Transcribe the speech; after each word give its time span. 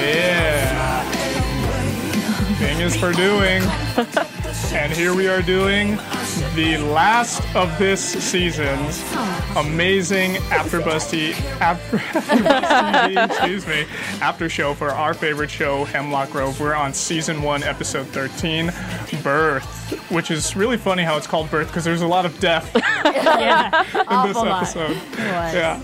Yeah. 0.00 1.02
Thing 2.58 2.80
is 2.80 2.96
for 2.96 3.12
doing. 3.12 3.62
and 4.72 4.90
here 4.90 5.14
we 5.14 5.28
are 5.28 5.42
doing 5.42 5.96
the 6.54 6.78
last 6.78 7.42
of 7.54 7.78
this 7.78 8.00
season's 8.00 9.02
amazing 9.56 10.36
AfterBuzz 10.50 11.10
T- 11.10 11.32
after, 11.60 11.98
TV, 11.98 13.24
excuse 13.30 13.66
me, 13.66 13.84
after 14.22 14.48
show 14.48 14.72
for 14.72 14.88
our 14.90 15.12
favorite 15.12 15.50
show, 15.50 15.84
Hemlock 15.84 16.30
Grove. 16.30 16.58
We're 16.58 16.74
on 16.74 16.94
season 16.94 17.42
one, 17.42 17.62
episode 17.62 18.06
13, 18.06 18.72
Birth, 19.22 20.10
which 20.10 20.30
is 20.30 20.56
really 20.56 20.78
funny 20.78 21.02
how 21.02 21.18
it's 21.18 21.26
called 21.26 21.50
Birth 21.50 21.66
because 21.66 21.84
there's 21.84 22.02
a 22.02 22.08
lot 22.08 22.24
of 22.24 22.38
death 22.40 22.70
yeah, 23.04 23.82
in 24.24 24.32
this 24.32 24.42
episode. 24.42 24.96
Yeah. 25.18 25.82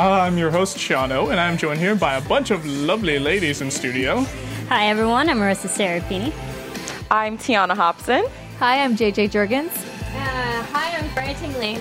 Uh, 0.00 0.10
I'm 0.10 0.36
your 0.36 0.50
host, 0.50 0.76
Shano, 0.76 1.30
and 1.30 1.38
I'm 1.38 1.56
joined 1.56 1.78
here 1.78 1.94
by 1.94 2.16
a 2.16 2.20
bunch 2.20 2.50
of 2.50 2.66
lovely 2.66 3.20
ladies 3.20 3.60
in 3.60 3.70
studio. 3.70 4.22
Hi 4.68 4.88
everyone, 4.88 5.28
I'm 5.28 5.38
Marissa 5.38 5.68
Serapini. 5.68 6.32
I'm 7.10 7.36
Tiana 7.38 7.74
Hobson. 7.74 8.24
Hi, 8.58 8.82
I'm 8.84 8.96
JJ 8.96 9.30
Jurgens. 9.30 9.74
Uh, 10.14 10.62
hi, 10.64 10.96
I'm 10.96 11.08
Freya 11.10 11.34
Tingley. 11.34 11.78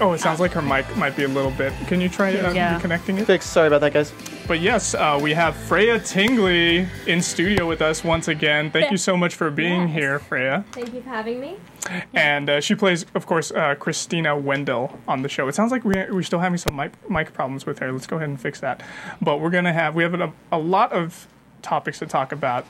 Oh, 0.00 0.12
it 0.12 0.20
sounds 0.20 0.40
like 0.40 0.52
her 0.52 0.62
mic 0.62 0.96
might 0.96 1.16
be 1.16 1.24
a 1.24 1.28
little 1.28 1.50
bit. 1.52 1.72
Can 1.86 2.00
you 2.00 2.08
try 2.08 2.34
uh, 2.36 2.52
Yeah. 2.52 2.78
reconnecting 2.78 3.18
it? 3.18 3.26
Fix. 3.26 3.46
Sorry 3.46 3.68
about 3.68 3.80
that, 3.80 3.92
guys. 3.92 4.12
But 4.46 4.60
yes, 4.60 4.94
uh, 4.94 5.18
we 5.22 5.32
have 5.32 5.56
Freya 5.56 5.98
Tingley 5.98 6.86
in 7.06 7.22
studio 7.22 7.66
with 7.66 7.80
us 7.80 8.04
once 8.04 8.28
again. 8.28 8.70
Thank 8.70 8.90
you 8.90 8.96
so 8.96 9.16
much 9.16 9.34
for 9.34 9.50
being 9.50 9.88
here, 9.88 10.18
Freya. 10.18 10.64
Thank 10.72 10.92
you 10.92 11.00
for 11.00 11.08
having 11.08 11.40
me. 11.40 11.56
And 12.12 12.50
uh, 12.50 12.60
she 12.60 12.74
plays, 12.74 13.06
of 13.14 13.26
course, 13.26 13.50
uh, 13.52 13.74
Christina 13.76 14.36
Wendell 14.36 14.98
on 15.08 15.22
the 15.22 15.28
show. 15.28 15.48
It 15.48 15.54
sounds 15.54 15.72
like 15.72 15.84
we, 15.84 15.94
we're 16.10 16.22
still 16.22 16.40
having 16.40 16.58
some 16.58 16.76
mic, 16.76 16.92
mic 17.10 17.32
problems 17.32 17.64
with 17.64 17.78
her. 17.78 17.90
Let's 17.90 18.06
go 18.06 18.16
ahead 18.16 18.28
and 18.28 18.40
fix 18.40 18.60
that. 18.60 18.82
But 19.22 19.40
we're 19.40 19.50
going 19.50 19.64
to 19.64 19.72
have, 19.72 19.94
we 19.94 20.02
have 20.02 20.14
a, 20.14 20.32
a 20.52 20.58
lot 20.58 20.92
of 20.92 21.26
topics 21.62 21.98
to 22.00 22.06
talk 22.06 22.30
about. 22.32 22.66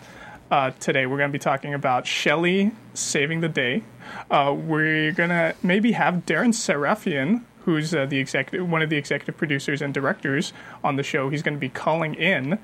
Uh, 0.50 0.70
today 0.72 1.06
we're 1.06 1.16
going 1.16 1.30
to 1.30 1.32
be 1.32 1.38
talking 1.38 1.72
about 1.74 2.06
Shelley 2.06 2.72
saving 2.92 3.40
the 3.40 3.48
day. 3.48 3.82
Uh, 4.30 4.54
we're 4.56 5.12
going 5.12 5.30
to 5.30 5.54
maybe 5.62 5.92
have 5.92 6.26
Deran 6.26 6.52
Sarafian, 6.52 7.44
who's 7.64 7.94
uh, 7.94 8.04
the 8.06 8.18
executive, 8.18 8.68
one 8.68 8.82
of 8.82 8.90
the 8.90 8.96
executive 8.96 9.36
producers 9.36 9.80
and 9.80 9.94
directors 9.94 10.52
on 10.82 10.96
the 10.96 11.02
show. 11.02 11.30
He's 11.30 11.42
going 11.42 11.54
to 11.54 11.60
be 11.60 11.70
calling 11.70 12.14
in. 12.14 12.58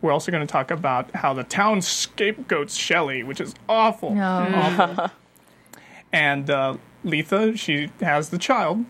We're 0.00 0.12
also 0.12 0.30
going 0.30 0.46
to 0.46 0.50
talk 0.50 0.70
about 0.70 1.10
how 1.16 1.34
the 1.34 1.44
town 1.44 1.82
scapegoats 1.82 2.76
Shelley, 2.76 3.22
which 3.22 3.40
is 3.40 3.54
awful. 3.68 4.16
Awful. 4.18 5.10
and 6.12 6.48
uh, 6.48 6.76
Letha, 7.02 7.56
she 7.56 7.90
has 8.00 8.30
the 8.30 8.38
child. 8.38 8.84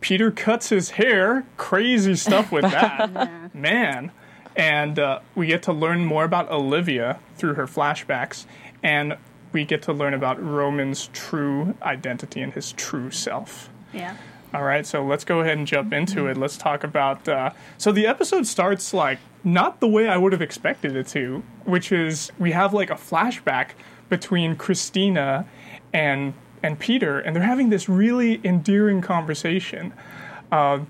Peter 0.00 0.30
cuts 0.30 0.70
his 0.70 0.90
hair. 0.90 1.44
Crazy 1.56 2.14
stuff 2.16 2.50
with 2.50 2.62
that. 2.62 3.54
Man. 3.54 4.12
And 4.56 4.98
uh, 4.98 5.20
we 5.34 5.46
get 5.46 5.62
to 5.64 5.72
learn 5.72 6.04
more 6.04 6.24
about 6.24 6.50
Olivia 6.50 7.18
through 7.36 7.54
her 7.54 7.66
flashbacks. 7.66 8.44
And 8.82 9.16
we 9.52 9.64
get 9.64 9.82
to 9.82 9.92
learn 9.92 10.14
about 10.14 10.42
Roman's 10.42 11.08
true 11.12 11.74
identity 11.82 12.40
and 12.40 12.52
his 12.52 12.72
true 12.72 13.10
self. 13.10 13.70
Yeah. 13.92 14.16
All 14.54 14.64
right, 14.64 14.86
so 14.86 15.02
let's 15.02 15.24
go 15.24 15.40
ahead 15.40 15.56
and 15.56 15.66
jump 15.66 15.94
into 15.94 16.26
it. 16.26 16.36
Let's 16.36 16.58
talk 16.58 16.84
about. 16.84 17.26
Uh, 17.26 17.50
so 17.78 17.90
the 17.90 18.06
episode 18.06 18.46
starts 18.46 18.92
like 18.92 19.18
not 19.44 19.80
the 19.80 19.88
way 19.88 20.08
I 20.08 20.18
would 20.18 20.32
have 20.32 20.42
expected 20.42 20.94
it 20.94 21.06
to, 21.08 21.42
which 21.64 21.90
is 21.90 22.30
we 22.38 22.52
have 22.52 22.74
like 22.74 22.90
a 22.90 22.94
flashback 22.94 23.70
between 24.10 24.56
Christina 24.56 25.46
and 25.92 26.34
and 26.62 26.78
Peter, 26.78 27.18
and 27.18 27.34
they're 27.34 27.42
having 27.42 27.70
this 27.70 27.88
really 27.88 28.40
endearing 28.44 29.00
conversation. 29.00 29.94
Uh, 30.50 30.80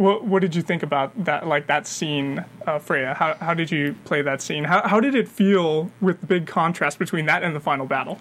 what 0.00 0.24
what 0.24 0.40
did 0.40 0.54
you 0.54 0.62
think 0.62 0.82
about 0.82 1.24
that? 1.24 1.46
Like 1.46 1.66
that 1.66 1.86
scene, 1.86 2.44
uh, 2.66 2.78
Freya? 2.78 3.14
How 3.14 3.34
how 3.34 3.54
did 3.54 3.70
you 3.70 3.94
play 4.04 4.22
that 4.22 4.40
scene? 4.40 4.64
How 4.64 4.86
how 4.88 4.98
did 4.98 5.14
it 5.14 5.28
feel 5.28 5.90
with 6.00 6.20
the 6.20 6.26
big 6.26 6.46
contrast 6.46 6.98
between 6.98 7.26
that 7.26 7.42
and 7.42 7.54
the 7.54 7.60
final 7.60 7.86
battle? 7.86 8.18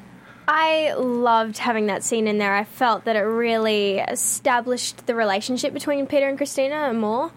I 0.48 0.94
loved 0.94 1.60
having 1.60 1.86
that 1.88 2.04
scene 2.04 2.28
in 2.28 2.38
there. 2.38 2.54
I 2.54 2.64
felt 2.64 3.06
that 3.06 3.16
it 3.16 3.22
really 3.22 4.00
established 4.00 5.06
the 5.06 5.16
relationship 5.16 5.74
between 5.74 6.06
Peter 6.08 6.28
and 6.28 6.38
Christina 6.38 6.92
more, 6.92 7.32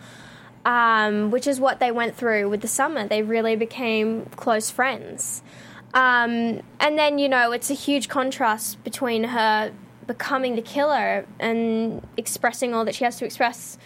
um, 0.64 1.30
which 1.30 1.46
is 1.46 1.60
what 1.60 1.78
they 1.78 1.92
went 1.92 2.16
through 2.16 2.48
with 2.48 2.62
the 2.62 2.68
summer. 2.68 3.06
They 3.06 3.22
really 3.22 3.54
became 3.54 4.24
close 4.36 4.70
friends. 4.70 5.42
Um, 5.92 6.62
and 6.80 6.98
then, 6.98 7.18
you 7.18 7.28
know, 7.28 7.52
it's 7.52 7.70
a 7.70 7.74
huge 7.74 8.08
contrast 8.08 8.82
between 8.82 9.24
her 9.24 9.72
becoming 10.06 10.56
the 10.56 10.62
killer 10.62 11.26
and 11.38 12.06
expressing 12.16 12.72
all 12.72 12.86
that 12.86 12.94
she 12.94 13.04
has 13.04 13.18
to 13.18 13.26
express 13.26 13.76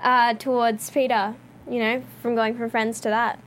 uh, 0.00 0.34
towards 0.34 0.90
Peter, 0.90 1.34
you 1.70 1.78
know, 1.78 2.02
from 2.22 2.34
going 2.34 2.56
from 2.56 2.70
friends 2.70 3.00
to 3.00 3.08
that. 3.08 3.40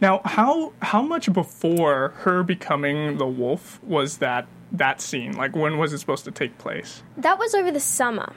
Now, 0.00 0.20
how 0.24 0.72
how 0.80 1.02
much 1.02 1.32
before 1.32 2.14
her 2.18 2.42
becoming 2.42 3.18
the 3.18 3.26
wolf 3.26 3.82
was 3.82 4.18
that 4.18 4.46
that 4.72 5.00
scene? 5.00 5.32
Like, 5.36 5.56
when 5.56 5.78
was 5.78 5.92
it 5.92 5.98
supposed 5.98 6.24
to 6.24 6.30
take 6.30 6.58
place? 6.58 7.02
That 7.16 7.38
was 7.38 7.54
over 7.54 7.70
the 7.70 7.80
summer. 7.80 8.32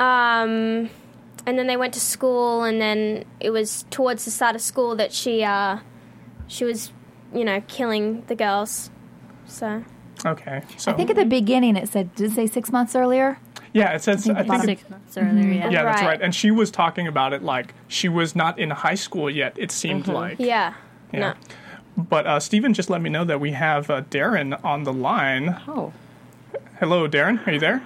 Um, 0.00 0.90
and 1.46 1.58
then 1.58 1.66
they 1.66 1.76
went 1.76 1.94
to 1.94 2.00
school, 2.00 2.62
and 2.62 2.80
then 2.80 3.24
it 3.40 3.50
was 3.50 3.84
towards 3.90 4.24
the 4.24 4.30
start 4.30 4.54
of 4.54 4.60
school 4.60 4.94
that 4.96 5.12
she, 5.12 5.42
uh, 5.42 5.78
she 6.46 6.64
was, 6.64 6.92
you 7.34 7.44
know, 7.44 7.62
killing 7.66 8.22
the 8.26 8.34
girls. 8.34 8.90
So 9.46 9.84
Okay, 10.26 10.62
so 10.76 10.90
I 10.90 10.94
think 10.94 11.10
at 11.10 11.16
the 11.16 11.24
beginning 11.24 11.76
it 11.76 11.88
said, 11.88 12.14
did 12.14 12.32
it 12.32 12.34
say 12.34 12.46
six 12.46 12.72
months 12.72 12.96
earlier? 12.96 13.38
Yeah, 13.78 13.92
it 13.94 14.02
says 14.02 14.28
I 14.28 14.42
think 14.42 14.64
it, 14.64 14.66
Six 14.78 14.90
months 14.90 15.16
earlier, 15.16 15.52
yeah. 15.52 15.70
yeah, 15.70 15.82
that's 15.84 16.00
Right. 16.02 16.08
right. 16.08 16.22
And 16.22 16.34
she 16.34 16.50
was 16.50 16.70
talking 16.70 17.06
about 17.06 17.32
it 17.32 17.42
like 17.42 17.74
she 17.86 18.08
was 18.08 18.34
not 18.34 18.58
in 18.58 18.70
high 18.70 18.94
school 18.96 19.30
yet. 19.30 19.54
It 19.56 19.70
seemed 19.70 20.08
like 20.08 20.38
yeah, 20.38 20.74
Yeah. 21.12 21.18
no. 21.20 21.34
But 22.04 22.26
uh, 22.26 22.40
Stephen 22.40 22.74
just 22.74 22.90
let 22.90 23.00
me 23.00 23.10
know 23.10 23.24
that 23.24 23.40
we 23.40 23.52
have 23.52 23.90
uh, 23.90 24.02
Deran 24.02 24.62
on 24.64 24.84
the 24.84 24.92
line. 24.92 25.60
Oh. 25.66 25.92
Hello, 26.78 27.08
Deran. 27.08 27.44
Are 27.46 27.52
you 27.52 27.58
there? 27.60 27.82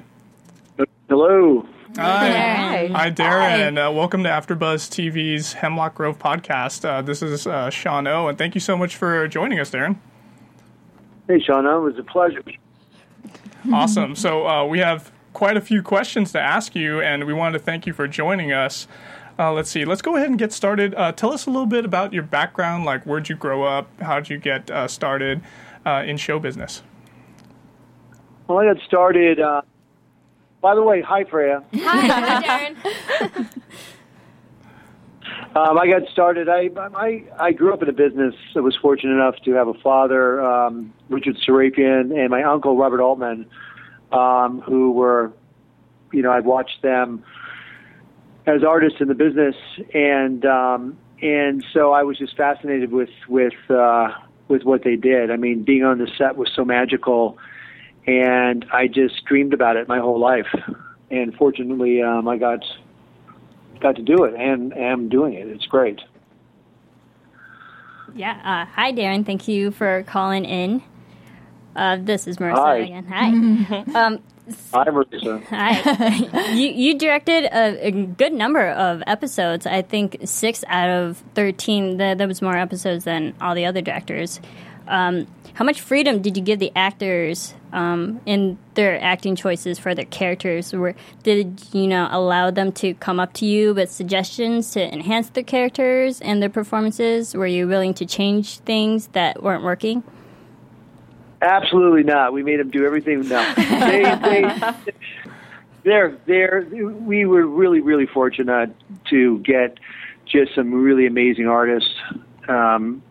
Hello. 1.08 1.66
Hi. 1.96 2.88
Hi, 2.88 3.11
Deran. 3.11 3.76
Uh, 3.78 3.90
welcome 3.93 4.22
to 4.22 4.28
AfterBuzz 4.28 4.88
TV's 4.90 5.52
Hemlock 5.55 5.94
Grove 5.94 6.19
podcast. 6.19 6.84
Uh, 6.87 7.02
this 7.02 7.22
is 7.22 7.46
uh, 7.46 7.69
Sean 7.70 8.06
O, 8.06 8.28
and 8.28 8.38
thank 8.38 8.55
you 8.55 8.61
so 8.61 8.76
much 8.76 8.96
for 8.96 9.28
joining 9.28 9.58
us, 9.61 9.70
Deran. 9.70 9.96
Hey, 11.28 11.38
Shauna. 11.38 11.76
It 11.78 11.81
was 11.81 11.99
a 11.99 12.02
pleasure. 12.02 12.43
Awesome. 13.72 14.14
So 14.16 14.46
uh, 14.46 14.64
we 14.66 14.78
have 14.81 15.11
quite 15.42 15.56
a 15.56 15.60
few 15.60 15.82
questions 15.82 16.30
to 16.30 16.38
ask 16.40 16.76
you, 16.76 17.00
and 17.00 17.24
we 17.24 17.32
wanted 17.32 17.58
to 17.58 17.64
thank 17.64 17.84
you 17.84 17.92
for 17.92 18.06
joining 18.06 18.52
us. 18.52 18.86
Uh, 19.36 19.52
let's 19.52 19.68
see. 19.68 19.84
Let's 19.84 20.00
go 20.00 20.14
ahead 20.14 20.28
and 20.28 20.38
get 20.38 20.52
started. 20.52 20.94
Uh, 20.94 21.10
tell 21.10 21.32
us 21.32 21.46
a 21.46 21.50
little 21.50 21.66
bit 21.66 21.84
about 21.84 22.12
your 22.12 22.22
background. 22.22 22.84
Like, 22.84 23.02
where'd 23.02 23.28
you 23.28 23.34
grow 23.34 23.64
up? 23.64 23.88
How'd 24.00 24.30
you 24.30 24.38
get 24.38 24.70
uh, 24.70 24.86
started 24.86 25.42
uh, 25.84 26.04
in 26.06 26.16
show 26.16 26.38
business? 26.38 26.84
Well, 28.46 28.58
I 28.60 28.72
got 28.72 28.80
started. 28.84 29.40
Uh, 29.40 29.62
by 30.60 30.76
the 30.76 30.82
way, 30.84 31.02
hi, 31.02 31.24
Freya. 31.24 31.64
Hi, 31.74 32.06
hi, 32.06 32.74
Deran. 33.18 33.48
Um, 35.54 35.78
I 35.78 35.86
got 35.86 36.08
started. 36.10 36.48
I, 36.48 36.70
I 36.94 37.24
I 37.38 37.52
grew 37.52 37.74
up 37.74 37.82
in 37.82 37.88
a 37.90 37.92
business. 37.92 38.34
I 38.56 38.60
was 38.60 38.74
fortunate 38.80 39.12
enough 39.12 39.34
to 39.44 39.52
have 39.52 39.68
a 39.68 39.74
father, 39.74 40.40
um, 40.40 40.94
Richard 41.10 41.36
Sarafian, 41.46 42.18
and 42.18 42.30
my 42.30 42.42
uncle 42.42 42.74
Robert 42.74 43.02
Altman, 43.02 43.44
um, 44.12 44.61
who 44.61 44.93
were, 44.93 45.32
you 46.12 46.23
know, 46.23 46.31
I 46.31 46.41
watched 46.41 46.82
them 46.82 47.25
as 48.47 48.64
artists 48.64 49.00
in 49.00 49.09
the 49.09 49.14
business, 49.14 49.56
and 49.94 50.44
um, 50.44 50.99
and 51.20 51.64
so 51.73 51.93
I 51.93 52.03
was 52.03 52.19
just 52.19 52.37
fascinated 52.37 52.93
with 52.93 53.11
with 53.29 53.55
uh, 53.70 54.09
with 54.49 54.64
what 54.64 54.85
they 54.85 54.97
did. 54.97 55.31
I 55.31 55.37
mean, 55.37 55.62
being 55.62 55.85
on 55.85 55.99
the 55.99 56.11
set 56.19 56.37
was 56.37 56.50
so 56.55 56.64
magical, 56.64 57.38
and 58.06 58.67
I 58.73 58.88
just 58.88 59.25
dreamed 59.25 59.55
about 59.55 59.76
it 59.76 59.88
my 59.88 59.99
whole 59.99 60.19
life. 60.19 60.53
And 61.11 61.35
fortunately, 61.35 62.03
um, 62.03 62.26
I 62.26 62.38
got 62.38 62.64
got 63.81 63.97
to 63.97 64.03
do 64.03 64.25
it 64.25 64.35
and 64.35 64.73
am 64.76 65.09
doing 65.09 65.35
it. 65.35 65.47
It's 65.49 65.67
great. 65.67 66.00
Yeah. 68.14 68.32
Uh, 68.44 68.70
hi, 68.73 68.93
Deran. 68.93 69.25
Thank 69.25 69.49
you 69.49 69.70
for 69.70 70.05
calling 70.05 70.44
in. 70.44 70.82
Uh, 71.74 71.96
this 72.00 72.26
is 72.26 72.36
Marissa 72.38 72.56
Hi. 72.56 72.76
again. 72.76 73.06
Hi. 73.06 73.26
um, 74.06 74.19
Hi, 74.72 74.84
Marissa. 74.84 75.42
Hi. 75.44 76.52
you 76.54 76.69
you 76.69 76.98
directed 76.98 77.44
a, 77.44 77.86
a 77.86 77.90
good 77.90 78.32
number 78.32 78.69
of 78.69 79.02
episodes. 79.06 79.66
I 79.66 79.82
think 79.82 80.19
six 80.24 80.64
out 80.69 80.90
of 80.90 81.22
thirteen. 81.34 81.96
There, 81.96 82.14
there 82.14 82.28
was 82.28 82.42
more 82.42 82.56
episodes 82.56 83.04
than 83.04 83.34
all 83.40 83.54
the 83.54 83.66
other 83.66 83.80
directors. 83.80 84.40
Um, 84.88 85.26
how 85.54 85.64
much 85.64 85.80
freedom 85.80 86.22
did 86.22 86.36
you 86.36 86.42
give 86.42 86.58
the 86.58 86.72
actors 86.74 87.54
um, 87.72 88.20
in 88.26 88.58
their 88.75 89.00
acting 89.02 89.36
choices 89.36 89.78
for 89.78 89.94
their 89.94 90.06
characters? 90.06 90.72
Were, 90.72 90.94
did 91.22 91.62
you 91.72 91.86
know 91.86 92.08
allow 92.10 92.50
them 92.50 92.72
to 92.72 92.94
come 92.94 93.20
up 93.20 93.32
to 93.34 93.46
you 93.46 93.75
with 93.75 93.90
suggestions 93.90 94.72
to 94.72 94.92
enhance 94.92 95.30
their 95.30 95.44
characters 95.44 96.20
and 96.20 96.42
their 96.42 96.50
performances? 96.50 97.34
Were 97.34 97.46
you 97.46 97.68
willing 97.68 97.94
to 97.94 98.06
change 98.06 98.58
things 98.58 99.08
that 99.08 99.42
weren't 99.42 99.62
working? 99.62 100.02
Absolutely 101.42 102.04
not. 102.04 102.32
We 102.32 102.44
made 102.44 102.60
them 102.60 102.70
do 102.70 102.86
everything. 102.86 103.28
No, 103.28 103.54
they, 103.56 104.16
they, 104.22 104.72
they're 105.82 106.16
they're 106.24 106.66
we 106.70 107.26
were 107.26 107.44
really 107.44 107.80
really 107.80 108.06
fortunate 108.06 108.74
to 109.10 109.40
get 109.40 109.78
just 110.24 110.54
some 110.54 110.72
really 110.72 111.04
amazing 111.06 111.48
artists 111.48 111.90
um, 112.48 113.02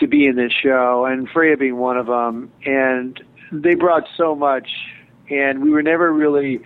to 0.00 0.06
be 0.06 0.26
in 0.26 0.36
this 0.36 0.52
show, 0.52 1.04
and 1.04 1.28
Freya 1.28 1.58
being 1.58 1.76
one 1.76 1.98
of 1.98 2.06
them. 2.06 2.50
And 2.64 3.22
they 3.52 3.74
brought 3.74 4.04
so 4.16 4.34
much, 4.34 4.70
and 5.28 5.62
we 5.62 5.70
were 5.70 5.82
never 5.82 6.10
really. 6.10 6.60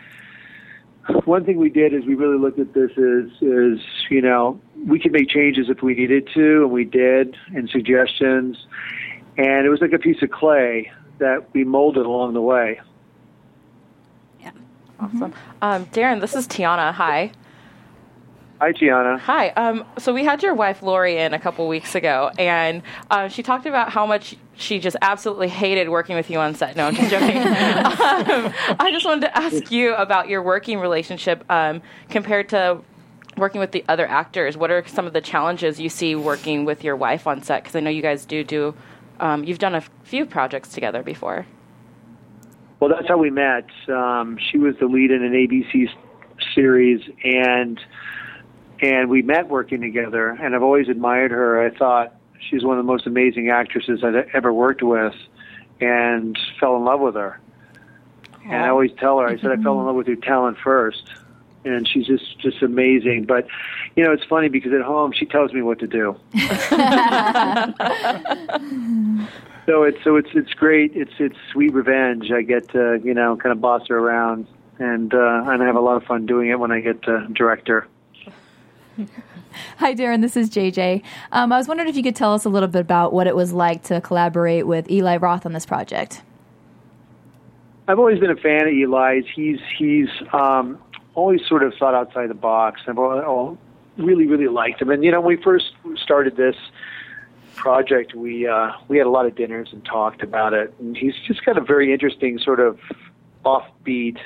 One 1.24 1.44
thing 1.44 1.58
we 1.58 1.70
did 1.70 1.92
is 1.94 2.04
we 2.04 2.14
really 2.14 2.38
looked 2.38 2.58
at 2.58 2.72
this 2.72 2.90
as 2.92 3.30
is 3.40 3.80
you 4.10 4.20
know 4.20 4.60
we 4.86 5.00
could 5.00 5.12
make 5.12 5.28
changes 5.28 5.68
if 5.68 5.82
we 5.82 5.94
needed 5.94 6.28
to, 6.34 6.62
and 6.62 6.70
we 6.70 6.84
did, 6.84 7.36
and 7.48 7.68
suggestions 7.68 8.56
and 9.36 9.66
it 9.66 9.68
was 9.68 9.80
like 9.80 9.92
a 9.92 9.98
piece 9.98 10.22
of 10.22 10.30
clay 10.30 10.90
that 11.18 11.52
we 11.52 11.64
molded 11.64 12.06
along 12.06 12.34
the 12.34 12.40
way. 12.40 12.80
Yeah, 14.40 14.52
awesome. 15.00 15.34
Um, 15.62 15.86
Deran, 15.86 16.20
this 16.20 16.34
is 16.34 16.46
Tiana. 16.46 16.92
Hi. 16.92 17.32
Hi, 18.58 18.72
Gianna. 18.72 19.18
Hi. 19.18 19.50
Um, 19.50 19.84
so 19.98 20.14
we 20.14 20.24
had 20.24 20.42
your 20.42 20.54
wife 20.54 20.82
Laurie 20.82 21.18
in 21.18 21.34
a 21.34 21.38
couple 21.38 21.68
weeks 21.68 21.94
ago, 21.94 22.30
and 22.38 22.82
uh, 23.10 23.28
she 23.28 23.42
talked 23.42 23.66
about 23.66 23.90
how 23.90 24.06
much 24.06 24.34
she 24.54 24.78
just 24.78 24.96
absolutely 25.02 25.48
hated 25.48 25.90
working 25.90 26.16
with 26.16 26.30
you 26.30 26.38
on 26.38 26.54
set. 26.54 26.74
No, 26.74 26.86
I'm 26.86 26.94
just 26.94 27.10
joking. 27.10 27.36
um, 27.36 28.54
I 28.80 28.88
just 28.90 29.04
wanted 29.04 29.22
to 29.22 29.36
ask 29.36 29.70
you 29.70 29.94
about 29.96 30.30
your 30.30 30.42
working 30.42 30.78
relationship 30.78 31.44
um, 31.50 31.82
compared 32.08 32.48
to 32.50 32.80
working 33.36 33.60
with 33.60 33.72
the 33.72 33.84
other 33.90 34.06
actors. 34.06 34.56
What 34.56 34.70
are 34.70 34.82
some 34.86 35.06
of 35.06 35.12
the 35.12 35.20
challenges 35.20 35.78
you 35.78 35.90
see 35.90 36.14
working 36.14 36.64
with 36.64 36.82
your 36.82 36.96
wife 36.96 37.26
on 37.26 37.42
set? 37.42 37.62
Because 37.62 37.76
I 37.76 37.80
know 37.80 37.90
you 37.90 38.00
guys 38.00 38.24
do 38.24 38.42
do. 38.42 38.74
Um, 39.20 39.44
you've 39.44 39.58
done 39.58 39.74
a 39.74 39.82
few 40.04 40.26
projects 40.26 40.70
together 40.70 41.02
before. 41.02 41.46
Well, 42.80 42.90
that's 42.90 43.08
how 43.08 43.16
we 43.16 43.30
met. 43.30 43.66
Um, 43.88 44.38
she 44.50 44.58
was 44.58 44.74
the 44.78 44.86
lead 44.86 45.10
in 45.10 45.22
an 45.22 45.32
ABC 45.32 45.88
s- 45.88 45.94
series, 46.54 47.00
and 47.24 47.80
and 48.82 49.08
we 49.08 49.22
met 49.22 49.48
working 49.48 49.80
together. 49.80 50.28
And 50.28 50.54
I've 50.54 50.62
always 50.62 50.88
admired 50.88 51.30
her. 51.30 51.64
I 51.64 51.70
thought 51.74 52.14
she's 52.50 52.62
one 52.62 52.78
of 52.78 52.84
the 52.84 52.92
most 52.92 53.06
amazing 53.06 53.48
actresses 53.48 54.04
I've 54.04 54.28
ever 54.34 54.52
worked 54.52 54.82
with, 54.82 55.14
and 55.80 56.38
fell 56.60 56.76
in 56.76 56.84
love 56.84 57.00
with 57.00 57.14
her. 57.14 57.40
And 58.44 58.54
I 58.54 58.68
always 58.68 58.92
tell 58.98 59.18
her, 59.18 59.26
I 59.26 59.36
said 59.38 59.50
I 59.50 59.56
fell 59.56 59.80
in 59.80 59.86
love 59.86 59.96
with 59.96 60.06
your 60.06 60.16
talent 60.16 60.58
first, 60.62 61.10
and 61.66 61.88
she's 61.88 62.06
just 62.06 62.38
just 62.40 62.62
amazing. 62.62 63.24
But 63.24 63.46
you 63.96 64.04
know, 64.04 64.12
it's 64.12 64.24
funny 64.24 64.48
because 64.48 64.72
at 64.72 64.82
home 64.82 65.12
she 65.12 65.26
tells 65.26 65.52
me 65.52 65.62
what 65.62 65.78
to 65.80 65.86
do. 65.86 66.16
So 69.66 69.82
it's 69.82 70.02
so 70.04 70.16
it's 70.16 70.30
it's 70.32 70.54
great. 70.54 70.92
It's 70.94 71.12
it's 71.18 71.36
sweet 71.50 71.74
revenge. 71.74 72.30
I 72.30 72.42
get 72.42 72.68
to 72.70 73.00
you 73.02 73.12
know 73.12 73.36
kind 73.36 73.52
of 73.52 73.60
boss 73.60 73.88
her 73.88 73.98
around, 73.98 74.46
and 74.78 75.12
uh, 75.12 75.42
and 75.46 75.62
I 75.62 75.66
have 75.66 75.74
a 75.74 75.80
lot 75.80 75.96
of 75.96 76.04
fun 76.04 76.24
doing 76.24 76.50
it 76.50 76.60
when 76.60 76.70
I 76.70 76.80
get 76.80 77.02
to 77.02 77.26
direct 77.32 77.66
her. 77.66 77.86
Hi, 79.78 79.94
Deran. 79.94 80.22
This 80.22 80.36
is 80.36 80.48
JJ. 80.50 81.02
Um, 81.32 81.52
I 81.52 81.58
was 81.58 81.66
wondering 81.66 81.88
if 81.88 81.96
you 81.96 82.04
could 82.04 82.14
tell 82.14 82.32
us 82.32 82.44
a 82.44 82.48
little 82.48 82.68
bit 82.68 82.80
about 82.80 83.12
what 83.12 83.26
it 83.26 83.34
was 83.34 83.52
like 83.52 83.82
to 83.84 84.00
collaborate 84.00 84.66
with 84.66 84.90
Eli 84.90 85.16
Roth 85.16 85.44
on 85.44 85.52
this 85.52 85.66
project. 85.66 86.22
I've 87.88 87.98
always 87.98 88.20
been 88.20 88.30
a 88.30 88.36
fan 88.36 88.68
of 88.68 88.74
Eli's. 88.74 89.24
He's 89.34 89.58
he's 89.76 90.08
um, 90.32 90.78
always 91.16 91.40
sort 91.48 91.64
of 91.64 91.74
thought 91.74 91.94
outside 91.94 92.30
the 92.30 92.34
box. 92.34 92.82
I've 92.86 92.98
al- 92.98 93.20
al- 93.20 93.58
really 93.96 94.26
really 94.26 94.48
liked 94.48 94.80
him. 94.80 94.90
And 94.90 95.02
you 95.02 95.10
know, 95.10 95.20
when 95.20 95.36
we 95.36 95.42
first 95.42 95.72
started 95.96 96.36
this 96.36 96.56
project, 97.56 98.14
we 98.14 98.46
uh, 98.46 98.70
we 98.86 98.98
had 98.98 99.06
a 99.06 99.10
lot 99.10 99.26
of 99.26 99.34
dinners 99.34 99.70
and 99.72 99.84
talked 99.84 100.22
about 100.22 100.52
it. 100.52 100.72
And 100.78 100.96
he's 100.96 101.14
just 101.26 101.44
got 101.44 101.58
a 101.58 101.62
very 101.62 101.92
interesting 101.92 102.38
sort 102.38 102.60
of 102.60 102.78
offbeat 103.44 104.18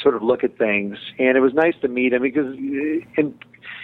sort 0.00 0.14
of 0.14 0.22
look 0.22 0.44
at 0.44 0.56
things. 0.56 0.98
And 1.18 1.36
it 1.36 1.40
was 1.40 1.54
nice 1.54 1.74
to 1.82 1.88
meet 1.88 2.12
him 2.12 2.22
because 2.22 2.54
uh, 2.54 3.20
and 3.20 3.34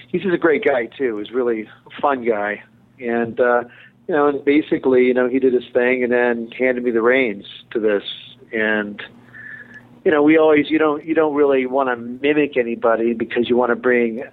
he's 0.08 0.22
just 0.22 0.34
a 0.34 0.38
great 0.38 0.64
guy 0.64 0.86
too. 0.86 1.18
He's 1.18 1.32
really 1.32 1.62
a 1.62 2.00
fun 2.00 2.24
guy. 2.24 2.62
And 3.00 3.38
uh, 3.40 3.64
you 4.08 4.14
know, 4.14 4.28
and 4.28 4.44
basically, 4.44 5.04
you 5.04 5.14
know, 5.14 5.28
he 5.28 5.38
did 5.38 5.52
his 5.52 5.68
thing 5.72 6.02
and 6.02 6.12
then 6.12 6.50
handed 6.52 6.84
me 6.84 6.90
the 6.90 7.02
reins 7.02 7.46
to 7.72 7.80
this. 7.80 8.04
And 8.52 9.02
you 10.04 10.10
know, 10.10 10.22
we 10.22 10.36
always 10.36 10.70
you 10.70 10.78
don't 10.78 11.04
you 11.04 11.14
don't 11.14 11.34
really 11.34 11.66
want 11.66 11.88
to 11.88 11.96
mimic 11.96 12.56
anybody 12.56 13.14
because 13.14 13.48
you 13.48 13.56
want 13.56 13.70
to 13.70 13.76
bring 13.76 14.24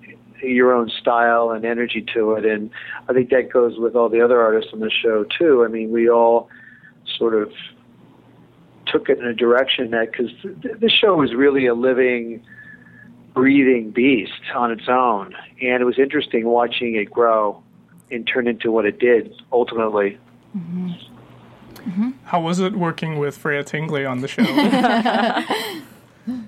your 0.41 0.73
own 0.73 0.89
style 0.89 1.51
and 1.51 1.65
energy 1.65 2.05
to 2.13 2.33
it. 2.33 2.45
And 2.45 2.69
I 3.07 3.13
think 3.13 3.29
that 3.29 3.51
goes 3.51 3.77
with 3.77 3.95
all 3.95 4.09
the 4.09 4.21
other 4.21 4.41
artists 4.41 4.71
on 4.73 4.79
the 4.79 4.89
show 4.89 5.25
too. 5.37 5.63
I 5.63 5.67
mean, 5.67 5.91
we 5.91 6.09
all 6.09 6.49
sort 7.17 7.35
of 7.35 7.51
took 8.85 9.09
it 9.09 9.19
in 9.19 9.25
a 9.25 9.33
direction 9.33 9.91
that 9.91 10.11
because 10.11 10.31
th- 10.41 10.77
this 10.79 10.91
show 10.91 11.15
was 11.15 11.33
really 11.33 11.67
a 11.67 11.75
living, 11.75 12.43
breathing 13.33 13.91
beast 13.91 14.41
on 14.55 14.71
its 14.71 14.87
own, 14.87 15.35
and 15.61 15.81
it 15.81 15.85
was 15.85 15.99
interesting 15.99 16.45
watching 16.45 16.95
it 16.95 17.11
grow 17.11 17.61
and 18.09 18.27
turn 18.27 18.47
into 18.47 18.71
what 18.71 18.85
it 18.85 18.99
did 18.99 19.35
ultimately. 19.51 20.17
Mm-hmm. 20.57 21.18
How 22.25 22.41
was 22.41 22.59
it 22.59 22.73
working 22.73 23.19
with 23.19 23.37
Freya 23.37 23.63
Tingley 23.63 24.05
on 24.05 24.21
the 24.21 24.27
show? 24.27 24.43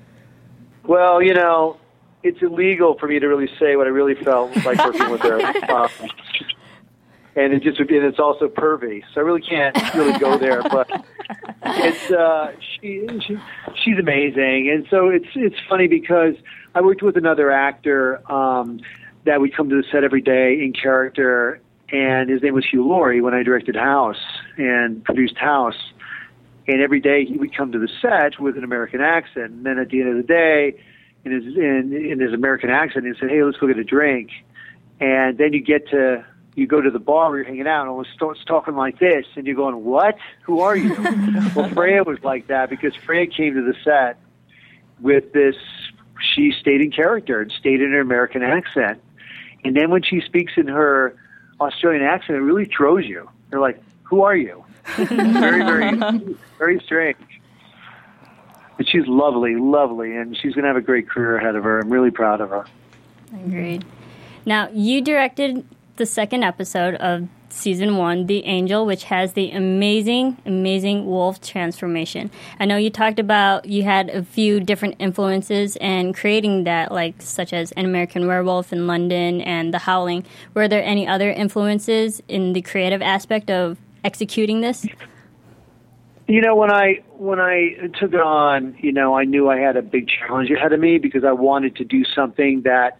Well, 0.84 1.22
you 1.22 1.34
know, 1.34 1.78
it's 2.24 2.42
illegal 2.42 2.98
for 3.00 3.08
me 3.08 3.20
to 3.20 3.28
really 3.28 3.50
say 3.60 3.76
what 3.76 3.88
I 3.88 3.92
really 3.92 4.16
felt 4.16 4.56
like 4.66 4.78
working 4.78 5.10
with 5.10 5.22
her. 5.22 5.40
Um, 5.72 5.90
and 7.34 7.54
it 7.54 7.64
just 7.64 7.80
and 7.80 7.90
it's 7.90 8.20
also 8.20 8.50
pervy, 8.50 9.04
so 9.14 9.22
I 9.22 9.24
really 9.24 9.42
can't 9.42 9.74
really 9.94 10.20
go 10.20 10.38
there. 10.38 10.62
But 10.64 10.90
it's 11.64 12.12
uh, 12.12 12.52
she, 12.60 13.08
she 13.26 13.38
she's 13.86 13.98
amazing, 13.98 14.70
and 14.70 14.86
so 14.90 15.08
it's 15.08 15.28
it's 15.36 15.56
funny 15.70 15.88
because 15.88 16.36
I 16.76 16.82
worked 16.82 17.02
with 17.02 17.16
another 17.16 17.50
actor 17.50 18.22
um, 18.30 18.82
that 19.24 19.40
would 19.40 19.56
come 19.56 19.70
to 19.70 19.78
the 19.78 19.84
set 19.94 20.04
every 20.04 20.20
day 20.20 20.62
in 20.62 20.74
character, 20.74 21.62
and 21.92 22.30
his 22.30 22.42
name 22.42 22.54
was 22.54 22.66
Hugh 22.66 22.88
Laurie 22.88 23.22
when 23.22 23.34
I 23.34 23.44
directed 23.44 23.76
House 23.76 24.22
and 24.58 25.04
produced 25.04 25.38
House. 25.38 25.76
And 26.68 26.82
every 26.82 27.02
day 27.02 27.26
he 27.26 27.38
would 27.38 27.56
come 27.56 27.72
to 27.74 27.80
the 27.80 27.90
set 28.02 28.40
with 28.40 28.58
an 28.58 28.64
American 28.64 29.02
accent. 29.02 29.52
And 29.52 29.66
then 29.66 29.78
at 29.78 29.90
the 29.90 30.00
end 30.00 30.10
of 30.12 30.18
the 30.18 30.24
day, 30.24 30.82
in 31.26 31.32
his 31.32 31.56
in, 31.56 31.94
in 31.94 32.20
his 32.20 32.34
American 32.34 32.70
accent, 32.70 33.06
he 33.06 33.14
said, 33.20 33.30
"Hey, 33.30 33.44
let's 33.44 33.58
go 33.58 33.68
get 33.68 33.78
a 33.78 33.84
drink." 33.84 34.32
And 35.00 35.38
then 35.38 35.54
you 35.54 35.62
get 35.62 35.90
to 35.90 36.26
you 36.56 36.68
go 36.68 36.82
to 36.82 36.90
the 36.92 37.00
bar 37.00 37.30
where 37.30 37.40
you're 37.40 37.48
hanging 37.48 37.68
out, 37.68 37.88
and 37.88 38.06
it 38.06 38.12
starts 38.14 38.44
talking 38.46 38.76
like 38.76 39.00
this, 39.00 39.26
and 39.36 39.46
you're 39.46 39.56
going, 39.56 39.84
"What? 39.84 40.18
Who 40.44 40.62
are 40.62 40.76
you?" 40.76 40.96
well, 41.56 41.70
Freya 41.70 42.04
was 42.04 42.24
like 42.24 42.48
that 42.48 42.70
because 42.70 42.96
Freya 42.96 43.28
came 43.28 43.56
to 43.56 43.62
the 43.62 43.76
set 43.84 44.18
with 45.00 45.34
this. 45.34 45.56
She 46.36 46.52
stayed 46.60 46.82
in 46.82 46.92
character 46.92 47.42
and 47.42 47.52
stayed 47.52 47.82
in 47.82 47.92
her 47.92 48.02
American 48.02 48.44
accent, 48.44 49.02
and 49.64 49.76
then 49.76 49.92
when 49.92 50.04
she 50.04 50.22
speaks 50.22 50.54
in 50.56 50.68
her 50.68 51.16
Australian 51.62 52.04
accent, 52.04 52.38
it 52.38 52.42
really 52.42 52.66
throws 52.66 53.06
you. 53.06 53.30
They're 53.50 53.60
like, 53.60 53.82
"Who 54.04 54.22
are 54.24 54.36
you?" 54.36 54.64
very, 54.98 55.64
very, 55.64 56.36
very 56.58 56.80
strange. 56.80 57.18
But 58.78 58.88
she's 58.88 59.06
lovely, 59.06 59.56
lovely, 59.56 60.16
and 60.16 60.36
she's 60.36 60.54
going 60.54 60.64
to 60.64 60.70
have 60.70 60.78
a 60.78 60.82
great 60.82 61.08
career 61.08 61.38
ahead 61.38 61.56
of 61.56 61.64
her. 61.64 61.80
I'm 61.80 61.90
really 61.90 62.10
proud 62.10 62.42
of 62.42 62.50
her. 62.50 62.66
Agreed. 63.34 63.86
Now, 64.46 64.70
you 64.74 65.02
directed 65.02 65.66
the 65.98 66.06
second 66.06 66.44
episode 66.44 66.96
of 66.96 67.28
season 67.50 67.98
one, 67.98 68.28
The 68.28 68.46
Angel, 68.46 68.86
which 68.86 69.06
has 69.06 69.34
the 69.34 69.52
amazing, 69.52 70.38
amazing 70.46 71.06
wolf 71.06 71.42
transformation. 71.42 72.32
I 72.60 72.66
know 72.66 72.78
you 72.78 72.90
talked 72.90 73.20
about 73.20 73.66
you 73.66 73.84
had 73.84 74.10
a 74.10 74.24
few 74.24 74.60
different 74.60 74.96
influences 75.00 75.76
in 75.78 76.14
creating 76.14 76.64
that, 76.64 76.92
like 76.92 77.22
such 77.22 77.54
as 77.54 77.72
An 77.74 77.86
American 77.86 78.28
Werewolf 78.28 78.72
in 78.72 78.88
London 78.88 79.42
and 79.42 79.74
The 79.74 79.80
Howling. 79.80 80.26
Were 80.54 80.68
there 80.68 80.84
any 80.84 81.08
other 81.08 81.32
influences 81.32 82.22
in 82.28 82.54
the 82.54 82.62
creative 82.62 83.02
aspect 83.02 83.50
of 83.50 83.78
executing 84.04 84.62
this? 84.62 84.86
You 86.28 86.42
know, 86.42 86.56
when 86.56 86.72
I 86.72 87.04
when 87.18 87.40
I 87.40 87.90
took 88.00 88.14
it 88.14 88.22
on, 88.22 88.76
you 88.80 88.94
know, 88.94 89.18
I 89.18 89.26
knew 89.26 89.50
I 89.50 89.58
had 89.58 89.76
a 89.76 89.82
big 89.82 90.08
challenge 90.08 90.50
ahead 90.50 90.72
of 90.72 90.80
me 90.80 90.98
because 90.98 91.26
I 91.26 91.34
wanted 91.34 91.76
to 91.76 91.84
do 91.84 92.06
something 92.06 92.62
that 92.62 92.98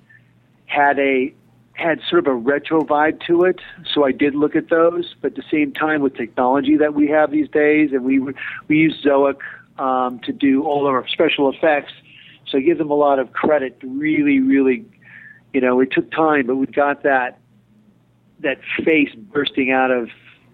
had 0.66 1.00
a 1.00 1.34
had 1.74 2.00
sort 2.10 2.28
of 2.28 2.28
a 2.28 2.36
retro 2.36 2.84
vibe 2.84 3.26
to 3.28 3.44
it. 3.44 3.60
So 3.94 4.04
I 4.04 4.12
did 4.12 4.36
look 4.36 4.56
at 4.56 4.70
those, 4.70 5.16
but 5.22 5.32
at 5.32 5.36
the 5.36 5.44
same 5.52 5.72
time, 5.72 6.02
with 6.02 6.16
technology 6.16 6.78
that 6.78 6.94
we 6.94 7.08
have 7.08 7.32
these 7.32 7.50
days, 7.50 7.92
and 7.92 8.04
we 8.04 8.20
we 8.20 8.78
use 8.78 9.02
Zoic 9.04 9.40
um, 9.80 10.20
to 10.20 10.32
do 10.32 10.64
all 10.64 10.88
of 10.88 10.94
our 10.94 11.08
special 11.08 11.50
effects. 11.50 11.94
So 12.48 12.58
I 12.58 12.62
give 12.62 12.78
them 12.78 12.92
a 12.92 12.96
lot 12.96 13.20
of 13.20 13.32
credit. 13.32 13.78
Really, 13.84 14.40
really, 14.40 14.86
you 15.54 15.62
know, 15.62 15.80
it 15.80 15.92
took 15.92 16.12
time, 16.12 16.48
but 16.48 16.56
we 16.56 16.66
got 16.68 17.04
that 17.04 17.40
that 18.42 18.60
face 18.84 19.14
bursting 19.16 19.72
out 19.72 19.92
of 19.92 20.10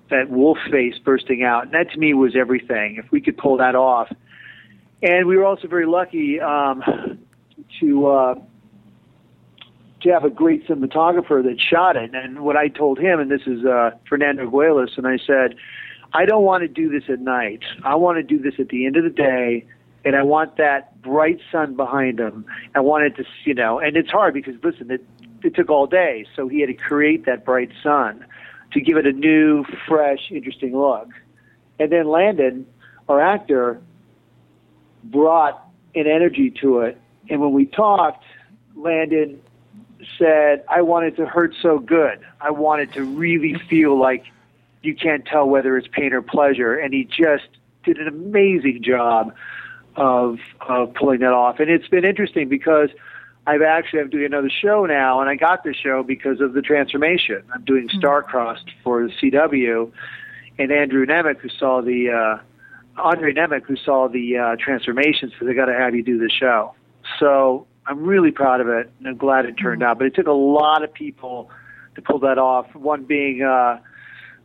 that 0.10 0.30
wolf 0.30 0.58
face 0.72 0.98
bursting 1.00 1.44
out. 1.44 1.66
And 1.66 1.74
that 1.74 1.92
to 1.92 1.98
me 1.98 2.14
was 2.14 2.36
everything. 2.36 2.96
If 3.04 3.12
we 3.12 3.22
could 3.22 3.38
pull 3.38 3.58
that 3.58 3.76
off, 3.76 4.12
and 5.02 5.28
we 5.28 5.36
were 5.36 5.46
also 5.46 5.68
very 5.68 5.88
lucky 5.88 6.40
um, 6.40 7.20
to. 7.80 8.08
Uh, 8.08 8.36
to 10.02 10.10
have 10.10 10.24
a 10.24 10.30
great 10.30 10.68
cinematographer 10.68 11.44
that 11.44 11.60
shot 11.60 11.96
it. 11.96 12.12
And 12.14 12.42
what 12.42 12.56
I 12.56 12.68
told 12.68 13.00
him, 13.00 13.20
and 13.20 13.32
this 13.32 13.42
is 13.48 13.66
uh, 13.66 13.92
Fernando 14.08 14.50
Guelas, 14.50 14.98
and 14.98 15.08
I 15.08 15.18
said, 15.18 15.56
I 16.14 16.26
don't 16.26 16.44
want 16.44 16.62
to 16.62 16.68
do 16.68 16.90
this 16.90 17.10
at 17.10 17.20
night. 17.20 17.64
I 17.84 17.96
want 17.96 18.18
to 18.18 18.24
do 18.24 18.40
this 18.40 18.54
at 18.60 18.70
the 18.70 18.86
end 18.86 18.96
of 18.96 19.04
the 19.04 19.10
day, 19.10 19.66
and 20.06 20.16
I 20.16 20.24
want 20.24 20.58
that 20.58 21.02
bright 21.02 21.40
sun 21.52 21.76
behind 21.76 22.20
him. 22.20 22.46
I 22.76 22.80
wanted 22.80 23.16
to, 23.18 23.26
you 23.44 23.54
know, 23.54 23.80
and 23.80 23.98
it's 23.98 24.10
hard 24.10 24.34
because 24.34 24.56
listen, 24.64 24.90
it 24.92 25.06
it 25.44 25.56
took 25.56 25.70
all 25.70 25.86
day, 25.86 26.26
so 26.36 26.48
he 26.48 26.62
had 26.62 26.68
to 26.68 26.74
create 26.74 27.26
that 27.26 27.46
bright 27.46 27.72
sun 27.84 28.26
to 28.74 28.82
give 28.82 28.98
it 28.98 29.06
a 29.06 29.12
new, 29.12 29.64
fresh, 29.88 30.32
interesting 30.32 30.78
look. 30.78 31.10
And 31.80 31.92
then 31.92 32.08
Landon, 32.08 32.66
our 33.08 33.22
actor, 33.22 33.82
brought 35.04 35.64
an 35.96 36.08
energy 36.08 36.52
to 36.62 36.80
it. 36.80 37.00
And 37.30 37.40
when 37.40 37.54
we 37.54 37.66
talked, 37.66 38.24
Landon 38.76 39.42
said, 40.18 40.64
I 40.70 40.82
wanted 40.82 41.16
to 41.18 41.26
hurt 41.26 41.54
so 41.62 41.80
good. 41.80 42.20
I 42.40 42.52
wanted 42.52 42.94
to 42.94 43.04
really 43.04 43.56
feel 43.70 44.00
like 44.00 44.26
you 44.82 44.96
can't 44.96 45.26
tell 45.26 45.48
whether 45.48 45.78
it's 45.78 45.88
pain 45.88 46.14
or 46.14 46.22
pleasure. 46.22 46.76
And 46.76 46.94
he 46.94 47.04
just 47.04 47.48
did 47.84 47.98
an 47.98 48.08
amazing 48.08 48.84
job 48.84 49.34
of, 49.96 50.40
of 50.62 50.94
pulling 50.94 51.20
that 51.22 51.34
off. 51.34 51.60
And 51.60 51.70
it's 51.70 51.88
been 51.88 52.06
interesting 52.06 52.48
because 52.48 52.90
I've 53.48 53.62
actually, 53.62 54.02
I'm 54.02 54.10
doing 54.10 54.26
another 54.26 54.50
show 54.50 54.86
now, 54.86 55.22
and 55.22 55.30
I 55.30 55.36
got 55.36 55.64
the 55.64 55.74
show 55.74 56.04
because 56.04 56.42
of 56.42 56.54
the 56.54 56.62
transformation. 56.62 57.44
I'm 57.54 57.64
doing 57.64 57.88
Starcrossed 57.90 58.70
for 58.84 59.04
the 59.04 59.14
CW, 59.14 59.92
and 60.60 60.72
Andrew 60.72 61.06
Nemec, 61.06 61.40
who 61.40 61.50
saw 61.50 61.82
the, 61.82 62.10
uh, 62.10 63.02
Andre 63.02 63.34
Nemec, 63.34 63.64
who 63.64 63.78
saw 63.78 64.10
the 64.10 64.38
uh, 64.38 64.56
transformation, 64.60 65.32
said, 65.38 65.48
they 65.48 65.54
got 65.54 65.68
to 65.68 65.74
have 65.74 65.96
you 65.96 66.04
do 66.04 66.18
the 66.18 66.30
show. 66.30 66.74
So 67.20 67.68
I'm 67.88 68.04
really 68.04 68.32
proud 68.32 68.60
of 68.60 68.68
it, 68.68 68.92
and 69.00 69.08
I'm 69.08 69.18
glad 69.18 69.46
it 69.46 69.54
turned 69.54 69.82
out. 69.82 69.98
But 69.98 70.08
it 70.08 70.16
took 70.16 70.28
a 70.28 70.32
lot 70.32 70.84
of 70.84 70.94
people 70.94 71.50
to 71.96 72.02
pull 72.02 72.20
that 72.20 72.38
off. 72.38 72.74
One 72.76 73.06
being 73.06 73.42
uh, 73.44 73.80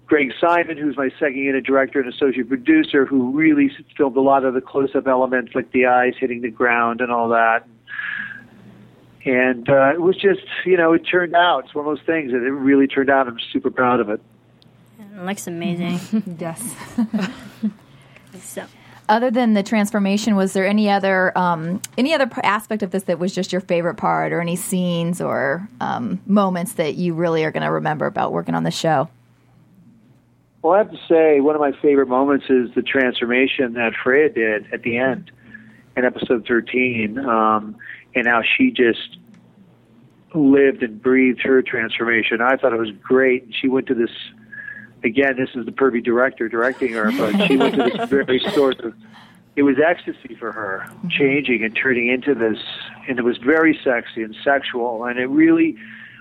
Greg 0.06 0.32
Simon, 0.40 0.76
who's 0.76 0.96
my 0.96 1.10
second 1.18 1.38
unit 1.38 1.64
director 1.64 2.00
and 2.00 2.12
associate 2.12 2.48
producer, 2.48 3.04
who 3.04 3.30
really 3.32 3.70
filmed 3.96 4.16
a 4.16 4.20
lot 4.20 4.44
of 4.44 4.54
the 4.54 4.60
close-up 4.60 5.06
elements, 5.06 5.54
like 5.54 5.72
the 5.72 5.86
eyes 5.86 6.14
hitting 6.18 6.42
the 6.42 6.50
ground 6.50 7.00
and 7.00 7.10
all 7.10 7.28
that. 7.30 7.66
And 9.24 9.68
uh, 9.68 9.92
it 9.92 10.00
was 10.00 10.16
just, 10.16 10.42
you 10.64 10.76
know, 10.76 10.92
it 10.92 11.00
turned 11.00 11.34
out. 11.34 11.64
It's 11.64 11.74
one 11.74 11.86
of 11.86 11.96
those 11.96 12.04
things 12.04 12.32
that 12.32 12.42
it 12.42 12.50
really 12.50 12.86
turned 12.86 13.10
out. 13.10 13.28
I'm 13.28 13.38
super 13.52 13.70
proud 13.70 14.00
of 14.00 14.08
it. 14.08 14.20
It 14.98 15.24
looks 15.24 15.46
amazing. 15.46 16.36
yes. 16.38 16.74
so. 18.40 18.66
Other 19.12 19.30
than 19.30 19.52
the 19.52 19.62
transformation, 19.62 20.36
was 20.36 20.54
there 20.54 20.66
any 20.66 20.88
other 20.88 21.36
um, 21.36 21.82
any 21.98 22.14
other 22.14 22.30
aspect 22.42 22.82
of 22.82 22.92
this 22.92 23.02
that 23.02 23.18
was 23.18 23.34
just 23.34 23.52
your 23.52 23.60
favorite 23.60 23.96
part, 23.96 24.32
or 24.32 24.40
any 24.40 24.56
scenes 24.56 25.20
or 25.20 25.68
um, 25.82 26.18
moments 26.24 26.72
that 26.74 26.94
you 26.94 27.12
really 27.12 27.44
are 27.44 27.50
going 27.50 27.62
to 27.62 27.70
remember 27.70 28.06
about 28.06 28.32
working 28.32 28.54
on 28.54 28.64
the 28.64 28.70
show? 28.70 29.10
Well, 30.62 30.72
I 30.72 30.78
have 30.78 30.90
to 30.90 31.00
say, 31.10 31.40
one 31.40 31.54
of 31.54 31.60
my 31.60 31.72
favorite 31.82 32.08
moments 32.08 32.46
is 32.48 32.70
the 32.74 32.80
transformation 32.80 33.74
that 33.74 33.92
Freya 34.02 34.30
did 34.30 34.72
at 34.72 34.82
the 34.82 34.96
end 34.96 35.30
in 35.94 36.06
episode 36.06 36.46
13, 36.48 37.18
um, 37.18 37.76
and 38.14 38.26
how 38.26 38.40
she 38.56 38.70
just 38.70 39.18
lived 40.32 40.82
and 40.82 41.02
breathed 41.02 41.42
her 41.42 41.60
transformation. 41.60 42.40
I 42.40 42.56
thought 42.56 42.72
it 42.72 42.78
was 42.78 42.92
great. 43.02 43.52
She 43.60 43.68
went 43.68 43.88
to 43.88 43.94
this 43.94 44.08
again, 45.04 45.36
this 45.36 45.50
is 45.54 45.66
the 45.66 45.72
pervy 45.72 46.02
director 46.02 46.48
directing 46.48 46.92
her, 46.92 47.10
but 47.12 47.46
she 47.46 47.56
went 47.56 47.74
to 47.74 47.84
this 47.84 48.08
very 48.08 48.38
sort 48.54 48.80
of 48.80 48.94
it 49.54 49.62
was 49.62 49.76
ecstasy 49.78 50.34
for 50.34 50.50
her, 50.52 50.88
changing 51.10 51.62
and 51.62 51.76
turning 51.76 52.08
into 52.08 52.34
this, 52.34 52.58
and 53.06 53.18
it 53.18 53.22
was 53.22 53.36
very 53.36 53.78
sexy 53.84 54.22
and 54.22 54.34
sexual, 54.42 55.04
and 55.04 55.18
it 55.18 55.26
really, 55.26 55.76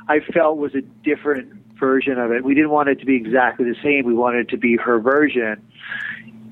I 0.10 0.20
felt 0.20 0.58
was 0.58 0.76
a 0.76 0.82
different 0.82 1.54
version 1.80 2.20
of 2.20 2.32
it. 2.32 2.44
We 2.44 2.54
didn't 2.54 2.72
want 2.72 2.90
it 2.90 3.00
to 3.00 3.06
be 3.06 3.16
exactly 3.16 3.66
the 3.66 3.78
same. 3.82 4.06
We 4.06 4.14
wanted 4.14 4.42
it 4.42 4.50
to 4.50 4.58
be 4.58 4.76
her 4.76 5.00
version, 5.00 5.66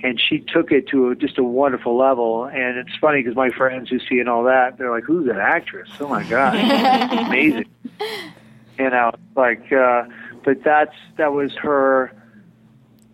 and 0.03 0.19
she 0.19 0.39
took 0.39 0.71
it 0.71 0.87
to 0.89 1.09
a, 1.09 1.15
just 1.15 1.37
a 1.37 1.43
wonderful 1.43 1.97
level. 1.97 2.45
And 2.45 2.77
it's 2.77 2.95
funny 3.01 3.21
because 3.21 3.35
my 3.35 3.49
friends 3.49 3.89
who 3.89 3.99
see 3.99 4.19
and 4.19 4.29
all 4.29 4.45
that, 4.45 4.77
they're 4.77 4.91
like, 4.91 5.03
"Who's 5.03 5.27
that 5.27 5.39
actress? 5.39 5.89
Oh 5.99 6.07
my 6.07 6.23
god, 6.23 6.55
amazing!" 7.27 7.69
You 8.77 8.89
know, 8.89 9.11
like, 9.35 9.69
uh, 9.73 10.05
but 10.45 10.63
that's 10.63 10.95
that 11.17 11.33
was 11.33 11.53
her 11.55 12.13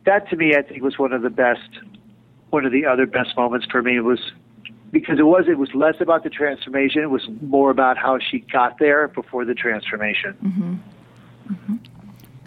that 0.05 0.29
to 0.29 0.35
me, 0.35 0.55
I 0.55 0.61
think, 0.61 0.81
was 0.81 0.97
one 0.97 1.13
of 1.13 1.21
the 1.21 1.29
best, 1.29 1.69
one 2.49 2.65
of 2.65 2.71
the 2.71 2.85
other 2.85 3.05
best 3.05 3.35
moments 3.35 3.67
for 3.69 3.81
me 3.81 3.99
was 3.99 4.19
because 4.91 5.19
it 5.19 5.23
was 5.23 5.45
it 5.47 5.57
was 5.57 5.73
less 5.73 5.99
about 5.99 6.23
the 6.23 6.29
transformation; 6.29 7.01
it 7.01 7.09
was 7.09 7.27
more 7.41 7.69
about 7.69 7.97
how 7.97 8.17
she 8.19 8.39
got 8.39 8.79
there 8.79 9.07
before 9.09 9.45
the 9.45 9.53
transformation. 9.53 10.37
Mm-hmm. 10.43 10.73
Mm-hmm. 11.53 11.75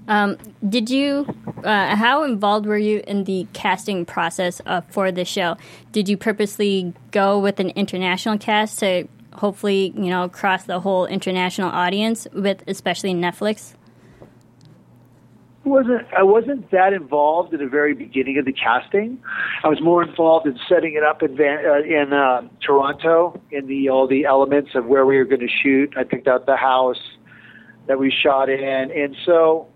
Um, 0.09 0.39
did 0.67 0.89
you? 0.89 1.27
Uh, 1.63 1.95
how 1.95 2.25
involved 2.25 2.65
were 2.65 2.79
you 2.79 3.03
in 3.07 3.25
the 3.25 3.47
casting 3.53 4.07
process 4.07 4.63
uh, 4.65 4.81
for 4.89 5.13
the 5.13 5.25
show? 5.25 5.57
Did 5.93 6.09
you 6.09 6.17
purposely 6.17 6.95
go 7.11 7.39
with 7.39 7.61
an 7.61 7.71
international 7.71 8.39
cast 8.39 8.79
to 8.79 9.07
hopefully, 9.35 9.93
you 9.95 10.11
know, 10.11 10.29
cross 10.29 10.65
the 10.65 10.81
whole 10.81 11.07
international 11.07 11.71
audience 11.71 12.27
with, 12.33 12.65
especially 12.67 13.13
Netflix? 13.13 13.75
Wasn't 15.69 16.07
I 16.17 16.23
wasn't 16.23 16.71
that 16.71 16.93
involved 16.93 17.53
in 17.53 17.61
the 17.61 17.69
very 17.69 17.95
beginning 17.95 18.39
of 18.39 18.45
the 18.45 18.53
casting. 18.53 19.19
I 19.63 19.69
was 19.69 19.81
more 19.81 20.03
involved 20.03 20.47
in 20.47 20.59
setting 20.69 20.95
it 20.95 21.03
up 21.03 21.23
in 21.23 21.37
Van, 21.37 21.65
uh, 21.65 21.81
in 21.81 22.13
uh, 22.13 22.43
Toronto 22.61 23.41
in 23.51 23.67
the 23.67 23.89
all 23.89 24.07
the 24.07 24.25
elements 24.25 24.71
of 24.75 24.87
where 24.87 25.07
we 25.07 25.17
were 25.17 25.25
going 25.25 25.41
to 25.41 25.49
shoot. 25.49 25.95
I 25.97 26.05
picked 26.05 26.27
out 26.27 26.47
the 26.47 26.57
house 26.57 27.01
that 27.87 27.99
we 27.99 28.11
shot 28.11 28.49
in, 28.49 28.91
and 28.91 29.17
so 29.25 29.69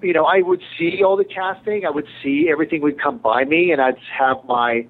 you 0.00 0.12
know 0.12 0.24
I 0.24 0.42
would 0.42 0.62
see 0.78 1.02
all 1.02 1.16
the 1.16 1.24
casting. 1.24 1.84
I 1.84 1.90
would 1.90 2.06
see 2.22 2.48
everything 2.50 2.82
would 2.82 3.00
come 3.00 3.18
by 3.18 3.44
me, 3.44 3.72
and 3.72 3.80
I'd 3.80 3.98
have 4.18 4.44
my 4.46 4.86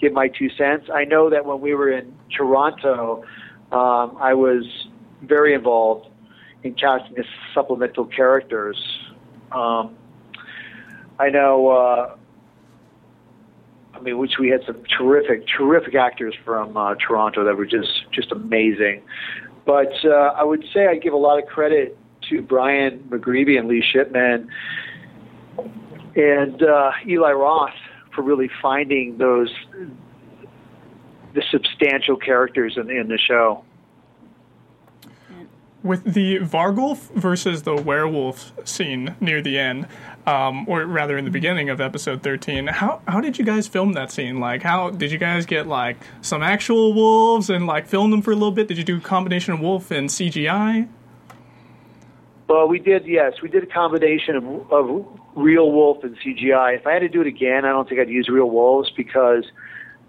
give 0.00 0.12
my 0.12 0.28
two 0.28 0.50
cents. 0.50 0.86
I 0.92 1.04
know 1.04 1.30
that 1.30 1.46
when 1.46 1.60
we 1.60 1.74
were 1.74 1.90
in 1.90 2.14
Toronto, 2.36 3.24
um, 3.72 4.16
I 4.20 4.34
was 4.34 4.64
very 5.22 5.54
involved 5.54 6.08
in 6.62 6.74
casting 6.74 7.14
the 7.14 7.24
supplemental 7.54 8.04
characters 8.04 8.76
um, 9.52 9.96
I 11.18 11.30
know. 11.30 11.68
Uh, 11.68 12.16
I 13.94 14.00
mean, 14.00 14.18
which 14.18 14.34
we 14.38 14.48
had 14.48 14.60
some 14.66 14.82
terrific, 14.98 15.46
terrific 15.56 15.94
actors 15.94 16.34
from 16.44 16.76
uh, 16.76 16.94
Toronto 16.96 17.44
that 17.44 17.56
were 17.56 17.66
just 17.66 18.10
just 18.12 18.30
amazing. 18.30 19.02
But 19.64 19.92
uh, 20.04 20.34
I 20.36 20.44
would 20.44 20.64
say 20.72 20.86
I 20.86 20.96
give 20.96 21.12
a 21.12 21.18
lot 21.18 21.42
of 21.42 21.48
credit 21.48 21.96
to 22.28 22.42
Brian 22.42 23.00
McGreevy 23.08 23.58
and 23.58 23.68
Lee 23.68 23.82
Shipman 23.82 24.48
and 26.14 26.62
uh, 26.62 26.92
Eli 27.06 27.32
Roth 27.32 27.70
for 28.14 28.22
really 28.22 28.50
finding 28.60 29.18
those 29.18 29.50
the 31.34 31.42
substantial 31.50 32.16
characters 32.16 32.76
in, 32.76 32.90
in 32.90 33.08
the 33.08 33.18
show 33.18 33.64
with 35.86 36.04
the 36.04 36.38
Vargulf 36.38 37.10
versus 37.14 37.62
the 37.62 37.76
werewolf 37.76 38.52
scene 38.66 39.14
near 39.20 39.40
the 39.40 39.58
end, 39.58 39.86
um, 40.26 40.68
or 40.68 40.84
rather 40.84 41.16
in 41.16 41.24
the 41.24 41.30
beginning 41.30 41.70
of 41.70 41.80
episode 41.80 42.22
13, 42.22 42.66
how, 42.66 43.00
how 43.06 43.20
did 43.20 43.38
you 43.38 43.44
guys 43.44 43.68
film 43.68 43.92
that 43.92 44.10
scene? 44.10 44.40
Like, 44.40 44.62
how 44.62 44.90
did 44.90 45.12
you 45.12 45.18
guys 45.18 45.46
get 45.46 45.66
like 45.66 45.96
some 46.20 46.42
actual 46.42 46.92
wolves 46.92 47.48
and 47.48 47.66
like 47.66 47.86
film 47.86 48.10
them 48.10 48.22
for 48.22 48.32
a 48.32 48.34
little 48.34 48.50
bit? 48.50 48.68
Did 48.68 48.78
you 48.78 48.84
do 48.84 48.98
a 48.98 49.00
combination 49.00 49.54
of 49.54 49.60
wolf 49.60 49.90
and 49.90 50.10
CGI? 50.10 50.88
Well, 52.48 52.68
we 52.68 52.78
did. 52.78 53.06
Yes, 53.06 53.34
we 53.42 53.48
did 53.48 53.62
a 53.62 53.66
combination 53.66 54.36
of, 54.36 54.72
of 54.72 55.06
real 55.34 55.70
wolf 55.70 56.04
and 56.04 56.16
CGI. 56.18 56.76
If 56.76 56.86
I 56.86 56.92
had 56.92 57.00
to 57.00 57.08
do 57.08 57.20
it 57.20 57.26
again, 57.26 57.64
I 57.64 57.68
don't 57.68 57.88
think 57.88 58.00
I'd 58.00 58.08
use 58.08 58.28
real 58.28 58.50
wolves 58.50 58.90
because 58.96 59.44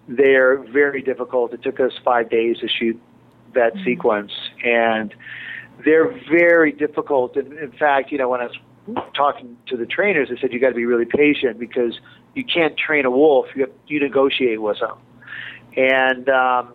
they're 0.08 0.58
very 0.58 1.02
difficult. 1.02 1.52
It 1.52 1.62
took 1.62 1.80
us 1.80 1.92
five 2.04 2.30
days 2.30 2.58
to 2.58 2.68
shoot 2.68 3.00
that 3.54 3.72
sequence, 3.84 4.32
and 4.64 5.14
they're 5.88 6.12
very 6.30 6.70
difficult. 6.70 7.34
And 7.36 7.54
in 7.54 7.72
fact, 7.72 8.12
you 8.12 8.18
know, 8.18 8.28
when 8.28 8.42
I 8.42 8.48
was 8.86 9.04
talking 9.14 9.56
to 9.68 9.76
the 9.78 9.86
trainers, 9.86 10.28
they 10.28 10.36
said 10.38 10.52
you 10.52 10.60
got 10.60 10.68
to 10.68 10.74
be 10.74 10.84
really 10.84 11.06
patient 11.06 11.58
because 11.58 11.98
you 12.34 12.44
can't 12.44 12.76
train 12.76 13.06
a 13.06 13.10
wolf. 13.10 13.46
You 13.54 13.62
have, 13.62 13.70
you 13.86 13.98
negotiate 13.98 14.60
with 14.60 14.80
them, 14.80 14.98
and 15.78 16.28
um, 16.28 16.74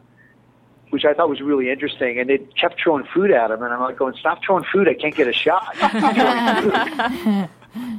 which 0.89 1.05
I 1.05 1.13
thought 1.13 1.29
was 1.29 1.41
really 1.41 1.70
interesting. 1.70 2.20
And 2.20 2.27
they 2.27 2.39
kept 2.60 2.82
throwing 2.82 3.05
food 3.13 3.29
at 3.29 3.51
him, 3.51 3.62
and 3.62 3.72
I'm 3.72 3.82
like, 3.82 3.98
going, 3.98 4.15
stop 4.20 4.39
throwing 4.43 4.65
food! 4.74 4.89
I 4.89 4.96
can't 4.96 5.15
get 5.15 5.27
a 5.27 5.34
shot. 5.34 5.75
and 5.82 7.50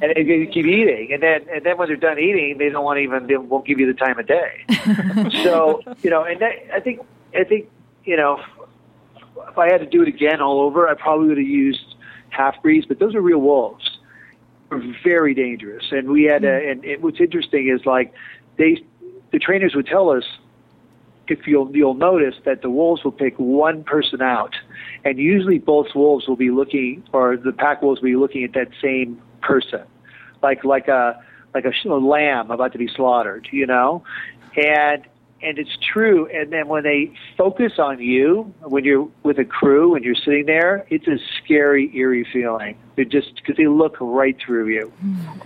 they, 0.00 0.24
they 0.24 0.46
keep 0.46 0.66
eating, 0.66 1.12
and 1.12 1.22
then 1.22 1.46
and 1.48 1.64
then 1.64 1.78
when 1.78 1.86
they're 1.86 1.96
done 1.96 2.18
eating, 2.18 2.58
they 2.58 2.70
don't 2.70 2.84
want 2.84 2.96
to 2.96 3.02
even 3.02 3.28
they 3.28 3.36
won't 3.36 3.66
give 3.66 3.78
you 3.78 3.86
the 3.86 3.94
time 3.94 4.18
of 4.18 4.26
day. 4.26 4.64
so 5.44 5.80
you 6.02 6.10
know, 6.10 6.24
and 6.24 6.40
that, 6.40 6.54
I 6.74 6.80
think 6.80 7.06
I 7.38 7.44
think 7.44 7.70
you 8.04 8.16
know, 8.16 8.42
if 9.48 9.58
I 9.58 9.70
had 9.70 9.78
to 9.78 9.86
do 9.86 10.02
it 10.02 10.08
again 10.08 10.40
all 10.40 10.60
over, 10.60 10.88
I 10.88 10.94
probably 10.94 11.28
would 11.28 11.38
have 11.38 11.46
used 11.46 11.94
half 12.30 12.60
breeds, 12.62 12.86
but 12.86 12.98
those 12.98 13.14
are 13.14 13.20
real 13.20 13.40
wolves. 13.40 13.98
They're 14.70 14.82
very 15.02 15.34
dangerous, 15.34 15.84
and 15.90 16.08
we 16.08 16.24
had 16.24 16.44
a, 16.44 16.48
mm-hmm. 16.48 16.70
and, 16.70 16.84
and 16.84 17.02
what's 17.02 17.20
interesting 17.20 17.68
is 17.68 17.86
like 17.86 18.12
they 18.56 18.84
the 19.30 19.38
trainers 19.38 19.74
would 19.74 19.86
tell 19.86 20.10
us 20.10 20.24
if 21.28 21.46
you'll 21.46 21.74
you'll 21.74 21.94
notice 21.94 22.34
that 22.44 22.62
the 22.62 22.70
wolves 22.70 23.04
will 23.04 23.12
pick 23.12 23.34
one 23.38 23.84
person 23.84 24.20
out, 24.22 24.54
and 25.04 25.18
usually 25.18 25.58
both 25.58 25.88
wolves 25.94 26.26
will 26.26 26.36
be 26.36 26.50
looking, 26.50 27.02
or 27.12 27.36
the 27.36 27.52
pack 27.52 27.82
wolves 27.82 28.00
will 28.00 28.08
be 28.08 28.16
looking 28.16 28.44
at 28.44 28.52
that 28.54 28.68
same 28.82 29.20
person, 29.42 29.82
like 30.42 30.64
like 30.64 30.88
a 30.88 31.22
like 31.54 31.64
a, 31.64 31.88
a 31.88 31.94
lamb 31.94 32.50
about 32.50 32.72
to 32.72 32.78
be 32.78 32.88
slaughtered, 32.88 33.48
you 33.52 33.66
know, 33.66 34.02
and 34.56 35.04
and 35.44 35.58
it's 35.58 35.76
true. 35.92 36.26
And 36.32 36.52
then 36.52 36.68
when 36.68 36.82
they 36.82 37.12
focus 37.36 37.72
on 37.78 38.00
you, 38.00 38.52
when 38.62 38.84
you're 38.84 39.08
with 39.22 39.38
a 39.38 39.44
crew 39.44 39.94
and 39.94 40.04
you're 40.04 40.14
sitting 40.14 40.46
there, 40.46 40.86
it's 40.88 41.06
a 41.06 41.18
scary, 41.38 41.94
eerie 41.94 42.26
feeling. 42.32 42.76
They 42.96 43.04
just 43.04 43.34
because 43.36 43.56
they 43.56 43.66
look 43.66 43.96
right 44.00 44.36
through 44.44 44.68
you. 44.68 44.92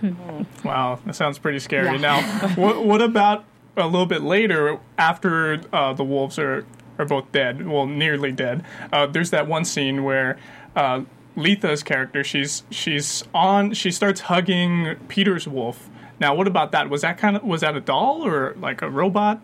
Wow, 0.63 0.99
that 1.05 1.15
sounds 1.15 1.39
pretty 1.39 1.59
scary. 1.59 1.97
Now, 1.97 2.21
what, 2.55 2.85
what 2.85 3.01
about 3.01 3.45
a 3.77 3.85
little 3.85 4.05
bit 4.05 4.21
later 4.21 4.79
after 4.97 5.61
uh, 5.71 5.93
the 5.93 6.03
wolves 6.03 6.37
are, 6.37 6.65
are 6.97 7.05
both 7.05 7.31
dead, 7.31 7.65
well, 7.65 7.85
nearly 7.85 8.31
dead? 8.31 8.63
Uh, 8.91 9.05
there's 9.05 9.29
that 9.29 9.47
one 9.47 9.63
scene 9.63 10.03
where 10.03 10.37
uh, 10.75 11.03
Letha's 11.35 11.81
character, 11.81 12.23
she's 12.23 12.63
she's 12.69 13.23
on, 13.33 13.73
she 13.73 13.89
starts 13.91 14.21
hugging 14.21 14.95
Peter's 15.07 15.47
wolf. 15.47 15.89
Now, 16.19 16.35
what 16.35 16.47
about 16.47 16.71
that? 16.73 16.89
Was 16.89 17.01
that 17.01 17.17
kind 17.17 17.37
of 17.37 17.43
was 17.43 17.61
that 17.61 17.75
a 17.75 17.81
doll 17.81 18.25
or 18.25 18.55
like 18.59 18.81
a 18.81 18.89
robot? 18.89 19.41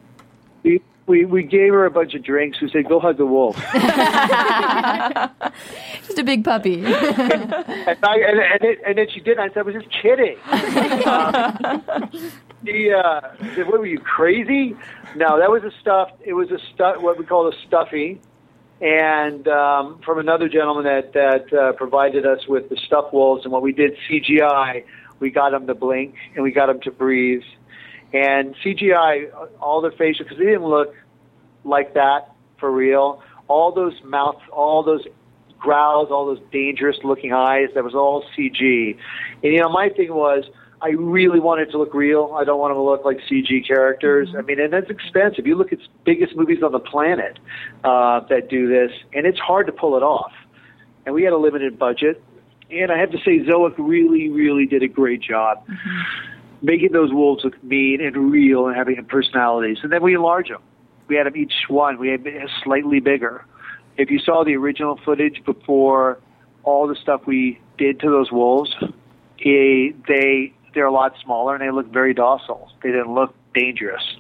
We, 0.66 0.82
we 1.06 1.24
we 1.26 1.44
gave 1.44 1.72
her 1.72 1.86
a 1.86 1.92
bunch 1.92 2.16
of 2.16 2.24
drinks. 2.24 2.60
We 2.60 2.70
said, 2.72 2.90
"Go 2.90 3.00
hug 3.00 3.18
the 3.18 3.28
wolf." 3.28 3.56
Just 6.08 6.18
a 6.18 6.24
big 6.24 6.44
puppy. 6.44 6.78
and, 6.84 6.88
I, 6.88 8.18
and, 8.18 8.40
and, 8.40 8.64
it, 8.64 8.80
and 8.86 8.98
then 8.98 9.08
she 9.14 9.20
did. 9.20 9.38
And 9.38 9.52
I 9.52 9.54
said, 9.54 9.60
"I 9.60 9.62
was 9.62 9.76
just 9.76 9.92
kidding." 10.02 10.38
um, 11.06 12.32
the, 12.64 12.94
uh, 12.94 13.22
said, 13.54 13.68
what 13.68 13.80
were 13.80 13.86
you 13.86 14.00
crazy? 14.00 14.76
No, 15.16 15.38
that 15.38 15.52
was 15.52 15.64
a 15.64 15.72
stuff. 15.80 16.10
It 16.24 16.34
was 16.34 16.50
a 16.50 16.58
stu- 16.74 17.00
what 17.02 17.20
we 17.20 17.26
call 17.26 17.48
a 17.48 17.54
stuffy, 17.68 18.20
and 18.82 19.48
um, 19.48 20.00
from 20.04 20.18
another 20.18 20.50
gentleman 20.50 20.86
that 20.86 21.14
that 21.14 21.54
uh, 21.54 21.74
provided 21.74 22.26
us 22.26 22.48
with 22.48 22.70
the 22.70 22.78
stuffed 22.78 23.14
wolves. 23.14 23.44
And 23.44 23.54
what 23.54 23.62
we 23.62 23.74
did 23.74 23.96
CGI, 24.10 24.84
we 25.20 25.30
got 25.30 25.52
them 25.52 25.68
to 25.68 25.76
blink 25.76 26.16
and 26.34 26.44
we 26.44 26.52
got 26.52 26.66
them 26.66 26.82
to 26.82 26.92
breathe. 26.92 27.44
And 28.16 28.56
CGI, 28.64 29.30
all 29.60 29.82
the 29.82 29.92
facial 29.92 30.24
because 30.24 30.38
they 30.38 30.46
didn't 30.46 30.64
look 30.64 30.96
like 31.66 31.96
that 31.96 32.32
for 32.58 32.72
real. 32.72 33.22
All 33.50 33.74
those 33.74 33.94
mouths, 34.06 34.40
all 34.54 34.84
those 34.84 35.06
growls, 35.60 36.08
all 36.12 36.26
those 36.26 36.40
dangerous 36.50 36.96
looking 37.04 37.34
eyes. 37.34 37.68
That 37.76 37.84
was 37.84 37.94
all 37.94 38.24
CG. 38.38 38.98
And 39.44 39.54
you 39.54 39.60
know, 39.60 39.70
my 39.70 39.90
thing 39.90 40.14
was. 40.14 40.46
I 40.82 40.90
really 40.90 41.40
wanted 41.40 41.72
to 41.72 41.78
look 41.78 41.94
real. 41.94 42.36
I 42.38 42.44
don't 42.44 42.60
want 42.60 42.72
them 42.72 42.78
to 42.78 42.84
look 42.84 43.06
like 43.06 43.18
CG 43.32 43.66
characters. 43.66 44.30
I 44.38 44.42
mean, 44.42 44.60
and 44.60 44.72
that's 44.72 44.90
expensive. 44.90 45.48
You 45.48 45.56
look 45.56 45.72
at 45.72 45.80
biggest 46.04 46.36
movies 46.36 46.62
on 46.62 46.74
the 46.74 46.80
planet 46.80 47.40
uh, 47.84 48.20
that 48.30 48.50
do 48.50 48.68
this, 48.68 48.92
and 49.14 49.26
it's 49.26 49.40
hard 49.40 49.68
to 49.68 49.72
pull 49.72 49.96
it 49.96 50.04
off. 50.04 50.34
And 51.06 51.16
we 51.16 51.24
had 51.24 51.32
a 51.32 51.38
limited 51.38 51.80
budget, 51.80 52.22
and 52.70 52.92
I 52.92 53.00
have 53.00 53.10
to 53.12 53.18
say, 53.20 53.40
Zoic 53.40 53.74
really, 53.78 54.30
really 54.30 54.66
did 54.68 54.84
a 54.84 54.88
great 54.88 55.22
job 55.22 55.66
making 56.62 56.92
those 56.92 57.12
wolves 57.14 57.44
look 57.44 57.62
mean 57.64 58.02
and 58.02 58.32
real 58.32 58.68
and 58.68 58.76
having 58.76 59.04
personalities. 59.06 59.78
And 59.84 59.92
then 59.92 60.02
we 60.02 60.16
enlarge 60.16 60.50
them. 60.50 60.62
We 61.08 61.16
had 61.16 61.28
them 61.28 61.38
each 61.38 61.54
one. 61.68 62.00
We 62.00 62.10
had 62.10 62.26
it 62.26 62.50
slightly 62.64 63.00
bigger. 63.00 63.46
If 63.98 64.10
you 64.10 64.20
saw 64.20 64.44
the 64.44 64.56
original 64.56 65.00
footage 65.06 65.44
before 65.46 66.20
all 66.64 66.88
the 66.88 66.96
stuff 66.96 67.26
we 67.26 67.60
did 67.78 68.00
to 68.02 68.10
those 68.10 68.32
wolves, 68.32 68.76
eh, 68.82 69.92
they 70.08 70.54
they're 70.74 70.86
a 70.86 70.92
lot 70.92 71.16
smaller 71.24 71.56
and 71.56 71.64
they 71.64 71.72
look 71.72 71.88
very 71.92 72.14
docile. 72.14 72.72
They 72.84 72.90
didn't 72.90 73.14
look 73.14 73.34
dangerous. 73.54 74.18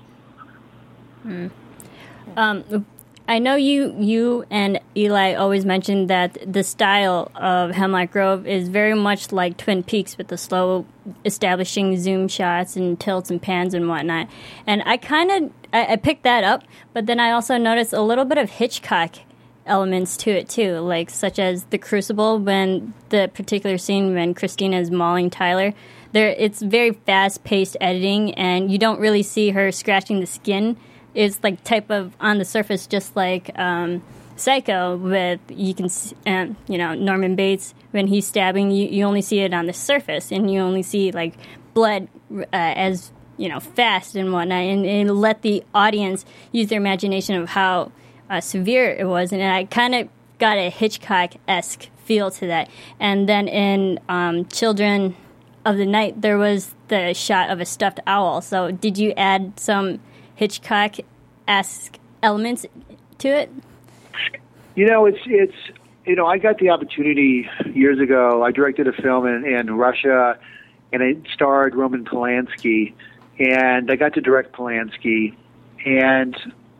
Um, 2.37 2.85
I 3.27 3.39
know 3.39 3.55
you 3.55 3.95
you 3.97 4.45
and 4.51 4.79
Eli 4.95 5.33
always 5.33 5.65
mentioned 5.65 6.09
that 6.09 6.37
the 6.45 6.63
style 6.63 7.31
of 7.35 7.71
Hemlock 7.71 8.11
Grove 8.11 8.45
is 8.45 8.69
very 8.69 8.93
much 8.93 9.31
like 9.31 9.57
Twin 9.57 9.81
Peaks 9.81 10.17
with 10.17 10.27
the 10.27 10.37
slow 10.37 10.85
establishing 11.23 11.97
zoom 11.97 12.27
shots 12.27 12.75
and 12.75 12.99
tilts 12.99 13.31
and 13.31 13.41
pans 13.41 13.73
and 13.73 13.89
whatnot. 13.89 14.27
And 14.67 14.83
I 14.85 14.97
kind 14.97 15.31
of 15.31 15.51
I, 15.73 15.93
I 15.93 15.95
picked 15.95 16.23
that 16.23 16.43
up, 16.43 16.63
but 16.93 17.07
then 17.07 17.19
I 17.19 17.31
also 17.31 17.57
noticed 17.57 17.93
a 17.93 18.01
little 18.01 18.25
bit 18.25 18.37
of 18.37 18.51
Hitchcock 18.51 19.15
elements 19.65 20.17
to 20.17 20.29
it 20.29 20.47
too, 20.47 20.77
like 20.79 21.09
such 21.09 21.39
as 21.39 21.63
the 21.65 21.79
Crucible 21.79 22.37
when 22.37 22.93
the 23.09 23.31
particular 23.33 23.79
scene 23.79 24.13
when 24.13 24.35
Christina 24.35 24.79
is 24.79 24.91
mauling 24.91 25.31
Tyler. 25.31 25.73
There, 26.11 26.29
it's 26.29 26.61
very 26.61 26.91
fast 26.91 27.43
paced 27.43 27.75
editing, 27.81 28.35
and 28.35 28.71
you 28.71 28.77
don't 28.77 28.99
really 28.99 29.23
see 29.23 29.49
her 29.49 29.71
scratching 29.71 30.19
the 30.19 30.27
skin 30.27 30.77
is 31.15 31.39
like 31.43 31.63
type 31.63 31.89
of 31.89 32.13
on 32.19 32.37
the 32.37 32.45
surface, 32.45 32.87
just 32.87 33.15
like 33.15 33.57
um, 33.57 34.03
Psycho. 34.35 34.97
With 34.97 35.39
you 35.49 35.73
can, 35.73 35.89
um, 36.27 36.57
you 36.67 36.77
know, 36.77 36.93
Norman 36.93 37.35
Bates 37.35 37.73
when 37.91 38.07
he's 38.07 38.27
stabbing, 38.27 38.71
you, 38.71 38.87
you 38.87 39.03
only 39.05 39.21
see 39.21 39.39
it 39.39 39.53
on 39.53 39.65
the 39.65 39.73
surface, 39.73 40.31
and 40.31 40.51
you 40.51 40.59
only 40.59 40.83
see 40.83 41.11
like 41.11 41.33
blood 41.73 42.07
uh, 42.37 42.45
as 42.51 43.11
you 43.37 43.49
know 43.49 43.59
fast 43.59 44.15
and 44.15 44.31
whatnot, 44.33 44.63
and, 44.63 44.85
and 44.85 45.19
let 45.19 45.41
the 45.41 45.63
audience 45.73 46.25
use 46.51 46.69
their 46.69 46.79
imagination 46.79 47.35
of 47.35 47.49
how 47.49 47.91
uh, 48.29 48.41
severe 48.41 48.91
it 48.91 49.07
was, 49.07 49.31
and 49.31 49.41
I 49.41 49.65
kind 49.65 49.95
of 49.95 50.09
got 50.37 50.57
a 50.57 50.69
Hitchcock 50.69 51.33
esque 51.47 51.89
feel 52.03 52.29
to 52.31 52.47
that. 52.47 52.69
And 52.99 53.27
then 53.27 53.47
in 53.47 53.99
um, 54.09 54.45
Children 54.45 55.15
of 55.65 55.77
the 55.77 55.85
Night, 55.85 56.21
there 56.21 56.37
was 56.37 56.73
the 56.87 57.13
shot 57.13 57.49
of 57.49 57.59
a 57.59 57.65
stuffed 57.65 57.99
owl. 58.05 58.41
So 58.41 58.71
did 58.71 58.97
you 58.97 59.13
add 59.17 59.59
some 59.59 59.99
Hitchcock 60.35 60.97
esque 61.47 61.97
elements 62.21 62.65
to 63.19 63.27
it? 63.27 63.51
You 64.75 64.85
know, 64.87 65.05
it's 65.05 65.19
it's 65.25 65.55
you 66.05 66.15
know, 66.15 66.27
I 66.27 66.37
got 66.37 66.59
the 66.59 66.69
opportunity 66.69 67.49
years 67.73 67.99
ago. 67.99 68.43
I 68.43 68.51
directed 68.51 68.87
a 68.87 68.93
film 68.93 69.25
in, 69.25 69.45
in 69.45 69.75
Russia, 69.75 70.37
and 70.93 71.01
it 71.01 71.17
starred 71.33 71.75
Roman 71.75 72.05
Polanski, 72.05 72.93
and 73.39 73.89
I 73.89 73.95
got 73.95 74.13
to 74.13 74.21
direct 74.21 74.53
Polanski, 74.53 75.35
and 75.85 76.35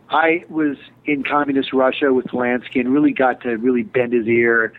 I 0.10 0.46
was 0.50 0.78
in 1.06 1.24
communist 1.24 1.74
Russia 1.74 2.14
with 2.14 2.26
Polanski, 2.28 2.80
and 2.80 2.94
really 2.94 3.14
got 3.14 3.42
to 3.42 3.56
really 3.58 3.84
bend 3.84 4.14
his 4.14 4.28
ear 4.28 4.74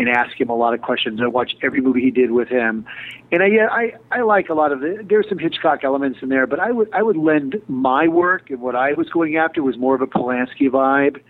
and 0.00 0.08
ask 0.08 0.40
him 0.40 0.48
a 0.48 0.56
lot 0.56 0.72
of 0.72 0.80
questions. 0.80 1.20
I 1.22 1.26
watch 1.26 1.54
every 1.62 1.82
movie 1.82 2.00
he 2.00 2.10
did 2.10 2.30
with 2.30 2.48
him, 2.48 2.86
and 3.30 3.42
I 3.42 3.46
yeah, 3.46 3.68
I 3.70 3.92
I 4.10 4.22
like 4.22 4.48
a 4.48 4.54
lot 4.54 4.72
of 4.72 4.82
it. 4.82 5.08
There's 5.10 5.28
some 5.28 5.38
Hitchcock 5.38 5.84
elements 5.84 6.20
in 6.22 6.30
there, 6.30 6.46
but 6.46 6.58
I 6.58 6.72
would 6.72 6.88
I 6.94 7.02
would 7.02 7.18
lend 7.18 7.60
my 7.68 8.08
work 8.08 8.48
and 8.48 8.62
what 8.62 8.74
I 8.74 8.94
was 8.94 9.10
going 9.10 9.36
after 9.36 9.62
was 9.62 9.76
more 9.76 9.94
of 9.94 10.00
a 10.00 10.06
Polanski 10.06 10.70
vibe, 10.70 11.20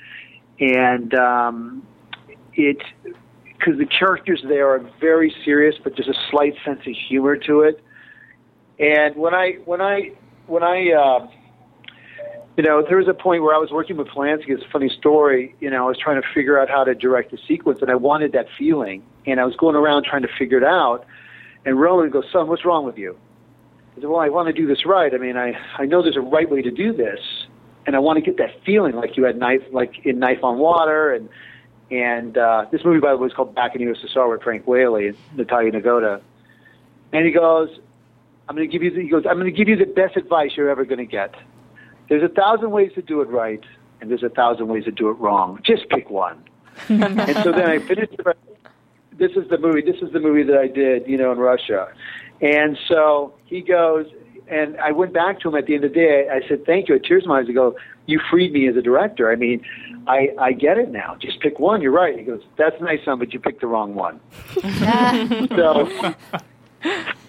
and 0.61 1.13
um, 1.15 1.87
it 2.55 2.81
because 3.45 3.77
the 3.77 3.87
characters 3.87 4.45
there 4.47 4.69
are 4.69 4.79
very 5.01 5.35
serious, 5.45 5.75
but 5.83 5.95
there's 5.97 6.09
a 6.09 6.31
slight 6.31 6.55
sense 6.65 6.81
of 6.87 6.95
humor 7.09 7.37
to 7.37 7.63
it. 7.63 7.83
And 8.79 9.17
when 9.17 9.35
I 9.35 9.55
when 9.65 9.81
I 9.81 10.13
when 10.47 10.63
I 10.63 10.93
uh, 10.93 11.29
you 12.61 12.69
know, 12.69 12.85
there 12.87 12.99
was 12.99 13.09
a 13.09 13.15
point 13.15 13.43
where 13.43 13.55
I 13.55 13.59
was 13.59 13.71
working 13.71 13.97
with 13.97 14.09
Polanski. 14.09 14.51
It's 14.51 14.63
a 14.63 14.69
funny 14.69 14.91
story. 14.91 15.55
You 15.61 15.71
know, 15.71 15.87
I 15.87 15.89
was 15.89 15.97
trying 15.97 16.21
to 16.21 16.29
figure 16.35 16.61
out 16.61 16.69
how 16.69 16.85
to 16.85 16.95
direct 16.95 17.31
the 17.31 17.39
sequence, 17.49 17.79
and 17.81 17.91
I 17.91 17.95
wanted 17.95 18.33
that 18.33 18.49
feeling. 18.59 19.03
And 19.25 19.41
I 19.41 19.47
was 19.47 19.57
going 19.57 19.77
around 19.77 20.05
trying 20.05 20.21
to 20.21 20.29
figure 20.39 20.59
it 20.59 20.65
out. 20.65 21.07
And 21.65 21.81
Roman 21.81 22.11
goes, 22.11 22.25
"Son, 22.31 22.49
what's 22.49 22.67
wrong 22.67 22.85
with 22.85 22.99
you?" 22.99 23.17
I 23.97 24.01
said, 24.03 24.11
"Well, 24.11 24.21
I 24.21 24.29
want 24.29 24.49
to 24.49 24.53
do 24.53 24.67
this 24.67 24.85
right. 24.85 25.15
I 25.15 25.17
mean, 25.17 25.39
I 25.39 25.55
I 25.79 25.87
know 25.87 26.03
there's 26.03 26.19
a 26.19 26.21
right 26.21 26.51
way 26.51 26.61
to 26.61 26.71
do 26.71 26.93
this, 26.93 27.21
and 27.87 27.97
I 27.97 27.99
want 27.99 28.19
to 28.19 28.21
get 28.21 28.37
that 28.37 28.63
feeling 28.67 28.95
like 28.95 29.17
you 29.17 29.25
had 29.25 29.39
knife, 29.39 29.63
like 29.73 30.05
in 30.05 30.19
Knife 30.19 30.45
on 30.45 30.59
Water, 30.59 31.15
and 31.15 31.31
And 31.91 32.37
uh, 32.37 32.67
this 32.71 32.85
movie, 32.85 33.01
by 33.01 33.13
the 33.13 33.17
way, 33.17 33.25
was 33.25 33.33
called 33.33 33.55
Back 33.55 33.75
in 33.75 33.83
the 33.83 33.91
USSR 33.91 34.31
with 34.31 34.43
Frank 34.43 34.67
Whaley 34.67 35.09
and 35.09 35.17
Natalia 35.35 35.73
Negoda. 35.73 36.21
And 37.13 37.25
he 37.25 37.33
goes, 37.33 37.71
"I'm 38.49 38.55
going 38.55 38.69
to 38.69 38.73
give 38.73 38.83
you." 38.83 38.91
The, 38.91 39.01
he 39.01 39.09
goes, 39.09 39.25
"I'm 39.27 39.39
going 39.39 39.51
to 39.51 39.57
give 39.57 39.69
you 39.69 39.77
the 39.77 39.91
best 39.91 40.17
advice 40.19 40.51
you're 40.57 40.69
ever 40.69 40.85
going 40.85 40.99
to 40.99 41.07
get. 41.07 41.35
There's 42.11 42.25
a 42.25 42.35
thousand 42.35 42.73
ways 42.73 42.91
to 42.97 43.03
do 43.03 43.21
it 43.21 43.29
right, 43.29 43.63
and 44.01 44.11
there's 44.11 44.25
a 44.25 44.29
thousand 44.29 44.67
ways 44.67 44.85
to 44.85 44.91
do 44.91 45.09
it 45.11 45.13
wrong. 45.13 45.61
Just 45.65 45.89
pick 45.89 46.11
one." 46.11 46.43
and 46.89 47.37
so 47.45 47.53
then 47.53 47.71
I 47.71 47.79
finished. 47.79 48.17
The, 48.17 48.35
this 49.17 49.31
is 49.37 49.49
the 49.49 49.59
movie. 49.59 49.81
This 49.81 50.03
is 50.03 50.13
the 50.13 50.19
movie 50.19 50.43
that 50.43 50.59
I 50.59 50.67
did, 50.67 51.07
you 51.07 51.17
know, 51.17 51.31
in 51.31 51.39
Russia. 51.39 51.87
And 52.41 52.77
so 52.89 53.35
he 53.45 53.61
goes, 53.61 54.07
and 54.49 54.77
I 54.81 54.91
went 54.91 55.13
back 55.13 55.39
to 55.41 55.49
him 55.49 55.55
at 55.55 55.67
the 55.67 55.77
end 55.77 55.85
of 55.85 55.93
the 55.93 56.01
day. 56.01 56.29
I 56.29 56.47
said, 56.49 56.67
"Thank 56.67 56.89
you." 56.89 56.97
At 56.97 57.05
tears 57.05 57.23
in 57.23 57.29
my 57.29 57.39
eyes, 57.39 57.47
I 57.49 57.53
go, 57.53 57.77
"You 58.07 58.21
freed 58.29 58.53
me 58.53 58.67
as 58.67 58.75
a 58.75 58.83
director. 58.83 59.31
I 59.31 59.37
mean, 59.37 59.65
I 60.09 60.31
I 60.37 60.51
get 60.51 60.79
it 60.79 60.91
now. 60.91 61.17
Just 61.21 61.39
pick 61.39 61.61
one. 61.61 61.81
You're 61.81 61.93
right." 61.93 62.19
He 62.19 62.25
goes, 62.25 62.43
"That's 62.57 62.75
nice, 62.81 63.05
son, 63.05 63.21
but 63.21 63.33
you 63.33 63.39
picked 63.39 63.61
the 63.61 63.69
wrong 63.69 63.95
one." 63.95 64.19
so. 65.55 66.15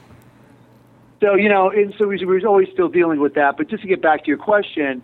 So 1.22 1.36
you 1.36 1.48
know, 1.50 1.70
and 1.70 1.94
so 1.98 2.08
we 2.08 2.24
we're 2.26 2.46
always 2.48 2.68
still 2.74 2.90
dealing 2.90 3.20
with 3.20 3.36
that. 3.36 3.56
But 3.56 3.70
just 3.70 3.84
to 3.84 3.88
get 3.88 4.02
back 4.02 4.24
to 4.24 4.28
your 4.28 4.40
question, 4.40 5.04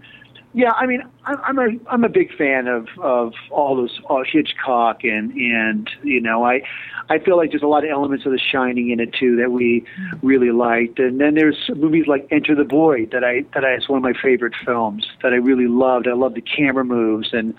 yeah, 0.53 0.71
I 0.71 0.87
mean, 0.87 1.03
I'm 1.25 1.59
a 1.59 1.67
I'm 1.87 2.03
a 2.03 2.09
big 2.09 2.35
fan 2.35 2.67
of 2.67 2.87
of 2.99 3.33
all 3.51 3.75
those 3.75 3.99
uh, 4.09 4.23
Hitchcock 4.25 5.03
and 5.03 5.31
and 5.33 5.87
you 6.03 6.19
know 6.19 6.43
I 6.43 6.61
I 7.09 7.19
feel 7.19 7.37
like 7.37 7.51
there's 7.51 7.61
a 7.61 7.67
lot 7.67 7.83
of 7.83 7.91
elements 7.91 8.25
of 8.25 8.31
The 8.31 8.39
Shining 8.39 8.89
in 8.89 8.99
it 8.99 9.13
too 9.13 9.35
that 9.35 9.51
we 9.51 9.85
really 10.23 10.51
liked. 10.51 10.97
And 10.97 11.21
then 11.21 11.35
there's 11.35 11.69
movies 11.75 12.05
like 12.07 12.27
Enter 12.31 12.55
the 12.55 12.63
Void 12.63 13.11
that 13.11 13.23
I 13.23 13.45
that 13.53 13.63
I 13.63 13.73
it's 13.73 13.87
one 13.87 13.97
of 13.97 14.03
my 14.03 14.19
favorite 14.19 14.53
films 14.65 15.05
that 15.21 15.33
I 15.33 15.35
really 15.35 15.67
loved. 15.67 16.07
I 16.07 16.13
love 16.13 16.33
the 16.33 16.41
camera 16.41 16.83
moves 16.83 17.29
and 17.33 17.53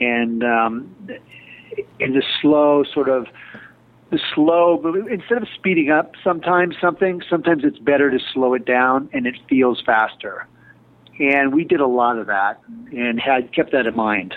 and 0.00 0.42
um, 0.42 0.92
and 2.00 2.16
the 2.16 2.24
slow 2.40 2.82
sort 2.92 3.08
of 3.08 3.28
the 4.12 4.20
slow 4.34 4.94
instead 5.10 5.42
of 5.42 5.48
speeding 5.54 5.90
up 5.90 6.12
sometimes 6.22 6.76
something 6.80 7.22
sometimes 7.28 7.64
it's 7.64 7.78
better 7.78 8.10
to 8.10 8.18
slow 8.32 8.52
it 8.52 8.64
down 8.66 9.08
and 9.14 9.26
it 9.26 9.34
feels 9.48 9.82
faster 9.84 10.46
and 11.18 11.54
we 11.54 11.64
did 11.64 11.80
a 11.80 11.86
lot 11.86 12.18
of 12.18 12.26
that 12.26 12.60
and 12.92 13.18
had 13.18 13.52
kept 13.54 13.72
that 13.72 13.86
in 13.86 13.96
mind 13.96 14.34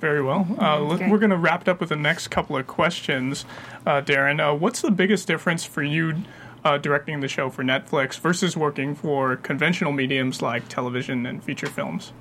Very 0.00 0.22
well. 0.22 0.46
Uh, 0.58 0.80
Okay. 0.94 1.08
We're 1.10 1.18
going 1.18 1.30
to 1.30 1.36
wrap 1.36 1.62
it 1.62 1.68
up 1.68 1.80
with 1.80 1.90
the 1.90 1.96
next 1.96 2.28
couple 2.28 2.56
of 2.56 2.66
questions, 2.66 3.44
uh, 3.86 4.00
Deran. 4.00 4.40
Uh, 4.40 4.54
what's 4.54 4.80
the 4.80 4.90
biggest 4.90 5.28
difference 5.28 5.64
for 5.64 5.82
you 5.82 6.22
uh, 6.64 6.78
directing 6.78 7.20
the 7.20 7.28
show 7.28 7.50
for 7.50 7.62
Netflix 7.62 8.18
versus 8.18 8.56
working 8.56 8.94
for 8.94 9.36
conventional 9.36 9.92
mediums 9.92 10.42
like 10.42 10.68
television 10.68 11.24
and 11.26 11.44
feature 11.44 11.68
films? 11.68 12.12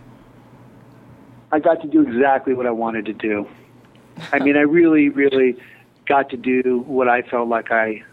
I 1.52 1.60
got 1.60 1.82
to 1.82 1.88
do 1.88 2.02
exactly 2.02 2.54
what 2.54 2.65
I 2.67 2.71
wanted 2.71 3.06
to 3.06 3.13
do. 3.13 3.48
I 4.32 4.39
mean, 4.39 4.58
I 4.58 4.62
really, 4.62 5.10
really 5.10 5.58
got 6.08 6.30
to 6.30 6.38
do 6.38 6.84
what 6.88 7.08
I 7.08 7.22
felt 7.22 7.48
like 7.48 7.72
I 7.72 8.04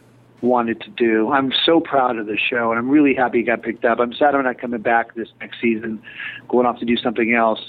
wanted 0.40 0.80
to 0.80 0.90
do. 0.90 1.30
I'm 1.30 1.52
so 1.64 1.80
proud 1.80 2.18
of 2.18 2.26
the 2.26 2.36
show, 2.36 2.70
and 2.70 2.78
I'm 2.78 2.88
really 2.88 3.14
happy 3.14 3.40
it 3.40 3.44
got 3.44 3.62
picked 3.62 3.84
up. 3.84 4.00
I'm 4.00 4.12
sad 4.12 4.34
I'm 4.34 4.44
not 4.44 4.60
coming 4.60 4.82
back 4.82 5.14
this 5.14 5.28
next 5.40 5.60
season, 5.60 6.02
going 6.48 6.66
off 6.66 6.78
to 6.80 6.84
do 6.84 6.96
something 6.96 7.34
else. 7.34 7.60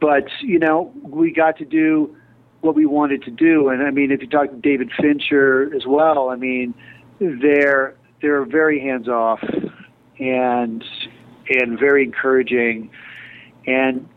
But 0.00 0.28
you 0.42 0.58
know, 0.58 0.92
we 1.02 1.32
got 1.32 1.56
to 1.58 1.64
do 1.64 2.14
what 2.60 2.74
we 2.74 2.86
wanted 2.86 3.22
to 3.24 3.30
do, 3.30 3.68
and 3.68 3.82
I 3.82 3.90
mean, 3.90 4.12
if 4.12 4.20
you 4.20 4.28
talk 4.28 4.50
to 4.50 4.56
David 4.56 4.90
Fincher 5.00 5.74
as 5.74 5.86
well, 5.86 6.28
I 6.28 6.36
mean, 6.36 6.74
they're 7.18 7.96
they're 8.20 8.44
very 8.44 8.80
hands 8.80 9.08
off 9.08 9.42
and 10.18 10.84
and 11.48 11.78
very 11.78 12.04
encouraging, 12.04 12.90
and 13.66 14.08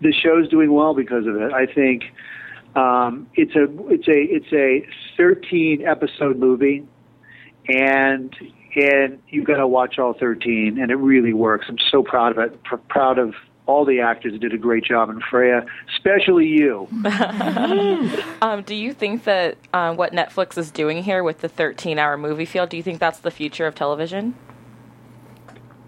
the 0.00 0.12
show's 0.12 0.48
doing 0.48 0.72
well 0.72 0.94
because 0.94 1.26
of 1.26 1.36
it. 1.36 1.52
I 1.52 1.66
think 1.66 2.04
um, 2.76 3.26
it's 3.34 3.56
a 3.56 3.64
it's 3.88 4.06
a 4.06 4.22
it's 4.22 4.52
a 4.52 4.86
13 5.16 5.86
episode 5.86 6.38
movie, 6.38 6.86
and 7.68 8.36
and 8.76 9.18
you've 9.30 9.46
got 9.46 9.56
to 9.56 9.66
watch 9.66 9.98
all 9.98 10.12
13, 10.12 10.78
and 10.78 10.90
it 10.90 10.96
really 10.96 11.32
works. 11.32 11.66
I'm 11.68 11.78
so 11.90 12.02
proud 12.02 12.32
of 12.32 12.38
it. 12.38 12.62
Pr- 12.64 12.76
proud 12.76 13.18
of 13.18 13.34
all 13.64 13.84
the 13.86 14.00
actors 14.00 14.32
who 14.32 14.38
did 14.38 14.52
a 14.52 14.58
great 14.58 14.84
job, 14.84 15.08
and 15.08 15.22
Freya, 15.22 15.64
especially 15.96 16.46
you. 16.46 16.86
Um, 18.42 18.62
do 18.62 18.74
you 18.74 18.92
think 18.92 19.24
that 19.24 19.56
um, 19.72 19.96
what 19.96 20.12
Netflix 20.12 20.58
is 20.58 20.70
doing 20.70 21.02
here 21.02 21.24
with 21.24 21.40
the 21.40 21.48
13 21.48 21.98
hour 21.98 22.18
movie 22.18 22.44
field, 22.44 22.68
do 22.68 22.76
you 22.76 22.82
think 22.82 23.00
that's 23.00 23.18
the 23.20 23.30
future 23.30 23.66
of 23.66 23.74
television? 23.74 24.34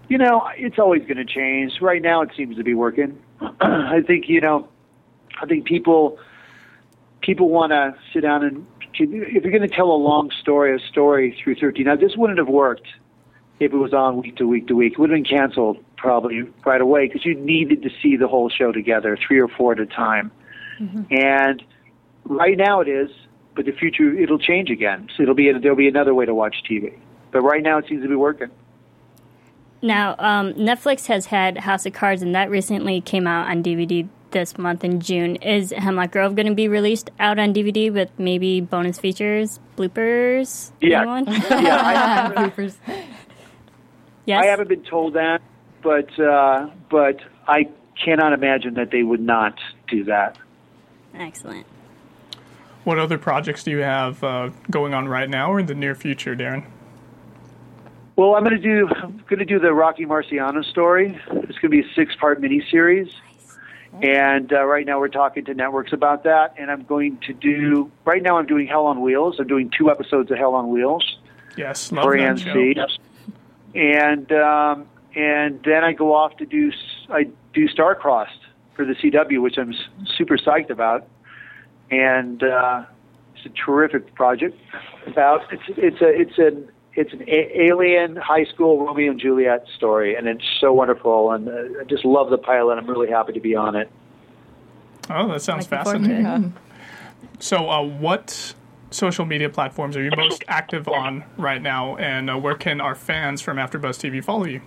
You 0.09 0.17
know, 0.17 0.49
it's 0.57 0.79
always 0.79 1.03
going 1.03 1.17
to 1.17 1.25
change. 1.25 1.73
Right 1.79 2.01
now, 2.01 2.21
it 2.23 2.31
seems 2.35 2.57
to 2.57 2.63
be 2.63 2.73
working. 2.73 3.19
I 3.61 4.01
think 4.05 4.27
you 4.27 4.41
know, 4.41 4.67
I 5.39 5.45
think 5.45 5.65
people 5.65 6.17
people 7.29 7.49
want 7.49 7.71
to 7.71 7.95
sit 8.11 8.21
down 8.21 8.43
and 8.43 8.65
if 8.95 9.43
you're 9.43 9.51
going 9.51 9.61
to 9.61 9.75
tell 9.75 9.91
a 9.91 10.01
long 10.01 10.31
story, 10.41 10.75
a 10.75 10.79
story 10.89 11.39
through 11.41 11.55
13. 11.55 11.85
Now, 11.85 11.95
this 11.95 12.17
wouldn't 12.17 12.39
have 12.39 12.47
worked 12.47 12.87
if 13.59 13.71
it 13.71 13.77
was 13.77 13.93
on 13.93 14.19
week 14.19 14.37
to 14.37 14.47
week 14.47 14.67
to 14.67 14.75
week. 14.75 14.93
It 14.93 14.99
would 14.99 15.11
have 15.11 15.15
been 15.15 15.23
canceled 15.23 15.77
probably 15.95 16.41
right 16.65 16.81
away 16.81 17.05
because 17.07 17.23
you 17.23 17.35
needed 17.35 17.83
to 17.83 17.91
see 18.01 18.17
the 18.17 18.27
whole 18.27 18.49
show 18.49 18.71
together, 18.71 19.15
three 19.15 19.39
or 19.39 19.47
four 19.47 19.73
at 19.73 19.79
a 19.79 19.85
time. 19.85 20.31
And 21.11 21.63
right 22.23 22.57
now 22.57 22.81
it 22.81 22.87
is, 22.87 23.11
but 23.55 23.65
the 23.65 23.73
future 23.73 24.11
it'll 24.17 24.39
change 24.39 24.71
again. 24.71 25.07
So 25.15 25.21
it'll 25.21 25.35
be 25.35 25.51
there'll 25.51 25.77
be 25.77 25.87
another 25.87 26.15
way 26.15 26.25
to 26.25 26.33
watch 26.33 26.63
TV. 26.67 26.97
But 27.31 27.41
right 27.41 27.61
now 27.61 27.77
it 27.77 27.85
seems 27.87 28.01
to 28.01 28.09
be 28.09 28.15
working. 28.15 28.49
Now, 29.83 30.15
um, 30.17 30.53
Netflix 30.55 31.05
has 31.05 31.27
had 31.27 31.59
House 31.59 31.85
of 31.85 31.93
Cards, 31.93 32.23
and 32.23 32.33
that 32.33 32.49
recently 32.49 33.01
came 33.01 33.27
out 33.27 33.47
on 33.47 33.63
DVD 33.63 34.09
this 34.31 34.57
month 34.57 34.83
in 34.83 34.99
June. 34.99 35.35
Is 35.37 35.71
Hemlock 35.71 36.11
Grove 36.11 36.35
going 36.35 36.47
to 36.47 36.55
be 36.55 36.67
released 36.67 37.09
out 37.19 37.39
on 37.39 37.53
DVD 37.53 37.91
with 37.91 38.09
maybe 38.17 38.61
bonus 38.61 38.99
features, 38.99 39.59
bloopers? 39.77 40.71
Yeah. 40.81 41.01
Anyone? 41.01 41.25
Yeah, 41.49 41.81
I 41.83 41.93
haven't, 41.93 42.55
Bloopers. 42.55 42.75
yes. 44.25 44.43
I 44.43 44.45
haven't 44.47 44.69
been 44.69 44.83
told 44.83 45.13
that, 45.13 45.41
but 45.81 46.17
uh, 46.19 46.69
but 46.89 47.19
I 47.47 47.69
cannot 48.03 48.33
imagine 48.33 48.75
that 48.75 48.91
they 48.91 49.03
would 49.03 49.21
not 49.21 49.57
do 49.87 50.03
that. 50.05 50.37
Excellent. 51.15 51.65
What 52.83 52.97
other 52.97 53.17
projects 53.17 53.63
do 53.63 53.71
you 53.71 53.79
have 53.79 54.23
uh, 54.23 54.49
going 54.71 54.93
on 54.93 55.07
right 55.07 55.29
now 55.29 55.51
or 55.51 55.59
in 55.59 55.65
the 55.65 55.75
near 55.75 55.95
future, 55.95 56.35
Deran? 56.35 56.65
Well, 58.15 58.35
I'm 58.35 58.43
going 58.43 58.55
to 58.55 58.61
do 58.61 58.87
I'm 59.01 59.23
going 59.29 59.39
to 59.39 59.45
do 59.45 59.59
the 59.59 59.73
Rocky 59.73 60.05
Marciano 60.05 60.63
story. 60.63 61.19
It's 61.27 61.57
going 61.59 61.61
to 61.61 61.69
be 61.69 61.81
a 61.81 61.93
six 61.95 62.15
part 62.15 62.41
miniseries. 62.41 63.09
And 64.01 64.53
uh, 64.53 64.63
right 64.65 64.85
now 64.85 64.99
we're 64.99 65.07
talking 65.09 65.45
to 65.45 65.53
networks 65.53 65.93
about 65.93 66.23
that. 66.23 66.53
And 66.57 66.71
I'm 66.71 66.83
going 66.83 67.17
to 67.27 67.33
do 67.33 67.91
right 68.05 68.21
now 68.21 68.37
I'm 68.37 68.45
doing 68.45 68.67
Hell 68.67 68.85
on 68.85 69.01
Wheels. 69.01 69.37
I'm 69.39 69.47
doing 69.47 69.71
two 69.75 69.89
episodes 69.89 70.31
of 70.31 70.37
Hell 70.37 70.55
on 70.55 70.69
Wheels 70.69 71.17
Yes, 71.57 71.91
love 71.91 72.03
for 72.03 72.17
that 72.17 72.39
show. 72.39 72.53
AMC. 72.53 72.97
And 73.75 74.31
um, 74.31 74.87
and 75.15 75.61
then 75.63 75.83
I 75.83 75.93
go 75.93 76.15
off 76.15 76.37
to 76.37 76.45
do 76.45 76.69
s- 76.69 77.07
I 77.09 77.27
do 77.53 77.67
Starcrossed 77.67 78.27
for 78.75 78.85
the 78.85 78.93
CW, 78.93 79.41
which 79.41 79.57
I'm 79.57 79.73
super 80.17 80.37
psyched 80.37 80.69
about. 80.69 81.07
And 81.91 82.41
uh, 82.43 82.85
it's 83.35 83.45
a 83.45 83.49
terrific 83.49 84.13
project. 84.15 84.57
About 85.07 85.41
it's 85.51 85.63
it's 85.69 86.01
a 86.01 86.07
it's 86.07 86.37
an 86.37 86.69
it's 86.95 87.13
an 87.13 87.23
a- 87.27 87.61
alien 87.67 88.15
high 88.15 88.45
school 88.45 88.85
Romeo 88.85 89.11
and 89.11 89.19
Juliet 89.19 89.65
story, 89.75 90.15
and 90.15 90.27
it's 90.27 90.43
so 90.59 90.73
wonderful. 90.73 91.31
And 91.31 91.47
uh, 91.47 91.81
I 91.81 91.83
just 91.85 92.05
love 92.05 92.29
the 92.29 92.37
pilot. 92.37 92.77
I'm 92.77 92.87
really 92.87 93.09
happy 93.09 93.33
to 93.33 93.39
be 93.39 93.55
on 93.55 93.75
it. 93.75 93.89
Oh, 95.09 95.27
that 95.29 95.41
sounds 95.41 95.69
Looking 95.71 95.83
forward 95.85 96.03
to 96.05 96.11
it. 96.11 96.17
fascinating. 96.23 96.53
So, 97.39 97.69
uh, 97.69 97.83
what 97.83 98.53
social 98.91 99.25
media 99.25 99.49
platforms 99.49 99.95
are 99.95 100.03
you 100.03 100.11
most 100.15 100.43
active 100.47 100.87
on 100.87 101.23
right 101.37 101.61
now, 101.61 101.95
and 101.97 102.29
uh, 102.29 102.37
where 102.37 102.55
can 102.55 102.81
our 102.81 102.95
fans 102.95 103.41
from 103.41 103.57
AfterBuzz 103.57 103.97
TV 103.99 104.23
follow 104.23 104.45
you? 104.45 104.61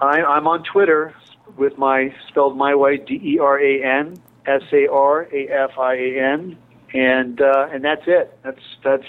I, 0.00 0.22
I'm 0.22 0.46
on 0.46 0.62
Twitter 0.62 1.14
with 1.56 1.78
my 1.78 2.14
spelled 2.28 2.56
my 2.56 2.74
way 2.74 2.98
D 2.98 3.20
E 3.22 3.38
R 3.38 3.58
A 3.58 3.82
N 3.82 4.20
S 4.46 4.62
A 4.72 4.88
R 4.88 5.26
A 5.32 5.48
F 5.48 5.78
I 5.78 5.94
A 5.94 6.20
N, 6.34 6.58
and 6.92 7.40
uh, 7.40 7.68
and 7.72 7.84
that's 7.84 8.02
it. 8.06 8.38
That's 8.42 8.60
that's. 8.84 9.06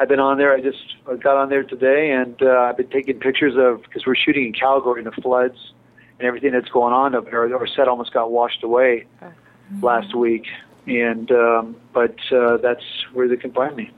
I've 0.00 0.08
been 0.08 0.20
on 0.20 0.38
there. 0.38 0.52
I 0.52 0.60
just 0.60 0.96
got 1.06 1.36
on 1.36 1.48
there 1.48 1.62
today, 1.62 2.10
and 2.10 2.40
uh, 2.42 2.68
I've 2.68 2.76
been 2.76 2.88
taking 2.88 3.18
pictures 3.18 3.54
of 3.56 3.82
because 3.82 4.06
we're 4.06 4.16
shooting 4.16 4.46
in 4.46 4.52
Calgary 4.52 5.02
and 5.02 5.06
the 5.06 5.22
floods 5.22 5.72
and 6.18 6.26
everything 6.26 6.52
that's 6.52 6.68
going 6.68 6.92
on 6.92 7.14
up 7.14 7.26
there. 7.26 7.54
Our 7.54 7.66
set 7.66 7.88
almost 7.88 8.12
got 8.12 8.30
washed 8.30 8.62
away 8.62 9.06
last 9.80 10.14
week, 10.14 10.46
and 10.86 11.30
um, 11.30 11.76
but 11.92 12.16
uh, 12.32 12.56
that's 12.58 12.84
where 13.12 13.28
they 13.28 13.36
can 13.36 13.52
find 13.52 13.76
me. 13.76 13.90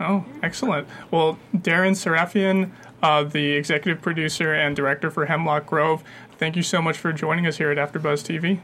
Oh, 0.00 0.24
excellent. 0.42 0.86
Well, 1.10 1.38
Deran 1.54 1.92
Sarafian, 1.92 2.70
uh, 3.02 3.24
the 3.24 3.52
executive 3.52 4.00
producer 4.00 4.54
and 4.54 4.76
director 4.76 5.10
for 5.10 5.26
Hemlock 5.26 5.66
Grove, 5.66 6.04
thank 6.36 6.54
you 6.54 6.62
so 6.62 6.80
much 6.80 6.96
for 6.96 7.12
joining 7.12 7.46
us 7.46 7.58
here 7.58 7.70
at 7.70 7.78
AfterBuzz 7.78 8.22
TV. 8.22 8.60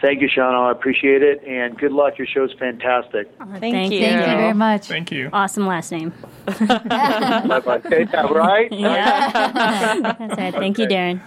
Thank 0.00 0.20
you, 0.20 0.28
Sean. 0.28 0.54
I 0.54 0.70
appreciate 0.70 1.22
it, 1.22 1.42
and 1.44 1.76
good 1.78 1.92
luck. 1.92 2.18
Your 2.18 2.26
show's 2.26 2.52
fantastic. 2.58 3.30
Thank, 3.38 3.60
Thank 3.60 3.92
you. 3.92 4.00
you. 4.00 4.06
Thank 4.06 4.20
you 4.28 4.36
very 4.36 4.52
much. 4.52 4.86
Thank 4.88 5.10
you. 5.10 5.30
Awesome 5.32 5.66
last 5.66 5.90
name. 5.90 6.12
bye 6.46 7.60
bye. 7.64 7.80
Yeah, 8.10 8.26
right? 8.30 8.70
That's 10.18 10.36
right. 10.38 10.54
Thank 10.54 10.78
you, 10.78 10.86
Deran. 10.86 11.20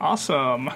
Awesome. 0.00 0.70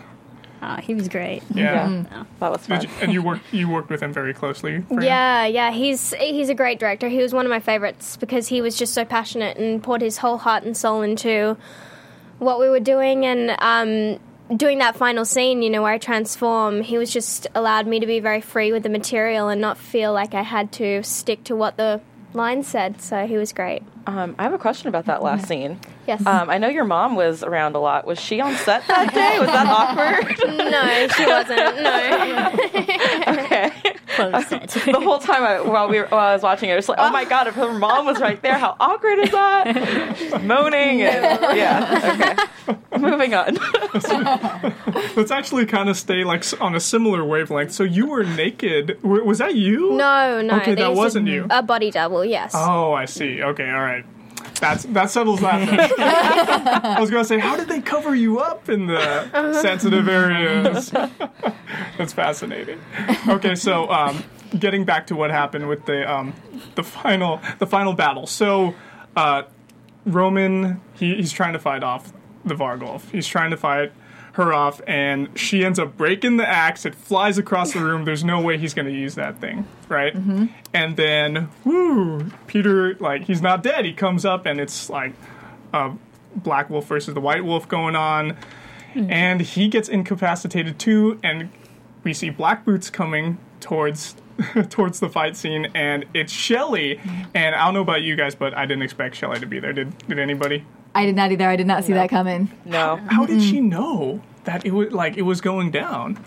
Oh, 0.60 0.76
he 0.76 0.94
was 0.94 1.08
great. 1.08 1.42
Yeah. 1.54 2.04
That 2.40 2.50
was 2.50 2.66
fun. 2.66 2.82
You- 2.82 2.88
and 3.00 3.12
you 3.12 3.22
worked 3.22 3.52
you 3.52 3.68
worked 3.68 3.90
with 3.90 4.02
him 4.02 4.12
very 4.12 4.32
closely. 4.34 4.80
Freya? 4.80 5.04
Yeah, 5.04 5.46
yeah, 5.46 5.70
he's 5.70 6.14
he's 6.14 6.48
a 6.48 6.54
great 6.54 6.78
director. 6.80 7.08
He 7.08 7.18
was 7.18 7.32
one 7.34 7.44
of 7.46 7.50
my 7.50 7.60
favorites 7.60 8.16
because 8.16 8.48
he 8.48 8.60
was 8.60 8.76
just 8.76 8.94
so 8.94 9.04
passionate 9.04 9.56
and 9.56 9.82
poured 9.82 10.00
his 10.00 10.18
whole 10.18 10.38
heart 10.38 10.64
and 10.64 10.76
soul 10.76 11.02
into 11.02 11.56
what 12.38 12.58
we 12.58 12.68
were 12.68 12.80
doing 12.80 13.26
and 13.26 13.50
um, 13.60 14.20
doing 14.56 14.78
that 14.78 14.96
final 14.96 15.24
scene. 15.24 15.62
You 15.62 15.70
know, 15.70 15.82
where 15.82 15.92
I 15.92 15.98
transform. 15.98 16.82
He 16.82 16.98
was 16.98 17.12
just 17.12 17.46
allowed 17.54 17.86
me 17.86 18.00
to 18.00 18.06
be 18.06 18.20
very 18.20 18.40
free 18.40 18.72
with 18.72 18.82
the 18.82 18.88
material 18.88 19.48
and 19.48 19.60
not 19.60 19.78
feel 19.78 20.12
like 20.12 20.34
I 20.34 20.42
had 20.42 20.72
to 20.72 21.02
stick 21.02 21.44
to 21.44 21.56
what 21.56 21.76
the 21.76 22.00
line 22.34 22.62
said. 22.62 23.00
So 23.00 23.26
he 23.26 23.36
was 23.36 23.52
great. 23.52 23.82
Um, 24.06 24.34
I 24.38 24.42
have 24.44 24.52
a 24.54 24.58
question 24.58 24.88
about 24.88 25.06
that 25.06 25.22
last 25.22 25.46
scene. 25.48 25.78
Yes. 26.06 26.24
Um, 26.26 26.48
I 26.48 26.56
know 26.58 26.68
your 26.68 26.84
mom 26.84 27.14
was 27.14 27.42
around 27.42 27.76
a 27.76 27.78
lot. 27.78 28.06
Was 28.06 28.18
she 28.18 28.40
on 28.40 28.54
set 28.56 28.86
that 28.86 29.12
day? 29.12 29.38
Was 29.38 29.48
that 29.48 29.66
awkward? 29.68 30.38
no, 30.56 31.08
she 31.08 31.26
wasn't. 31.26 31.82
No. 31.82 33.42
okay. 33.44 33.97
Close 34.18 34.46
set. 34.48 34.70
The 34.98 35.00
whole 35.00 35.18
time 35.18 35.42
I, 35.42 35.60
while 35.60 35.88
we 35.88 36.00
were, 36.00 36.06
while 36.06 36.28
I 36.28 36.32
was 36.32 36.42
watching 36.42 36.70
it, 36.70 36.72
I 36.72 36.76
was 36.76 36.88
like, 36.88 36.98
"Oh 37.00 37.10
my 37.10 37.24
god! 37.24 37.46
If 37.46 37.54
her 37.54 37.72
mom 37.72 38.06
was 38.06 38.20
right 38.20 38.40
there, 38.42 38.58
how 38.58 38.76
awkward 38.80 39.18
is 39.20 39.30
that?" 39.30 40.42
Moaning. 40.42 41.02
And, 41.02 41.56
yeah. 41.56 42.46
Okay. 42.70 42.98
Moving 42.98 43.34
on. 43.34 43.54
Let's 45.16 45.30
actually 45.30 45.66
kind 45.66 45.88
of 45.88 45.96
stay 45.96 46.24
like 46.24 46.44
on 46.60 46.74
a 46.74 46.80
similar 46.80 47.24
wavelength. 47.24 47.72
So 47.72 47.84
you 47.84 48.06
were 48.06 48.24
naked. 48.24 49.02
Was 49.02 49.38
that 49.38 49.54
you? 49.54 49.92
No, 49.92 50.40
no. 50.42 50.56
Okay, 50.56 50.74
that 50.74 50.94
wasn't 50.94 51.28
a, 51.28 51.32
you. 51.32 51.46
A 51.50 51.62
body 51.62 51.90
double, 51.90 52.24
yes. 52.24 52.52
Oh, 52.54 52.92
I 52.92 53.04
see. 53.04 53.42
Okay, 53.42 53.68
all 53.70 53.80
right. 53.80 54.04
That's 54.60 54.84
that 54.84 55.10
settles 55.10 55.40
that. 55.40 55.68
I 56.84 57.00
was 57.00 57.10
gonna 57.10 57.24
say, 57.24 57.38
how 57.38 57.56
did 57.56 57.68
they 57.68 57.80
cover 57.80 58.14
you 58.14 58.40
up 58.40 58.68
in 58.68 58.86
the 58.86 59.60
sensitive 59.60 60.08
areas? 60.08 60.90
That's 61.98 62.12
fascinating. 62.12 62.80
Okay, 63.28 63.54
so 63.54 63.90
um, 63.90 64.24
getting 64.58 64.84
back 64.84 65.06
to 65.08 65.16
what 65.16 65.30
happened 65.30 65.68
with 65.68 65.86
the 65.86 66.10
um, 66.10 66.34
the 66.74 66.82
final 66.82 67.40
the 67.58 67.66
final 67.66 67.92
battle. 67.92 68.26
So 68.26 68.74
uh, 69.16 69.42
Roman 70.06 70.80
he, 70.94 71.16
he's 71.16 71.32
trying 71.32 71.52
to 71.52 71.58
fight 71.58 71.82
off 71.82 72.12
the 72.44 72.54
Vargulf. 72.54 73.10
He's 73.10 73.26
trying 73.26 73.50
to 73.50 73.56
fight 73.56 73.92
her 74.38 74.54
off, 74.54 74.80
and 74.86 75.28
she 75.38 75.64
ends 75.64 75.78
up 75.78 75.96
breaking 75.96 76.36
the 76.36 76.48
axe. 76.48 76.86
It 76.86 76.94
flies 76.94 77.38
across 77.38 77.72
the 77.72 77.80
room. 77.80 78.04
There's 78.04 78.24
no 78.24 78.40
way 78.40 78.56
he's 78.56 78.72
going 78.72 78.86
to 78.86 78.94
use 78.94 79.16
that 79.16 79.40
thing, 79.40 79.66
right? 79.88 80.14
Mm-hmm. 80.14 80.46
And 80.72 80.96
then, 80.96 81.50
whoo, 81.64 82.30
Peter, 82.46 82.94
like, 82.94 83.24
he's 83.24 83.42
not 83.42 83.62
dead. 83.62 83.84
He 83.84 83.92
comes 83.92 84.24
up, 84.24 84.46
and 84.46 84.60
it's 84.60 84.88
like 84.88 85.12
a 85.74 85.92
black 86.36 86.70
wolf 86.70 86.86
versus 86.86 87.14
the 87.14 87.20
white 87.20 87.44
wolf 87.44 87.68
going 87.68 87.96
on. 87.96 88.36
Mm. 88.94 89.10
And 89.10 89.40
he 89.40 89.68
gets 89.68 89.88
incapacitated 89.88 90.78
too, 90.78 91.18
and 91.22 91.50
we 92.04 92.14
see 92.14 92.30
Black 92.30 92.64
Boots 92.64 92.90
coming 92.90 93.38
towards 93.60 94.14
towards 94.70 95.00
the 95.00 95.08
fight 95.08 95.36
scene, 95.36 95.66
and 95.74 96.06
it's 96.14 96.32
Shelley. 96.32 96.96
Mm. 96.96 97.26
And 97.34 97.54
I 97.56 97.64
don't 97.64 97.74
know 97.74 97.82
about 97.82 98.02
you 98.02 98.14
guys, 98.14 98.36
but 98.36 98.56
I 98.56 98.66
didn't 98.66 98.82
expect 98.82 99.16
Shelley 99.16 99.40
to 99.40 99.46
be 99.46 99.58
there. 99.58 99.72
Did 99.72 99.98
did 100.06 100.18
anybody? 100.18 100.64
I 100.94 101.06
did 101.06 101.16
not 101.16 101.32
either. 101.32 101.48
I 101.48 101.56
did 101.56 101.66
not 101.66 101.84
see 101.84 101.92
that 101.92 102.10
coming. 102.10 102.50
No. 102.64 102.96
How 103.08 103.26
did 103.26 103.42
she 103.42 103.60
know 103.60 104.22
that 104.44 104.64
it 104.64 104.72
was 104.72 104.92
like 104.92 105.16
it 105.16 105.22
was 105.22 105.40
going 105.40 105.70
down? 105.70 106.22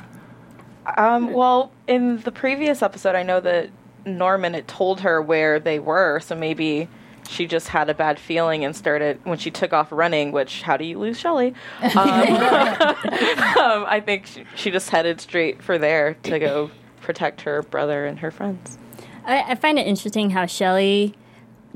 Um, 0.98 1.34
well, 1.34 1.72
in 1.88 2.18
the 2.22 2.32
previous 2.32 2.82
episode, 2.82 3.16
I 3.16 3.24
know 3.24 3.40
that 3.40 3.70
Norman 4.06 4.54
had 4.54 4.68
told 4.68 5.02
her 5.02 5.22
where 5.22 5.60
they 5.60 5.80
were, 5.80 6.20
so 6.20 6.36
maybe 6.36 6.88
she 7.30 7.46
just 7.46 7.68
had 7.68 7.90
a 7.90 7.94
bad 7.94 8.20
feeling 8.20 8.66
and 8.66 8.76
started 8.76 9.20
when 9.24 9.38
she 9.38 9.52
took 9.52 9.74
off 9.74 9.92
running. 9.92 10.32
Which, 10.32 10.64
how 10.64 10.78
do 10.78 10.86
you 10.86 11.00
lose 11.00 11.20
Shelley? 11.20 11.54
Um, 11.82 11.98
um, 11.98 13.86
I 13.88 14.02
think 14.04 14.26
she, 14.26 14.46
she 14.56 14.72
just 14.72 14.90
headed 14.90 15.22
straight 15.22 15.62
for 15.62 15.78
there 15.78 16.16
to 16.24 16.40
go 16.40 16.72
protect 17.02 17.42
her 17.42 17.62
brother 17.64 18.06
and 18.06 18.20
her 18.20 18.32
friends. 18.32 18.78
I, 19.26 19.52
I 19.52 19.56
find 19.56 19.78
it 19.78 19.86
interesting 19.86 20.32
how 20.32 20.46
Shelley 20.46 21.16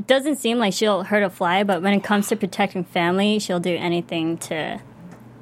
doesn't 0.08 0.38
seem 0.38 0.58
like 0.58 0.73
she'll 0.73 1.03
hurt 1.03 1.23
a 1.23 1.29
fly, 1.29 1.63
but 1.63 1.81
when 1.81 1.93
it 1.93 2.03
comes 2.03 2.27
to 2.27 2.36
protecting 2.36 2.84
family, 2.84 3.39
she'll 3.39 3.60
do 3.60 3.75
anything 3.75 4.38
to, 4.39 4.81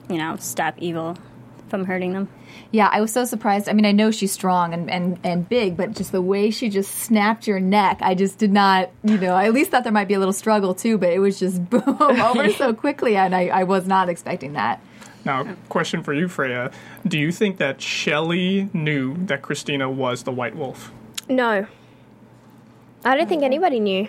you 0.10 0.18
know, 0.18 0.36
stop 0.38 0.76
evil 0.78 1.18
from 1.70 1.86
hurting 1.86 2.14
them. 2.14 2.30
Yeah, 2.70 2.90
I 2.92 3.02
was 3.02 3.12
so 3.12 3.26
surprised. 3.26 3.68
I 3.68 3.74
mean, 3.74 3.86
I 3.86 3.92
know 3.92 4.12
she's 4.12 4.32
strong 4.32 4.74
and, 4.74 4.90
and, 4.90 5.20
and 5.24 5.48
big, 5.48 5.76
but 5.76 5.94
just 5.94 6.12
the 6.12 6.22
way 6.22 6.52
she 6.52 6.70
just 6.70 6.92
snapped 6.92 7.48
your 7.48 7.60
neck, 7.60 8.00
I 8.02 8.14
just 8.14 8.38
did 8.38 8.52
not, 8.52 8.92
you 9.04 9.18
know, 9.18 9.34
I 9.34 9.46
at 9.46 9.54
least 9.54 9.72
thought 9.72 9.84
there 9.84 9.94
might 9.94 10.08
be 10.08 10.14
a 10.14 10.20
little 10.20 10.34
struggle 10.34 10.76
too, 10.76 10.98
but 10.98 11.10
it 11.10 11.20
was 11.20 11.40
just 11.40 11.68
boom 11.70 11.84
over 12.00 12.52
so 12.52 12.74
quickly, 12.74 13.16
and 13.16 13.36
I, 13.36 13.48
I 13.48 13.64
was 13.64 13.88
not 13.88 14.10
expecting 14.10 14.54
that. 14.54 14.82
Now, 15.26 15.56
question 15.70 16.04
for 16.04 16.14
you, 16.14 16.28
Freya: 16.28 16.70
Do 17.08 17.18
you 17.18 17.32
think 17.32 17.58
that 17.58 17.82
Shelley 17.82 18.70
knew 18.74 19.16
that 19.26 19.42
Christina 19.42 19.90
was 19.90 20.24
the 20.24 20.32
White 20.32 20.56
Wolf? 20.56 20.92
No. 21.30 21.66
I 23.06 23.16
don't 23.16 23.28
think 23.28 23.44
anybody 23.44 23.80
knew 23.80 24.08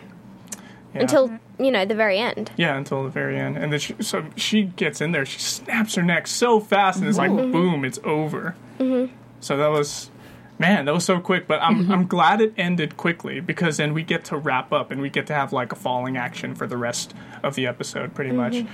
Yeah. 0.95 1.01
until, 1.01 1.39
you 1.59 1.71
know, 1.71 1.85
the 1.85 1.95
very 1.95 2.19
end. 2.19 2.53
yeah, 2.57 2.77
until 2.77 3.03
the 3.03 3.11
very 3.11 3.39
end, 3.39 3.57
and 3.57 3.73
then 3.73 3.81
she, 3.81 3.95
so 4.01 4.27
she 4.37 4.63
gets 4.63 5.01
in 5.01 5.13
there, 5.13 5.27
she 5.27 5.41
snaps 5.41 5.97
her 5.97 6.03
neck 6.03 6.27
so 6.27 6.61
fast, 6.61 7.01
and 7.01 7.09
it's 7.09 7.19
like 7.19 7.31
mm-hmm. 7.31 7.53
boom, 7.53 7.85
it's 7.85 7.99
over. 8.05 8.55
Mm-hmm. 8.79 9.13
So 9.41 9.57
that 9.57 9.69
was. 9.71 10.11
Man, 10.57 10.85
that 10.85 10.95
was 10.95 11.05
so 11.05 11.19
quick, 11.19 11.49
but 11.49 11.61
I'm 11.61 11.83
mm-hmm. 11.83 11.93
I'm 11.93 12.07
glad 12.07 12.41
it 12.41 12.55
ended 12.57 12.97
quickly 12.97 13.41
because 13.41 13.77
then 13.77 13.93
we 13.93 14.05
get 14.05 14.25
to 14.27 14.37
wrap 14.37 14.73
up 14.73 14.93
and 14.93 15.03
we 15.03 15.11
get 15.11 15.27
to 15.27 15.35
have 15.35 15.53
like 15.53 15.73
a 15.73 15.75
falling 15.75 16.17
action 16.17 16.55
for 16.55 16.69
the 16.69 16.77
rest 16.77 17.13
of 17.43 17.57
the 17.57 17.67
episode, 17.67 18.15
pretty 18.15 18.31
much. 18.31 18.65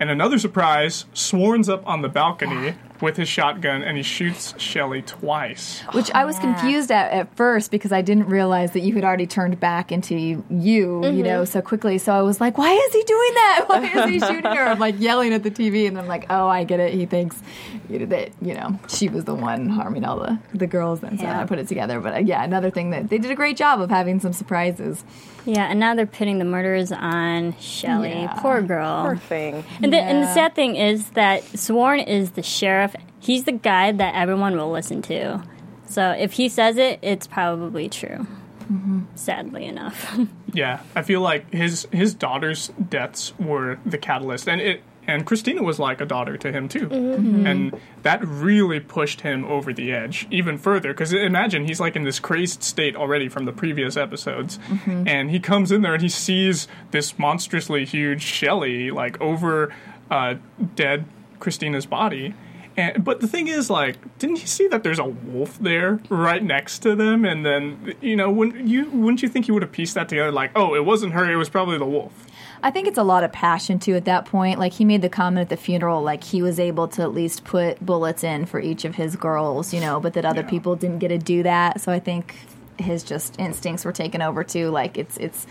And 0.00 0.10
another 0.10 0.38
surprise: 0.38 1.04
Sworn's 1.12 1.68
up 1.68 1.86
on 1.86 2.02
the 2.02 2.08
balcony 2.08 2.74
with 3.00 3.16
his 3.16 3.28
shotgun 3.28 3.82
and 3.82 3.96
he 3.96 4.02
shoots 4.02 4.54
Shelley 4.58 5.00
twice. 5.02 5.80
Which 5.92 6.10
I 6.12 6.24
was 6.24 6.38
confused 6.38 6.90
at 6.90 7.12
at 7.12 7.34
first 7.36 7.70
because 7.70 7.92
I 7.92 8.02
didn't 8.02 8.26
realize 8.28 8.72
that 8.72 8.80
you 8.80 8.94
had 8.94 9.04
already 9.04 9.26
turned 9.26 9.58
back 9.58 9.90
into 9.92 10.14
you, 10.14 10.44
you 10.50 11.22
know, 11.22 11.44
so 11.44 11.62
quickly. 11.62 11.98
So 11.98 12.12
I 12.12 12.22
was 12.22 12.40
like, 12.40 12.58
why 12.58 12.72
is 12.72 12.92
he 12.92 13.02
doing 13.02 13.34
that? 13.34 13.64
Why 13.68 13.84
is 13.84 14.10
he 14.10 14.20
shooting 14.26 14.44
her? 14.44 14.62
I'm 14.66 14.78
like 14.78 14.98
yelling 14.98 15.32
at 15.32 15.42
the 15.42 15.50
TV, 15.50 15.86
and 15.86 15.98
I'm 15.98 16.08
like, 16.08 16.26
oh, 16.30 16.46
I 16.48 16.64
get 16.64 16.80
it. 16.80 16.92
He 16.94 17.06
thinks 17.06 17.40
you 17.88 18.00
know, 18.00 18.06
that, 18.06 18.30
you 18.42 18.54
know, 18.54 18.78
she 18.88 19.08
was 19.08 19.24
the 19.24 19.34
one 19.34 19.68
harming 19.68 20.04
all 20.04 20.18
the, 20.18 20.38
the 20.54 20.66
girls. 20.66 21.02
And 21.02 21.18
so 21.18 21.24
Yeah. 21.26 21.40
I 21.40 21.44
put 21.46 21.58
it 21.58 21.68
together. 21.68 22.00
But 22.00 22.14
uh, 22.14 22.18
yeah, 22.18 22.42
another 22.42 22.70
thing 22.70 22.90
that 22.90 23.08
they 23.08 23.18
did 23.18 23.30
a 23.30 23.34
great 23.34 23.56
job 23.56 23.80
of 23.80 23.90
having 23.90 24.20
some 24.20 24.32
surprises. 24.32 25.04
Yeah, 25.44 25.66
and 25.70 25.80
now 25.80 25.94
they're 25.94 26.06
pitting 26.06 26.38
the 26.38 26.44
murders 26.44 26.92
on 26.92 27.58
Shelley. 27.58 28.10
Yeah. 28.10 28.34
Poor 28.38 28.62
girl. 28.62 29.02
Poor 29.02 29.16
thing. 29.16 29.64
And, 29.82 29.92
the, 29.92 29.98
and 29.98 30.22
the 30.22 30.32
sad 30.32 30.54
thing 30.54 30.76
is 30.76 31.10
that 31.10 31.42
Sworn 31.58 32.00
is 32.00 32.32
the 32.32 32.42
sheriff. 32.42 32.94
He's 33.18 33.44
the 33.44 33.52
guy 33.52 33.92
that 33.92 34.14
everyone 34.14 34.56
will 34.56 34.70
listen 34.70 35.02
to. 35.02 35.42
So 35.86 36.10
if 36.10 36.32
he 36.32 36.48
says 36.48 36.76
it, 36.76 37.00
it's 37.02 37.26
probably 37.26 37.88
true. 37.88 38.26
Mm-hmm. 38.70 39.00
Sadly 39.14 39.66
enough. 39.66 40.18
Yeah, 40.52 40.80
I 40.96 41.02
feel 41.02 41.20
like 41.20 41.52
his 41.52 41.86
his 41.92 42.12
daughter's 42.12 42.72
deaths 42.88 43.32
were 43.38 43.78
the 43.86 43.98
catalyst, 43.98 44.48
and 44.48 44.60
it 44.60 44.82
and 45.10 45.26
Christina 45.26 45.62
was 45.62 45.78
like 45.78 46.00
a 46.00 46.06
daughter 46.06 46.36
to 46.36 46.52
him 46.52 46.68
too, 46.68 46.88
mm-hmm. 46.88 47.14
Mm-hmm. 47.14 47.46
and 47.46 47.80
that 48.02 48.24
really 48.24 48.80
pushed 48.80 49.22
him 49.22 49.44
over 49.44 49.72
the 49.72 49.92
edge 49.92 50.26
even 50.30 50.56
further. 50.56 50.92
Because 50.92 51.12
imagine 51.12 51.66
he's 51.66 51.80
like 51.80 51.96
in 51.96 52.04
this 52.04 52.20
crazed 52.20 52.62
state 52.62 52.96
already 52.96 53.28
from 53.28 53.44
the 53.44 53.52
previous 53.52 53.96
episodes, 53.96 54.58
mm-hmm. 54.68 55.06
and 55.06 55.30
he 55.30 55.40
comes 55.40 55.72
in 55.72 55.82
there 55.82 55.94
and 55.94 56.02
he 56.02 56.08
sees 56.08 56.68
this 56.92 57.18
monstrously 57.18 57.84
huge 57.84 58.22
Shelley 58.22 58.90
like 58.90 59.20
over 59.20 59.74
uh, 60.10 60.36
dead 60.74 61.04
Christina's 61.40 61.86
body. 61.86 62.34
And, 62.76 63.04
but 63.04 63.20
the 63.20 63.26
thing 63.26 63.48
is, 63.48 63.68
like, 63.68 63.96
didn't 64.18 64.40
you 64.40 64.46
see 64.46 64.68
that 64.68 64.84
there's 64.84 65.00
a 65.00 65.04
wolf 65.04 65.58
there 65.58 66.00
right 66.08 66.42
next 66.42 66.78
to 66.80 66.94
them? 66.94 67.24
And 67.24 67.44
then, 67.44 67.94
you 68.00 68.14
know, 68.14 68.30
wouldn't 68.30 68.68
you 68.68 68.88
wouldn't 68.90 69.22
you 69.22 69.28
think 69.28 69.48
you 69.48 69.54
would 69.54 69.62
have 69.62 69.72
pieced 69.72 69.94
that 69.94 70.08
together? 70.08 70.30
Like, 70.30 70.52
oh, 70.54 70.74
it 70.74 70.84
wasn't 70.84 71.12
her; 71.14 71.30
it 71.30 71.36
was 71.36 71.48
probably 71.48 71.78
the 71.78 71.86
wolf. 71.86 72.26
I 72.62 72.70
think 72.70 72.88
it's 72.88 72.98
a 72.98 73.02
lot 73.02 73.24
of 73.24 73.32
passion 73.32 73.78
too 73.78 73.94
at 73.94 74.04
that 74.04 74.26
point. 74.26 74.58
Like 74.58 74.72
he 74.72 74.84
made 74.84 75.02
the 75.02 75.08
comment 75.08 75.42
at 75.42 75.48
the 75.48 75.56
funeral, 75.56 76.02
like 76.02 76.22
he 76.24 76.42
was 76.42 76.60
able 76.60 76.88
to 76.88 77.02
at 77.02 77.12
least 77.14 77.44
put 77.44 77.84
bullets 77.84 78.22
in 78.22 78.46
for 78.46 78.60
each 78.60 78.84
of 78.84 78.94
his 78.96 79.16
girls, 79.16 79.72
you 79.72 79.80
know, 79.80 80.00
but 80.00 80.12
that 80.14 80.24
other 80.24 80.42
Yeah. 80.42 80.48
people 80.50 80.76
didn't 80.76 80.98
get 80.98 81.08
to 81.08 81.18
do 81.18 81.42
that. 81.44 81.80
So 81.80 81.90
I 81.92 81.98
think 82.00 82.34
his 82.78 83.02
just 83.02 83.38
instincts 83.38 83.84
were 83.84 83.92
taken 83.92 84.22
over 84.22 84.42
too. 84.44 84.70
Like 84.70 84.96
it's 84.98 85.16
it's 85.18 85.46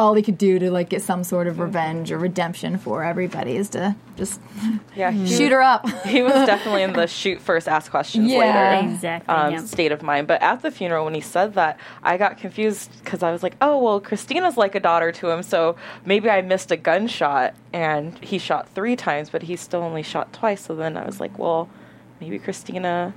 all 0.00 0.14
he 0.14 0.22
could 0.22 0.38
do 0.38 0.58
to 0.58 0.70
like 0.70 0.88
get 0.88 1.02
some 1.02 1.22
sort 1.22 1.46
of 1.46 1.58
revenge 1.58 2.10
or 2.10 2.18
redemption 2.18 2.78
for 2.78 3.04
everybody 3.04 3.54
is 3.56 3.68
to 3.70 3.94
just 4.16 4.40
Yeah, 4.96 5.10
he, 5.10 5.26
shoot 5.26 5.52
her 5.52 5.60
up. 5.60 5.86
he 6.06 6.22
was 6.22 6.32
definitely 6.46 6.82
in 6.82 6.92
the 6.94 7.06
shoot 7.06 7.40
first, 7.40 7.68
ask 7.68 7.90
questions 7.90 8.30
Yeah. 8.30 8.38
later. 8.38 8.88
exactly. 8.94 9.34
um, 9.34 9.52
yeah. 9.52 9.60
state 9.60 9.92
of 9.92 10.02
mind. 10.02 10.26
But 10.26 10.40
at 10.42 10.62
the 10.62 10.70
funeral, 10.70 11.04
when 11.04 11.14
he 11.14 11.20
said 11.20 11.54
that, 11.54 11.78
I 12.02 12.16
got 12.16 12.38
confused 12.38 12.90
because 13.04 13.22
I 13.22 13.30
was 13.30 13.42
like, 13.42 13.56
oh, 13.60 13.78
well, 13.78 14.00
Christina's 14.00 14.56
like 14.56 14.74
a 14.74 14.80
daughter 14.80 15.12
to 15.12 15.28
him, 15.30 15.42
so 15.42 15.76
maybe 16.04 16.30
I 16.30 16.40
missed 16.40 16.70
a 16.72 16.76
gunshot 16.76 17.54
and 17.72 18.18
he 18.24 18.38
shot 18.38 18.68
three 18.70 18.96
times, 18.96 19.28
but 19.30 19.42
he 19.42 19.54
still 19.56 19.82
only 19.82 20.02
shot 20.02 20.32
twice. 20.32 20.62
So 20.64 20.74
then 20.74 20.96
I 20.96 21.04
was 21.04 21.20
like, 21.20 21.38
well, 21.38 21.68
maybe 22.20 22.38
Christina. 22.38 23.12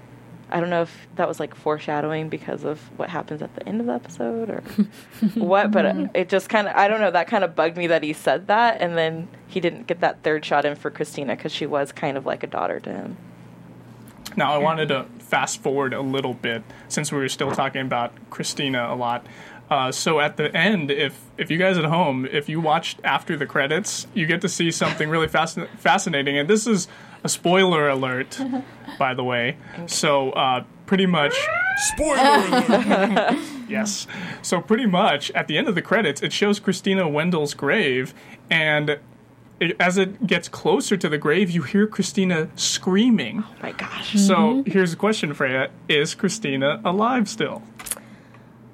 I 0.51 0.59
don't 0.59 0.69
know 0.69 0.83
if 0.83 1.07
that 1.15 1.27
was 1.27 1.39
like 1.39 1.55
foreshadowing 1.55 2.29
because 2.29 2.63
of 2.63 2.79
what 2.97 3.09
happens 3.09 3.41
at 3.41 3.53
the 3.55 3.67
end 3.67 3.79
of 3.81 3.87
the 3.87 3.93
episode 3.93 4.49
or 4.49 4.61
what, 5.35 5.71
but 5.71 5.85
it- 5.85 6.09
it 6.13 6.29
just 6.29 6.47
kind 6.49 6.67
of, 6.67 6.75
I 6.75 6.87
don't 6.87 7.01
know, 7.01 7.09
that 7.11 7.27
kind 7.27 7.43
of 7.43 7.55
bugged 7.55 7.75
me 7.77 7.87
that 7.87 8.03
he 8.03 8.13
said 8.13 8.47
that 8.47 8.81
and 8.81 8.95
then 8.97 9.27
he 9.47 9.59
didn't 9.59 9.87
get 9.87 10.01
that 10.01 10.21
third 10.23 10.45
shot 10.45 10.65
in 10.65 10.75
for 10.75 10.91
Christina 10.91 11.35
because 11.35 11.51
she 11.51 11.65
was 11.65 11.91
kind 11.91 12.17
of 12.17 12.25
like 12.25 12.43
a 12.43 12.47
daughter 12.47 12.79
to 12.81 12.89
him. 12.91 13.17
Now, 14.35 14.53
I 14.53 14.57
wanted 14.57 14.87
to 14.89 15.05
fast 15.19 15.61
forward 15.61 15.93
a 15.93 16.01
little 16.01 16.33
bit 16.33 16.63
since 16.87 17.11
we 17.11 17.17
were 17.19 17.29
still 17.29 17.51
talking 17.51 17.81
about 17.81 18.13
Christina 18.29 18.87
a 18.91 18.95
lot. 18.95 19.25
Uh, 19.69 19.91
so 19.91 20.19
at 20.19 20.37
the 20.37 20.55
end, 20.55 20.91
if 20.91 21.19
if 21.37 21.49
you 21.49 21.57
guys 21.57 21.77
at 21.77 21.85
home, 21.85 22.25
if 22.31 22.47
you 22.49 22.59
watched 22.61 22.99
after 23.03 23.35
the 23.37 23.45
credits, 23.45 24.05
you 24.13 24.25
get 24.25 24.41
to 24.41 24.49
see 24.49 24.71
something 24.71 25.09
really 25.09 25.27
fascin- 25.27 25.67
fascinating. 25.79 26.37
And 26.37 26.49
this 26.49 26.67
is 26.67 26.87
a 27.23 27.29
spoiler 27.37 27.89
alert, 27.89 28.39
by 28.99 29.13
the 29.13 29.23
way. 29.23 29.57
So 29.87 30.31
uh, 30.31 30.63
pretty 30.85 31.05
much 31.05 31.35
Spoiler 31.77 32.17
alert! 32.17 33.37
Yes. 33.67 34.05
So 34.43 34.61
pretty 34.61 34.85
much 34.85 35.31
at 35.31 35.47
the 35.47 35.57
end 35.57 35.67
of 35.67 35.73
the 35.73 35.81
credits, 35.81 36.21
it 36.21 36.31
shows 36.31 36.59
Christina 36.59 37.07
Wendall's 37.09 37.55
grave, 37.55 38.13
and 38.49 38.99
it, 39.59 39.75
as 39.79 39.97
it 39.97 40.27
gets 40.27 40.47
closer 40.47 40.95
to 40.97 41.09
the 41.09 41.17
grave, 41.17 41.49
you 41.49 41.63
hear 41.63 41.87
Christina 41.87 42.49
screaming. 42.55 43.43
Oh 43.47 43.55
my 43.63 43.71
gosh. 43.71 44.13
So 44.19 44.63
here's 44.67 44.93
a 44.93 44.95
question, 44.97 45.33
Freya: 45.33 45.71
Is 45.89 46.13
Christina 46.13 46.81
alive 46.85 47.27
still? 47.27 47.63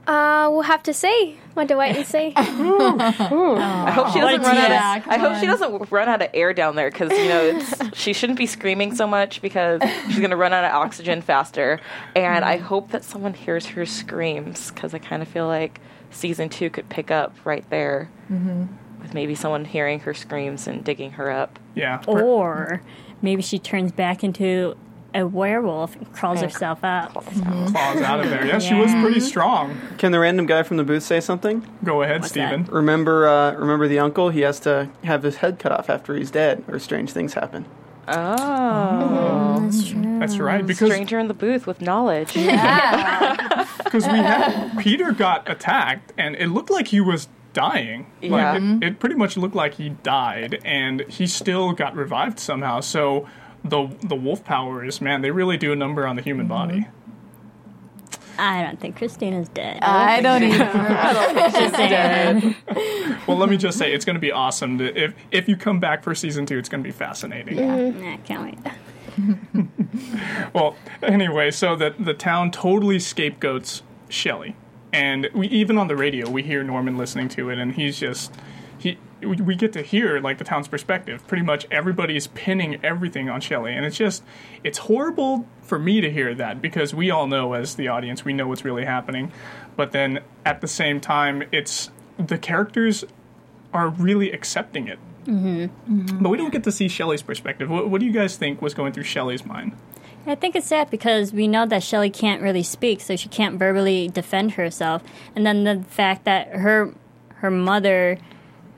Uh, 0.10 0.50
we'll 0.50 0.64
have 0.64 0.82
to 0.82 0.92
see. 0.92 1.38
We'll 1.54 1.62
have 1.62 1.68
to 1.68 1.78
wait 1.78 1.96
and 1.96 2.04
see. 2.04 2.34
I 2.36 3.92
hope 3.92 4.12
she 4.12 4.20
doesn't 4.20 4.42
run 4.42 4.58
out. 4.58 4.96
tease. 4.96 5.06
Of, 5.06 5.12
I 5.12 5.18
hope 5.20 5.40
she 5.40 5.46
doesn't 5.46 5.92
run 5.92 6.10
out 6.10 6.24
of 6.24 6.30
air 6.34 6.52
down 6.52 6.76
there 6.76 6.90
because 6.90 7.12
you 7.12 7.30
know 7.30 7.44
it's, 7.44 7.94
she 8.00 8.14
shouldn't 8.14 8.40
be 8.40 8.48
screaming 8.48 8.96
so 8.96 9.06
much 9.06 9.40
because 9.40 9.80
she's 10.08 10.18
going 10.18 10.32
to 10.32 10.36
run 10.36 10.52
out 10.52 10.66
of 10.66 10.72
oxygen 10.74 11.22
faster. 11.22 11.80
And 12.16 12.44
I 12.44 12.58
hope 12.58 12.90
that 12.90 13.04
someone 13.04 13.36
hears 13.36 13.68
her 13.68 13.86
screams 13.86 14.72
because 14.72 14.96
I 14.96 14.98
kind 14.98 15.22
of 15.22 15.28
feel 15.28 15.46
like 15.46 15.80
season 16.10 16.50
two 16.50 16.72
could 16.72 16.90
pick 16.90 17.12
up 17.12 17.36
right 17.46 17.70
there 17.70 18.10
with 19.00 19.14
maybe 19.14 19.36
someone 19.36 19.64
hearing 19.64 20.00
her 20.00 20.16
screams 20.16 20.66
and 20.68 20.84
digging 20.84 21.12
her 21.12 21.30
up. 21.30 21.60
Yeah. 21.76 22.02
Or 22.08 22.82
maybe 23.22 23.44
she 23.44 23.60
turns 23.60 23.92
back 23.92 24.24
into 24.24 24.76
a 25.14 25.26
werewolf 25.26 25.96
and 25.96 26.12
crawls 26.14 26.42
herself 26.42 26.84
up. 26.84 27.14
claws 27.14 28.02
out 28.02 28.20
of 28.20 28.30
there. 28.30 28.46
Yeah, 28.46 28.60
she 28.60 28.74
was 28.74 28.92
pretty 28.94 29.20
strong. 29.20 29.78
Can 29.98 30.12
the 30.12 30.20
random 30.20 30.46
guy 30.46 30.64
from 30.64 30.78
the 30.78 30.84
booth 30.84 31.04
say 31.04 31.20
something? 31.20 31.66
Go 31.84 32.02
ahead, 32.04 32.22
What's 32.22 32.32
Steven. 32.32 32.66
Remember, 32.66 33.28
uh, 33.28 33.54
remember 33.54 33.88
the 33.88 34.00
uncle? 34.00 34.30
He 34.30 34.42
has 34.42 34.60
to 34.62 34.90
have 35.04 35.24
his 35.24 35.38
head 35.38 35.60
cut 35.60 35.72
off 35.72 35.90
after 35.90 36.16
he's 36.16 36.32
dead, 36.32 36.64
or 36.68 36.80
strange 36.80 37.12
things 37.12 37.34
happen. 37.34 37.66
Oh, 38.12 39.60
That's 39.62 39.94
that's 39.94 40.40
right. 40.40 40.66
Because 40.66 40.90
stranger 40.92 41.20
in 41.20 41.28
the 41.28 41.34
booth 41.34 41.68
with 41.68 41.80
knowledge. 41.82 42.34
because 42.34 42.48
we 44.08 44.18
had 44.18 44.78
Peter 44.80 45.12
got 45.12 45.50
attacked 45.50 46.12
and 46.18 46.36
it 46.36 46.48
looked 46.48 46.70
like 46.72 46.88
he 46.88 47.00
was 47.00 47.28
dying. 47.54 48.08
Yeah. 48.22 48.58
It, 48.58 48.84
it 48.84 49.00
pretty 49.00 49.16
much 49.16 49.38
looked 49.38 49.56
like 49.56 49.76
he 49.76 49.90
died 49.90 50.60
and 50.66 51.02
he 51.02 51.28
still 51.28 51.72
got 51.74 51.96
revived 51.96 52.40
somehow. 52.40 52.80
So 52.80 53.28
the 53.64 53.88
the 54.02 54.16
wolf 54.16 54.44
powers, 54.44 55.02
man, 55.02 55.22
they 55.22 55.32
really 55.32 55.58
do 55.58 55.72
a 55.72 55.76
number 55.76 56.08
on 56.08 56.16
the 56.16 56.22
human 56.22 56.48
mm-hmm. 56.48 56.54
body. 56.54 56.88
I 58.40 58.64
don't 58.64 58.80
think 58.80 58.96
Christina's 58.96 59.50
dead. 59.50 59.80
I 59.82 60.22
don't 60.22 60.44
either. 60.44 61.52
Just 61.52 61.76
saying. 61.76 62.56
Well, 63.28 63.38
let 63.38 63.50
me 63.50 63.58
just 63.58 63.78
say 63.78 63.94
it's 63.94 64.06
going 64.06 64.16
to 64.16 64.20
be 64.20 64.32
awesome. 64.32 64.80
To, 64.80 64.98
if 64.98 65.14
if 65.30 65.48
you 65.48 65.56
come 65.56 65.80
back 65.80 66.04
for 66.04 66.16
season 66.16 66.48
2, 66.48 66.58
it's 66.58 66.70
going 66.70 66.84
to 66.84 66.88
be 66.88 66.92
fascinating. 66.92 67.58
Nah, 67.58 67.78
mm-hmm. 67.78 68.24
can't 68.24 68.44
wait. 68.44 69.68
Well, 70.54 70.76
anyway, 71.04 71.52
so 71.52 71.76
the 71.76 71.94
the 72.00 72.14
town 72.14 72.52
totally 72.52 73.00
scapegoats 73.00 73.84
Shelley, 74.08 74.56
and 74.92 75.30
we 75.34 75.48
even 75.48 75.78
on 75.78 75.88
the 75.88 75.96
radio 75.96 76.30
we 76.30 76.42
hear 76.42 76.64
Norman 76.64 76.98
listening 76.98 77.30
to 77.30 77.50
it, 77.50 77.60
and 77.60 77.74
he's 77.74 78.00
just 78.00 78.34
he. 78.80 78.98
We 79.22 79.36
we 79.36 79.56
get 79.56 79.74
to 79.74 79.82
hear 79.82 80.20
like 80.20 80.38
the 80.38 80.46
town's 80.46 80.70
perspective. 80.70 81.28
Pretty 81.28 81.44
much 81.44 81.68
everybody 81.70 82.16
is 82.16 82.28
pinning 82.28 82.80
everything 82.84 83.30
on 83.30 83.42
Shelley, 83.42 83.74
and 83.74 83.86
it's 83.86 83.98
just 83.98 84.24
it's 84.64 84.78
horrible 84.78 85.46
for 85.62 85.78
me 85.78 86.00
to 86.00 86.10
hear 86.10 86.34
that 86.36 86.62
because 86.62 86.94
we 86.94 87.12
all 87.12 87.28
know 87.28 87.54
as 87.54 87.76
the 87.76 87.90
audience 87.90 88.24
we 88.24 88.32
know 88.32 88.48
what's 88.48 88.64
really 88.64 88.86
happening, 88.86 89.32
but 89.76 89.92
then 89.92 90.22
at 90.46 90.62
the 90.62 90.68
same 90.68 91.02
time 91.02 91.44
it's 91.52 91.92
the 92.18 92.38
characters 92.38 93.04
are 93.74 93.90
really 93.90 94.32
accepting 94.32 94.88
it. 94.88 95.00
Mm-hmm. 95.26 96.24
But 96.24 96.30
we 96.30 96.38
don't 96.38 96.52
get 96.52 96.64
to 96.64 96.72
see 96.72 96.88
Shelley's 96.88 97.22
perspective. 97.22 97.70
What, 97.70 97.90
what 97.90 98.00
do 98.00 98.06
you 98.06 98.12
guys 98.12 98.36
think 98.36 98.62
was 98.62 98.74
going 98.74 98.94
through 98.94 99.04
Shelley's 99.04 99.46
mind? 99.46 99.74
I 100.26 100.36
think 100.36 100.56
it's 100.56 100.68
sad 100.68 100.90
because 100.90 101.34
we 101.34 101.48
know 101.48 101.66
that 101.66 101.84
Shelley 101.84 102.10
can't 102.10 102.42
really 102.42 102.64
speak, 102.64 103.02
so 103.02 103.16
she 103.16 103.30
can't 103.30 103.58
verbally 103.58 104.08
defend 104.08 104.54
herself. 104.54 105.04
And 105.36 105.46
then 105.46 105.64
the 105.64 105.84
fact 105.90 106.26
that 106.26 106.50
her 106.50 106.94
her 107.36 107.50
mother 107.50 108.18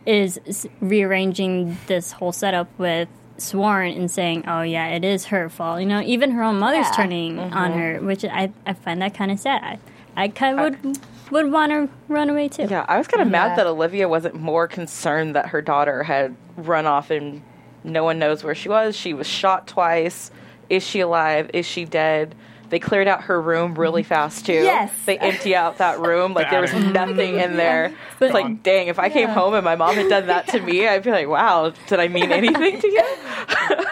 is 0.06 0.40
s- 0.48 0.66
rearranging 0.80 1.78
this 1.88 2.14
whole 2.14 2.32
setup 2.32 2.68
with 2.78 3.08
Sworn 3.38 3.92
and 3.92 4.10
saying, 4.10 4.44
"Oh 4.48 4.62
yeah, 4.62 4.88
it 4.90 5.04
is 5.04 5.26
her 5.26 5.50
fault." 5.50 5.80
You 5.82 5.88
know, 5.88 6.02
even 6.02 6.32
her 6.32 6.44
own 6.44 6.60
mother's 6.60 6.86
Yeah. 6.88 6.92
turning 6.96 7.36
mm-hmm. 7.38 7.54
on 7.54 7.72
her, 7.74 8.00
which 8.00 8.24
I 8.26 8.52
I 8.66 8.74
find 8.74 9.02
that 9.02 9.14
kind 9.16 9.32
of 9.32 9.40
sad. 9.40 9.80
I, 10.16 10.24
I 10.24 10.28
kind 10.28 10.60
of 10.60 10.84
would 10.84 11.00
would 11.32 11.52
want 11.52 11.72
to 11.72 11.90
run 12.08 12.30
away 12.30 12.50
too. 12.50 12.68
Yeah, 12.70 12.86
I 12.88 12.98
was 12.98 13.08
kind 13.08 13.22
of 13.22 13.28
Yeah. 13.28 13.48
mad 13.48 13.58
that 13.58 13.66
Olivia 13.66 14.08
wasn't 14.08 14.36
more 14.36 14.68
concerned 14.68 15.36
that 15.36 15.48
her 15.48 15.62
daughter 15.62 16.04
had 16.04 16.36
run 16.58 16.86
off 16.86 17.10
and 17.10 17.42
no 17.84 18.04
one 18.04 18.20
knows 18.20 18.44
where 18.44 18.54
she 18.54 18.70
was. 18.70 18.96
She 18.96 19.14
was 19.14 19.28
shot 19.28 19.66
twice. 19.68 20.30
Is 20.70 20.84
she 20.84 21.00
alive? 21.00 21.50
Is 21.54 21.66
she 21.66 21.86
dead? 21.86 22.36
They 22.71 22.79
cleared 22.79 23.10
out 23.10 23.25
her 23.25 23.39
room 23.39 23.75
really 23.75 24.01
fast 24.01 24.45
too. 24.45 24.53
Yes. 24.53 24.93
They 25.05 25.17
empty 25.19 25.53
out 25.55 25.79
that 25.79 25.99
room 25.99 26.34
like 26.34 26.49
there 26.49 26.62
was 26.62 26.73
nothing 26.73 27.38
in 27.38 27.57
there. 27.57 27.93
It's 28.21 28.34
like, 28.34 28.63
dang, 28.63 28.88
if 28.88 28.97
I 28.97 29.10
came 29.10 29.27
home 29.27 29.53
and 29.53 29.65
my 29.65 29.75
mom 29.75 29.95
had 29.95 30.10
done 30.10 30.27
that 30.27 30.47
to 30.47 30.62
me, 30.62 30.88
I'd 30.88 31.03
be 31.03 31.12
like, 31.12 31.27
wow, 31.27 31.73
did 31.88 31.99
I 31.99 32.07
mean 32.07 32.31
anything 32.31 32.79
to 32.79 32.88
you? 32.88 33.03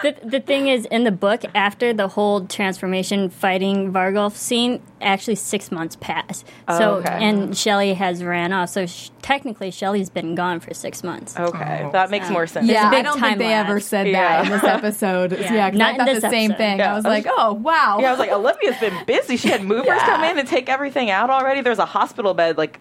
the, 0.02 0.16
the 0.24 0.40
thing 0.40 0.68
is, 0.68 0.86
in 0.86 1.04
the 1.04 1.12
book, 1.12 1.42
after 1.54 1.92
the 1.92 2.08
whole 2.08 2.46
transformation 2.46 3.28
fighting 3.28 3.92
Vargulf 3.92 4.34
scene, 4.34 4.80
actually 5.02 5.34
six 5.36 5.70
months 5.72 5.96
passed. 5.96 6.46
Oh, 6.68 6.78
so, 6.78 6.94
okay. 6.96 7.18
and 7.24 7.56
Shelley 7.56 7.94
has 7.94 8.22
ran 8.22 8.52
off. 8.52 8.68
So 8.70 8.86
sh- 8.86 9.10
technically, 9.22 9.70
Shelley's 9.70 10.10
been 10.10 10.34
gone 10.34 10.60
for 10.60 10.74
six 10.74 11.02
months. 11.02 11.38
Okay, 11.38 11.82
Oh. 11.86 11.90
that 11.92 12.10
makes 12.10 12.28
more 12.30 12.46
sense. 12.46 12.66
There's 12.66 12.78
a 12.78 12.82
Yeah, 12.82 12.88
I 12.88 12.90
big 12.90 13.04
don't 13.04 13.18
time 13.18 13.28
think 13.30 13.38
they 13.38 13.44
lag. 13.54 13.66
ever 13.66 13.80
said 13.80 14.08
Yeah. 14.08 14.42
that 14.42 14.44
in 14.46 14.52
this 14.52 14.64
episode. 14.64 15.32
Yeah, 15.40 15.70
Not 15.70 15.88
I 15.88 15.90
in 15.92 15.96
thought 15.96 16.06
this 16.06 16.22
the 16.22 16.30
same 16.30 16.50
episode. 16.52 16.58
thing. 16.58 16.78
Yeah. 16.78 16.92
I 16.92 16.94
was 16.94 17.04
like, 17.04 17.26
oh 17.28 17.54
wow. 17.54 17.98
Yeah, 18.00 18.08
I 18.08 18.10
was 18.10 18.18
like, 18.18 18.30
Olivia's 18.30 18.78
been 18.78 19.04
busy. 19.06 19.36
She 19.36 19.48
had 19.48 19.62
movers 19.64 19.86
Yeah. 19.88 20.04
come 20.06 20.24
in 20.24 20.38
and 20.38 20.46
take 20.46 20.68
everything 20.68 21.10
out 21.10 21.30
already. 21.30 21.60
There's 21.62 21.78
a 21.78 21.86
hospital 21.86 22.34
bed 22.34 22.58
like 22.58 22.78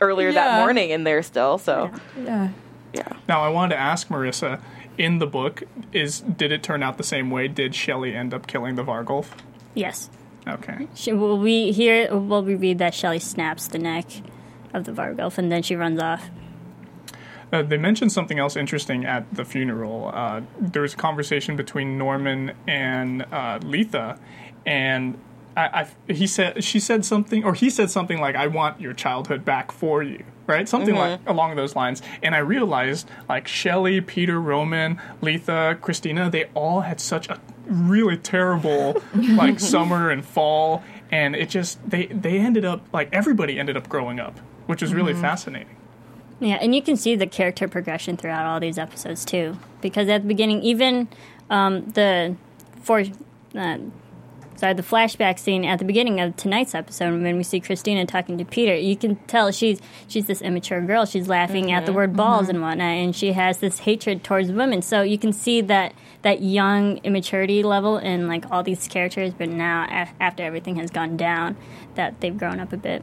earlier 0.00 0.32
that 0.32 0.60
morning 0.60 0.90
in 0.90 1.04
there 1.04 1.22
still. 1.22 1.58
So 1.58 1.90
Yeah. 2.24 2.48
yeah. 2.92 3.12
Now, 3.28 3.42
I 3.42 3.48
wanted 3.48 3.74
to 3.76 3.80
ask 3.80 4.08
Marissa, 4.08 4.60
in 4.98 5.18
the 5.18 5.26
book, 5.26 5.62
is 5.92 6.20
did 6.20 6.50
it 6.52 6.62
turn 6.62 6.82
out 6.82 6.98
the 6.98 7.04
same 7.04 7.30
way? 7.30 7.48
Did 7.48 7.74
Shelley 7.74 8.14
end 8.14 8.34
up 8.34 8.46
killing 8.46 8.74
the 8.74 8.82
Vargulf? 8.84 9.26
Yes. 9.74 10.10
Okay. 10.46 10.88
She, 10.94 11.12
well, 11.12 11.38
we 11.38 11.72
will 12.10 12.42
we 12.42 12.54
read 12.54 12.78
that 12.78 12.94
Shelley 12.94 13.18
snaps 13.18 13.68
the 13.68 13.78
neck 13.78 14.06
of 14.72 14.84
the 14.84 14.92
Vargulf 14.92 15.38
and 15.38 15.50
then 15.50 15.62
she 15.62 15.76
runs 15.76 16.00
off. 16.00 16.30
Uh, 17.52 17.62
they 17.62 17.76
mentioned 17.76 18.12
something 18.12 18.38
else 18.38 18.56
interesting 18.56 19.04
at 19.04 19.32
the 19.34 19.44
funeral. 19.44 20.10
Uh, 20.14 20.40
there 20.60 20.82
was 20.82 20.94
a 20.94 20.96
conversation 20.96 21.56
between 21.56 21.98
Norman 21.98 22.52
and 22.68 23.22
uh, 23.32 23.58
Letha, 23.62 24.20
and 24.64 25.18
I, 25.56 25.86
I, 26.08 26.12
he 26.12 26.28
said 26.28 26.62
she 26.62 26.78
said 26.78 27.04
something, 27.04 27.44
or 27.44 27.54
he 27.54 27.68
said 27.68 27.90
something 27.90 28.20
like, 28.20 28.36
"I 28.36 28.46
want 28.46 28.80
your 28.80 28.92
childhood 28.92 29.44
back 29.44 29.72
for 29.72 30.00
you." 30.00 30.22
Right, 30.50 30.68
something 30.68 30.94
like 30.94 31.20
along 31.26 31.56
those 31.56 31.76
lines. 31.76 32.02
And 32.22 32.34
I 32.34 32.38
realized, 32.38 33.08
like 33.28 33.46
Shelley, 33.46 34.00
Peter, 34.00 34.40
Roman, 34.40 35.00
Letha, 35.22 35.78
Christina, 35.80 36.28
they 36.28 36.44
all 36.54 36.80
had 36.80 37.00
such 37.00 37.28
a 37.28 37.40
really 37.66 38.16
terrible 38.16 39.00
like 39.14 39.60
summer 39.60 40.10
and 40.10 40.24
fall, 40.24 40.82
and 41.10 41.36
it 41.36 41.48
just 41.48 41.78
they 41.88 42.06
they 42.06 42.38
ended 42.38 42.64
up 42.64 42.84
like 42.92 43.08
everybody 43.12 43.58
ended 43.58 43.76
up 43.76 43.88
growing 43.88 44.18
up, 44.18 44.38
which 44.66 44.82
was 44.82 44.92
really 44.92 45.14
fascinating. 45.14 45.76
Yeah, 46.40 46.56
and 46.60 46.74
you 46.74 46.80
can 46.82 46.96
see 46.96 47.16
the 47.16 47.26
character 47.26 47.68
progression 47.68 48.16
throughout 48.16 48.46
all 48.46 48.60
these 48.60 48.78
episodes 48.78 49.24
too. 49.24 49.58
Because 49.82 50.08
at 50.08 50.22
the 50.22 50.28
beginning, 50.28 50.62
even 50.62 51.08
um, 51.50 51.90
the 51.90 52.34
four 52.82 53.04
uh, 53.54 53.78
sorry, 54.60 54.74
the 54.74 54.82
flashback 54.82 55.38
scene 55.38 55.64
at 55.64 55.78
the 55.78 55.84
beginning 55.84 56.20
of 56.20 56.36
tonight's 56.36 56.74
episode, 56.74 57.20
when 57.22 57.36
we 57.36 57.42
see 57.42 57.60
Christina 57.60 58.04
talking 58.04 58.36
to 58.38 58.44
Peter, 58.44 58.76
you 58.76 58.96
can 58.96 59.16
tell 59.26 59.50
she's 59.50 59.80
she's 60.06 60.26
this 60.26 60.42
immature 60.42 60.80
girl. 60.82 61.06
She's 61.06 61.28
laughing 61.28 61.72
at 61.72 61.86
the 61.86 61.90
mm-hmm. 61.90 61.96
word 61.96 62.16
balls 62.16 62.42
mm-hmm. 62.42 62.50
and 62.50 62.62
whatnot, 62.62 62.86
and 62.86 63.16
she 63.16 63.32
has 63.32 63.58
this 63.58 63.80
hatred 63.80 64.22
towards 64.22 64.52
women. 64.52 64.82
So 64.82 65.02
you 65.02 65.18
can 65.18 65.32
see 65.32 65.62
that 65.62 65.94
that 66.22 66.42
young 66.42 66.98
immaturity 66.98 67.62
level 67.62 67.96
in 67.96 68.28
like 68.28 68.44
all 68.50 68.62
these 68.62 68.86
characters. 68.86 69.32
But 69.32 69.48
now, 69.48 69.86
after 70.20 70.42
everything 70.42 70.76
has 70.76 70.90
gone 70.90 71.16
down, 71.16 71.56
that 71.94 72.20
they've 72.20 72.36
grown 72.36 72.60
up 72.60 72.72
a 72.72 72.76
bit. 72.76 73.02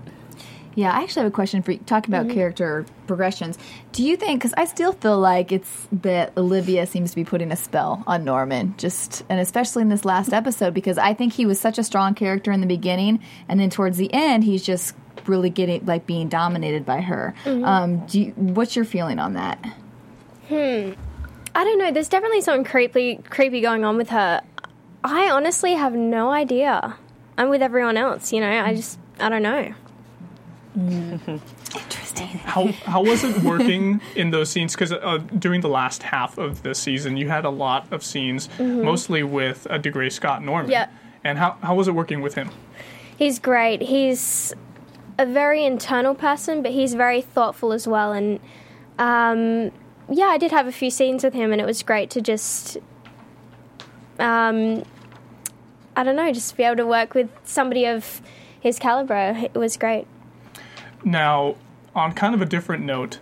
Yeah, 0.77 0.91
I 0.91 1.01
actually 1.01 1.23
have 1.23 1.31
a 1.31 1.33
question 1.33 1.63
for 1.63 1.71
you. 1.71 1.79
Talking 1.87 2.13
about 2.13 2.29
character 2.29 2.85
progressions, 3.07 3.57
do 3.93 4.03
you 4.03 4.15
think? 4.15 4.39
Because 4.39 4.53
I 4.57 4.65
still 4.65 4.91
feel 4.91 5.17
like 5.17 5.51
it's 5.51 5.87
that 5.91 6.37
Olivia 6.37 6.85
seems 6.85 7.09
to 7.09 7.15
be 7.15 7.25
putting 7.25 7.51
a 7.51 7.55
spell 7.55 8.03
on 8.05 8.23
Norman, 8.23 8.75
just 8.77 9.23
and 9.27 9.39
especially 9.39 9.81
in 9.81 9.89
this 9.89 10.05
last 10.05 10.33
episode, 10.33 10.75
because 10.75 10.99
I 10.99 11.15
think 11.15 11.33
he 11.33 11.47
was 11.47 11.59
such 11.59 11.79
a 11.79 11.83
strong 11.83 12.13
character 12.13 12.51
in 12.51 12.61
the 12.61 12.67
beginning, 12.67 13.21
and 13.49 13.59
then 13.59 13.71
towards 13.71 13.97
the 13.97 14.13
end, 14.13 14.43
he's 14.43 14.61
just 14.63 14.93
really 15.25 15.49
getting 15.49 15.83
like 15.87 16.05
being 16.05 16.29
dominated 16.29 16.85
by 16.85 17.01
her. 17.01 17.33
Um, 17.47 18.05
do 18.05 18.21
you, 18.21 18.33
what's 18.35 18.75
your 18.75 18.85
feeling 18.85 19.17
on 19.17 19.33
that? 19.33 19.57
Hmm. 20.47 20.91
I 21.55 21.63
don't 21.63 21.79
know. 21.79 21.91
There's 21.91 22.07
definitely 22.07 22.41
something 22.41 22.65
creepy, 22.65 23.15
creepy 23.15 23.61
going 23.61 23.83
on 23.83 23.97
with 23.97 24.09
her. 24.09 24.43
I 25.03 25.31
honestly 25.31 25.73
have 25.73 25.93
no 25.93 26.29
idea. 26.29 26.97
I'm 27.35 27.49
with 27.49 27.63
everyone 27.63 27.97
else, 27.97 28.31
you 28.31 28.41
know. 28.41 28.63
I 28.63 28.75
just 28.75 28.99
I 29.19 29.29
don't 29.29 29.41
know. 29.41 29.73
How 32.43 32.67
how 32.85 33.03
was 33.03 33.23
it 33.23 33.43
working 33.43 34.01
in 34.15 34.31
those 34.31 34.49
scenes? 34.49 34.73
Because 34.73 34.91
uh, 34.91 35.19
during 35.37 35.61
the 35.61 35.69
last 35.69 36.03
half 36.03 36.37
of 36.37 36.63
the 36.63 36.73
season, 36.73 37.17
you 37.17 37.29
had 37.29 37.45
a 37.45 37.49
lot 37.49 37.91
of 37.91 38.03
scenes, 38.03 38.49
mostly 38.59 39.23
with 39.23 39.67
uh, 39.69 39.77
Dougray 39.77 40.11
Scott 40.11 40.43
Norman. 40.43 40.71
Yeah. 40.71 40.89
And 41.23 41.37
how 41.37 41.57
how 41.61 41.75
was 41.75 41.87
it 41.87 41.93
working 41.93 42.21
with 42.21 42.33
him? 42.35 42.49
He's 43.17 43.39
great. 43.39 43.81
He's 43.81 44.53
a 45.17 45.25
very 45.25 45.65
internal 45.65 46.15
person, 46.15 46.61
but 46.61 46.71
he's 46.71 46.93
very 46.93 47.21
thoughtful 47.21 47.71
as 47.71 47.87
well. 47.87 48.13
And 48.13 48.39
um, 48.99 49.71
yeah, 50.09 50.27
I 50.27 50.37
did 50.37 50.51
have 50.51 50.67
a 50.67 50.71
few 50.71 50.89
scenes 50.89 51.23
with 51.23 51.33
him, 51.33 51.51
and 51.51 51.61
it 51.61 51.65
was 51.65 51.83
great 51.83 52.09
to 52.11 52.21
just, 52.21 52.77
um, 54.19 54.83
I 55.95 56.03
don't 56.03 56.15
know, 56.15 56.31
just 56.31 56.55
be 56.55 56.63
able 56.63 56.77
to 56.77 56.85
work 56.85 57.13
with 57.13 57.29
somebody 57.43 57.85
of 57.85 58.21
his 58.59 58.79
caliber. 58.79 59.35
It 59.37 59.55
was 59.55 59.77
great. 59.77 60.07
Now, 61.03 61.55
on 61.95 62.13
kind 62.13 62.33
of 62.33 62.41
a 62.41 62.45
different 62.45 62.83
note, 62.83 63.19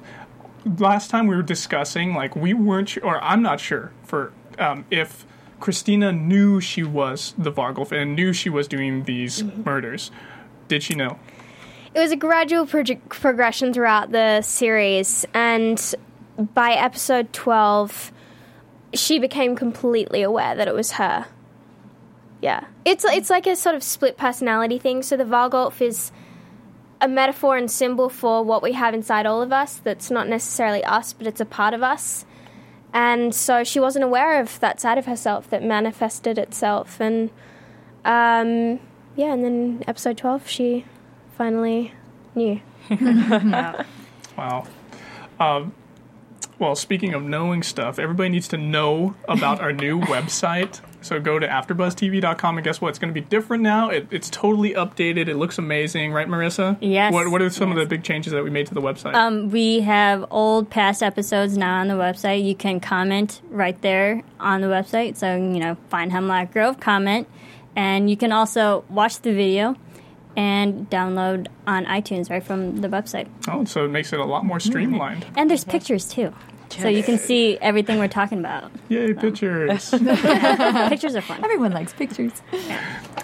last 0.80 1.09
time 1.09 1.28
we 1.28 1.36
were 1.36 1.41
discussing, 1.41 2.13
like, 2.13 2.36
we 2.36 2.53
weren't 2.53 2.89
sure, 2.89 3.05
or 3.05 3.23
I'm 3.23 3.41
not 3.41 3.59
sure, 3.59 3.91
for 4.03 4.34
um, 4.57 4.86
if 4.89 5.26
Christina 5.59 6.11
knew 6.11 6.59
she 6.59 6.84
was 6.84 7.34
the 7.38 7.51
Vargulf 7.51 7.91
and 7.91 8.15
knew 8.15 8.34
she 8.34 8.49
was 8.49 8.67
doing 8.67 9.03
these 9.03 9.43
murders. 9.43 10.11
Did 10.67 10.84
she 10.84 10.95
know? 10.95 11.19
It 11.93 11.99
was 11.99 12.11
a 12.11 12.17
gradual 12.17 12.65
prog- 12.65 13.09
progression 13.09 13.73
throughout 13.73 14.11
the 14.11 14.41
series, 14.41 15.26
and 15.34 15.95
by 16.38 16.71
episode 16.71 17.32
12, 17.32 18.11
she 18.93 19.19
became 19.19 19.55
completely 19.55 20.21
aware 20.21 20.55
that 20.55 20.67
it 20.67 20.73
was 20.73 20.93
her. 20.93 21.26
Yeah. 22.41 22.65
It's, 22.84 23.05
it's 23.05 23.30
like 23.30 23.47
a 23.47 23.55
sort 23.55 23.76
of 23.76 23.84
split 23.84 24.17
personality 24.17 24.78
thing. 24.78 25.03
So 25.03 25.15
the 25.17 25.23
Vargulf 25.23 25.82
is 25.82 26.11
a 27.02 27.08
metaphor 27.08 27.58
and 27.58 27.70
symbol 27.70 28.10
for 28.10 28.43
what 28.43 28.64
we 28.64 28.74
have 28.74 28.93
inside 28.93 29.26
all 29.26 29.41
of 29.41 29.52
us 29.52 29.76
that's 29.78 30.10
not 30.10 30.28
necessarily 30.28 30.84
us, 30.84 31.14
but 31.14 31.28
it's 31.28 31.41
a 31.41 31.46
part 31.46 31.74
of 31.74 31.84
us. 31.84 32.26
And 32.93 33.36
so 33.36 33.64
she 33.64 33.80
wasn't 33.80 34.06
aware 34.06 34.39
of 34.39 34.60
that 34.62 34.80
side 34.80 34.98
of 34.98 35.06
herself 35.06 35.50
that 35.50 35.62
manifested 35.62 36.38
itself. 36.38 37.02
And 37.02 37.30
um, 38.06 38.80
yeah, 39.16 39.34
and 39.34 39.43
then 39.43 39.84
episode 39.88 40.18
12, 40.18 40.48
she 40.48 40.86
finally 41.38 41.93
knew. 42.34 42.62
Wow. 44.38 44.68
Um, 45.39 45.74
well, 46.60 46.76
speaking 46.76 47.14
of 47.14 47.24
knowing 47.24 47.64
stuff, 47.64 48.00
everybody 48.00 48.30
needs 48.30 48.48
to 48.50 48.58
know 48.58 49.16
about 49.28 49.62
our 49.62 49.72
new 49.72 50.00
website. 50.02 50.82
So 51.06 51.20
go 51.20 51.38
to 51.38 51.47
AfterBuzzTV.com 51.47 52.58
and 52.58 52.64
guess 52.64 52.82
what? 52.82 52.89
It's 52.89 52.97
going 52.97 53.14
to 53.14 53.20
be 53.20 53.26
different 53.26 53.62
now. 53.62 53.89
It, 53.89 54.08
it's 54.10 54.28
totally 54.28 54.74
updated. 54.74 55.28
It 55.28 55.36
looks 55.36 55.60
amazing, 55.60 56.12
right, 56.14 56.28
Marissa? 56.28 56.78
Yes, 56.82 57.14
What 57.14 57.30
What 57.30 57.43
are 57.43 57.49
some 57.51 57.72
of 57.72 57.78
the 57.78 57.86
big 57.86 58.03
changes 58.03 58.34
that 58.34 58.43
we 58.43 58.49
made 58.49 58.66
to 58.68 58.74
the 58.74 58.82
website? 58.82 59.14
Um, 59.14 59.51
we 59.51 59.82
have 59.82 60.26
old 60.32 60.72
past 60.72 61.03
episodes 61.03 61.58
now 61.58 61.80
on 61.80 61.89
the 61.89 61.93
website. 61.93 62.43
You 62.43 62.56
can 62.56 62.80
comment 62.80 63.41
right 63.51 63.80
there 63.82 64.24
on 64.39 64.62
the 64.62 64.68
website. 64.68 65.16
So, 65.16 65.36
you 65.36 65.60
know, 65.60 65.78
find 65.89 66.12
Hemlock 66.12 66.51
Grove, 66.51 66.80
comment. 66.80 67.28
And 67.76 68.10
you 68.10 68.18
can 68.18 68.32
also 68.32 68.84
watch 68.89 69.20
the 69.20 69.32
video 69.32 69.76
and 70.36 70.89
download 70.89 71.47
on 71.68 71.86
iTunes 71.86 72.32
right 72.32 72.43
from 72.43 72.82
the 72.82 72.88
website. 72.88 73.28
oh, 73.47 73.64
so 73.66 73.86
it 73.86 73.89
makes 73.89 74.12
it 74.12 74.20
a 74.20 74.26
lot 74.26 74.43
more 74.43 74.60
streamlined. 74.60 75.26
And 75.36 75.49
there's 75.49 75.64
pictures 75.64 76.10
too. 76.10 76.34
So 76.70 76.88
you 76.88 77.03
can 77.03 77.18
see 77.18 77.57
everything 77.59 77.99
we're 77.99 78.07
talking 78.07 78.39
about. 78.39 78.72
Yay, 78.89 79.13
pictures. 79.13 79.89
Pictures 80.89 81.16
are 81.16 81.22
fun. 81.22 81.43
Everyone 81.43 81.72
likes 81.72 81.93
pictures. 81.93 82.32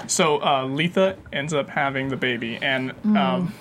so 0.07 0.41
uh, 0.41 0.65
Letha 0.65 1.17
ends 1.33 1.53
up 1.53 1.69
having 1.69 2.09
the 2.09 2.17
baby, 2.17 2.57
and 2.61 2.91
um, 3.17 3.53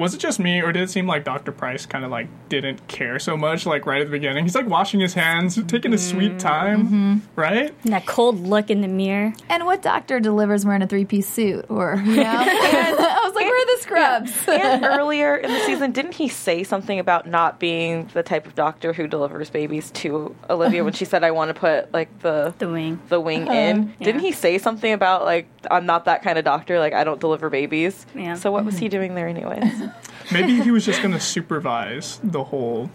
was 0.00 0.14
it 0.14 0.18
just 0.18 0.40
me, 0.40 0.62
or 0.62 0.72
did 0.72 0.82
it 0.82 0.90
seem 0.90 1.06
like 1.06 1.24
Dr. 1.24 1.52
Pryce 1.52 1.84
kind 1.84 2.04
of 2.04 2.10
like 2.10 2.26
didn't 2.48 2.88
care 2.88 3.18
so 3.18 3.36
much, 3.36 3.66
like 3.66 3.84
right 3.84 4.00
at 4.00 4.06
the 4.06 4.10
beginning? 4.10 4.44
He's 4.44 4.54
like 4.54 4.66
washing 4.66 4.98
his 4.98 5.14
hands, 5.14 5.62
taking 5.64 5.92
his 5.92 6.06
sweet 6.06 6.32
mm-hmm. 6.32 6.38
time, 6.38 7.28
right? 7.36 7.74
And 7.84 7.92
that 7.92 8.06
cold 8.06 8.40
look 8.40 8.70
in 8.70 8.80
the 8.80 8.88
mirror. 8.88 9.34
And 9.50 9.66
what 9.66 9.82
doctor 9.82 10.18
delivers 10.18 10.64
wearing 10.64 10.82
a 10.82 10.86
three 10.86 11.04
piece 11.04 11.28
suit? 11.28 11.66
Or, 11.68 12.02
you 12.04 12.16
know? 12.16 12.22
I 12.24 13.20
was 13.24 13.34
like, 13.34 13.44
where 13.44 13.62
are 13.62 13.76
the 13.76 13.82
scrubs? 13.82 14.48
and 14.48 14.84
earlier 15.00 15.36
in 15.36 15.52
the 15.52 15.60
season, 15.60 15.92
didn't 15.92 16.14
he 16.14 16.28
say 16.28 16.64
something 16.64 16.98
about 16.98 17.26
not 17.26 17.60
being 17.60 18.08
the 18.14 18.22
type 18.22 18.46
of 18.46 18.54
doctor 18.54 18.92
who 18.92 19.06
delivers 19.06 19.50
babies 19.50 19.90
to 19.90 20.34
Olivia 20.48 20.82
when 20.82 20.92
she 20.92 21.04
said, 21.04 21.24
"I 21.24 21.30
want 21.30 21.54
to 21.54 21.54
put 21.54 21.92
like 21.92 22.20
the 22.20 22.54
The 22.58 22.68
wing. 22.68 23.00
the 23.08 23.20
wing 23.20 23.48
uh-huh. 23.48 23.52
in"? 23.54 23.94
Didn't 24.00 24.20
he 24.20 24.32
say 24.32 24.58
something 24.58 24.92
about 24.92 25.24
like 25.24 25.48
I'm 25.70 25.86
not 25.86 26.06
that 26.06 26.22
kind 26.22 26.38
of 26.38 26.44
doctor? 26.44 26.78
Like 26.78 26.92
I 26.92 27.04
don't 27.04 27.20
deliver 27.20 27.50
babies. 27.50 28.06
Yeah. 28.14 28.34
So 28.34 28.50
what 28.50 28.64
was 28.64 28.78
he 28.78 28.86
mm-hmm. 28.86 28.96
doing 28.96 29.14
there 29.14 29.28
anyways? 29.28 29.89
Maybe 30.32 30.60
he 30.60 30.70
was 30.70 30.84
just 30.84 31.00
going 31.02 31.12
to 31.14 31.20
supervise 31.20 32.20
the 32.22 32.44
whole 32.44 32.90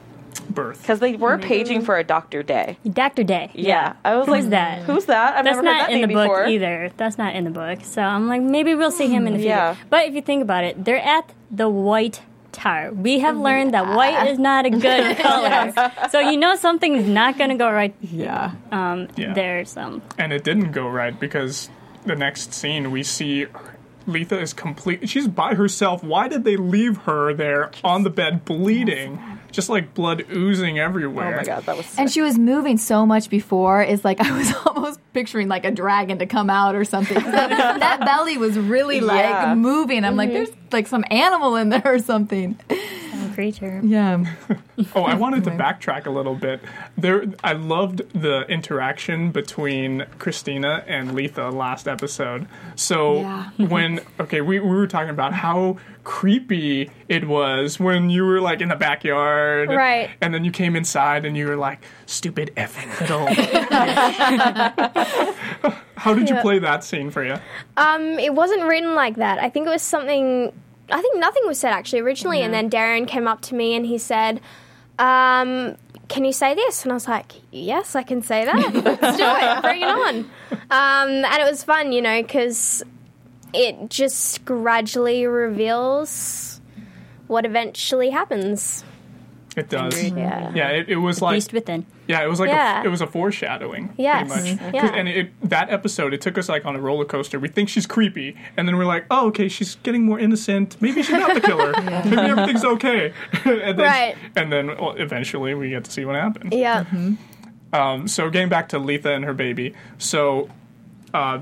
birth. 0.49 0.81
Because 0.81 0.99
they 0.99 1.15
were 1.15 1.37
paging 1.37 1.81
for 1.81 1.97
a 1.97 2.03
Doctor 2.03 2.43
Day. 2.43 2.77
Dr. 2.89 3.23
Day. 3.23 3.51
Yeah, 3.53 3.95
I 4.05 4.15
was 4.15 4.25
Who's 4.27 4.31
like, 4.43 4.49
that? 4.51 4.83
Who's 4.83 5.05
that? 5.05 5.35
I've 5.37 5.43
That's 5.43 5.55
never 5.57 5.67
heard 5.67 5.73
not 5.77 5.87
that 5.87 5.93
in 5.93 6.01
the 6.01 6.07
name 6.07 6.15
book 6.15 6.25
before. 6.29 6.45
either. 6.47 6.91
That's 6.97 7.17
not 7.17 7.35
in 7.35 7.43
the 7.43 7.49
book. 7.49 7.79
So 7.83 8.01
I'm 8.01 8.27
like, 8.27 8.41
maybe 8.41 8.75
we'll 8.75 8.91
see 8.91 9.07
him 9.07 9.27
in 9.27 9.33
the 9.33 9.39
future. 9.39 9.49
Yeah. 9.49 9.75
But 9.89 10.07
if 10.07 10.13
you 10.13 10.21
think 10.21 10.41
about 10.41 10.63
it, 10.63 10.83
they're 10.85 11.01
at 11.01 11.29
the 11.51 11.67
White 11.69 12.21
Tower. 12.51 12.91
We 12.93 13.19
have 13.19 13.35
learned 13.37 13.73
that 13.73 13.87
white 13.95 14.27
is 14.29 14.39
not 14.39 14.65
a 14.65 14.69
good 14.69 15.17
color. 15.19 15.73
so 16.09 16.19
you 16.21 16.37
know 16.37 16.55
something's 16.55 17.05
not 17.07 17.37
going 17.37 17.49
to 17.49 17.57
go 17.57 17.69
right 17.69 17.93
yeah. 18.01 18.51
um, 18.71 19.09
Yeah. 19.17 19.33
there. 19.33 19.65
So 19.65 20.01
And 20.17 20.31
it 20.31 20.43
didn't 20.45 20.71
go 20.71 20.87
right 20.87 21.17
because 21.19 21.69
the 22.05 22.15
next 22.15 22.53
scene 22.53 22.91
we 22.91 23.03
see 23.03 23.47
Letha 24.07 24.39
is 24.39 24.53
complete. 24.53 25.09
She's 25.09 25.27
by 25.27 25.55
herself. 25.55 26.03
Why 26.03 26.27
did 26.27 26.43
they 26.43 26.57
leave 26.57 26.97
her 26.99 27.33
there 27.33 27.71
on 27.83 28.03
the 28.03 28.09
bed 28.09 28.45
bleeding? 28.45 29.19
Just 29.51 29.69
like 29.69 29.93
blood 29.93 30.25
oozing 30.33 30.77
everywhere. 30.79 31.33
Oh 31.35 31.37
my 31.37 31.43
god, 31.43 31.65
that 31.65 31.77
was. 31.77 31.97
And 31.97 32.11
she 32.11 32.21
was 32.21 32.37
moving 32.37 32.77
so 32.77 33.05
much 33.05 33.29
before. 33.29 33.81
It's 33.81 34.03
like 34.03 34.19
I 34.25 34.37
was 34.37 34.53
almost 34.65 34.99
picturing 35.13 35.47
like 35.47 35.65
a 35.65 35.71
dragon 35.71 36.19
to 36.19 36.25
come 36.25 36.49
out 36.49 36.75
or 36.75 36.83
something. 36.83 37.21
that, 37.23 37.79
that 37.79 37.99
belly 38.01 38.37
was 38.37 38.57
really 38.59 38.99
like 38.99 39.19
Yeah. 39.25 39.55
moving. 39.55 40.03
I'm 40.03 40.15
like, 40.17 40.31
there's 40.31 40.49
like 40.71 40.87
some 40.87 41.05
animal 41.09 41.55
in 41.55 41.69
there 41.69 41.81
or 41.85 41.99
something. 41.99 42.59
Some 43.35 43.43
creature. 43.43 43.81
Yeah. 43.83 44.25
Oh, 44.93 45.03
I 45.03 45.15
wanted 45.15 45.45
to 45.45 45.51
backtrack 45.51 46.05
a 46.05 46.09
little 46.09 46.35
bit. 46.35 46.59
There, 46.97 47.23
I 47.41 47.53
loved 47.53 48.01
the 48.11 48.41
interaction 48.49 49.31
between 49.31 50.05
Christina 50.19 50.83
and 50.85 51.15
Letha 51.15 51.47
last 51.49 51.87
episode. 51.87 52.45
So 52.75 53.21
Yeah. 53.21 53.49
when 53.57 54.01
okay, 54.19 54.41
we, 54.41 54.59
we 54.59 54.69
were 54.69 54.85
talking 54.87 55.11
about 55.11 55.31
how 55.33 55.77
creepy 56.03 56.91
it 57.07 57.25
was 57.25 57.79
when 57.79 58.09
you 58.09 58.25
were 58.25 58.41
like 58.41 58.59
in 58.59 58.67
the 58.67 58.75
backyard, 58.75 59.69
Right. 59.69 60.09
And 60.19 60.33
then 60.33 60.43
you 60.43 60.51
came 60.51 60.75
inside 60.75 61.23
and 61.25 61.37
you 61.37 61.47
were 61.47 61.55
like, 61.55 61.79
"Stupid 62.05 62.51
effing 62.57 62.89
little." 62.99 63.27
how 65.95 66.13
did 66.13 66.29
you 66.29 66.35
play 66.41 66.59
that 66.59 66.83
scene 66.83 67.11
for 67.11 67.23
you? 67.23 67.37
Um, 67.77 68.19
it 68.19 68.33
wasn't 68.33 68.63
written 68.63 68.93
like 68.93 69.15
that. 69.15 69.39
I 69.39 69.49
think 69.49 69.67
it 69.67 69.69
was 69.69 69.81
something. 69.81 70.51
I 70.91 71.01
think 71.01 71.17
nothing 71.17 71.43
was 71.47 71.59
said 71.59 71.71
actually 71.71 71.99
originally, 72.01 72.41
and 72.41 72.53
then 72.53 72.69
Deran 72.69 73.07
came 73.07 73.27
up 73.27 73.41
to 73.41 73.55
me 73.55 73.75
and 73.75 73.85
he 73.85 73.97
said, 73.97 74.39
um, 74.99 75.77
"Can 76.07 76.25
you 76.25 76.31
say 76.31 76.53
this?" 76.53 76.83
And 76.83 76.91
I 76.91 76.95
was 76.95 77.07
like, 77.07 77.33
"Yes, 77.51 77.95
I 77.95 78.03
can 78.03 78.21
say 78.21 78.45
that. 78.45 78.73
Let's 78.73 79.17
do 79.17 79.23
it. 79.25 79.61
Bring 79.61 79.81
it 79.81 79.87
on." 79.89 80.15
Um, 80.69 81.25
and 81.25 81.41
it 81.41 81.49
was 81.49 81.63
fun, 81.63 81.91
you 81.91 82.01
know, 82.01 82.21
because 82.21 82.83
it 83.53 83.89
just 83.89 84.45
gradually 84.45 85.25
reveals 85.25 86.61
what 87.27 87.45
eventually 87.45 88.11
happens. 88.11 88.83
It 89.55 89.69
does. 89.69 90.03
Yeah. 90.11 90.51
Yeah, 90.53 90.67
it, 90.69 90.89
it 90.89 90.95
was 90.97 91.21
like 91.21 91.35
Beast 91.37 91.53
within. 91.53 91.85
Yeah, 92.07 92.23
it 92.23 92.27
was 92.27 92.39
like 92.41 92.49
Yeah. 92.49 92.81
A, 92.81 92.85
it 92.85 92.89
was 92.89 92.99
a 93.01 93.07
foreshadowing. 93.07 93.93
Yes. 93.97 94.29
pretty 94.31 94.51
much. 94.55 94.59
Mhm. 94.59 94.59
'Cause- 94.59 94.73
Yeah. 94.73 94.95
And 94.95 95.07
it, 95.07 95.49
that 95.49 95.69
episode, 95.69 96.13
it 96.13 96.19
took 96.21 96.37
us 96.37 96.49
like 96.49 96.65
on 96.65 96.75
a 96.75 96.79
roller 96.81 97.05
coaster. 97.05 97.39
We 97.39 97.47
think 97.47 97.69
she's 97.69 97.85
creepy, 97.85 98.35
and 98.57 98.67
then 98.67 98.75
we're 98.77 98.85
like, 98.85 99.05
oh, 99.09 99.27
okay, 99.27 99.47
she's 99.47 99.75
getting 99.75 100.03
more 100.05 100.19
innocent. 100.19 100.75
Maybe 100.81 101.01
she's 101.03 101.17
not 101.17 101.33
the 101.33 101.41
killer. 101.41 101.71
Maybe 102.05 102.17
everything's 102.17 102.65
okay. 102.65 103.13
and 103.45 103.61
then, 103.61 103.77
Right. 103.77 104.15
And 104.35 104.51
then 104.51 104.67
well, 104.77 104.91
eventually 104.97 105.53
we 105.53 105.69
get 105.69 105.85
to 105.85 105.91
see 105.91 106.03
what 106.05 106.15
happens. 106.15 106.53
Yeah. 106.53 106.83
Um, 107.73 108.07
so 108.07 108.29
getting 108.29 108.49
back 108.49 108.69
to 108.69 108.79
Letha 108.79 109.13
and 109.13 109.23
her 109.25 109.33
baby. 109.33 109.73
So 109.97 110.49
uh, 111.13 111.39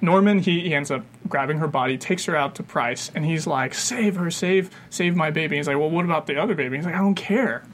Norman, 0.00 0.38
he, 0.38 0.60
he 0.60 0.74
ends 0.74 0.90
up 0.90 1.04
grabbing 1.28 1.58
her 1.58 1.68
body, 1.68 1.98
takes 1.98 2.24
her 2.26 2.36
out 2.36 2.54
to 2.56 2.62
Pryce, 2.62 3.10
and 3.14 3.24
he's 3.24 3.46
like, 3.46 3.74
"Save 3.74 4.16
her, 4.16 4.30
save, 4.30 4.70
save 4.90 5.16
my 5.16 5.30
baby." 5.30 5.56
He's 5.56 5.66
like, 5.66 5.78
"Well, 5.78 5.90
what 5.90 6.04
about 6.04 6.26
the 6.26 6.36
other 6.36 6.54
baby?" 6.54 6.76
He's 6.76 6.86
like, 6.86 6.94
"I 6.94 6.98
don't 6.98 7.14
care." 7.14 7.64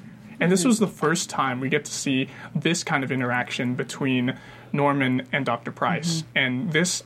And 0.41 0.51
this 0.51 0.65
was 0.65 0.79
the 0.79 0.87
first 0.89 1.31
time 1.31 1.61
we 1.61 1.69
get 1.69 1.85
to 1.85 1.93
see 1.93 2.29
this 2.55 2.83
kind 2.83 3.05
of 3.05 3.13
interaction 3.13 3.75
between 3.75 4.37
Norman 4.73 5.27
and 5.33 5.47
Dr. 5.47 5.71
Pryce. 5.71 6.23
Mm-hmm. 6.23 6.39
And 6.39 6.73
this 6.73 7.05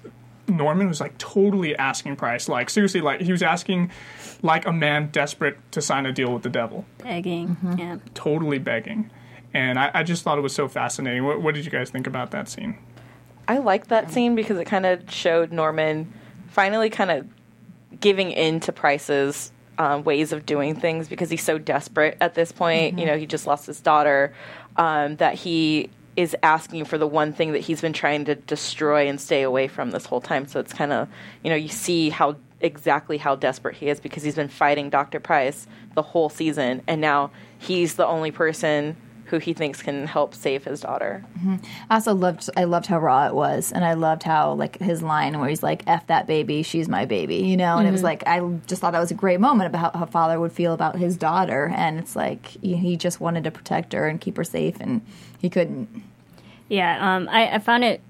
Norman 0.48 0.88
was 0.88 1.00
like 1.00 1.16
totally 1.18 1.76
asking 1.76 2.16
Pryce, 2.16 2.48
like 2.48 2.70
seriously, 2.70 3.00
like 3.00 3.20
he 3.20 3.32
was 3.32 3.42
asking 3.42 3.90
like 4.42 4.66
a 4.66 4.72
man 4.72 5.08
desperate 5.10 5.58
to 5.72 5.82
sign 5.82 6.06
a 6.06 6.12
deal 6.12 6.32
with 6.32 6.42
the 6.42 6.48
devil, 6.48 6.84
Begging. 6.98 7.48
Mm-hmm. 7.48 7.78
Yeah. 7.78 7.96
totally 8.14 8.58
begging. 8.58 9.10
And 9.52 9.78
I, 9.78 9.90
I 9.94 10.02
just 10.02 10.22
thought 10.22 10.38
it 10.38 10.42
was 10.42 10.54
so 10.54 10.68
fascinating. 10.68 11.24
What, 11.24 11.42
what 11.42 11.54
did 11.54 11.64
you 11.64 11.70
guys 11.70 11.90
think 11.90 12.06
about 12.06 12.30
that 12.32 12.48
scene? 12.48 12.78
I 13.46 13.58
liked 13.58 13.88
that 13.88 14.10
scene 14.10 14.34
because 14.34 14.58
it 14.58 14.66
kind 14.66 14.84
of 14.84 15.10
showed 15.10 15.52
Norman 15.52 16.12
finally 16.48 16.90
kind 16.90 17.10
of 17.10 17.26
giving 18.00 18.30
in 18.30 18.60
to 18.60 18.72
Pryce's 18.72 19.52
um, 19.78 20.02
ways 20.04 20.32
of 20.32 20.44
doing 20.44 20.74
things 20.74 21.08
because 21.08 21.30
he's 21.30 21.42
so 21.42 21.58
desperate 21.58 22.16
at 22.20 22.34
this 22.34 22.52
point. 22.52 22.98
You 22.98 23.06
know, 23.06 23.16
he 23.16 23.26
just 23.26 23.46
lost 23.46 23.66
his 23.66 23.80
daughter. 23.80 24.34
Um, 24.76 25.16
that 25.16 25.34
he 25.34 25.90
is 26.16 26.36
asking 26.42 26.84
for 26.84 26.98
the 26.98 27.06
one 27.06 27.32
thing 27.32 27.52
that 27.52 27.60
he's 27.60 27.80
been 27.80 27.92
trying 27.92 28.24
to 28.24 28.34
destroy 28.34 29.08
and 29.08 29.20
stay 29.20 29.42
away 29.42 29.68
from 29.68 29.92
this 29.92 30.04
whole 30.04 30.20
time. 30.20 30.48
So 30.48 30.58
it's 30.58 30.72
kind 30.72 30.92
of, 30.92 31.08
you 31.44 31.50
know, 31.50 31.56
you 31.56 31.68
see 31.68 32.10
how 32.10 32.36
exactly 32.60 33.18
how 33.18 33.36
desperate 33.36 33.76
he 33.76 33.88
is 33.88 34.00
because 34.00 34.24
he's 34.24 34.34
been 34.34 34.48
fighting 34.48 34.90
Dr. 34.90 35.20
Pryce 35.20 35.68
the 35.94 36.02
whole 36.02 36.28
season, 36.28 36.82
and 36.88 37.00
now 37.00 37.30
he's 37.58 37.94
the 37.94 38.06
only 38.06 38.32
person 38.32 38.96
who 39.28 39.38
he 39.38 39.52
thinks 39.52 39.82
can 39.82 40.06
help 40.06 40.34
save 40.34 40.64
his 40.64 40.80
daughter. 40.80 41.24
I 41.90 41.94
also 41.94 42.14
loved 42.14 42.48
I 42.56 42.64
loved 42.64 42.86
how 42.86 42.98
raw 42.98 43.26
it 43.26 43.34
was, 43.34 43.72
and 43.72 43.84
I 43.84 43.94
loved 43.94 44.22
how 44.22 44.54
like 44.54 44.78
his 44.78 45.02
line 45.02 45.38
where 45.38 45.48
he's 45.48 45.62
like 45.62 45.82
"f 45.86 46.06
that 46.08 46.26
baby, 46.26 46.62
she's 46.62 46.88
my 46.88 47.04
baby," 47.04 47.36
you 47.36 47.56
know, 47.56 47.78
and 47.78 47.86
it 47.86 47.92
was 47.92 48.02
like 48.02 48.26
I 48.26 48.40
just 48.66 48.80
thought 48.80 48.92
that 48.92 49.00
was 49.00 49.10
a 49.10 49.14
great 49.14 49.40
moment 49.40 49.68
about 49.68 49.94
how, 49.94 50.00
how 50.00 50.06
father 50.06 50.40
would 50.40 50.52
feel 50.52 50.72
about 50.72 50.96
his 50.96 51.16
daughter, 51.16 51.72
and 51.74 51.98
it's 51.98 52.16
like 52.16 52.46
he, 52.46 52.76
he 52.76 52.96
just 52.96 53.20
wanted 53.20 53.44
to 53.44 53.50
protect 53.50 53.92
her 53.92 54.08
and 54.08 54.20
keep 54.20 54.36
her 54.36 54.44
safe, 54.44 54.76
and 54.80 55.02
he 55.38 55.48
couldn't. 55.48 55.88
Yeah, 56.68 57.16
um, 57.16 57.28
I, 57.30 57.54
I 57.54 57.58
found 57.58 57.84
it 57.84 58.00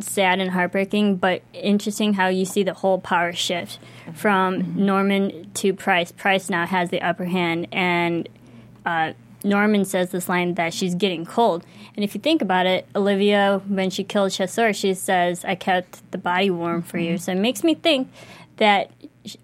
sad 0.00 0.38
and 0.40 0.50
heartbreaking, 0.50 1.16
but 1.16 1.42
interesting 1.52 2.14
how 2.14 2.28
you 2.28 2.44
see 2.44 2.62
the 2.62 2.74
whole 2.74 3.00
power 3.00 3.32
shift 3.32 3.78
from 4.14 4.74
Norman 4.76 5.50
to 5.54 5.74
Pryce. 5.74 6.12
Pryce 6.12 6.48
now 6.48 6.66
has 6.66 6.90
the 6.90 7.02
upper 7.02 7.24
hand, 7.24 7.68
and 7.72 8.28
uh, 8.86 9.12
Norman 9.48 9.84
says 9.84 10.10
this 10.10 10.28
line 10.28 10.54
that 10.54 10.74
she's 10.74 10.94
getting 10.94 11.24
cold. 11.24 11.64
And 11.94 12.04
if 12.04 12.14
you 12.14 12.20
think 12.20 12.42
about 12.42 12.66
it, 12.66 12.86
Olivia, 12.94 13.60
when 13.66 13.90
she 13.90 14.04
killed 14.04 14.32
Chasseur, 14.32 14.72
she 14.72 14.94
says, 14.94 15.44
I 15.44 15.54
kept 15.54 16.08
the 16.10 16.18
body 16.18 16.50
warm 16.50 16.82
for 16.82 16.98
you. 16.98 17.18
So 17.18 17.32
it 17.32 17.38
makes 17.38 17.64
me 17.64 17.74
think 17.74 18.10
that 18.56 18.90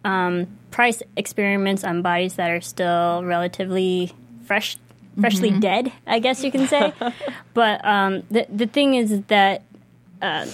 um, 0.05 0.59
Pryce 0.71 1.03
experiments 1.17 1.85
on 1.85 2.03
bodies 2.03 2.35
that 2.35 2.51
are 2.51 2.61
still 2.61 3.25
relatively 3.25 4.13
fresh, 4.45 4.77
freshly 5.21 5.51
dead, 5.51 5.93
I 6.07 6.19
guess 6.19 6.45
you 6.45 6.51
can 6.51 6.69
say. 6.69 6.93
but 7.55 7.85
um, 7.85 8.23
the, 8.31 8.47
the 8.49 8.67
thing 8.67 8.95
is 8.95 9.23
that 9.23 9.63
uh, 10.23 10.47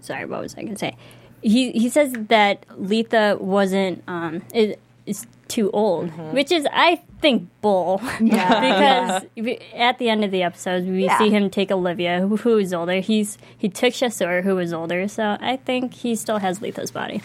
sorry, 0.00 0.24
what 0.24 0.40
was 0.40 0.54
I 0.54 0.62
going 0.62 0.74
to 0.74 0.78
say? 0.78 0.96
He 1.40 1.70
he 1.72 1.88
says 1.88 2.12
that 2.12 2.64
Letha 2.76 3.36
wasn't 3.40 4.02
um 4.08 4.42
is, 4.52 4.76
is 5.08 5.26
too 5.48 5.70
old, 5.72 6.10
mm-hmm. 6.10 6.34
which 6.34 6.52
is 6.52 6.66
I 6.72 7.00
think 7.20 7.48
bull. 7.62 8.00
Yeah. 8.20 8.60
because 8.60 9.30
we- 9.36 9.58
at 9.74 9.98
the 9.98 10.08
end 10.10 10.24
of 10.24 10.30
the 10.30 10.42
episode, 10.42 10.84
we 10.84 11.04
Yeah. 11.04 11.18
see 11.18 11.30
him 11.30 11.50
take 11.50 11.70
Olivia, 11.72 12.20
who, 12.20 12.36
who 12.36 12.58
is 12.58 12.72
older. 12.74 13.00
He's 13.00 13.38
he 13.56 13.68
took 13.68 13.94
Chasseur, 13.94 14.42
who 14.42 14.56
was 14.56 14.72
older. 14.72 15.08
So 15.08 15.36
I 15.40 15.56
think 15.56 15.94
he 15.94 16.14
still 16.14 16.38
has 16.38 16.60
Letha's 16.60 16.90
body. 16.90 17.22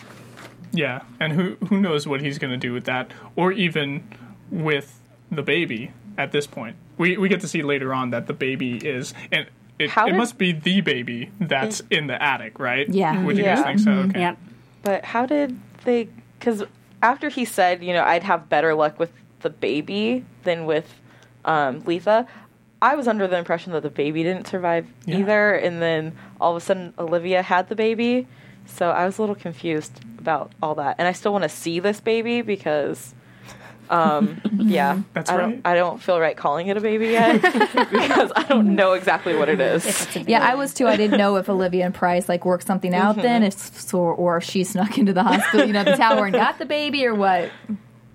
Yeah, 0.71 1.01
and 1.19 1.33
who 1.33 1.55
who 1.67 1.79
knows 1.79 2.07
what 2.07 2.21
he's 2.21 2.39
going 2.39 2.51
to 2.51 2.57
do 2.57 2.73
with 2.73 2.85
that, 2.85 3.11
or 3.35 3.51
even 3.51 4.03
with 4.49 4.99
the 5.29 5.43
baby 5.43 5.91
at 6.17 6.31
this 6.31 6.47
point. 6.47 6.75
We 6.97 7.17
we 7.17 7.29
get 7.29 7.41
to 7.41 7.47
see 7.47 7.61
later 7.61 7.93
on 7.93 8.09
that 8.11 8.27
the 8.27 8.33
baby 8.33 8.77
is 8.77 9.13
and. 9.31 9.47
It, 9.79 9.89
How 9.89 10.05
it 10.05 10.11
did- 10.11 10.17
must 10.17 10.37
be 10.37 10.51
the 10.51 10.81
baby 10.81 11.31
that's 11.39 11.81
mm. 11.81 11.97
in 11.97 12.07
the 12.07 12.21
attic, 12.21 12.59
right? 12.59 12.87
Yeah. 12.87 13.23
Would 13.23 13.37
you 13.37 13.43
guys 13.43 13.63
think 13.63 13.79
so? 13.79 13.89
Mm-hmm. 13.89 14.09
Okay. 14.11 14.19
Yep. 14.19 14.37
But 14.83 15.03
how 15.03 15.25
did 15.25 15.59
they? 15.83 16.09
Because 16.37 16.63
after 17.03 17.29
he 17.29 17.45
said, 17.45 17.83
you 17.83 17.93
know, 17.93 18.03
I'd 18.03 18.23
have 18.23 18.49
better 18.49 18.73
luck 18.73 18.97
with 18.97 19.11
the 19.41 19.49
baby 19.49 20.25
than 20.43 20.65
with 20.65 20.87
um, 21.45 21.83
Letha, 21.85 22.25
I 22.81 22.95
was 22.95 23.07
under 23.07 23.27
the 23.27 23.37
impression 23.37 23.73
that 23.73 23.83
the 23.83 23.89
baby 23.89 24.23
didn't 24.23 24.47
survive 24.47 24.87
Yeah. 25.05 25.17
either, 25.19 25.53
and 25.53 25.81
then 25.81 26.15
all 26.39 26.55
of 26.55 26.57
a 26.57 26.65
sudden 26.65 26.93
Olivia 26.97 27.41
had 27.43 27.67
the 27.69 27.75
baby. 27.75 28.25
So 28.65 28.91
I 28.91 29.05
was 29.05 29.17
a 29.17 29.21
little 29.21 29.35
confused 29.35 29.99
about 30.17 30.53
all 30.61 30.75
that, 30.75 30.95
and 30.97 31.07
I 31.07 31.11
still 31.11 31.33
want 31.33 31.43
to 31.43 31.49
see 31.49 31.79
this 31.79 31.99
baby 31.99 32.41
because. 32.41 33.13
Um, 33.89 34.41
yeah, 34.57 35.01
That's 35.13 35.29
I 35.29 35.35
right. 35.37 35.41
Don't, 35.51 35.61
I 35.65 35.75
don't 35.75 36.01
feel 36.01 36.19
right 36.19 36.35
calling 36.35 36.67
it 36.67 36.77
a 36.77 36.81
baby 36.81 37.07
yet 37.07 37.41
because 37.41 38.31
I 38.35 38.45
don't 38.47 38.75
know 38.75 38.93
exactly 38.93 39.35
what 39.35 39.49
it 39.49 39.59
is. 39.59 40.07
Yeah, 40.27 40.41
I 40.47 40.55
was 40.55 40.73
too. 40.73 40.87
I 40.87 40.95
didn't 40.95 41.17
know 41.17 41.35
if 41.35 41.49
Olivia 41.49 41.85
and 41.85 41.93
Pryce 41.93 42.27
like 42.29 42.45
worked 42.45 42.65
something 42.65 42.93
out 42.95 43.15
then, 43.17 43.43
if 43.43 43.53
so, 43.53 43.99
or 43.99 44.37
if 44.37 44.43
she 44.43 44.63
snuck 44.63 44.97
into 44.97 45.13
the 45.13 45.23
hospital, 45.23 45.65
you 45.65 45.73
know, 45.73 45.83
the 45.83 45.95
tower 45.95 46.25
and 46.25 46.33
got 46.33 46.59
the 46.59 46.65
baby, 46.65 47.05
or 47.05 47.13
what. 47.15 47.51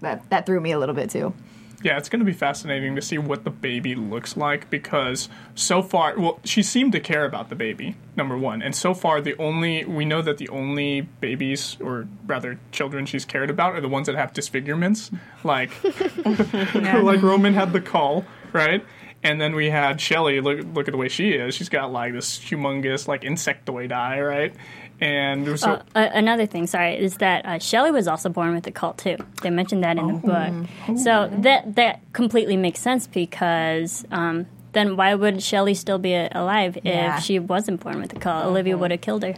That 0.01 0.29
that 0.31 0.47
threw 0.47 0.61
me 0.61 0.73
a 0.73 0.79
little 0.79 0.95
bit 0.95 1.11
too. 1.11 1.35
Yeah, 1.81 1.97
it's 1.97 2.09
going 2.09 2.19
to 2.19 2.27
be 2.27 2.33
fascinating 2.33 2.97
to 2.97 3.03
see 3.03 3.19
what 3.19 3.45
the 3.45 3.51
baby 3.51 3.95
looks 3.95 4.37
like 4.37 4.69
because 4.69 5.29
so 5.55 5.81
far, 5.81 6.19
well, 6.19 6.41
she 6.43 6.61
seemed 6.63 6.91
to 6.93 7.01
care 7.01 7.25
about 7.25 7.51
the 7.51 7.55
baby, 7.55 7.95
number 8.17 8.37
one. 8.37 8.63
And 8.63 8.75
so 8.75 8.95
far, 8.95 9.21
the 9.21 9.37
only, 9.39 9.85
we 9.85 10.05
know 10.05 10.21
that 10.23 10.39
the 10.39 10.49
only 10.49 11.03
babies, 11.03 11.77
or 11.81 12.09
rather 12.27 12.59
children 12.73 13.07
she's 13.07 13.25
cared 13.25 13.49
about, 13.49 13.75
are 13.77 13.81
the 13.81 13.89
ones 13.89 14.07
that 14.07 14.17
have 14.17 14.33
disfigurements. 14.33 15.13
Like, 15.45 15.71
like 16.75 17.23
Roman 17.23 17.55
had 17.55 17.73
the 17.73 17.81
caul, 17.81 18.25
right? 18.53 18.85
And 19.23 19.41
then 19.41 19.55
we 19.55 19.71
had 19.71 20.01
Shelley. 20.01 20.41
Look, 20.41 20.61
look 20.75 20.89
at 20.89 20.93
the 20.93 20.99
way 20.99 21.09
she 21.09 21.31
is. 21.31 21.55
She's 21.55 21.69
got 21.69 21.93
like 21.93 22.13
this 22.13 22.39
humongous 22.39 23.09
like 23.09 23.23
insectoid 23.23 23.93
eye, 23.93 24.21
right? 24.21 24.55
And 25.01 25.59
so, 25.61 25.71
Uh, 25.75 25.83
a- 25.95 26.11
another 26.19 26.45
thing, 26.47 26.67
sorry, 26.67 26.97
is 26.99 27.19
that 27.19 27.47
uh, 27.47 27.59
Shelley 27.61 27.91
was 27.93 28.09
also 28.09 28.29
born 28.29 28.55
with 28.55 28.67
a 28.67 28.73
caul 28.73 28.95
too. 28.95 29.17
They 29.43 29.51
mentioned 29.51 29.85
that 29.85 29.97
in 29.97 30.07
the 30.09 30.15
book, 30.15 30.99
so 30.99 31.31
that 31.43 31.77
that 31.77 32.01
completely 32.13 32.57
makes 32.57 32.81
sense 32.81 33.07
because 33.07 34.05
um, 34.11 34.47
then 34.73 34.97
why 34.97 35.15
would 35.15 35.41
Shelley 35.43 35.75
still 35.75 35.99
be 35.99 36.15
a- 36.15 36.29
alive 36.33 36.79
Yeah. 36.83 37.17
if 37.17 37.23
she 37.23 37.39
wasn't 37.39 37.81
born 37.81 38.01
with 38.01 38.13
a 38.13 38.19
caul? 38.19 38.49
Olivia 38.49 38.77
would 38.77 38.91
have 38.91 39.01
killed 39.01 39.23
her. 39.23 39.35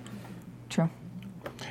True. 0.70 0.88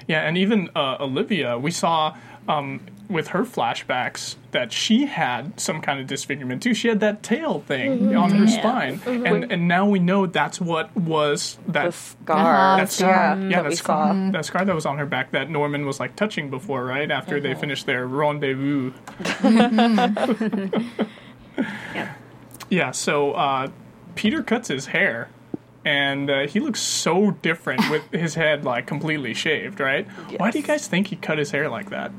Yeah, 0.08 0.22
and 0.28 0.38
even 0.38 0.70
uh, 0.76 0.98
Olivia, 1.00 1.58
we 1.58 1.72
saw 1.72 2.16
um, 2.48 2.82
with 3.10 3.30
her 3.30 3.44
flashbacks 3.44 4.36
that 4.52 4.72
she 4.72 5.08
had 5.08 5.60
some 5.60 5.82
kind 5.82 6.00
of 6.00 6.06
disfigurement 6.08 6.62
too. 6.62 6.74
She 6.76 6.88
had 6.88 7.00
that 7.00 7.24
tail 7.24 7.60
thing 7.62 8.16
on 8.16 8.30
her 8.32 8.48
spine, 8.48 9.02
and 9.06 9.52
and 9.52 9.68
now 9.68 9.88
we 9.88 9.98
know 10.00 10.28
that's 10.28 10.62
what 10.62 10.96
was 10.96 11.58
that. 11.68 11.86
The 11.88 11.92
scar. 11.92 12.78
that 12.78 12.92
scar, 12.92 13.10
yeah, 13.10 13.36
yeah, 13.50 13.62
that 13.64 13.70
that 13.72 13.78
scar, 13.78 14.14
saw. 14.14 14.32
that 14.32 14.46
scar 14.46 14.64
that 14.66 14.76
was 14.76 14.86
on 14.86 14.98
her 15.00 15.06
back 15.08 15.32
that 15.32 15.50
Norman 15.50 15.86
was 15.86 16.00
like 16.00 16.16
touching 16.16 16.50
before, 16.52 16.86
right 16.86 17.10
after 17.10 17.40
they 17.40 17.56
finished 17.56 17.86
their 17.88 18.06
rendezvous. 18.08 18.92
Yeah, 19.44 20.26
Yeah. 22.70 22.92
so 22.92 23.32
uh, 23.34 23.68
Peter 24.16 24.44
cuts 24.44 24.68
his 24.68 24.88
hair, 24.88 25.30
and 25.84 26.30
uh, 26.30 26.48
he 26.48 26.60
looks 26.60 26.80
so 26.80 27.32
different 27.32 27.90
with 27.90 28.10
his 28.12 28.36
head 28.36 28.64
like 28.64 28.86
completely 28.86 29.34
shaved, 29.34 29.80
right? 29.80 30.08
Why 30.38 30.52
do 30.52 30.60
you 30.60 30.66
guys 30.66 30.88
think 30.88 31.08
he 31.08 31.16
cut 31.16 31.38
his 31.40 31.52
hair 31.52 31.70
like 31.70 31.90
that? 31.90 32.12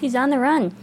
He's 0.00 0.14
on 0.14 0.30
the 0.30 0.38
run. 0.38 0.74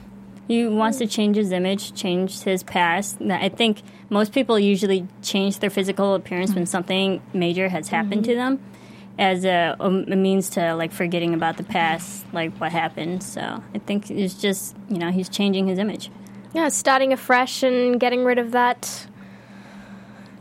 He 0.47 0.65
wants 0.65 0.99
to 0.99 1.07
change 1.07 1.35
his 1.35 1.51
image, 1.51 1.93
change 1.93 2.41
his 2.41 2.63
past. 2.63 3.21
I 3.21 3.49
think 3.49 3.81
most 4.09 4.31
people 4.31 4.57
usually 4.57 5.05
change 5.21 5.59
their 5.59 5.69
physical 5.69 6.15
appearance 6.15 6.53
when 6.53 6.65
something 6.65 7.21
major 7.33 7.67
has 7.67 7.89
happened 7.89 8.23
to 8.25 8.31
mm-hmm. 8.31 8.55
them 8.55 8.73
as 9.19 9.43
a, 9.43 9.75
a 9.79 9.89
means 9.89 10.49
to 10.51 10.75
like 10.75 10.93
forgetting 10.93 11.33
about 11.33 11.57
the 11.57 11.63
past, 11.63 12.25
like 12.31 12.53
what 12.61 12.71
happened. 12.71 13.23
So 13.23 13.41
I 13.73 13.77
think 13.79 14.09
it's 14.09 14.35
just, 14.35 14.75
you 14.89 14.99
know, 14.99 15.11
he's 15.11 15.27
changing 15.27 15.67
his 15.67 15.79
image. 15.79 16.09
Yeah, 16.53 16.69
starting 16.69 17.11
afresh 17.11 17.63
and 17.63 17.99
getting 17.99 18.23
rid 18.23 18.37
of 18.37 18.51
that 18.51 19.07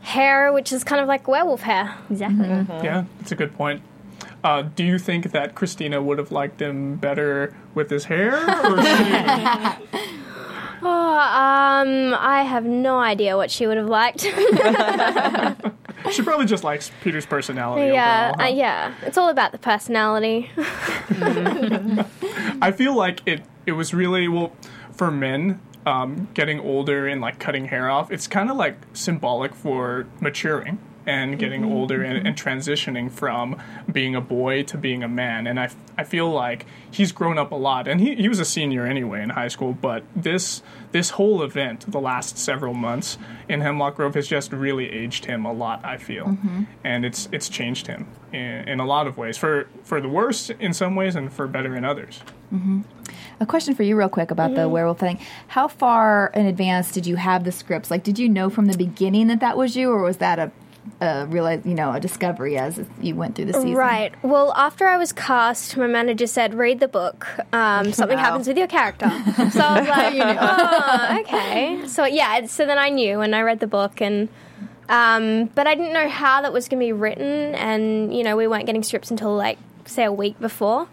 hair, 0.01 0.53
which 0.53 0.71
is 0.71 0.85
kind 0.85 1.01
of 1.01 1.07
like 1.07 1.27
werewolf 1.27 1.61
hair. 1.61 1.95
Exactly. 2.09 2.47
Mm-hmm. 2.47 2.85
Yeah, 2.85 3.03
that's 3.19 3.33
a 3.33 3.35
good 3.35 3.53
point. 3.55 3.81
Uh, 4.47 4.61
do 4.61 4.85
you 4.85 4.97
think 4.97 5.33
that 5.33 5.55
Christina 5.55 6.01
would 6.01 6.17
have 6.19 6.31
liked 6.31 6.61
him 6.61 6.95
better 6.95 7.53
with 7.75 7.89
his 7.89 8.05
hair? 8.05 8.33
Or 8.33 8.77
Oh, 10.81 11.17
um, 11.19 12.15
I 12.17 12.45
have 12.47 12.63
no 12.63 12.97
idea 12.97 13.35
what 13.35 13.51
she 13.51 13.67
would 13.67 13.75
have 13.75 13.89
liked. 13.89 14.21
she 16.11 16.21
probably 16.21 16.45
just 16.45 16.63
likes 16.63 16.91
Peter's 17.01 17.25
personality. 17.25 17.91
yeah, 17.91 18.31
overall, 18.35 18.47
uh, 18.47 18.55
yeah. 18.55 18.93
It's 19.01 19.17
all 19.17 19.27
about 19.27 19.51
the 19.51 19.57
personality. 19.57 20.49
I 22.61 22.71
feel 22.71 22.95
like 22.95 23.23
it 23.25 23.43
it 23.65 23.73
was 23.73 23.93
really 23.93 24.29
well 24.29 24.53
for 24.93 25.11
men 25.11 25.59
um, 25.85 26.29
getting 26.33 26.61
older 26.61 27.05
and 27.05 27.19
like 27.19 27.37
cutting 27.37 27.65
hair 27.65 27.89
off. 27.89 28.11
It's 28.13 28.27
kind 28.27 28.49
of 28.49 28.55
like 28.55 28.77
symbolic 28.93 29.53
for 29.53 30.07
maturing 30.21 30.79
and 31.07 31.39
getting 31.39 31.61
mm-hmm. 31.61 31.71
older 31.71 32.03
and, 32.03 32.27
and 32.27 32.35
transitioning 32.35 33.09
from 33.09 33.59
being 33.91 34.13
a 34.13 34.21
boy 34.21 34.61
to 34.63 34.77
being 34.77 35.01
a 35.01 35.07
man. 35.07 35.47
And 35.47 35.59
I, 35.59 35.69
I 35.97 36.03
feel 36.03 36.29
like 36.29 36.65
he's 36.91 37.13
grown 37.13 37.37
up 37.37 37.51
a 37.51 37.55
lot. 37.55 37.87
And 37.87 38.01
he, 38.01 38.15
he 38.15 38.27
was 38.27 38.39
a 38.39 38.45
senior 38.45 38.85
anyway 38.85 39.23
in 39.23 39.29
high 39.29 39.47
school. 39.47 39.73
But 39.73 40.03
this 40.15 40.61
this 40.91 41.11
whole 41.11 41.41
event, 41.43 41.89
the 41.91 41.99
last 41.99 42.37
several 42.37 42.73
months 42.73 43.17
in 43.49 43.61
Hemlock 43.61 43.95
Grove, 43.95 44.15
has 44.15 44.27
just 44.27 44.51
really 44.51 44.91
aged 44.91 45.25
him 45.25 45.45
a 45.45 45.53
lot. 45.53 45.83
I 45.83 45.97
feel, 45.97 46.25
mm-hmm. 46.25 46.63
and 46.83 47.05
it's 47.05 47.29
it's 47.31 47.49
changed 47.49 47.87
him 47.87 48.07
in, 48.33 48.67
in 48.67 48.79
a 48.79 48.85
lot 48.85 49.07
of 49.07 49.17
ways 49.17 49.37
for 49.37 49.69
for 49.83 50.01
the 50.01 50.09
worse 50.09 50.49
in 50.49 50.73
some 50.73 50.95
ways 50.95 51.15
and 51.15 51.31
for 51.31 51.47
better 51.47 51.75
in 51.75 51.85
others. 51.85 52.21
Mm-hmm. 52.53 52.81
A 53.39 53.45
question 53.45 53.75
for 53.75 53.83
you, 53.83 53.95
real 53.95 54.09
quick, 54.09 54.31
about 54.31 54.55
the 54.55 54.67
werewolf 54.67 54.99
thing. 54.99 55.19
How 55.47 55.67
far 55.67 56.31
in 56.33 56.47
advance 56.47 56.91
did 56.91 57.05
you 57.05 57.15
have 57.15 57.43
the 57.43 57.51
scripts? 57.51 57.91
Like, 57.91 58.03
did 58.03 58.17
you 58.17 58.27
know 58.27 58.49
from 58.49 58.65
the 58.65 58.77
beginning 58.77 59.27
that 59.27 59.41
that 59.41 59.57
was 59.57 59.75
you, 59.75 59.91
or 59.91 60.01
was 60.01 60.17
that 60.17 60.39
a 60.39 60.51
a 61.01 61.25
realize, 61.27 61.61
you 61.65 61.73
know, 61.75 61.91
a 61.93 61.99
discovery 61.99 62.57
as 62.57 62.79
you 63.01 63.15
went 63.15 63.35
through 63.35 63.45
the 63.45 63.53
season? 63.53 63.73
Right. 63.75 64.13
Well, 64.23 64.53
after 64.55 64.87
I 64.87 64.97
was 64.97 65.11
cast, 65.13 65.75
my 65.77 65.87
manager 65.87 66.27
said, 66.27 66.53
"Read 66.53 66.79
the 66.79 66.87
book. 66.87 67.27
Um, 67.53 67.91
something 67.99 68.17
Wow. 68.17 68.23
happens 68.23 68.47
with 68.47 68.57
your 68.57 68.67
character." 68.67 69.07
So 69.51 69.61
I 69.61 69.79
was 69.79 69.89
like, 69.89 70.37
"Oh, 70.39 71.19
okay." 71.21 71.87
So 71.87 72.05
yeah. 72.05 72.45
So 72.47 72.65
then 72.65 72.77
I 72.77 72.89
knew, 72.89 73.21
and 73.21 73.35
I 73.35 73.41
read 73.41 73.59
the 73.59 73.67
book, 73.67 74.01
and 74.01 74.29
um, 74.89 75.45
but 75.55 75.67
I 75.67 75.75
didn't 75.75 75.93
know 75.93 76.07
how 76.09 76.41
that 76.41 76.53
was 76.53 76.67
going 76.69 76.79
to 76.79 76.85
be 76.85 76.93
written, 76.93 77.55
and 77.55 78.15
you 78.15 78.23
know, 78.23 78.35
we 78.37 78.47
weren't 78.47 78.65
getting 78.65 78.83
scripts 78.83 79.11
until 79.11 79.35
like 79.35 79.57
say 79.85 80.03
a 80.05 80.11
week 80.13 80.39
before. 80.39 80.87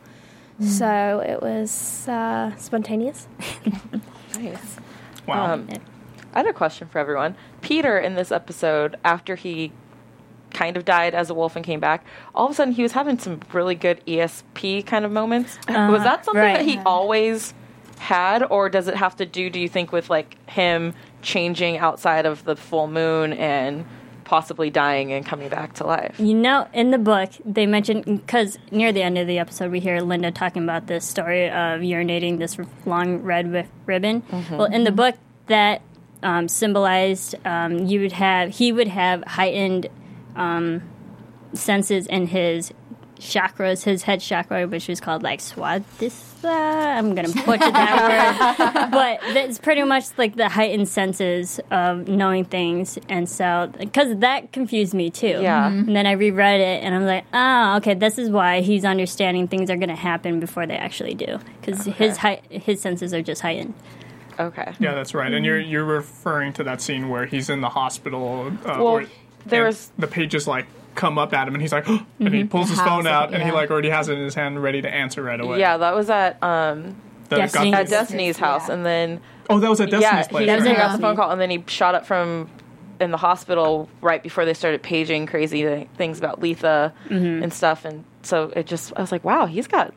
So 0.60 1.20
it 1.26 1.42
was 1.42 2.06
uh, 2.08 2.54
spontaneous. 2.56 3.26
Nice. 4.38 4.76
Wow. 5.28 5.54
Um, 5.54 5.68
I 6.34 6.38
had 6.40 6.46
a 6.48 6.52
question 6.52 6.88
for 6.88 6.98
everyone. 6.98 7.36
Peter 7.60 7.98
in 7.98 8.14
this 8.16 8.32
episode, 8.32 8.96
after 9.04 9.36
he 9.36 9.70
kind 10.54 10.76
of 10.76 10.84
died 10.84 11.14
as 11.14 11.28
a 11.28 11.34
wolf 11.34 11.56
and 11.56 11.64
came 11.64 11.80
back, 11.80 12.04
all 12.34 12.46
of 12.46 12.52
a 12.52 12.54
sudden 12.54 12.72
he 12.72 12.82
was 12.82 12.92
having 12.92 13.18
some 13.18 13.40
really 13.52 13.74
good 13.74 14.00
ESP 14.06 14.86
kind 14.86 15.04
of 15.04 15.12
moments. 15.12 15.58
was 15.68 16.02
that 16.02 16.24
something 16.24 16.42
that 16.42 16.58
right. 16.58 16.66
he 16.66 16.78
always 16.86 17.52
had, 17.98 18.42
or 18.42 18.68
does 18.68 18.88
it 18.88 18.96
have 18.96 19.16
to 19.16 19.26
do, 19.26 19.50
do 19.50 19.60
you 19.60 19.68
think, 19.68 19.92
with 19.92 20.10
like 20.10 20.36
him 20.48 20.94
changing 21.22 21.78
outside 21.78 22.26
of 22.26 22.44
the 22.44 22.56
full 22.56 22.86
moon 22.86 23.32
and 23.32 23.84
possibly 24.24 24.70
dying 24.70 25.12
and 25.12 25.24
coming 25.26 25.48
back 25.48 25.74
to 25.74 25.86
life? 25.86 26.18
You 26.18 26.34
know, 26.34 26.68
in 26.72 26.90
the 26.90 26.98
book, 26.98 27.30
they 27.44 27.66
mentioned 27.66 28.04
because 28.04 28.58
near 28.70 28.92
the 28.92 29.02
end 29.02 29.18
of 29.18 29.26
the 29.26 29.38
episode, 29.38 29.70
we 29.70 29.80
hear 29.80 30.00
Lynda 30.00 30.34
talking 30.34 30.62
about 30.62 30.86
this 30.86 31.04
story 31.04 31.46
of 31.46 31.80
urinating 31.80 32.38
this 32.38 32.58
long 32.86 33.18
red 33.18 33.46
wi- 33.46 33.68
ribbon. 33.86 34.22
Well, 34.50 34.66
in 34.66 34.84
the 34.84 34.92
book, 34.92 35.16
that 35.46 35.82
um, 36.22 36.48
symbolized 36.48 37.34
um, 37.46 37.86
you 37.86 38.00
would 38.00 38.12
have 38.12 38.50
he 38.50 38.72
would 38.72 38.88
have 38.88 39.22
heightened 39.24 39.88
um, 40.36 40.82
senses 41.52 42.06
in 42.06 42.26
his 42.26 42.72
chakras, 43.18 43.84
his 43.84 44.02
head 44.02 44.20
chakra, 44.20 44.66
which 44.66 44.90
is 44.90 45.00
called 45.00 45.22
like 45.22 45.40
swadhisthana. 45.40 46.44
I'm 46.98 47.14
gonna 47.14 47.28
butcher 47.28 47.70
that 47.70 48.58
word, 48.90 48.90
but 48.90 49.18
it's 49.36 49.58
pretty 49.58 49.82
much 49.82 50.04
like 50.18 50.36
the 50.36 50.48
heightened 50.48 50.88
senses 50.88 51.58
of 51.70 52.06
knowing 52.08 52.44
things, 52.44 52.98
and 53.08 53.28
so 53.28 53.70
because 53.78 54.18
that 54.18 54.52
confused 54.52 54.92
me 54.94 55.10
too. 55.10 55.38
Yeah. 55.40 55.68
And 55.68 55.94
then 55.96 56.06
I 56.06 56.12
reread 56.12 56.60
it, 56.60 56.82
and 56.84 56.94
I'm 56.94 57.06
like, 57.06 57.24
oh, 57.32 57.76
okay, 57.78 57.94
this 57.94 58.18
is 58.18 58.30
why 58.30 58.60
he's 58.60 58.84
understanding 58.84 59.48
things 59.48 59.70
are 59.70 59.76
gonna 59.76 59.96
happen 59.96 60.40
before 60.40 60.66
they 60.66 60.76
actually 60.76 61.14
do, 61.14 61.38
because 61.60 61.84
his 61.86 62.16
hei- 62.18 62.42
his 62.50 62.80
senses 62.80 63.14
are 63.14 63.22
just 63.22 63.40
heightened. 63.40 63.74
Okay. 64.38 64.74
Yeah, 64.80 64.94
that's 64.94 65.14
right. 65.14 65.32
And 65.32 65.46
you're 65.46 65.60
you're 65.60 65.84
referring 65.84 66.52
to 66.54 66.64
that 66.64 66.82
scene 66.82 67.08
where 67.08 67.24
he's 67.24 67.48
in 67.48 67.60
the 67.60 67.68
hospital. 67.70 68.52
Uh, 68.66 68.74
Well, 68.78 68.92
where- 68.94 69.06
there 69.46 69.64
was- 69.64 69.90
the 69.98 70.06
pages 70.06 70.46
like 70.46 70.66
come 70.94 71.18
up 71.18 71.32
at 71.34 71.48
him, 71.48 71.54
and 71.54 71.62
he's 71.62 71.72
like, 71.72 71.86
and 72.20 72.34
he 72.34 72.44
pulls 72.44 72.68
his 72.70 72.78
Has 72.78 72.86
phone 72.88 73.06
it, 73.06 73.12
out, 73.12 73.34
and 73.34 73.42
he 73.42 73.50
like 73.50 73.70
already 73.70 73.90
has 73.90 74.08
it 74.08 74.16
in 74.16 74.24
his 74.24 74.34
hand, 74.34 74.62
ready 74.62 74.80
to 74.82 74.88
answer 74.88 75.22
right 75.22 75.40
away. 75.40 75.58
Yeah, 75.60 75.76
that 75.78 75.94
was 75.94 76.08
at 76.10 76.42
um, 76.42 76.96
The 77.30 77.36
Destiny. 77.36 77.70
got- 77.72 77.80
at 77.80 77.88
Destiny's 77.88 78.36
house, 78.38 78.68
and 78.68 78.84
then 78.86 79.20
oh, 79.50 79.58
that 79.60 79.68
was 79.68 79.80
at 79.80 79.90
Destiny's 79.90 80.02
yeah, 80.26 80.28
place. 80.28 80.48
he 80.62 80.68
right? 80.68 80.76
got 80.76 80.92
the 80.96 81.02
phone 81.02 81.16
call, 81.16 81.30
and 81.30 81.40
then 81.40 81.50
he 81.50 81.64
shot 81.66 81.94
up 81.94 82.06
from 82.06 82.48
in 83.00 83.10
the 83.10 83.16
hospital 83.16 83.88
right 84.00 84.22
before 84.22 84.44
they 84.44 84.54
started 84.54 84.80
paging 84.82 85.26
crazy 85.26 85.62
th- 85.62 85.88
things 85.96 86.18
about 86.18 86.40
Letha 86.40 86.92
and 87.10 87.52
stuff, 87.52 87.84
and 87.84 88.04
so 88.24 88.52
it 88.56 88.66
just 88.66 88.92
I 88.96 89.00
was 89.00 89.12
like, 89.12 89.24
wow, 89.24 89.46
he's 89.46 89.66
got 89.66 89.92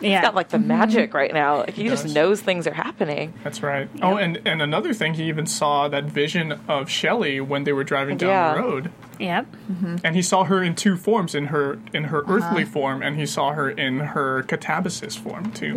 Yeah. 0.00 0.18
he's 0.18 0.20
got 0.20 0.34
like 0.34 0.48
the 0.48 0.58
mm-hmm. 0.58 0.68
magic 0.68 1.14
right 1.14 1.32
now. 1.32 1.58
Like, 1.58 1.74
he, 1.74 1.88
just 1.88 2.06
knows 2.06 2.40
things 2.40 2.66
are 2.66 2.74
happening. 2.74 3.32
That's 3.44 3.62
right. 3.62 3.88
Oh, 4.02 4.16
and 4.16 4.40
and 4.44 4.62
another 4.62 4.92
thing, 4.94 5.14
he 5.14 5.24
even 5.24 5.46
saw 5.46 5.88
that 5.88 6.04
vision 6.04 6.60
of 6.68 6.88
Shelley 6.88 7.40
when 7.40 7.64
they 7.64 7.72
were 7.72 7.84
driving 7.84 8.16
down 8.16 8.28
Yeah. 8.30 8.54
the 8.54 8.60
road, 8.60 8.92
Yep. 9.18 9.46
Mm-hmm. 9.70 9.96
and 10.04 10.16
he 10.16 10.22
saw 10.22 10.44
her 10.44 10.62
in 10.62 10.74
two 10.74 10.96
forms: 10.96 11.34
in 11.34 11.46
her 11.46 11.78
in 11.92 12.04
her 12.04 12.22
uh-huh. 12.22 12.34
earthly 12.34 12.64
form, 12.64 13.02
and 13.02 13.16
he 13.16 13.26
saw 13.26 13.52
her 13.52 13.70
in 13.70 14.00
her 14.00 14.42
catabasis 14.44 15.18
form 15.18 15.52
too. 15.52 15.74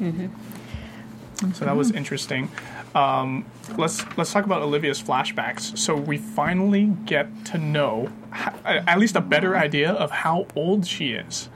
Mm-hmm. 0.00 1.52
So 1.52 1.64
that 1.64 1.76
was 1.76 1.90
interesting. 1.90 2.50
Um, 2.94 3.44
let's 3.78 4.04
let's 4.18 4.32
talk 4.32 4.44
about 4.44 4.62
Olivia's 4.62 5.02
flashbacks. 5.02 5.76
So 5.78 5.94
we 5.96 6.18
finally 6.18 6.86
get 7.06 7.44
to 7.46 7.58
know 7.58 8.10
h- 8.34 8.48
at 8.64 8.98
least 8.98 9.16
a 9.16 9.20
better 9.20 9.56
idea 9.56 9.92
of 9.92 10.10
how 10.10 10.46
old 10.54 10.86
she 10.86 11.12
is. 11.12 11.48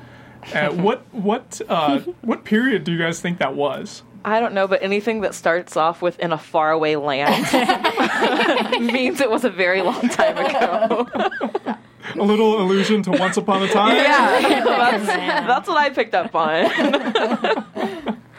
Uh, 0.55 0.69
what 0.73 1.03
what 1.13 1.61
uh, 1.69 2.01
what 2.23 2.45
period 2.45 2.85
do 2.85 2.93
you 2.93 2.99
guys 2.99 3.21
think 3.21 3.39
that 3.39 3.55
was? 3.55 4.03
I 4.25 4.41
don't 4.41 4.55
know, 4.55 4.67
but 4.67 4.83
anything 4.83 5.21
that 5.21 5.35
starts 5.37 5.77
off 5.77 6.03
with 6.03 6.19
in 6.19 6.33
a 6.33 6.39
faraway 6.39 6.97
land 6.97 7.45
means 8.93 9.21
it 9.21 9.31
was 9.31 9.45
a 9.45 9.51
very 9.51 9.83
long 9.83 10.09
time 10.09 10.37
ago. 10.39 11.07
A 12.15 12.23
little 12.23 12.61
allusion 12.61 13.03
to 13.05 13.13
Once 13.13 13.37
Upon 13.37 13.63
a 13.63 13.69
Time. 13.69 13.95
yeah, 13.95 14.65
that's, 14.65 15.07
that's 15.07 15.69
what 15.69 15.77
I 15.77 15.91
picked 15.91 16.15
up 16.15 16.35
on. 16.35 16.65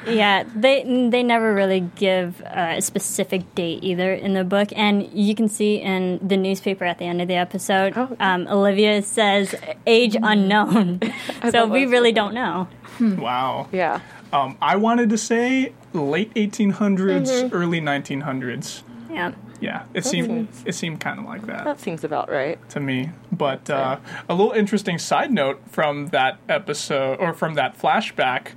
Yeah, 0.07 0.43
they 0.55 0.83
they 1.09 1.23
never 1.23 1.53
really 1.53 1.81
give 1.95 2.41
uh, 2.41 2.75
a 2.77 2.81
specific 2.81 3.53
date 3.55 3.83
either 3.83 4.13
in 4.13 4.33
the 4.33 4.43
book, 4.43 4.69
and 4.75 5.11
you 5.13 5.35
can 5.35 5.49
see 5.49 5.75
in 5.75 6.19
the 6.25 6.37
newspaper 6.37 6.85
at 6.85 6.97
the 6.97 7.05
end 7.05 7.21
of 7.21 7.27
the 7.27 7.35
episode, 7.35 7.93
Oh. 7.97 8.15
um, 8.19 8.47
Olivia 8.47 9.01
says 9.01 9.53
age 9.85 10.15
unknown, 10.21 10.99
so 11.51 11.65
we 11.67 11.85
really 11.85 12.11
don't 12.11 12.33
know. 12.33 12.67
Wow. 12.99 13.67
yeah. 13.71 13.99
Um, 14.33 14.57
I 14.61 14.75
wanted 14.75 15.09
to 15.11 15.17
say 15.17 15.73
late 15.93 16.33
1800s, 16.33 17.49
early 17.53 17.79
1900s. 17.79 18.81
Yeah, 19.09 19.31
Yeah, 19.61 19.83
it 19.93 20.03
seemed 20.05 20.49
it 20.65 20.73
seemed 20.75 20.99
kind 20.99 21.17
of 21.19 21.25
like 21.25 21.45
that 21.47 21.63
That 21.63 21.79
seems 21.79 22.03
about 22.03 22.29
right. 22.29 22.57
to 22.69 22.79
me. 22.79 23.11
But 23.31 23.69
uh, 23.69 23.97
a 24.27 24.33
little 24.35 24.51
interesting 24.51 24.97
side 24.97 25.31
note 25.31 25.61
from 25.69 26.07
that 26.07 26.39
episode 26.49 27.19
or 27.19 27.33
from 27.33 27.53
that 27.55 27.77
flashback. 27.79 28.49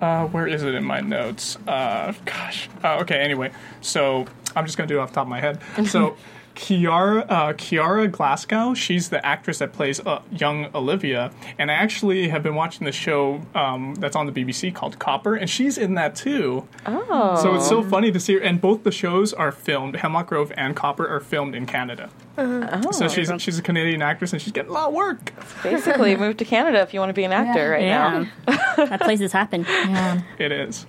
Uh, 0.00 0.26
where 0.28 0.46
is 0.46 0.62
it 0.62 0.74
in 0.74 0.84
my 0.84 1.00
notes? 1.00 1.56
Uh, 1.66 2.12
gosh. 2.24 2.68
Uh, 2.84 2.98
okay. 2.98 3.16
Anyway, 3.16 3.50
so 3.80 4.26
I'm 4.54 4.64
just 4.64 4.78
gonna 4.78 4.86
do 4.86 4.98
it 4.98 5.00
off 5.00 5.10
the 5.10 5.16
top 5.16 5.26
of 5.26 5.28
my 5.28 5.40
head. 5.40 5.60
So. 5.86 6.16
Kiara, 6.58 7.24
uh, 7.28 7.52
Kiara 7.52 8.10
Glasco, 8.10 8.74
she's 8.74 9.10
the 9.10 9.24
actress 9.24 9.60
that 9.60 9.72
plays 9.72 10.00
uh, 10.00 10.20
young 10.32 10.68
Olivia, 10.74 11.30
and 11.56 11.70
I 11.70 11.74
actually 11.74 12.28
have 12.30 12.42
been 12.42 12.56
watching 12.56 12.84
the 12.84 12.90
show 12.90 13.40
um, 13.54 13.94
that's 13.94 14.16
on 14.16 14.26
the 14.26 14.32
BBC 14.32 14.74
called 14.74 14.98
Copper, 14.98 15.36
and 15.36 15.48
she's 15.48 15.78
in 15.78 15.94
that 15.94 16.16
too. 16.16 16.66
Oh. 16.84 17.40
So 17.40 17.54
it's 17.54 17.68
so 17.68 17.80
funny 17.84 18.10
to 18.10 18.18
see 18.18 18.34
her, 18.34 18.40
and 18.40 18.60
both 18.60 18.82
the 18.82 18.90
shows 18.90 19.32
are 19.32 19.52
filmed. 19.52 19.98
Hemlock 19.98 20.26
Grove 20.26 20.52
and 20.56 20.74
Copper 20.74 21.06
are 21.06 21.20
filmed 21.20 21.54
in 21.54 21.64
Canada. 21.64 22.10
Oh. 22.36 22.90
So 22.90 23.06
she's 23.06 23.30
she's 23.38 23.58
a 23.60 23.62
Canadian 23.62 24.02
actress, 24.02 24.32
and 24.32 24.42
she's 24.42 24.52
getting 24.52 24.72
a 24.72 24.74
lot 24.74 24.88
of 24.88 24.94
work. 24.94 25.32
Basically, 25.62 26.16
move 26.24 26.38
to 26.38 26.44
Canada 26.44 26.80
if 26.80 26.92
you 26.92 26.98
want 26.98 27.10
to 27.10 27.14
be 27.14 27.22
an 27.22 27.32
actor 27.32 27.70
right 27.70 27.84
yeah, 27.84 28.26
now. 28.46 28.84
that 28.84 29.00
place 29.02 29.20
has 29.20 29.30
happened. 29.30 29.64
Yeah. 29.68 30.22
It 30.40 30.50
is. 30.50 30.86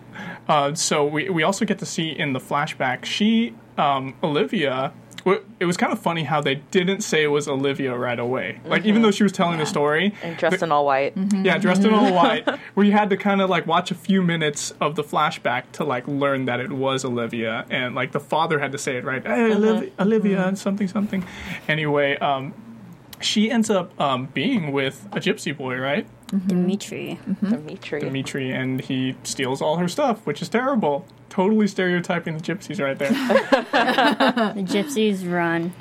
Uh, 0.48 0.74
so 0.74 1.06
we 1.06 1.30
we 1.30 1.44
also 1.44 1.64
get 1.64 1.78
to 1.78 1.86
see 1.86 2.10
in 2.10 2.34
the 2.34 2.40
flashback 2.40 3.06
she 3.06 3.54
um, 3.80 4.16
Olivia. 4.24 4.94
W- 5.32 5.46
It 5.60 5.66
was 5.66 5.78
kind 5.78 5.92
of 5.94 6.00
funny 6.00 6.24
how 6.24 6.42
they 6.42 6.56
didn't 6.56 7.02
say 7.02 7.24
it 7.24 7.28
was 7.28 7.48
Olivia 7.48 7.98
right 7.98 8.20
away. 8.20 8.60
Like 8.66 8.84
even 8.86 8.96
mm-hmm. 8.96 9.04
though 9.04 9.12
she 9.12 9.24
was 9.24 9.32
telling 9.32 9.60
the 9.60 9.66
story, 9.66 10.14
And 10.22 10.38
dressed 10.38 10.64
in 10.64 10.72
all 10.72 10.86
white. 10.86 11.16
Mm-hmm. 11.16 11.46
yeah, 11.46 11.58
dressed 11.58 11.84
in 11.84 11.94
all 11.94 12.14
white, 12.14 12.48
where 12.74 12.86
you 12.86 12.92
had 12.92 13.10
to 13.10 13.18
kind 13.18 13.42
of 13.42 13.50
like 13.50 13.68
watch 13.68 13.92
a 13.92 13.96
few 13.96 14.22
minutes 14.22 14.74
of 14.82 14.96
the 14.96 15.04
flashback 15.04 15.72
to 15.74 15.84
like 15.84 16.08
learn 16.08 16.46
that 16.46 16.60
it 16.60 16.72
was 16.72 17.06
Olivia, 17.06 17.66
and 17.70 17.96
like 17.96 18.12
the 18.12 18.20
father 18.20 18.60
had 18.60 18.72
to 18.72 18.78
say 18.78 18.98
it 18.98 19.04
right, 19.04 19.26
hey, 19.26 19.30
mm-hmm. 19.32 19.64
Olivia, 19.64 19.92
Olivia, 20.00 20.56
something, 20.56 20.88
something. 20.88 21.26
Anyway, 21.68 22.18
um, 22.18 22.54
she 23.22 23.52
ends 23.52 23.70
up 23.70 24.00
um, 24.00 24.28
being 24.28 24.72
with 24.72 25.08
a 25.12 25.20
gypsy 25.20 25.56
boy, 25.56 25.78
right? 25.78 26.08
Dimitri. 26.48 27.20
Dimitri. 27.42 28.00
Dimitri, 28.00 28.52
and 28.52 28.82
he 28.82 29.16
steals 29.24 29.62
all 29.62 29.78
her 29.78 29.88
stuff, 29.88 30.26
which 30.26 30.42
is 30.42 30.50
terrible. 30.50 31.06
Totally 31.40 31.68
stereotyping 31.68 32.38
the 32.38 32.44
gypsies 32.44 32.84
right 32.84 33.00
there. 33.00 33.12
The 34.56 34.62
gypsies 34.64 35.32
run, 35.32 35.72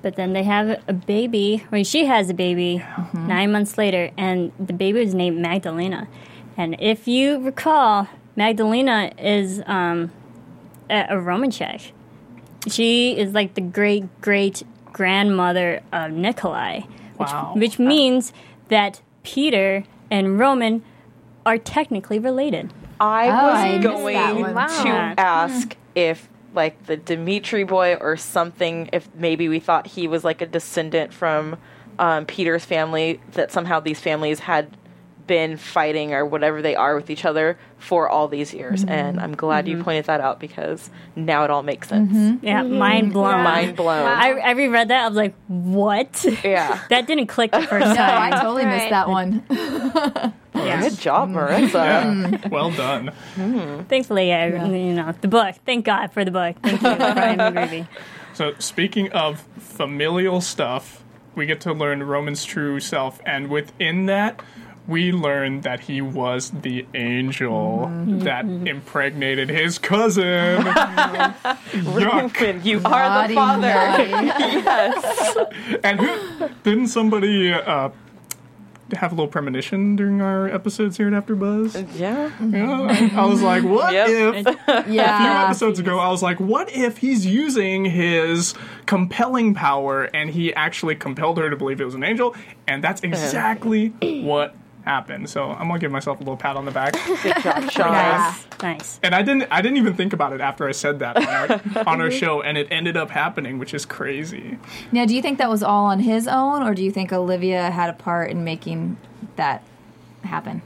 but 0.00 0.16
then 0.16 0.32
they 0.32 0.42
have 0.42 0.82
a 0.88 0.94
baby. 0.94 1.62
Well, 1.70 1.84
she 1.84 2.06
has 2.06 2.30
a 2.30 2.34
baby 2.34 2.82
nine 3.12 3.52
months 3.52 3.76
later, 3.76 4.10
and 4.16 4.52
the 4.58 4.72
baby 4.72 5.00
was 5.00 5.14
named 5.14 5.36
Magdalena. 5.38 6.08
And 6.56 6.76
if 6.80 7.06
you 7.06 7.40
recall, 7.40 8.08
Magdalena 8.36 9.12
is 9.18 9.62
um, 9.66 10.12
a, 10.88 11.00
a 11.10 11.16
Rumancek. 11.16 11.92
She 12.66 13.18
is 13.18 13.34
like 13.34 13.52
the 13.52 13.60
great 13.60 14.04
great 14.22 14.62
grandmother 14.94 15.82
of 15.92 16.12
Nikolai, 16.12 16.80
which, 17.18 17.28
Wow. 17.28 17.52
which 17.54 17.78
means 17.78 18.32
that 18.68 19.02
Peter 19.24 19.84
and 20.10 20.38
Roman 20.38 20.82
are 21.44 21.58
technically 21.58 22.18
related. 22.18 22.72
I 23.00 23.28
Oh, 23.28 23.46
was 23.46 23.58
I 23.58 23.78
going 23.78 24.14
that. 24.14 24.54
Wow. 24.54 24.66
to 25.14 25.20
ask 25.20 25.76
if 25.94 26.28
like 26.54 26.86
the 26.86 26.96
Dimitri 26.96 27.64
boy 27.64 27.96
or 28.00 28.16
something 28.16 28.88
if 28.92 29.08
maybe 29.14 29.48
we 29.48 29.60
thought 29.60 29.86
he 29.86 30.08
was 30.08 30.24
like 30.24 30.40
a 30.40 30.46
descendant 30.46 31.12
from 31.12 31.56
um, 31.98 32.24
Peter's 32.26 32.64
family 32.64 33.20
that 33.32 33.52
somehow 33.52 33.80
these 33.80 34.00
families 34.00 34.40
had 34.40 34.76
been 35.26 35.56
fighting 35.56 36.12
or 36.12 36.24
whatever 36.24 36.62
they 36.62 36.76
are 36.76 36.94
with 36.94 37.10
each 37.10 37.24
other 37.24 37.58
for 37.78 38.08
all 38.08 38.28
these 38.28 38.54
years. 38.54 38.82
Mm-hmm. 38.82 38.92
And 38.92 39.20
I'm 39.20 39.34
glad 39.34 39.68
you 39.68 39.74
mm-hmm. 39.74 39.84
pointed 39.84 40.06
that 40.06 40.20
out 40.20 40.40
because 40.40 40.90
now 41.14 41.44
it 41.44 41.50
all 41.50 41.62
makes 41.62 41.88
sense. 41.88 42.10
Mm-hmm. 42.10 42.26
Mm-hmm. 42.26 42.46
Yeah, 42.46 42.62
mind 42.62 43.12
blown. 43.12 43.44
Mind 43.44 43.76
blown. 43.76 44.06
I, 44.06 44.30
I 44.32 44.50
reread 44.52 44.88
that. 44.88 45.04
I 45.04 45.08
was 45.08 45.16
like, 45.16 45.34
"What?" 45.48 46.24
Yeah. 46.44 46.80
that 46.90 47.06
didn't 47.06 47.26
click 47.26 47.52
the 47.52 47.62
first 47.68 47.86
No, 47.86 47.94
time. 47.94 48.32
I 48.32 48.40
totally 48.40 48.64
missed 48.64 48.90
that 48.90 49.08
one. 49.08 49.44
Good 50.56 50.98
job, 50.98 51.30
mm. 51.30 51.34
Marissa. 51.34 51.74
Yeah, 51.74 52.04
mm. 52.04 52.50
well 52.50 52.70
done. 52.70 53.12
Mm. 53.36 53.86
Thankfully, 53.86 54.32
I, 54.32 54.48
you 54.48 54.94
know, 54.94 55.14
the 55.20 55.28
book. 55.28 55.54
Thank 55.66 55.84
God 55.84 56.12
for 56.12 56.24
the 56.24 56.30
book. 56.30 56.56
Thank 56.62 56.82
you, 56.82 56.96
Brian 56.96 57.38
McGreevy. 57.38 57.86
So, 58.32 58.54
speaking 58.58 59.12
of 59.12 59.40
familial 59.58 60.40
stuff, 60.40 61.04
we 61.34 61.46
get 61.46 61.60
to 61.62 61.72
learn 61.72 62.02
Roman's 62.02 62.44
true 62.44 62.80
self, 62.80 63.20
and 63.24 63.48
within 63.48 64.06
that, 64.06 64.40
we 64.88 65.10
learn 65.12 65.62
that 65.62 65.80
he 65.80 66.00
was 66.00 66.50
the 66.62 66.86
angel 66.94 67.90
that 68.06 68.44
impregnated 68.44 69.48
his 69.48 69.78
cousin. 69.78 70.62
Yuck. 70.62 72.64
You 72.64 72.78
are 72.84 73.08
Naughty, 73.08 73.34
the 73.34 73.40
father. 73.40 73.66
yes. 73.68 75.36
And 75.82 76.00
who, 76.00 76.48
didn't 76.62 76.86
somebody 76.88 77.52
uh, 77.52 77.88
have 78.92 79.10
a 79.10 79.14
little 79.16 79.26
premonition 79.26 79.96
during 79.96 80.20
our 80.20 80.46
episodes 80.48 80.96
here 80.96 81.12
at 81.12 81.26
AfterBuzz? 81.26 81.98
Yeah. 81.98 82.30
Yeah, 82.46 83.10
I, 83.16 83.22
I 83.22 83.26
was 83.26 83.42
like, 83.42 83.64
what 83.64 83.92
Yep. 83.92 84.46
if? 84.46 84.48
A 84.68 84.82
few 84.84 85.00
episodes 85.00 85.80
ago, 85.80 85.98
I 85.98 86.10
was 86.10 86.22
like, 86.22 86.38
what 86.38 86.70
if 86.70 86.98
he's 86.98 87.26
using 87.26 87.86
his 87.86 88.54
compelling 88.86 89.52
power 89.54 90.04
and 90.04 90.30
he 90.30 90.54
actually 90.54 90.94
compelled 90.94 91.38
her 91.38 91.50
to 91.50 91.56
believe 91.56 91.80
it 91.80 91.84
was 91.84 91.96
an 91.96 92.04
angel? 92.04 92.36
And 92.68 92.84
that's 92.84 93.00
exactly 93.02 93.88
what 94.22 94.54
happened. 94.86 95.28
So 95.28 95.50
I'm 95.50 95.68
gonna 95.68 95.78
give 95.78 95.90
myself 95.90 96.18
a 96.18 96.20
little 96.20 96.36
pat 96.36 96.56
on 96.56 96.64
the 96.64 96.70
back. 96.70 96.92
Good 97.22 97.42
job, 97.42 97.70
Sean. 97.70 97.92
Nice, 97.92 98.46
nice. 98.62 99.00
And 99.02 99.14
I 99.14 99.22
didn't, 99.22 99.48
I 99.50 99.60
didn't 99.60 99.78
even 99.78 99.94
think 99.94 100.12
about 100.12 100.32
it 100.32 100.40
after 100.40 100.66
I 100.68 100.72
said 100.72 101.00
that 101.00 101.16
on 101.16 101.26
our, 101.26 101.86
on 101.86 102.00
our 102.00 102.10
show, 102.10 102.40
and 102.40 102.56
it 102.56 102.68
ended 102.70 102.96
up 102.96 103.10
happening, 103.10 103.58
which 103.58 103.74
is 103.74 103.84
crazy. 103.84 104.58
Now, 104.92 105.04
do 105.04 105.14
you 105.14 105.22
think 105.22 105.38
that 105.38 105.50
was 105.50 105.62
all 105.62 105.86
on 105.86 106.00
his 106.00 106.26
own, 106.28 106.62
or 106.62 106.74
do 106.74 106.82
you 106.82 106.90
think 106.90 107.12
Olivia 107.12 107.70
had 107.70 107.90
a 107.90 107.94
part 107.94 108.30
in 108.30 108.44
making 108.44 108.96
that 109.36 109.62
happen? 110.22 110.62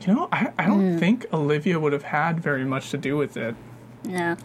You 0.00 0.14
know, 0.14 0.28
I, 0.32 0.52
I 0.58 0.66
don't 0.66 0.92
hmm. 0.92 0.98
think 0.98 1.26
Olivia 1.32 1.78
would 1.78 1.92
have 1.92 2.04
had 2.04 2.40
very 2.40 2.64
much 2.64 2.90
to 2.90 2.98
do 2.98 3.16
with 3.16 3.36
it. 3.36 3.54
No, 4.04 4.36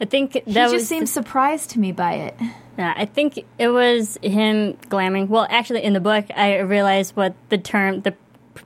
I 0.00 0.04
think 0.04 0.32
that 0.32 0.46
He 0.46 0.58
was. 0.58 0.72
just 0.72 0.86
seemed 0.86 1.08
surprised 1.08 1.70
to 1.70 1.80
me 1.80 1.90
by 1.90 2.14
it. 2.14 2.36
Yeah, 2.78 2.92
I 2.94 3.06
think 3.06 3.44
it 3.58 3.68
was 3.68 4.18
him 4.22 4.74
glamming. 4.88 5.28
Well, 5.28 5.46
actually, 5.48 5.82
in 5.82 5.94
the 5.94 6.00
book, 6.00 6.26
I 6.36 6.58
realized 6.58 7.16
what 7.16 7.34
the 7.48 7.56
term, 7.56 8.02
the 8.02 8.12
p- 8.12 8.18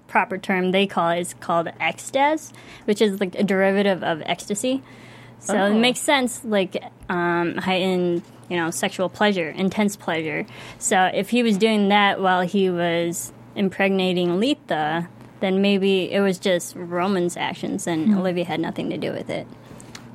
proper 0.09 0.38
term 0.38 0.72
they 0.72 0.86
call 0.86 1.11
it 1.11 1.20
is 1.20 1.34
called 1.34 1.68
ecstasy, 1.80 2.55
which 2.84 3.01
is 3.01 3.20
like 3.20 3.34
a 3.34 3.43
derivative 3.43 4.03
of 4.03 4.22
ecstasy. 4.26 4.82
So 5.38 5.64
it 5.64 5.74
makes 5.74 6.01
sense, 6.01 6.45
like 6.45 6.84
um, 7.09 7.57
heightened, 7.57 8.22
you 8.51 8.59
know, 8.59 8.70
sexual 8.70 9.09
pleasure, 9.09 9.49
intense 9.49 9.97
pleasure. 9.97 10.45
So 10.78 11.11
if 11.14 11.30
he 11.30 11.43
was 11.43 11.57
doing 11.57 11.88
that 11.88 12.20
while 12.20 12.43
he 12.43 12.68
was 12.68 13.32
impregnating 13.57 14.38
Letha, 14.38 15.09
then 15.41 15.62
maybe 15.62 16.12
it 16.12 16.20
was 16.20 16.38
just 16.38 16.76
Roman's 16.76 17.38
actions, 17.38 17.86
and 17.86 18.14
Olivia 18.14 18.45
had 18.45 18.61
nothing 18.61 18.91
to 18.91 18.99
do 18.99 19.12
with 19.12 19.30
it. 19.30 19.47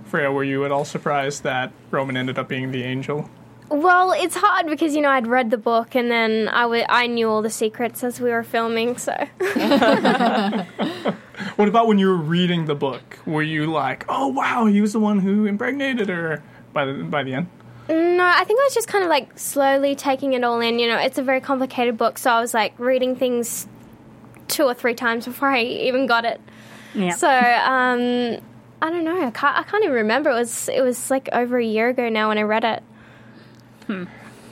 Freya, 0.05 0.31
were 0.31 0.43
you 0.43 0.63
at 0.63 0.71
all 0.71 0.85
surprised 0.85 1.41
that 1.41 1.71
Roman 1.89 2.15
ended 2.15 2.37
up 2.37 2.47
being 2.47 2.71
the 2.71 2.83
angel? 2.83 3.27
Well, 3.69 4.11
it's 4.11 4.35
hard 4.35 4.67
because 4.67 4.95
you 4.95 5.01
know 5.01 5.09
I'd 5.09 5.27
read 5.27 5.49
the 5.49 5.57
book 5.57 5.95
and 5.95 6.09
then 6.11 6.47
I 6.49 6.65
wa- 6.65 6.85
I 6.87 7.07
knew 7.07 7.27
all 7.29 7.41
the 7.41 7.49
secrets 7.49 8.03
as 8.03 8.21
we 8.21 8.29
were 8.29 8.43
filming. 8.43 8.97
So 8.97 9.13
What 11.55 11.67
about 11.67 11.87
when 11.87 11.97
you 11.97 12.07
were 12.07 12.17
reading 12.17 12.65
the 12.65 12.75
book? 12.75 13.19
Were 13.25 13.41
you 13.41 13.65
like, 13.71 14.05
"Oh 14.09 14.27
wow, 14.27 14.65
he 14.65 14.81
was 14.81 14.93
the 14.93 14.99
one 14.99 15.19
who 15.19 15.45
impregnated 15.45 16.09
her"? 16.09 16.43
By 16.73 16.85
the 16.85 16.93
by 17.03 17.23
the 17.23 17.33
end, 17.33 17.47
no, 17.89 18.23
I 18.25 18.43
think 18.43 18.59
I 18.59 18.63
was 18.63 18.73
just 18.73 18.87
kind 18.87 19.03
of 19.03 19.09
like 19.09 19.37
slowly 19.39 19.95
taking 19.95 20.33
it 20.33 20.43
all 20.43 20.59
in. 20.59 20.79
You 20.79 20.87
know, 20.89 20.97
it's 20.97 21.17
a 21.17 21.23
very 21.23 21.39
complicated 21.41 21.97
book, 21.97 22.17
so 22.17 22.31
I 22.31 22.39
was 22.41 22.53
like 22.53 22.77
reading 22.77 23.15
things 23.15 23.67
two 24.47 24.63
or 24.63 24.73
three 24.73 24.93
times 24.95 25.25
before 25.25 25.49
I 25.49 25.61
even 25.63 26.05
got 26.07 26.25
it. 26.25 26.41
Yeah. 26.93 27.11
So 27.15 27.29
um, 27.29 28.41
I 28.81 28.89
don't 28.89 29.03
know. 29.03 29.25
I 29.25 29.31
can't. 29.31 29.57
I 29.57 29.63
can't 29.63 29.83
even 29.83 29.95
remember. 29.95 30.29
It 30.31 30.35
was. 30.35 30.69
It 30.69 30.81
was 30.81 31.09
like 31.09 31.29
over 31.31 31.57
a 31.57 31.65
year 31.65 31.89
ago 31.89 32.09
now 32.09 32.27
when 32.29 32.37
I 32.37 32.43
read 32.43 32.63
it. 32.63 32.83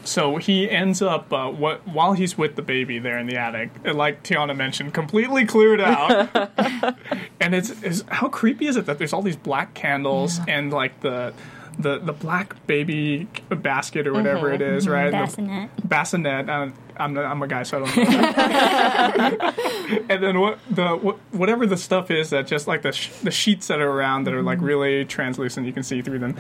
So 0.05 0.35
he 0.37 0.69
ends 0.69 1.01
up 1.01 1.31
uh, 1.31 1.49
what 1.49 1.87
while 1.87 2.13
he's 2.13 2.37
with 2.37 2.55
the 2.55 2.61
baby 2.61 2.99
there 2.99 3.17
in 3.17 3.25
the 3.27 3.37
attic, 3.37 3.69
uh, 3.85 3.93
like 3.93 4.21
Tiana 4.23 4.55
mentioned, 4.55 4.93
completely 4.93 5.45
cleared 5.45 5.79
out. 5.81 6.29
and 7.39 7.55
it's, 7.55 7.69
it's 7.81 8.03
how 8.09 8.27
creepy 8.27 8.67
is 8.67 8.75
it 8.75 8.85
that 8.85 8.97
there's 8.97 9.13
all 9.13 9.21
these 9.21 9.37
black 9.37 9.73
candles 9.73 10.39
and 10.47 10.71
like 10.71 10.99
the. 11.01 11.33
The, 11.79 11.97
the 11.97 12.13
black 12.13 12.67
baby 12.67 13.27
basket 13.49 14.05
or 14.05 14.13
whatever 14.13 14.53
it 14.53 14.61
is, 14.61 14.87
right? 14.87 15.09
The- 15.09 15.17
Bassinet. 15.17 15.69
bassinet. 15.89 16.47
Uh, 16.47 16.69
I'm 16.97 17.17
I'm 17.17 17.41
a 17.41 17.47
guy, 17.47 17.63
so 17.63 17.83
I 17.83 17.85
don't 17.87 17.97
know. 19.41 20.03
and 20.09 20.23
then 20.23 20.39
what 20.39 20.59
the 20.69 20.89
what, 20.89 21.17
whatever 21.31 21.65
the 21.65 21.75
stuff 21.77 22.11
is 22.11 22.29
that 22.29 22.45
just 22.45 22.67
like 22.67 22.83
the 22.83 22.91
sh- 22.91 23.09
the 23.23 23.31
sheets 23.31 23.65
that 23.69 23.81
are 23.81 23.89
around 23.89 24.25
that 24.25 24.35
are 24.35 24.43
like 24.43 24.61
really 24.61 25.03
translucent, 25.05 25.65
you 25.65 25.73
can 25.73 25.81
see 25.81 26.03
through 26.03 26.19
them. 26.19 26.35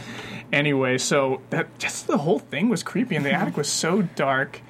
Anyway, 0.53 0.97
so 0.97 1.41
that 1.49 1.77
just 1.79 2.07
the 2.07 2.19
whole 2.19 2.39
thing 2.39 2.69
was 2.69 2.83
creepy, 2.83 3.15
and 3.17 3.25
the 3.25 3.33
attic 3.33 3.57
was 3.57 3.67
so 3.67 4.03
dark, 4.03 4.61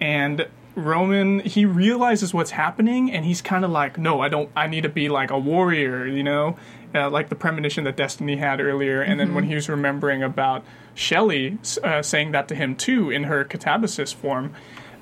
and. 0.00 0.46
Roman, 0.74 1.40
he 1.40 1.64
realizes 1.64 2.32
what's 2.32 2.52
happening, 2.52 3.10
and 3.10 3.24
he's 3.24 3.42
kind 3.42 3.64
of 3.64 3.70
like, 3.72 3.98
"No, 3.98 4.20
I 4.20 4.28
don't. 4.28 4.48
I 4.54 4.68
need 4.68 4.82
to 4.82 4.88
be 4.88 5.08
like 5.08 5.32
a 5.32 5.38
warrior," 5.38 6.06
you 6.06 6.22
know, 6.22 6.56
uh, 6.94 7.10
like 7.10 7.30
the 7.30 7.34
premonition 7.34 7.82
that 7.82 7.96
Destiny 7.96 8.36
had 8.36 8.60
earlier. 8.60 9.02
And 9.02 9.18
then 9.18 9.34
when 9.34 9.42
he 9.42 9.56
was 9.56 9.68
remembering 9.68 10.22
about 10.22 10.64
Shelley 10.94 11.58
uh, 11.82 12.02
saying 12.02 12.30
that 12.30 12.46
to 12.46 12.54
him 12.54 12.76
too 12.76 13.10
in 13.10 13.24
her 13.24 13.44
catabasis 13.44 14.14
form, 14.14 14.54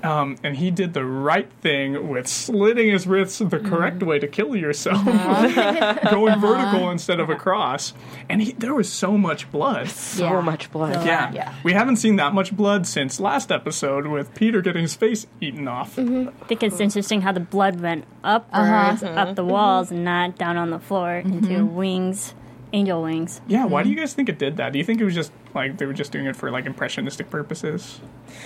um, 0.07 0.37
and 0.41 0.55
he 0.55 0.71
did 0.71 0.93
the 0.93 1.05
right 1.05 1.51
thing 1.61 2.07
with 2.07 2.27
slitting 2.27 2.89
his 2.91 3.05
wrists 3.05 3.39
the 3.39 3.45
mm. 3.45 3.69
correct 3.69 4.01
way 4.01 4.19
to 4.19 4.27
kill 4.27 4.55
yourself, 4.55 4.97
uh-huh. 5.07 6.09
going 6.09 6.39
vertical 6.39 6.83
uh-huh. 6.83 6.91
instead 6.91 7.19
of 7.19 7.29
across. 7.29 7.93
And 8.29 8.41
he, 8.41 8.53
there 8.53 8.73
was 8.73 8.91
so 8.91 9.17
much 9.17 9.51
blood. 9.51 9.89
So 9.89 10.25
Yeah. 10.25 10.41
much 10.41 10.71
blood. 10.71 11.05
Yeah. 11.05 11.31
Yeah. 11.33 11.53
we 11.63 11.73
haven't 11.73 11.97
seen 11.97 12.15
that 12.15 12.33
much 12.33 12.55
blood 12.55 12.87
since 12.87 13.19
last 13.19 13.51
episode 13.51 14.07
with 14.07 14.33
Peter 14.33 14.61
getting 14.61 14.83
his 14.83 14.95
face 14.95 15.27
eaten 15.41 15.67
off. 15.67 15.97
Mm-hmm. 15.97 16.29
I 16.29 16.45
think 16.45 16.63
it's 16.63 16.79
interesting 16.79 17.21
how 17.21 17.33
the 17.33 17.41
blood 17.41 17.81
went 17.81 18.05
upwards, 18.23 19.03
uh-huh. 19.03 19.19
up 19.19 19.35
the 19.35 19.41
mm-hmm. 19.41 19.51
walls, 19.51 19.91
and 19.91 20.05
not 20.05 20.37
down 20.37 20.55
on 20.55 20.69
the 20.69 20.79
floor 20.79 21.21
mm-hmm. 21.23 21.37
into 21.37 21.65
wings, 21.65 22.33
angel 22.73 23.01
wings. 23.01 23.41
Yeah, 23.47 23.65
why 23.65 23.83
do 23.83 23.89
you 23.89 23.95
guys 23.95 24.13
think 24.13 24.29
it 24.29 24.37
did 24.37 24.57
that? 24.57 24.73
Do 24.73 24.79
you 24.79 24.85
think 24.85 24.99
it 24.99 25.05
was 25.05 25.15
just 25.15 25.31
like 25.53 25.77
they 25.77 25.85
were 25.85 25.93
just 25.93 26.11
doing 26.11 26.25
it 26.25 26.35
for 26.35 26.51
like 26.51 26.65
impressionistic 26.65 27.29
purposes? 27.29 27.99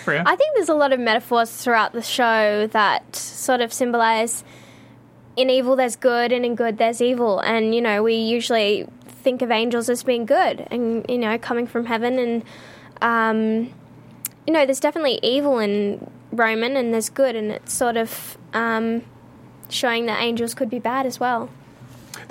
Freya? 0.03 0.23
I 0.25 0.35
think 0.35 0.55
there's 0.55 0.69
a 0.69 0.75
lot 0.75 0.93
of 0.93 0.99
metaphors 0.99 1.51
throughout 1.51 1.93
the 1.93 2.01
show 2.01 2.67
that 2.67 3.15
sort 3.15 3.61
of 3.61 3.73
symbolize 3.73 4.43
in 5.35 5.49
evil 5.49 5.75
there's 5.75 5.95
good 5.95 6.31
and 6.31 6.45
in 6.45 6.55
good 6.55 6.77
there's 6.77 7.01
evil. 7.01 7.39
And, 7.39 7.73
you 7.73 7.81
know, 7.81 8.03
we 8.03 8.15
usually 8.15 8.87
think 9.07 9.41
of 9.41 9.51
angels 9.51 9.89
as 9.89 10.03
being 10.03 10.25
good 10.25 10.67
and, 10.71 11.05
you 11.09 11.17
know, 11.17 11.37
coming 11.37 11.67
from 11.67 11.85
heaven. 11.85 12.19
And, 12.19 12.43
um, 13.01 13.73
you 14.45 14.53
know, 14.53 14.65
there's 14.65 14.79
definitely 14.79 15.19
evil 15.23 15.59
in 15.59 16.09
Roman 16.31 16.75
and 16.75 16.93
there's 16.93 17.09
good. 17.09 17.35
And 17.35 17.51
it's 17.51 17.73
sort 17.73 17.97
of 17.97 18.37
um, 18.53 19.03
showing 19.69 20.05
that 20.07 20.21
angels 20.21 20.53
could 20.53 20.69
be 20.69 20.79
bad 20.79 21.05
as 21.05 21.19
well. 21.19 21.49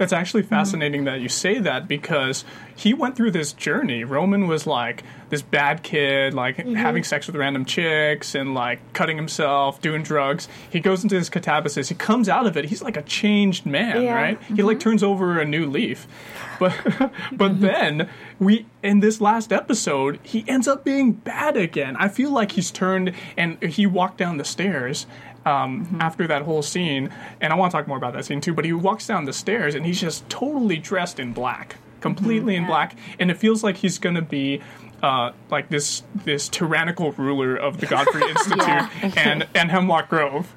That's 0.00 0.14
actually 0.14 0.44
mm-hmm. 0.44 0.54
fascinating 0.54 1.04
that 1.04 1.20
you 1.20 1.28
say 1.28 1.58
that 1.58 1.86
because 1.86 2.46
he 2.74 2.94
went 2.94 3.16
through 3.16 3.32
this 3.32 3.52
journey. 3.52 4.02
Roman 4.02 4.46
was 4.46 4.66
like 4.66 5.04
this 5.28 5.42
bad 5.42 5.82
kid, 5.82 6.32
like 6.32 6.56
mm-hmm. 6.56 6.72
having 6.72 7.04
sex 7.04 7.26
with 7.26 7.36
random 7.36 7.66
chicks 7.66 8.34
and 8.34 8.54
like 8.54 8.94
cutting 8.94 9.18
himself, 9.18 9.82
doing 9.82 10.02
drugs. 10.02 10.48
He 10.70 10.80
goes 10.80 11.02
into 11.02 11.18
this 11.18 11.28
catabasis. 11.28 11.90
He 11.90 11.94
comes 11.94 12.30
out 12.30 12.46
of 12.46 12.56
it. 12.56 12.64
He's 12.64 12.80
like 12.80 12.96
a 12.96 13.02
changed 13.02 13.66
man, 13.66 14.04
Yeah. 14.04 14.14
right? 14.14 14.42
He 14.44 14.54
mm-hmm. 14.54 14.66
like 14.68 14.80
turns 14.80 15.02
over 15.02 15.38
a 15.38 15.44
new 15.44 15.66
leaf. 15.66 16.06
But 16.58 17.12
but 17.32 17.60
then 17.60 18.08
we 18.38 18.64
in 18.82 19.00
this 19.00 19.20
last 19.20 19.52
episode, 19.52 20.18
he 20.22 20.46
ends 20.48 20.66
up 20.66 20.82
being 20.82 21.12
bad 21.12 21.58
again. 21.58 21.94
I 21.98 22.08
feel 22.08 22.30
like 22.30 22.52
he's 22.52 22.70
turned 22.70 23.12
and 23.36 23.62
he 23.62 23.86
walked 23.86 24.16
down 24.16 24.38
the 24.38 24.46
stairs 24.46 25.06
um, 25.46 25.98
after 26.00 26.26
that 26.26 26.42
whole 26.42 26.62
scene, 26.62 27.10
and 27.40 27.52
I 27.52 27.56
want 27.56 27.72
to 27.72 27.78
talk 27.78 27.88
more 27.88 27.96
about 27.96 28.12
that 28.14 28.24
scene 28.24 28.40
too. 28.40 28.54
But 28.54 28.64
he 28.64 28.72
walks 28.72 29.06
down 29.06 29.24
the 29.24 29.32
stairs 29.32 29.74
and 29.74 29.86
he's 29.86 30.00
just 30.00 30.28
totally 30.28 30.76
dressed 30.78 31.18
in 31.18 31.32
black, 31.32 31.76
completely 32.00 32.56
in 32.56 32.66
black, 32.66 32.96
and 33.18 33.30
it 33.30 33.36
feels 33.36 33.62
like 33.64 33.78
he's 33.78 33.98
gonna 33.98 34.22
be. 34.22 34.60
Uh, 35.02 35.32
like 35.50 35.70
this, 35.70 36.02
this 36.26 36.46
tyrannical 36.50 37.12
ruler 37.12 37.56
of 37.56 37.80
the 37.80 37.86
Godfrey 37.86 38.20
Institute 38.28 39.16
and 39.16 39.48
and 39.54 39.70
Hemlock 39.70 40.10
Grove. 40.10 40.54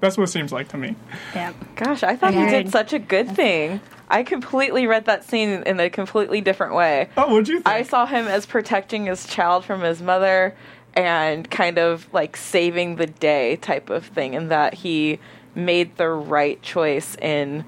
That's 0.00 0.18
what 0.18 0.24
it 0.24 0.32
seems 0.32 0.52
like 0.52 0.68
to 0.68 0.76
me. 0.76 0.94
Yeah. 1.34 1.54
Gosh, 1.76 2.02
I 2.02 2.14
thought 2.14 2.34
you 2.34 2.40
Agreed. 2.44 2.64
did 2.64 2.72
such 2.72 2.92
a 2.92 2.98
good 2.98 3.34
thing. 3.34 3.80
I 4.08 4.22
completely 4.22 4.86
read 4.86 5.06
that 5.06 5.24
scene 5.24 5.62
in 5.64 5.80
a 5.80 5.90
completely 5.90 6.40
different 6.40 6.74
way. 6.74 7.08
Oh, 7.16 7.28
what'd 7.28 7.48
you 7.48 7.56
think? 7.56 7.68
I 7.68 7.82
saw 7.82 8.06
him 8.06 8.26
as 8.26 8.46
protecting 8.46 9.06
his 9.06 9.26
child 9.26 9.64
from 9.64 9.80
his 9.80 10.02
mother 10.02 10.54
and 10.96 11.48
kind 11.50 11.78
of 11.78 12.12
like 12.12 12.36
saving 12.36 12.96
the 12.96 13.06
day 13.06 13.56
type 13.56 13.90
of 13.90 14.06
thing, 14.06 14.34
and 14.34 14.50
that 14.50 14.74
he 14.74 15.18
made 15.54 15.96
the 15.96 16.08
right 16.08 16.60
choice 16.62 17.16
in 17.16 17.64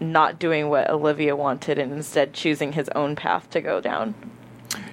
not 0.00 0.38
doing 0.38 0.68
what 0.68 0.90
Olivia 0.90 1.36
wanted 1.36 1.78
and 1.78 1.92
instead 1.92 2.32
choosing 2.32 2.72
his 2.72 2.88
own 2.90 3.16
path 3.16 3.48
to 3.50 3.60
go 3.60 3.80
down. 3.80 4.14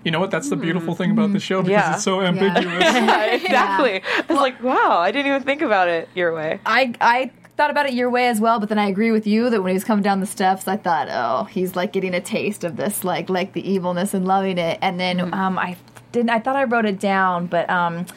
You 0.04 0.12
know 0.12 0.20
what? 0.20 0.32
That's 0.32 0.50
the 0.50 0.56
beautiful 0.56 0.96
thing 0.96 1.12
about 1.12 1.28
the 1.28 1.34
hmm. 1.34 1.38
show 1.40 1.62
because 1.62 1.72
Yeah. 1.72 1.94
it's 1.96 2.04
so 2.04 2.22
ambiguous. 2.22 2.64
Yeah, 2.66 3.26
exactly. 3.26 4.02
I 4.18 4.34
was 4.34 4.38
like, 4.38 4.62
wow, 4.62 4.98
I 5.00 5.12
didn't 5.12 5.28
even 5.28 5.44
think 5.44 5.62
about 5.62 5.88
it 5.88 6.10
your 6.16 6.34
way. 6.34 6.60
I 6.66 6.94
I 7.02 7.32
thought 7.62 7.70
about 7.70 7.86
it 7.86 7.94
your 7.94 8.10
way 8.10 8.28
as 8.28 8.40
well, 8.42 8.60
but 8.60 8.70
then 8.70 8.80
I 8.80 8.88
agree 8.88 9.12
with 9.12 9.28
you 9.28 9.50
that 9.52 9.62
when 9.62 9.70
he 9.70 9.76
was 9.76 9.84
coming 9.84 10.02
down 10.02 10.20
the 10.20 10.26
steps, 10.26 10.68
I 10.68 10.78
thought, 10.78 11.10
oh, 11.12 11.44
he's 11.44 11.76
like 11.76 11.94
getting 11.94 12.16
a 12.16 12.22
taste 12.22 12.64
of 12.64 12.76
this, 12.76 13.04
like 13.04 13.30
like 13.30 13.54
the 13.54 13.62
evilness 13.72 14.16
and 14.16 14.26
loving 14.28 14.58
it. 14.58 14.80
And 14.82 15.00
then 15.00 15.32
um, 15.34 15.60
I 15.60 15.78
didn't. 16.12 16.32
I 16.32 16.40
thought 16.40 16.56
I 16.56 16.64
wrote 16.64 16.86
it 16.86 17.00
down, 17.00 17.46
but 17.46 17.70
um, 17.70 18.08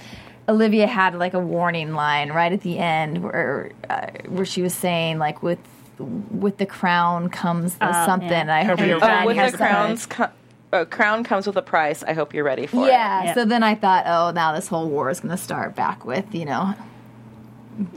Olivia 0.49 0.87
had 0.87 1.15
like 1.15 1.35
a 1.35 1.39
warning 1.41 1.93
line 1.93 2.33
right 2.33 2.53
at 2.53 2.63
the 2.63 2.79
end 2.79 3.23
where 3.23 3.73
uh, 3.91 4.07
where 4.29 4.47
she 4.47 4.63
was 4.63 4.75
saying 4.75 5.19
like 5.19 5.43
with 5.43 5.59
with 5.99 6.57
the 6.57 6.67
crown 6.67 7.29
comes 7.29 7.75
the 7.77 7.89
Oh, 7.89 8.07
something. 8.07 8.29
yeah. 8.31 8.57
I 8.57 8.65
heard 8.65 8.79
Hope 8.79 8.79
her 8.81 8.87
you're 8.87 8.99
dad 9.01 9.27
with 9.27 9.37
has 9.37 9.53
the 9.53 9.59
said- 9.59 9.69
crowns, 9.71 10.07
co- 10.07 10.31
uh, 10.73 10.85
crown 10.87 11.23
comes 11.23 11.47
with 11.47 11.57
a 11.57 11.63
price. 11.63 12.03
I 12.03 12.15
hope 12.15 12.33
you're 12.35 12.45
ready 12.45 12.67
for 12.67 12.87
Yeah, 12.87 13.25
Yeah. 13.25 13.35
So 13.35 13.45
then 13.45 13.63
I 13.63 13.75
thought, 13.75 14.05
oh, 14.07 14.33
now 14.35 14.53
this 14.55 14.69
whole 14.69 14.89
war 14.89 15.11
is 15.11 15.21
going 15.21 15.37
to 15.37 15.43
start 15.43 15.75
back 15.77 16.07
with 16.07 16.35
you 16.35 16.47
know 16.47 16.75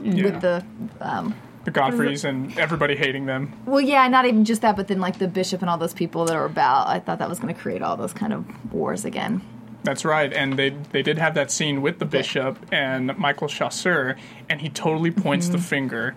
Yeah. 0.02 0.24
with 0.24 0.40
the 0.40 0.64
um, 1.00 1.34
the 1.64 1.70
Godfreys 1.70 2.24
and 2.24 2.56
everybody 2.58 2.96
hating 2.96 3.26
them. 3.26 3.52
Well, 3.66 3.80
yeah, 3.80 4.08
not 4.08 4.24
even 4.26 4.44
just 4.44 4.62
that, 4.62 4.76
but 4.76 4.88
then 4.88 5.00
like 5.00 5.18
the 5.18 5.28
bishop 5.28 5.60
and 5.60 5.68
all 5.68 5.76
those 5.78 5.92
people 5.94 6.24
that 6.26 6.34
are 6.36 6.44
about. 6.46 6.86
I 6.88 6.98
thought 7.00 7.18
that 7.18 7.28
was 7.28 7.38
going 7.38 7.54
to 7.54 7.60
create 7.60 7.82
all 7.82 7.96
those 7.96 8.12
kind 8.12 8.32
of 8.32 8.72
wars 8.72 9.04
again. 9.04 9.42
That's 9.84 10.04
right, 10.04 10.32
and 10.32 10.58
they 10.58 10.70
they 10.70 11.02
did 11.02 11.18
have 11.18 11.34
that 11.34 11.50
scene 11.52 11.82
with 11.82 11.98
the 12.00 12.04
bishop 12.04 12.58
and 12.72 13.16
Michael 13.16 13.46
Chasseur, 13.48 14.16
and 14.48 14.60
he 14.60 14.68
totally 14.70 15.10
points 15.12 15.46
Mm-hmm. 15.46 15.56
the 15.56 15.62
finger 15.62 16.14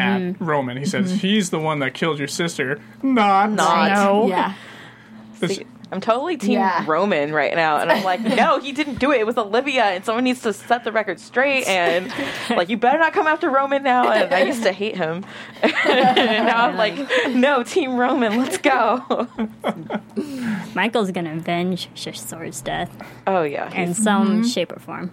at 0.00 0.40
Roman. 0.40 0.76
He 0.78 0.86
says, 0.86 1.20
"He's 1.20 1.50
the 1.50 1.58
one 1.58 1.80
that 1.80 1.92
killed 1.94 2.18
your 2.18 2.28
sister, 2.28 2.80
not." 3.02 3.50
Not. 3.52 3.92
No. 3.92 4.28
Yeah, 4.28 4.54
This- 5.40 5.56
See, 5.56 5.66
I'm 5.92 6.00
totally 6.00 6.38
team 6.38 6.52
Yeah. 6.52 6.84
Roman 6.88 7.32
right 7.34 7.54
now, 7.54 7.76
and 7.76 7.92
I'm 7.92 8.02
like, 8.02 8.20
no, 8.22 8.58
he 8.58 8.72
didn't 8.72 8.98
do 8.98 9.12
it. 9.12 9.20
It 9.20 9.26
was 9.26 9.36
Olivia, 9.36 9.84
and 9.84 10.02
someone 10.04 10.24
needs 10.24 10.40
to 10.40 10.52
set 10.54 10.84
the 10.84 10.90
record 10.90 11.20
straight. 11.20 11.66
And 11.68 12.10
like, 12.50 12.70
you 12.70 12.78
better 12.78 12.98
not 12.98 13.12
come 13.12 13.26
after 13.26 13.50
Roman 13.50 13.82
now. 13.82 14.10
And 14.10 14.32
I 14.32 14.42
used 14.44 14.62
to 14.62 14.72
hate 14.72 14.96
him, 14.96 15.24
and 15.62 16.46
now 16.46 16.66
I'm 16.66 16.76
like, 16.78 16.94
no, 17.34 17.62
team 17.62 17.96
Roman, 17.96 18.38
let's 18.38 18.56
go. 18.58 19.28
Michael's 20.74 21.10
gonna 21.10 21.34
avenge 21.34 21.90
Chasseur's 21.94 22.60
death 22.62 22.90
Oh 23.26 23.42
yeah, 23.42 23.66
in 23.74 23.88
he's- 23.88 23.98
some 24.02 24.28
mm-hmm. 24.28 24.42
shape 24.44 24.72
or 24.72 24.78
form. 24.78 25.10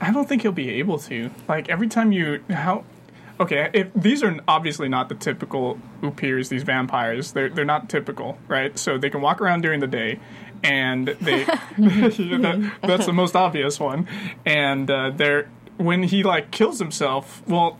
I 0.00 0.12
don't 0.12 0.28
think 0.28 0.42
he'll 0.42 0.52
be 0.52 0.70
able 0.72 0.98
to. 1.00 1.30
Like 1.48 1.68
every 1.70 1.88
time 1.88 2.12
you 2.12 2.42
how 2.50 2.84
okay, 3.40 3.70
if 3.72 3.88
these 3.94 4.22
are 4.22 4.38
obviously 4.48 4.88
not 4.88 5.08
the 5.08 5.14
typical 5.14 5.78
Upirs, 6.02 6.48
these 6.48 6.62
vampires. 6.62 7.32
They're 7.32 7.48
they're 7.48 7.64
not 7.64 7.88
typical, 7.88 8.38
right? 8.48 8.78
So 8.78 8.98
they 8.98 9.10
can 9.10 9.20
walk 9.20 9.40
around 9.40 9.62
during 9.62 9.80
the 9.80 9.86
day 9.86 10.20
and 10.62 11.08
they 11.08 11.44
that, 11.78 12.72
that's 12.82 13.06
the 13.06 13.12
most 13.12 13.36
obvious 13.36 13.78
one. 13.78 14.08
And 14.44 14.90
uh, 14.90 15.10
they're 15.10 15.48
when 15.76 16.04
he 16.04 16.22
like 16.22 16.50
kills 16.50 16.78
himself, 16.78 17.42
well, 17.46 17.78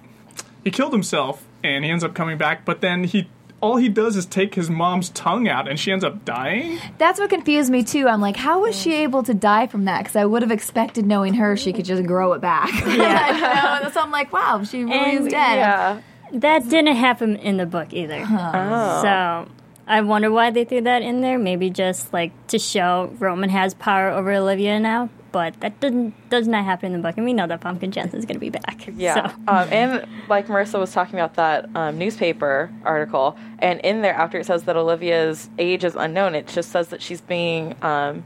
he 0.65 0.71
killed 0.71 0.93
himself 0.93 1.45
and 1.63 1.85
he 1.85 1.91
ends 1.91 2.05
up 2.05 2.15
coming 2.15 2.39
back, 2.39 2.65
but 2.65 2.81
then 2.81 3.05
he 3.05 3.29
all 3.61 3.77
he 3.77 3.89
does 3.89 4.17
is 4.17 4.27
take 4.27 4.55
his 4.55 4.69
mom's 4.69 5.09
tongue 5.11 5.49
out 5.49 5.67
and 5.69 5.81
she 5.81 5.91
ends 5.91 6.05
up 6.05 6.25
dying. 6.25 6.79
that's 6.99 7.19
what 7.19 7.31
confused 7.31 7.71
me 7.71 7.83
too. 7.83 8.07
I'm 8.07 8.21
like, 8.21 8.37
how 8.37 8.61
was 8.63 8.77
she 8.79 8.95
able 8.97 9.23
to 9.25 9.33
die 9.35 9.67
from 9.67 9.87
that? 9.87 9.99
Because 10.03 10.17
I 10.17 10.25
would 10.27 10.43
have 10.43 10.51
expected, 10.51 11.07
knowing 11.07 11.35
her, 11.35 11.57
she 11.57 11.73
could 11.73 11.85
just 11.87 12.05
grow 12.05 12.33
it 12.35 12.41
back. 12.41 12.71
Yeah. 12.87 13.89
so 13.93 14.01
I'm 14.01 14.11
like, 14.11 14.33
wow, 14.33 14.63
she 14.65 14.85
really 14.85 14.99
And- 14.99 15.27
is 15.27 15.33
dead. 15.33 15.57
yeah. 15.57 16.01
That 16.33 16.69
didn't 16.69 16.97
happen 16.97 17.37
in 17.37 17.57
the 17.57 17.67
book 17.67 17.93
either. 17.93 18.25
Oh. 18.29 19.03
So 19.03 19.49
I 19.87 20.01
wonder 20.01 20.31
why 20.31 20.51
they 20.51 20.65
threw 20.65 20.81
that 20.83 21.03
in 21.03 21.21
there. 21.21 21.39
Maybe 21.39 21.71
just 21.71 22.13
like 22.13 22.33
to 22.49 22.59
show 22.59 23.13
Roman 23.21 23.49
has 23.51 23.75
power 23.75 24.11
over 24.11 24.33
Olivia 24.33 24.81
now. 24.81 25.09
But 25.37 25.61
that 25.61 25.78
doesn't 25.80 26.14
does 26.30 26.49
not 26.49 26.64
happen 26.64 26.95
in 26.95 27.03
the 27.03 27.07
book, 27.07 27.18
and 27.18 27.26
we 27.26 27.34
know 27.34 27.47
that 27.47 27.61
Famke 27.61 27.91
Janssen's 27.91 28.24
going 28.24 28.37
to 28.37 28.39
be 28.41 28.49
back. 28.49 28.89
Yeah, 28.97 29.28
So. 29.28 29.34
um, 29.49 29.68
and 29.70 30.07
like 30.30 30.47
Marissa 30.47 30.78
was 30.78 30.93
talking 30.95 31.16
about 31.18 31.34
that 31.34 31.68
um, 31.76 31.99
newspaper 31.99 32.70
article, 32.84 33.37
and 33.59 33.78
in 33.80 34.01
there, 34.01 34.14
after 34.14 34.39
it 34.39 34.47
says 34.47 34.62
that 34.62 34.76
Olivia's 34.78 35.51
age 35.59 35.84
is 35.84 35.95
unknown, 35.95 36.34
it 36.34 36.47
just 36.49 36.70
says 36.70 36.89
that 36.89 37.03
she's 37.03 37.20
being 37.20 37.76
um, 37.82 38.24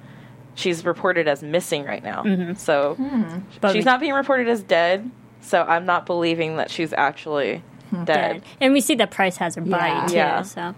she's 0.54 0.84
reported 0.84 1.26
as 1.26 1.42
missing 1.42 1.82
right 1.82 2.04
now. 2.04 2.22
So 2.54 2.94
But 3.60 3.72
she's 3.72 3.80
we- 3.84 3.90
not 3.90 3.98
being 3.98 4.12
reported 4.12 4.46
as 4.46 4.62
dead. 4.62 5.10
So 5.40 5.62
I'm 5.64 5.86
not 5.86 6.06
believing 6.06 6.58
that 6.58 6.70
she's 6.70 6.92
actually 6.92 7.64
dead. 7.90 8.04
dead. 8.06 8.42
And 8.60 8.72
we 8.72 8.80
see 8.80 8.94
that 8.94 9.10
Pryce 9.10 9.38
has 9.38 9.56
her 9.56 9.62
body 9.62 9.82
Yeah. 9.92 10.06
too. 10.06 10.14
Yeah. 10.14 10.42
So 10.42 10.74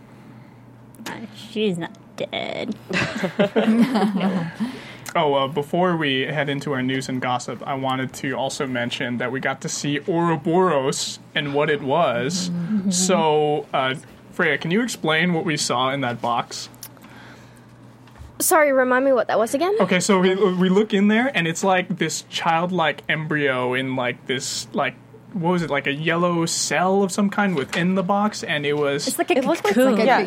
uh, 1.09 1.13
she's 1.37 1.77
not 1.77 1.95
dead. 2.17 2.75
Oh, 5.15 5.35
uh, 5.35 5.47
before 5.47 5.97
we 5.97 6.23
head 6.23 6.49
into 6.49 6.73
our 6.73 6.83
news 6.83 7.09
and 7.09 7.21
gossip, 7.21 7.63
I 7.67 7.75
wanted 7.75 8.15
to 8.15 8.33
also 8.33 8.67
mention 8.67 9.19
that 9.19 9.31
we 9.31 9.41
got 9.41 9.61
to 9.61 9.69
see 9.69 10.01
Ouroboros 10.09 11.19
and 11.35 11.55
what 11.55 11.69
it 11.69 11.83
was. 11.83 12.51
So, 12.89 13.67
uh, 13.75 13.95
Freya, 14.33 14.57
can 14.57 14.71
you 14.71 14.83
explain 14.83 15.35
what 15.35 15.45
we 15.45 15.59
saw 15.59 15.91
in 15.91 16.01
that 16.01 16.23
box? 16.23 16.71
Sorry, 18.41 18.73
remind 18.73 19.05
me 19.05 19.13
what 19.13 19.29
that 19.29 19.39
was 19.39 19.55
again. 19.55 19.77
Okay, 19.81 20.01
so 20.01 20.19
we, 20.19 20.35
we 20.35 20.69
look 20.69 20.95
in 20.95 21.09
there, 21.09 21.31
and 21.37 21.47
it's 21.47 21.63
like 21.63 21.99
this 21.99 22.23
childlike 22.31 23.03
embryo 23.09 23.75
in 23.75 23.95
like 23.95 24.27
this 24.27 24.67
like 24.73 24.95
what 25.35 25.53
was 25.53 25.63
it 25.63 25.71
like 25.71 25.87
a 25.87 25.93
yellow 25.93 26.47
cell 26.47 27.03
of 27.03 27.11
some 27.13 27.31
kind 27.31 27.55
within 27.57 27.95
the 27.95 28.03
box, 28.03 28.43
and 28.43 28.65
it 28.67 28.75
was 28.75 29.07
It's 29.09 29.19
like 29.19 29.31
a 29.31 29.39
It 29.39 29.45
looks 29.45 29.63
like- 29.65 29.75
cocoon. 29.75 29.93
Like 29.97 30.03
a, 30.05 30.07
Yeah. 30.07 30.19
yeah, 30.21 30.27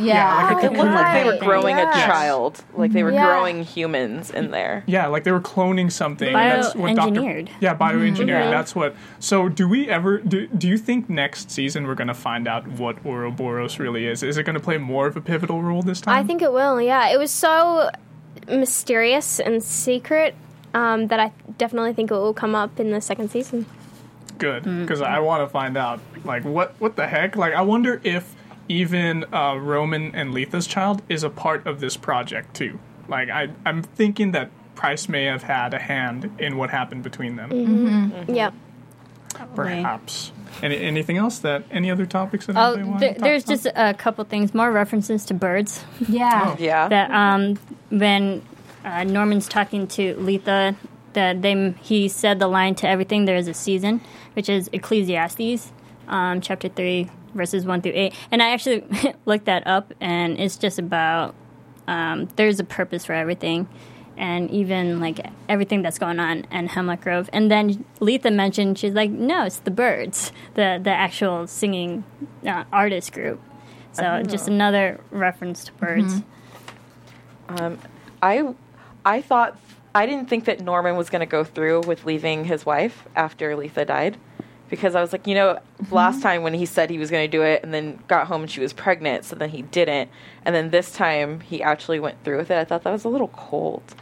Yeah, 0.49 0.53
like 0.55 0.63
a 0.63 0.65
It 0.67 0.73
looked 0.73 0.91
like 0.91 1.13
they 1.13 1.23
were 1.25 1.31
Right. 1.31 1.39
growing 1.39 1.77
Yeah. 1.77 1.89
a 2.03 2.05
child, 2.05 2.63
like 2.75 2.91
they 2.91 3.03
were 3.03 3.11
Yeah. 3.11 3.25
growing 3.25 3.63
humans 3.63 4.31
in 4.31 4.51
there. 4.51 4.83
Yeah, 4.87 5.07
like 5.07 5.23
they 5.23 5.31
were 5.31 5.39
cloning 5.41 5.91
something. 5.91 6.33
That's 6.33 6.75
what 6.75 6.95
Dr. 6.95 7.11
Bioengineered. 7.11 7.47
Yeah, 7.59 7.75
bioengineered. 7.75 8.27
Yeah. 8.27 8.49
That's 8.51 8.75
what. 8.75 8.95
So, 9.19 9.49
do 9.49 9.67
we 9.67 9.89
ever? 9.89 10.17
Do, 10.19 10.47
do 10.47 10.67
you 10.67 10.77
think 10.77 11.09
next 11.09 11.51
season 11.51 11.87
we're 11.87 11.95
going 11.95 12.07
to 12.07 12.13
find 12.13 12.47
out 12.47 12.67
what 12.67 12.97
Ouroboros 13.05 13.79
really 13.79 14.05
is? 14.07 14.23
Is 14.23 14.37
it 14.37 14.43
going 14.43 14.53
to 14.55 14.59
play 14.63 14.77
more 14.77 15.07
of 15.07 15.15
a 15.17 15.21
pivotal 15.21 15.61
role 15.61 15.81
this 15.81 16.01
time? 16.01 16.15
I 16.17 16.23
think 16.23 16.41
it 16.41 16.51
will. 16.51 16.81
Yeah, 16.81 17.07
it 17.09 17.17
was 17.19 17.31
so 17.31 17.89
mysterious 18.47 19.39
and 19.39 19.63
secret 19.63 20.35
um, 20.73 21.07
that 21.07 21.19
I 21.19 21.31
definitely 21.57 21.93
think 21.93 22.11
it 22.11 22.13
will 22.13 22.33
come 22.33 22.53
up 22.55 22.79
in 22.79 22.91
the 22.91 23.01
second 23.01 23.31
season. 23.31 23.65
Good 24.37 24.63
because 24.63 25.01
I 25.01 25.19
want 25.19 25.43
to 25.43 25.47
find 25.47 25.77
out 25.77 25.99
like 26.23 26.43
what 26.43 26.75
what 26.79 26.95
the 26.95 27.07
heck. 27.07 27.35
Like, 27.35 27.53
I 27.53 27.61
wonder 27.61 28.01
if 28.03 28.35
even 28.67 29.25
uh, 29.33 29.55
Roman 29.55 30.13
and 30.15 30.33
Letha's 30.33 30.67
child 30.67 31.01
is 31.09 31.23
a 31.23 31.29
part 31.29 31.65
of 31.67 31.79
this 31.79 31.95
project 31.97 32.55
too. 32.55 32.79
Like, 33.07 33.29
I 33.29 33.49
I'm 33.65 33.83
thinking 33.83 34.31
that 34.31 34.49
Pryce 34.75 35.07
may 35.07 35.25
have 35.25 35.43
had 35.43 35.73
a 35.73 35.79
hand 35.79 36.31
in 36.39 36.57
what 36.57 36.69
happened 36.69 37.03
between 37.03 37.35
them. 37.35 37.49
Mm-hmm. 37.51 38.33
Yeah. 38.33 38.51
Perhaps. 39.53 40.31
Any, 40.63 40.77
anything 40.77 41.17
else 41.17 41.39
that 41.39 41.63
any 41.69 41.91
other 41.91 42.05
topics 42.05 42.45
that 42.45 42.55
Oh, 42.55 42.73
anybody 42.73 42.83
wanted 42.89 42.99
there, 43.01 43.09
to 43.09 43.19
talk 43.19 43.23
there's 43.23 43.43
about? 43.43 43.53
just 43.53 43.65
a 43.75 43.93
couple 43.93 44.23
things, 44.25 44.53
more 44.53 44.71
references 44.71 45.25
to 45.25 45.33
birds. 45.33 45.83
yeah. 46.07 46.55
Yeah. 46.57 46.87
that 46.87 47.11
um, 47.11 47.57
when 47.89 48.41
uh, 48.85 49.03
Norman's 49.03 49.47
talking 49.49 49.87
to 49.89 50.15
Letha, 50.15 50.75
that 51.13 51.41
they 51.41 51.71
he 51.81 52.07
said 52.07 52.39
the 52.39 52.47
line 52.47 52.75
to 52.75 52.87
everything 52.87 53.25
there 53.25 53.35
is 53.37 53.47
a 53.47 53.53
season, 53.53 54.01
which 54.35 54.49
is 54.49 54.69
Ecclesiastes, 54.71 55.71
um, 56.07 56.41
chapter 56.41 56.69
three, 56.69 57.09
verses 57.33 57.65
one 57.65 57.81
through 57.81 57.93
eight. 57.95 58.13
And 58.31 58.41
I 58.41 58.49
actually 58.51 58.83
looked 59.25 59.45
that 59.45 59.65
up, 59.67 59.93
and 59.99 60.39
it's 60.39 60.57
just 60.57 60.79
about 60.79 61.35
um, 61.87 62.29
there's 62.35 62.59
a 62.59 62.63
purpose 62.63 63.05
for 63.05 63.13
everything. 63.13 63.67
And 64.17 64.49
even 64.49 65.01
like 65.01 65.19
everything 65.49 65.81
that's 65.81 65.99
going 65.99 66.21
on 66.21 66.45
in 66.49 66.67
Hemlock 66.67 67.01
Grove, 67.01 67.29
and 67.33 67.51
then 67.51 67.83
Letha 67.99 68.31
mentioned 68.31 68.79
she's 68.79 68.93
like, 68.93 69.11
no, 69.11 69.43
it's 69.45 69.59
the 69.59 69.71
Byrds, 69.71 70.31
the 70.53 70.79
the 70.81 70.89
actual 70.89 71.47
singing 71.47 72.05
uh, 72.47 72.63
artist 72.71 73.11
group. 73.11 73.41
So 73.91 74.23
just 74.23 74.47
another 74.47 75.01
reference 75.11 75.65
to 75.65 75.73
birds. 75.73 76.21
I 78.21 78.53
I 79.05 79.21
thought 79.21 79.59
I 79.95 80.05
didn't 80.05 80.27
think 80.29 80.43
that 80.45 80.59
Norman 80.59 80.97
was 80.97 81.09
going 81.09 81.21
to 81.21 81.25
go 81.25 81.45
through 81.45 81.83
with 81.87 82.03
leaving 82.03 82.43
his 82.43 82.65
wife 82.65 83.07
after 83.15 83.55
Letha 83.55 83.85
died 83.85 84.17
because 84.69 84.93
I 84.93 84.99
was 84.99 85.13
like, 85.13 85.25
you 85.25 85.33
know, 85.33 85.53
mm-hmm. 85.53 85.95
last 85.95 86.21
time 86.21 86.43
when 86.43 86.53
he 86.53 86.65
said 86.65 86.89
he 86.89 86.97
was 86.97 87.09
going 87.09 87.25
to 87.25 87.31
do 87.31 87.43
it 87.43 87.63
and 87.63 87.73
then 87.73 88.03
got 88.09 88.27
home 88.27 88.41
and 88.41 88.51
she 88.51 88.59
was 88.59 88.73
pregnant, 88.73 89.23
so 89.23 89.37
then 89.37 89.51
he 89.51 89.61
didn't. 89.61 90.11
And 90.43 90.53
then 90.53 90.69
this 90.69 90.91
time 90.91 91.39
he 91.39 91.63
actually 91.63 92.01
went 92.01 92.21
through 92.25 92.37
with 92.39 92.51
it. 92.51 92.57
I 92.57 92.65
thought 92.65 92.83
that 92.83 92.91
was 92.91 93.05
a 93.05 93.09
little 93.09 93.29
cold. 93.29 93.95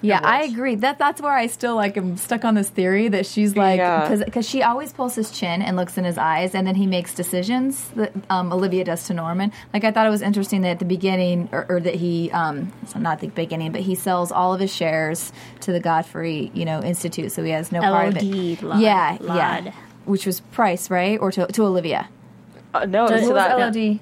Yeah, 0.00 0.20
I 0.22 0.44
agree. 0.44 0.76
That 0.76 0.98
that's 0.98 1.20
where 1.20 1.32
I 1.32 1.48
still 1.48 1.74
like 1.74 1.96
am 1.96 2.16
stuck 2.16 2.44
on 2.44 2.54
this 2.54 2.68
theory 2.68 3.08
that 3.08 3.26
she's 3.26 3.56
like 3.56 3.78
Yeah. 3.78 4.08
because 4.24 4.48
she 4.48 4.62
always 4.62 4.92
pulls 4.92 5.14
his 5.16 5.30
chin 5.30 5.60
and 5.60 5.76
looks 5.76 5.98
in 5.98 6.04
his 6.04 6.16
eyes, 6.18 6.54
and 6.54 6.66
then 6.66 6.76
he 6.76 6.86
makes 6.86 7.14
decisions 7.14 7.88
that 7.96 8.12
um, 8.30 8.52
Olivia 8.52 8.84
does 8.84 9.04
to 9.08 9.14
Norman. 9.14 9.52
Like 9.74 9.84
I 9.84 9.90
thought 9.90 10.06
it 10.06 10.10
was 10.10 10.22
interesting 10.22 10.60
that 10.62 10.68
at 10.70 10.78
the 10.78 10.84
beginning, 10.84 11.48
or, 11.52 11.66
or 11.68 11.80
that 11.80 11.96
he 11.96 12.30
um, 12.30 12.72
not 12.96 13.20
the 13.20 13.28
beginning, 13.28 13.72
but 13.72 13.80
he 13.80 13.94
sells 13.94 14.30
all 14.30 14.54
of 14.54 14.60
his 14.60 14.72
shares 14.74 15.32
to 15.60 15.72
the 15.72 15.80
Godfrey, 15.80 16.50
you 16.54 16.64
know, 16.64 16.80
Institute, 16.82 17.32
so 17.32 17.42
he 17.42 17.50
has 17.50 17.72
no 17.72 17.80
part 17.80 18.08
of 18.08 18.16
it. 18.18 18.62
Lod, 18.62 18.80
yeah, 18.80 19.16
Lod. 19.20 19.36
yeah, 19.36 19.72
which 20.04 20.26
was 20.26 20.40
Pryce, 20.40 20.90
right, 20.90 21.18
or 21.20 21.32
to 21.32 21.46
to 21.48 21.62
Olivia. 21.64 22.08
Uh, 22.74 22.84
no, 22.84 23.04
What 23.04 23.20
so 23.20 23.20
was 23.20 23.28
that 23.30 23.58
LOD? 23.58 23.98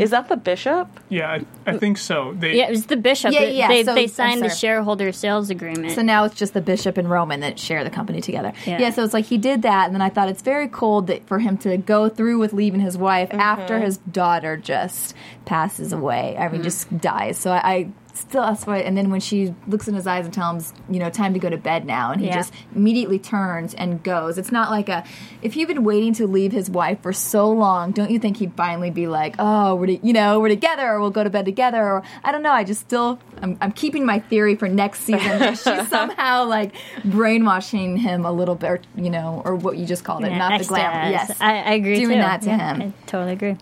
Is 0.00 0.10
that 0.10 0.28
the 0.28 0.36
bishop? 0.36 0.88
Yeah, 1.08 1.30
I, 1.30 1.44
I 1.66 1.78
think 1.78 1.98
so. 1.98 2.34
They, 2.36 2.56
Yeah, 2.56 2.68
it 2.68 2.70
was 2.70 2.86
the 2.86 2.96
bishop. 2.96 3.32
Yeah, 3.32 3.40
They- 3.40 3.56
yeah, 3.56 3.68
They, 3.68 3.84
so- 3.84 3.94
they 3.94 4.06
signed 4.06 4.42
the 4.42 4.48
shareholder 4.50 5.12
sales 5.12 5.50
agreement. 5.50 5.92
So 5.92 6.02
now 6.02 6.24
it's 6.24 6.34
just 6.34 6.54
the 6.54 6.60
bishop 6.60 6.96
and 6.96 7.08
Roman 7.10 7.40
that 7.40 7.58
share 7.58 7.84
the 7.84 7.90
company 7.90 8.20
together. 8.20 8.52
Yeah. 8.66 8.78
Yeah. 8.80 8.90
so 8.90 9.04
it's 9.04 9.14
like 9.14 9.26
he 9.26 9.38
did 9.38 9.62
that, 9.62 9.86
and 9.86 9.94
then 9.94 10.02
I 10.02 10.08
thought 10.08 10.28
it's 10.28 10.42
very 10.42 10.68
cold 10.68 11.06
that 11.08 11.26
for 11.26 11.38
him 11.38 11.56
to 11.58 11.76
go 11.76 12.08
through 12.08 12.38
with 12.38 12.52
leaving 12.52 12.80
his 12.80 12.96
wife 12.96 13.32
after 13.32 13.78
his 13.80 13.98
daughter 13.98 14.56
just 14.56 15.14
passes 15.44 15.92
away. 15.92 16.36
I 16.38 16.48
mean, 16.48 16.60
hmm. 16.60 16.64
just 16.64 16.96
dies. 16.98 17.38
So 17.38 17.50
I, 17.52 17.56
I 17.74 17.88
still 18.14 18.42
that's 18.42 18.66
why. 18.66 18.78
And 18.78 18.96
then 18.96 19.10
when 19.10 19.20
she 19.20 19.54
looks 19.66 19.88
in 19.88 19.94
his 19.94 20.06
eyes 20.06 20.24
and 20.24 20.32
tells 20.32 20.70
him, 20.70 20.76
you 20.88 21.00
know, 21.00 21.10
time 21.10 21.34
to 21.34 21.38
go 21.40 21.50
to 21.50 21.56
bed 21.56 21.84
now, 21.84 22.12
and 22.12 22.20
he 22.20 22.28
Yeah. 22.28 22.36
just 22.36 22.52
immediately 22.74 23.18
turns 23.18 23.74
and 23.74 24.02
goes. 24.02 24.38
It's 24.38 24.52
not 24.52 24.70
like 24.70 24.88
a 24.88 25.04
if 25.42 25.56
you've 25.56 25.68
been 25.68 25.84
waiting 25.84 26.12
to 26.14 26.26
leave 26.26 26.52
his 26.52 26.70
wife 26.70 27.02
for 27.02 27.12
so 27.12 27.50
long, 27.50 27.90
don't 27.92 28.10
you 28.10 28.18
think 28.18 28.36
he'd 28.38 28.54
finally 28.54 28.90
be 28.90 29.06
like, 29.06 29.34
oh, 29.38 29.74
we're 29.74 29.86
to, 29.86 30.06
you 30.06 30.12
know 30.12 30.40
we're 30.40 30.48
together, 30.48 30.88
or 30.90 31.00
we'll 31.00 31.10
go 31.10 31.24
to 31.24 31.30
bed 31.30 31.44
together, 31.44 31.82
or 31.82 32.02
I 32.22 32.32
don't 32.32 32.42
know. 32.42 32.52
I 32.52 32.64
just 32.64 32.80
still 32.80 33.18
I'm, 33.42 33.58
I'm 33.60 33.72
keeping 33.72 34.06
my 34.06 34.20
theory 34.20 34.54
for 34.56 34.68
next 34.68 35.00
season 35.00 35.38
that 35.40 35.58
she's 35.58 35.88
somehow 35.88 36.44
like 36.46 36.72
brainwashing 37.04 37.96
him 37.96 38.24
a 38.24 38.32
little 38.32 38.54
bit, 38.54 38.68
or, 38.70 38.80
you 38.96 39.10
know, 39.10 39.42
or 39.44 39.54
what 39.54 39.76
you 39.76 39.86
just 39.86 40.04
called 40.04 40.24
it, 40.24 40.30
Yeah, 40.30 40.38
not 40.38 40.58
the 40.60 40.64
glamour. 40.66 41.10
Yes, 41.10 41.40
I, 41.40 41.58
I 41.62 41.72
agree 41.72 41.96
doing 41.96 42.16
too. 42.18 42.22
that 42.22 42.42
to 42.42 42.48
Yeah, 42.50 42.74
him. 42.74 42.82
I 42.82 43.06
totally 43.06 43.32
agree. 43.32 43.56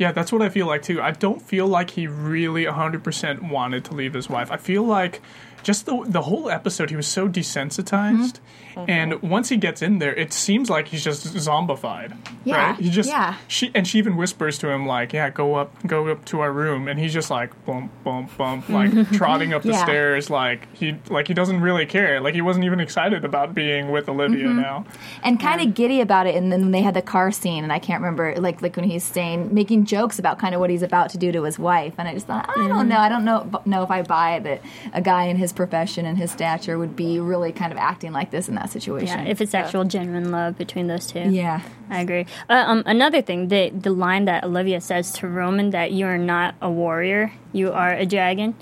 Yeah, 0.00 0.12
that's 0.12 0.32
what 0.32 0.40
I 0.40 0.48
feel 0.48 0.66
like 0.66 0.80
too. 0.80 1.02
I 1.02 1.10
don't 1.10 1.42
feel 1.42 1.66
like 1.66 1.90
he 1.90 2.06
really 2.06 2.64
100% 2.64 3.50
wanted 3.50 3.84
to 3.84 3.94
leave 3.94 4.14
his 4.14 4.30
wife. 4.30 4.50
I 4.50 4.56
feel 4.56 4.82
like 4.82 5.20
just 5.62 5.84
the 5.84 6.02
the 6.06 6.22
whole 6.22 6.48
episode 6.48 6.88
he 6.88 6.96
was 6.96 7.06
so 7.06 7.28
desensitized. 7.28 8.40
Mm-hmm. 8.40 8.69
Mm-hmm. 8.80 8.90
And 8.90 9.22
once 9.22 9.48
he 9.48 9.56
gets 9.56 9.82
in 9.82 9.98
there, 9.98 10.14
it 10.14 10.32
seems 10.32 10.70
like 10.70 10.88
he's 10.88 11.04
just 11.04 11.26
zombified. 11.34 12.16
Yeah, 12.44 12.70
right? 12.70 12.80
He 12.80 12.90
just 12.90 13.08
yeah. 13.08 13.36
she 13.48 13.70
and 13.74 13.86
she 13.86 13.98
even 13.98 14.16
whispers 14.16 14.58
to 14.58 14.68
him 14.70 14.86
like, 14.86 15.12
"Yeah, 15.12 15.30
go 15.30 15.54
up, 15.54 15.74
go 15.86 16.08
up 16.08 16.24
to 16.26 16.40
our 16.40 16.52
room." 16.52 16.88
And 16.88 16.98
he's 16.98 17.12
just 17.12 17.30
like 17.30 17.50
bump, 17.64 17.92
bump, 18.04 18.36
bump, 18.36 18.66
mm-hmm. 18.66 18.98
like 18.98 19.10
trotting 19.12 19.52
up 19.52 19.62
the 19.64 19.70
Yeah. 19.70 19.84
stairs, 19.84 20.30
like 20.30 20.72
he 20.74 20.96
like 21.08 21.28
he 21.28 21.34
doesn't 21.34 21.60
really 21.60 21.86
care. 21.86 22.20
Like 22.20 22.34
he 22.34 22.40
wasn't 22.42 22.64
even 22.64 22.80
excited 22.80 23.24
about 23.24 23.54
being 23.54 23.90
with 23.90 24.08
Olivia 24.08 24.48
Mm-hmm. 24.48 24.60
now. 24.60 24.86
and 25.22 25.38
kind 25.38 25.60
of 25.60 25.74
giddy 25.74 26.00
about 26.00 26.26
it. 26.26 26.34
And 26.34 26.50
then 26.50 26.62
when 26.62 26.70
they 26.70 26.82
had 26.82 26.94
the 26.94 27.02
car 27.02 27.30
scene, 27.30 27.62
and 27.62 27.72
I 27.72 27.78
can't 27.78 28.00
remember, 28.00 28.34
like 28.36 28.62
like 28.62 28.76
when 28.76 28.84
he's 28.88 29.04
saying, 29.04 29.52
making 29.54 29.84
jokes 29.84 30.18
about 30.18 30.38
kind 30.38 30.54
of 30.54 30.60
what 30.60 30.70
he's 30.70 30.82
about 30.82 31.10
to 31.10 31.18
do 31.18 31.30
to 31.32 31.42
his 31.42 31.58
wife, 31.58 31.94
and 31.98 32.08
I 32.08 32.14
just 32.14 32.26
thought, 32.26 32.48
I 32.48 32.54
don't 32.54 32.70
mm-hmm. 32.70 32.88
know, 32.88 32.98
I 32.98 33.08
don't 33.08 33.24
know 33.24 33.62
know 33.66 33.82
if 33.82 33.90
I 33.90 34.02
buy 34.02 34.38
that 34.40 34.62
a 34.92 35.00
guy 35.02 35.24
in 35.24 35.36
his 35.36 35.52
profession 35.52 36.06
and 36.06 36.16
his 36.16 36.30
stature 36.30 36.78
would 36.78 36.96
be 36.96 37.18
really 37.20 37.52
kind 37.52 37.72
of 37.72 37.78
acting 37.78 38.12
like 38.12 38.30
this 38.30 38.48
in 38.48 38.54
that 38.54 38.69
situation. 38.70 39.20
Yeah, 39.24 39.30
if 39.30 39.40
it's 39.40 39.54
actual 39.54 39.84
genuine 39.84 40.30
love 40.30 40.56
between 40.58 40.86
those 40.86 41.06
two. 41.06 41.20
yeah. 41.20 41.62
I 41.92 42.02
agree. 42.02 42.26
Uh, 42.48 42.64
um, 42.68 42.82
another 42.86 43.20
thing, 43.20 43.48
the 43.48 43.70
the 43.70 43.90
line 43.90 44.26
that 44.26 44.44
Olivia 44.44 44.80
says 44.80 45.10
to 45.14 45.26
Roman 45.26 45.70
that 45.70 45.90
you 45.90 46.06
are 46.06 46.18
not 46.18 46.54
a 46.62 46.70
warrior, 46.70 47.32
you 47.52 47.72
are 47.72 47.92
a 47.92 48.06
dragon, 48.06 48.54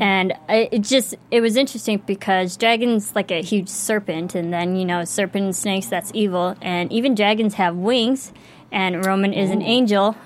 and 0.00 0.32
I, 0.48 0.70
it 0.72 0.78
just 0.80 1.14
it 1.30 1.42
was 1.42 1.56
interesting 1.56 2.02
because 2.06 2.56
dragon's 2.56 3.14
like 3.14 3.30
a 3.30 3.42
huge 3.42 3.68
serpent, 3.68 4.34
and 4.34 4.50
then 4.50 4.76
you 4.76 4.86
know 4.86 5.04
serpent 5.04 5.44
and 5.44 5.54
snakes 5.56 5.86
that's 5.88 6.10
evil, 6.14 6.56
and 6.62 6.90
even 6.90 7.14
dragons 7.14 7.54
have 7.54 7.76
wings, 7.76 8.32
and 8.72 9.04
Roman 9.04 9.34
is 9.34 9.50
an 9.50 9.60
angel. 9.60 10.16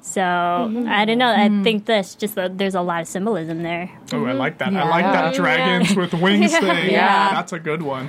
So 0.00 0.22
I 0.22 1.04
don't 1.04 1.18
know. 1.18 1.34
I 1.36 1.48
think 1.64 1.86
this 1.86 2.14
just 2.14 2.38
uh, 2.38 2.48
there's 2.48 2.76
a 2.76 2.80
lot 2.80 3.00
of 3.02 3.08
symbolism 3.08 3.62
there. 3.64 3.90
Oh, 4.12 4.24
I 4.24 4.32
like 4.32 4.58
that. 4.58 4.68
I 4.72 4.88
like 4.88 5.04
that 5.04 5.34
dragons 5.34 5.96
with 5.96 6.14
wings 6.14 6.52
thing. 6.58 6.90
Yeah. 6.92 7.30
That's 7.34 7.52
a 7.52 7.58
good 7.58 7.82
one. 7.82 8.08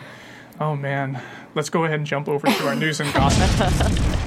Oh 0.59 0.75
man. 0.75 1.21
Let's 1.55 1.69
go 1.69 1.85
ahead 1.85 1.99
and 1.99 2.05
jump 2.05 2.27
over 2.27 2.45
to 2.45 2.67
our 2.67 2.75
news 2.75 2.99
and 2.99 3.11
gossip. 3.13 3.49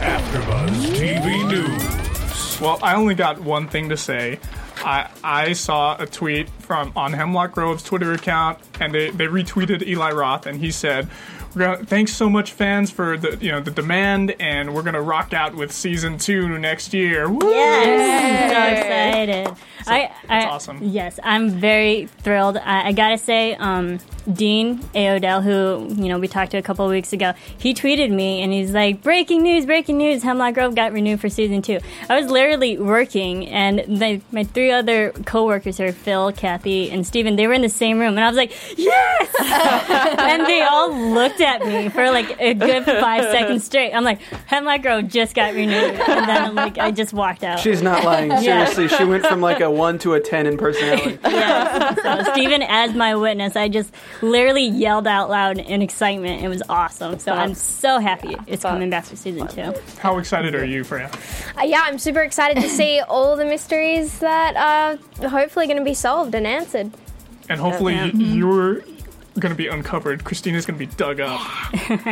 AfterBuzz 0.01 0.71
TV 0.97 1.49
News. 1.49 2.61
well, 2.61 2.79
I 2.83 2.95
only 2.95 3.15
got 3.15 3.41
one 3.41 3.69
thing 3.69 3.91
to 3.91 3.97
say. 3.97 4.41
I 4.79 5.11
I 5.23 5.53
saw 5.53 5.97
a 6.01 6.07
tweet 6.07 6.49
from 6.49 6.93
on 6.97 7.13
Hemlock 7.13 7.53
Grove's 7.53 7.83
Twitter 7.83 8.13
account, 8.13 8.59
and 8.81 8.95
they, 8.95 9.11
they 9.11 9.27
retweeted 9.27 9.87
Eli 9.87 10.11
Roth, 10.11 10.47
and 10.47 10.59
he 10.59 10.71
said, 10.71 11.09
we're 11.55 11.61
gonna, 11.77 11.85
"Thanks 11.85 12.15
so 12.15 12.31
much, 12.31 12.53
fans, 12.53 12.91
for 12.91 13.17
the 13.17 13.37
you 13.41 13.53
know 13.53 13.61
the 13.61 13.71
demand, 13.71 14.35
and 14.41 14.75
we're 14.75 14.83
gonna 14.83 15.03
rock 15.03 15.35
out 15.35 15.55
with 15.55 15.71
season 15.71 16.19
two 16.19 16.59
next 16.59 16.95
year." 16.95 17.29
Woo! 17.29 17.51
Yes, 17.51 18.53
so 18.53 18.81
excited. 18.81 19.57
I, 19.87 20.03
I, 20.05 20.11
that's 20.29 20.47
awesome. 20.47 20.79
Yes, 20.83 21.21
I'm 21.23 21.51
very 21.51 22.07
thrilled. 22.07 22.57
I, 22.57 22.89
I 22.89 22.93
gotta 22.93 23.19
say, 23.19 23.55
um, 23.57 23.99
Dean 24.31 24.79
Aodell, 24.95 25.43
who 25.43 25.95
you 26.03 26.09
know 26.09 26.19
we 26.19 26.29
talked 26.29 26.53
to 26.53 26.59
a 26.59 26.63
couple 26.63 26.85
of 26.85 26.91
weeks 26.91 27.13
ago, 27.13 27.33
he 27.59 27.75
tweeted 27.75 28.11
me 28.11 28.43
and 28.43 28.53
he's 28.53 28.73
like, 28.73 29.03
"Breaking 29.03 29.43
news! 29.43 29.67
Breaking 29.67 29.99
news! 29.99 30.23
Hemlock 30.23 30.55
Grove 30.55 30.75
got 30.75 30.93
renewed 30.93 31.21
for 31.21 31.29
season 31.29 31.63
two. 31.63 31.81
I 32.09 32.21
was 32.21 32.31
literally 32.31 32.79
working, 32.79 33.47
and 33.49 33.83
my, 33.89 34.21
my 34.31 34.45
three 34.45 34.71
other 34.71 35.11
coworkers 35.25 35.77
here, 35.79 35.93
Phil, 35.93 36.33
Kathy, 36.33 36.91
and 36.91 37.07
Steven, 37.07 37.37
they 37.37 37.47
were 37.47 37.53
in 37.55 37.63
the 37.63 37.69
same 37.69 37.99
room, 37.99 38.17
and 38.17 38.21
I 38.21 38.29
was 38.29 38.37
like, 38.37 38.53
"Yes!" 38.77 39.35
and 40.19 40.47
they 40.47 40.63
all 40.63 40.95
looked 40.95 41.41
at 41.41 41.65
me 41.67 41.89
for 41.89 42.11
like 42.11 42.41
a 42.41 42.55
good 42.55 42.85
five 42.85 43.25
seconds 43.25 43.65
straight. 43.65 43.93
I'm 43.93 44.05
like, 44.05 44.21
"Hemlock 44.47 44.83
Grove 44.83 45.09
just 45.09 45.35
got 45.35 45.55
renewed," 45.55 45.95
and 45.95 46.29
then 46.29 46.45
I'm 46.45 46.55
like, 46.55 46.79
I 46.79 46.91
just 46.91 47.13
walked 47.13 47.45
out. 47.45 47.59
She's 47.61 47.83
not 47.83 48.05
lying. 48.05 48.37
Seriously, 48.39 48.89
she 48.89 49.05
went 49.05 49.27
from 49.27 49.41
like 49.41 49.61
a 49.61 49.71
one 49.71 49.99
to 50.01 50.15
a 50.15 50.21
ten 50.21 50.47
in 50.47 50.57
personality. 50.57 51.19
Yes. 51.33 52.03
So 52.03 52.33
Stephen, 52.33 52.63
as 52.63 52.95
my 52.95 53.15
witness, 53.17 53.57
I 53.57 53.69
just 53.69 53.93
literally 54.23 54.65
yelled 54.67 55.07
out 55.07 55.29
loud 55.31 55.59
in 55.59 55.83
excitement. 55.83 56.43
It 56.43 56.49
was 56.49 56.63
awesome. 56.69 57.19
So 57.19 57.33
I'm 57.33 57.55
so 57.55 57.99
happy 57.99 58.37
it's 58.47 58.63
coming 58.63 58.89
back 58.91 59.05
for 59.05 59.17
season 59.17 59.47
two. 59.49 59.75
How 60.01 60.19
excited 60.19 60.55
are 60.55 60.65
you, 60.65 60.85
Freya? 60.85 61.11
Uh, 61.59 61.63
yeah, 61.65 61.83
I'm 61.85 61.99
super 61.99 62.21
excited 62.23 62.63
to 62.63 62.69
see 62.69 63.01
all 63.09 63.37
the 63.37 63.45
mysteries 63.45 64.19
that 64.21 64.57
are 64.57 65.29
hopefully 65.29 65.67
going 65.67 65.79
to 65.79 65.85
be 65.85 65.95
solved 65.95 66.35
and 66.35 66.47
answered. 66.47 66.91
And 67.49 67.61
hopefully 67.61 67.95
Yeah. 67.95 68.05
y- 68.05 68.11
you're 69.35 69.41
gonna 69.41 69.55
be 69.55 69.69
uncovered. 69.69 70.25
Christina's 70.25 70.67
gonna 70.67 70.79
be 70.79 70.87
dug 70.87 71.21
up. 71.21 71.41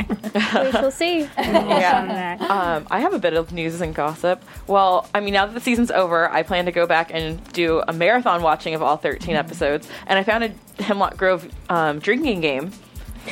We 0.61 0.73
shall 0.73 0.91
see. 0.91 1.21
Yeah. 1.39 2.37
Um, 2.51 2.87
I 2.91 3.01
have 3.01 3.15
a 3.15 3.19
bit 3.19 3.35
of 3.35 3.53
news 3.53 3.81
and 3.81 3.95
gossip. 3.95 4.43
Well, 4.67 5.09
I 5.15 5.21
mean, 5.21 5.35
now 5.35 5.47
that 5.47 5.55
the 5.55 5.61
season's 5.61 5.91
over, 5.91 6.29
I 6.31 6.43
plan 6.43 6.65
to 6.67 6.73
go 6.73 6.87
back 6.87 7.11
and 7.13 7.43
do 7.53 7.83
a 7.87 7.93
marathon 7.93 8.43
watching 8.43 8.75
of 8.75 8.83
all 8.83 8.97
13 8.97 9.37
episodes. 9.37 9.89
And 10.07 10.19
I 10.19 10.25
found 10.25 10.45
a 10.45 10.83
Hemlock 10.83 11.17
Grove 11.17 11.49
um, 11.69 12.01
drinking 12.01 12.41
game 12.41 12.73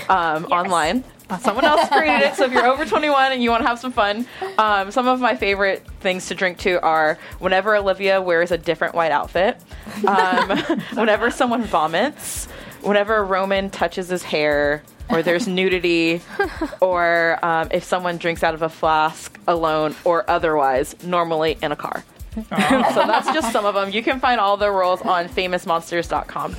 um, 0.09 0.45
online. 0.47 1.03
Someone 1.41 1.64
else 1.64 1.89
created 1.93 2.28
it, 2.28 2.34
so 2.36 2.45
if 2.45 2.53
you're 2.53 2.66
over 2.66 2.86
21 2.86 3.32
and 3.32 3.43
you 3.43 3.51
want 3.51 3.62
to 3.62 3.68
have 3.68 3.78
some 3.78 3.93
fun, 3.93 4.26
um, 4.57 4.91
some 4.91 5.07
of 5.07 5.20
my 5.20 5.36
favorite 5.36 5.84
things 6.01 6.26
to 6.28 6.34
drink 6.34 6.57
to 6.59 6.80
are 6.80 7.18
whenever 7.39 7.76
Olivia 7.76 8.22
wears 8.22 8.51
a 8.51 8.57
different 8.57 8.95
white 8.95 9.12
outfit, 9.12 9.59
um, 10.07 10.59
whenever 10.95 11.30
someone 11.30 11.64
vomits, 11.64 12.49
whenever 12.83 13.16
a 13.16 13.22
Roman 13.22 13.70
touches 13.70 14.09
his 14.09 14.22
hair, 14.22 14.83
or 15.11 15.22
there's 15.22 15.49
nudity, 15.59 16.20
or 16.81 17.39
um, 17.43 17.68
if 17.70 17.85
someone 17.85 18.18
drinks 18.18 18.43
out 18.43 18.55
of 18.55 18.62
a 18.62 18.68
flask 18.68 19.39
alone 19.47 19.95
or 20.05 20.29
otherwise, 20.29 20.95
normally 21.03 21.57
in 21.62 21.72
a 21.72 21.76
car. 21.76 22.05
so 22.35 22.43
that's 22.51 23.26
just 23.33 23.53
some 23.53 23.64
of 23.64 23.74
them. 23.74 23.91
You 23.91 24.03
can 24.03 24.20
find 24.20 24.39
all 24.41 24.57
the 24.57 24.70
rules 24.70 25.01
on 25.03 25.29
famousmonsters.com. 25.29 26.55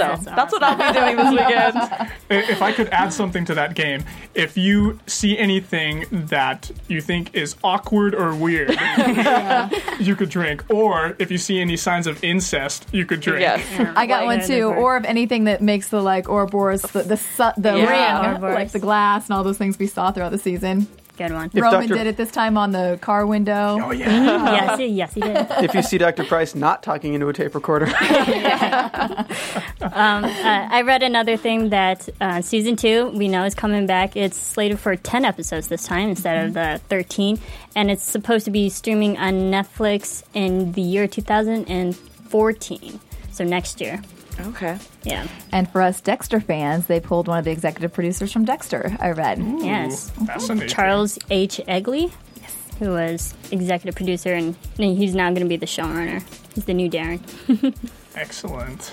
So 0.00 0.06
that's, 0.06 0.24
That's 0.24 0.52
what 0.52 0.62
I'll 0.62 0.76
be 0.92 0.98
doing 0.98 1.16
this 1.16 1.30
weekend. 1.30 2.10
If 2.50 2.62
I 2.62 2.70
could 2.72 2.88
add 2.90 3.12
something 3.12 3.44
to 3.46 3.54
that 3.54 3.74
game, 3.74 4.04
if 4.34 4.56
you 4.56 4.98
see 5.06 5.36
anything 5.36 6.04
that 6.10 6.70
you 6.88 7.00
think 7.00 7.34
is 7.34 7.56
awkward 7.64 8.14
or 8.14 8.34
weird, 8.34 8.70
you 10.00 10.14
could 10.16 10.28
drink. 10.30 10.64
Or 10.70 11.16
if 11.18 11.30
you 11.30 11.38
see 11.38 11.60
any 11.60 11.76
signs 11.76 12.06
of 12.06 12.22
incest, 12.22 12.86
you 12.92 13.04
could 13.04 13.20
drink. 13.20 13.40
Yes. 13.40 13.64
I 13.96 14.06
got 14.06 14.24
Like- 14.26 14.38
one 14.40 14.46
too. 14.48 14.64
Or 14.68 14.96
if 14.96 15.04
anything 15.04 15.44
that 15.44 15.60
makes 15.60 15.88
the 15.88 16.00
like 16.02 16.28
Ouroboros, 16.28 16.82
the 16.82 17.02
the, 17.02 17.16
su- 17.16 17.50
the 17.56 17.76
Yeah. 17.76 18.20
ring, 18.22 18.30
Ouroboros. 18.30 18.54
like 18.54 18.70
the 18.72 18.78
glass 18.78 19.28
and 19.28 19.36
all 19.36 19.42
those 19.44 19.58
things 19.58 19.78
we 19.78 19.86
saw 19.88 20.10
throughout 20.12 20.30
the 20.30 20.38
season. 20.38 20.86
Good 21.20 21.32
one. 21.32 21.50
If 21.52 21.62
Roman 21.62 21.86
Dr. 21.86 21.98
did 21.98 22.06
it 22.06 22.16
this 22.16 22.30
time 22.30 22.56
on 22.56 22.72
the 22.72 22.98
car 23.02 23.26
window. 23.26 23.78
Oh 23.78 23.90
yeah. 23.90 24.78
yes, 24.78 24.80
yes, 24.80 25.12
he 25.12 25.20
did. 25.20 25.46
If 25.62 25.74
you 25.74 25.82
see 25.82 25.98
Dr. 25.98 26.24
Pryce 26.24 26.54
not 26.54 26.82
talking 26.82 27.12
into 27.12 27.28
a 27.28 27.34
tape 27.34 27.54
recorder, 27.54 27.84
Um, 29.82 30.24
uh, 30.24 30.30
I 30.70 30.80
read 30.82 31.02
another 31.02 31.36
thing 31.36 31.68
that 31.70 32.08
uh, 32.22 32.40
season 32.40 32.76
two 32.76 33.08
we 33.10 33.28
know 33.28 33.44
is 33.44 33.54
coming 33.54 33.86
back. 33.86 34.16
It's 34.16 34.38
slated 34.38 34.78
for 34.78 34.96
ten 34.96 35.26
episodes 35.26 35.68
this 35.68 35.84
time 35.84 36.08
instead 36.08 36.46
of 36.46 36.54
the 36.54 36.80
thirteen, 36.88 37.38
and 37.76 37.90
it's 37.90 38.02
supposed 38.02 38.46
to 38.46 38.50
be 38.50 38.70
streaming 38.70 39.18
on 39.18 39.50
Netflix 39.50 40.22
in 40.32 40.72
the 40.72 40.80
year 40.80 41.06
2014. 41.06 43.00
So 43.30 43.44
next 43.44 43.82
year. 43.82 44.00
Okay. 44.48 44.78
Yeah. 45.02 45.26
And 45.52 45.70
for 45.70 45.82
us 45.82 46.00
Dexter 46.00 46.40
fans, 46.40 46.86
they 46.86 47.00
pulled 47.00 47.28
one 47.28 47.38
of 47.38 47.44
the 47.44 47.50
executive 47.50 47.92
producers 47.92 48.32
from 48.32 48.44
Dexter. 48.44 48.96
I 49.00 49.10
read. 49.10 49.38
Yes. 49.60 50.10
Fascinating. 50.26 50.68
Charles 50.68 51.18
H. 51.30 51.60
Eglee, 51.68 52.10
who 52.78 52.90
was 52.90 53.34
executive 53.50 53.94
producer, 53.94 54.34
and 54.34 54.56
he's 54.76 55.14
now 55.14 55.28
going 55.30 55.42
to 55.42 55.48
be 55.48 55.56
the 55.56 55.66
showrunner. 55.66 56.22
He's 56.54 56.64
the 56.64 56.74
new 56.74 56.90
Deran. 56.90 57.20
Excellent. 58.14 58.92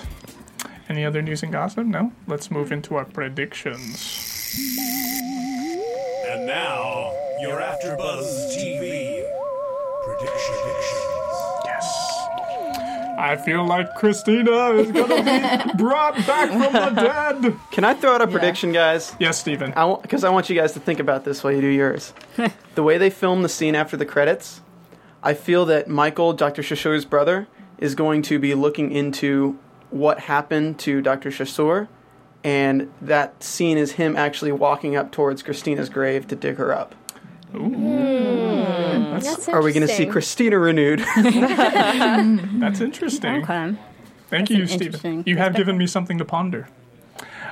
Any 0.88 1.04
other 1.04 1.20
news 1.20 1.42
and 1.42 1.52
gossip? 1.52 1.86
No? 1.86 2.12
Let's 2.26 2.50
move 2.50 2.72
into 2.72 2.94
our 2.96 3.04
predictions. 3.04 4.56
And 6.26 6.46
now, 6.46 7.12
your 7.40 7.60
AfterBuzz 7.60 8.56
TV 8.56 9.24
Yes. 10.20 10.97
I 13.18 13.36
feel 13.36 13.66
like 13.66 13.96
Christina 13.96 14.70
is 14.74 14.92
gonna 14.92 15.16
be 15.16 15.72
brought 15.76 16.14
back 16.24 16.50
from 16.50 16.94
the 16.94 17.02
dead. 17.02 17.56
Can 17.72 17.82
I 17.82 17.94
throw 17.94 18.12
out 18.14 18.22
a 18.22 18.28
prediction, 18.28 18.70
guys? 18.70 19.12
Yes, 19.18 19.40
Stephen. 19.40 19.70
Because 20.02 20.22
I, 20.22 20.30
want 20.30 20.48
you 20.48 20.54
guys 20.54 20.72
to 20.74 20.80
think 20.80 21.00
about 21.00 21.24
this 21.24 21.42
while 21.42 21.52
you 21.52 21.60
do 21.60 21.66
yours. 21.66 22.12
the 22.76 22.82
way 22.84 22.96
they 22.96 23.10
film 23.10 23.42
the 23.42 23.48
scene 23.48 23.74
after 23.74 23.96
the 23.96 24.06
credits, 24.06 24.60
I 25.20 25.34
feel 25.34 25.66
that 25.66 25.88
Michael, 25.88 26.32
Dr. 26.32 26.62
Chasseur's 26.62 27.04
brother, 27.04 27.48
is 27.78 27.96
going 27.96 28.22
to 28.22 28.38
be 28.38 28.54
looking 28.54 28.92
into 28.92 29.58
what 29.90 30.20
happened 30.20 30.78
to 30.80 31.00
Dr. 31.02 31.30
Shashur, 31.30 31.88
and 32.44 32.92
that 33.00 33.42
scene 33.42 33.78
is 33.78 33.92
him 33.92 34.16
actually 34.16 34.52
walking 34.52 34.94
up 34.94 35.10
towards 35.10 35.42
Christina's 35.42 35.88
grave 35.88 36.28
to 36.28 36.36
dig 36.36 36.56
her 36.56 36.72
up. 36.72 36.94
That's 37.52 39.48
Are 39.48 39.62
we 39.62 39.72
going 39.72 39.86
to 39.86 39.92
see. 39.92 40.06
Christina 40.06 40.58
renewed? 40.58 41.00
That's 41.16 42.80
interesting. 42.80 43.42
Okay. 43.42 43.74
Thank 44.28 44.48
That's 44.48 44.50
you, 44.50 44.66
Stephen. 44.66 45.24
You 45.26 45.36
have 45.38 45.54
given 45.54 45.78
me 45.78 45.86
something 45.86 46.18
to 46.18 46.24
ponder. 46.24 46.68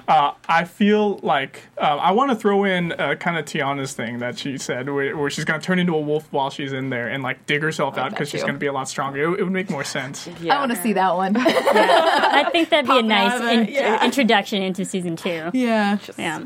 Uh, 0.09 0.34
I 0.49 0.64
feel 0.64 1.18
like 1.18 1.62
uh, 1.78 1.80
I 1.80 2.12
want 2.12 2.30
to 2.30 2.36
throw 2.36 2.62
in 2.62 2.92
uh, 2.92 3.16
kind 3.16 3.36
of 3.36 3.44
Tiana's 3.44 3.92
thing 3.92 4.20
that 4.20 4.38
she 4.38 4.57
said, 4.57 4.88
where, 4.88 5.16
where 5.16 5.28
she's 5.30 5.44
going 5.44 5.59
to 5.61 5.66
turn 5.66 5.80
into 5.80 5.97
a 5.97 6.01
wolf 6.01 6.28
while 6.32 6.49
she's 6.49 6.72
in 6.72 6.90
there 6.90 7.09
and 7.09 7.24
like 7.24 7.44
dig 7.47 7.61
herself 7.62 7.99
out 7.99 8.11
because 8.11 8.28
she's 8.28 8.42
going 8.42 8.55
to 8.55 8.61
be 8.61 8.66
a 8.66 8.72
lot 8.72 8.88
stronger. 8.88 9.32
It, 9.34 9.40
it 9.40 9.42
would 9.42 9.53
make 9.53 9.68
more 9.68 9.82
sense. 9.82 10.28
I 10.49 10.61
want 10.61 10.70
to 10.70 10.80
see 10.80 10.92
that 10.92 11.16
one. 11.16 11.36
I 11.38 12.49
think 12.53 12.68
that'd 12.68 12.88
be 12.88 12.99
a 12.99 13.03
nice 13.03 13.40
in- 13.40 13.74
yeah. 13.74 14.05
introduction 14.05 14.62
into 14.62 14.84
season 14.84 15.16
two. 15.16 15.51
yeah. 15.53 15.99
Yeah. 16.16 16.44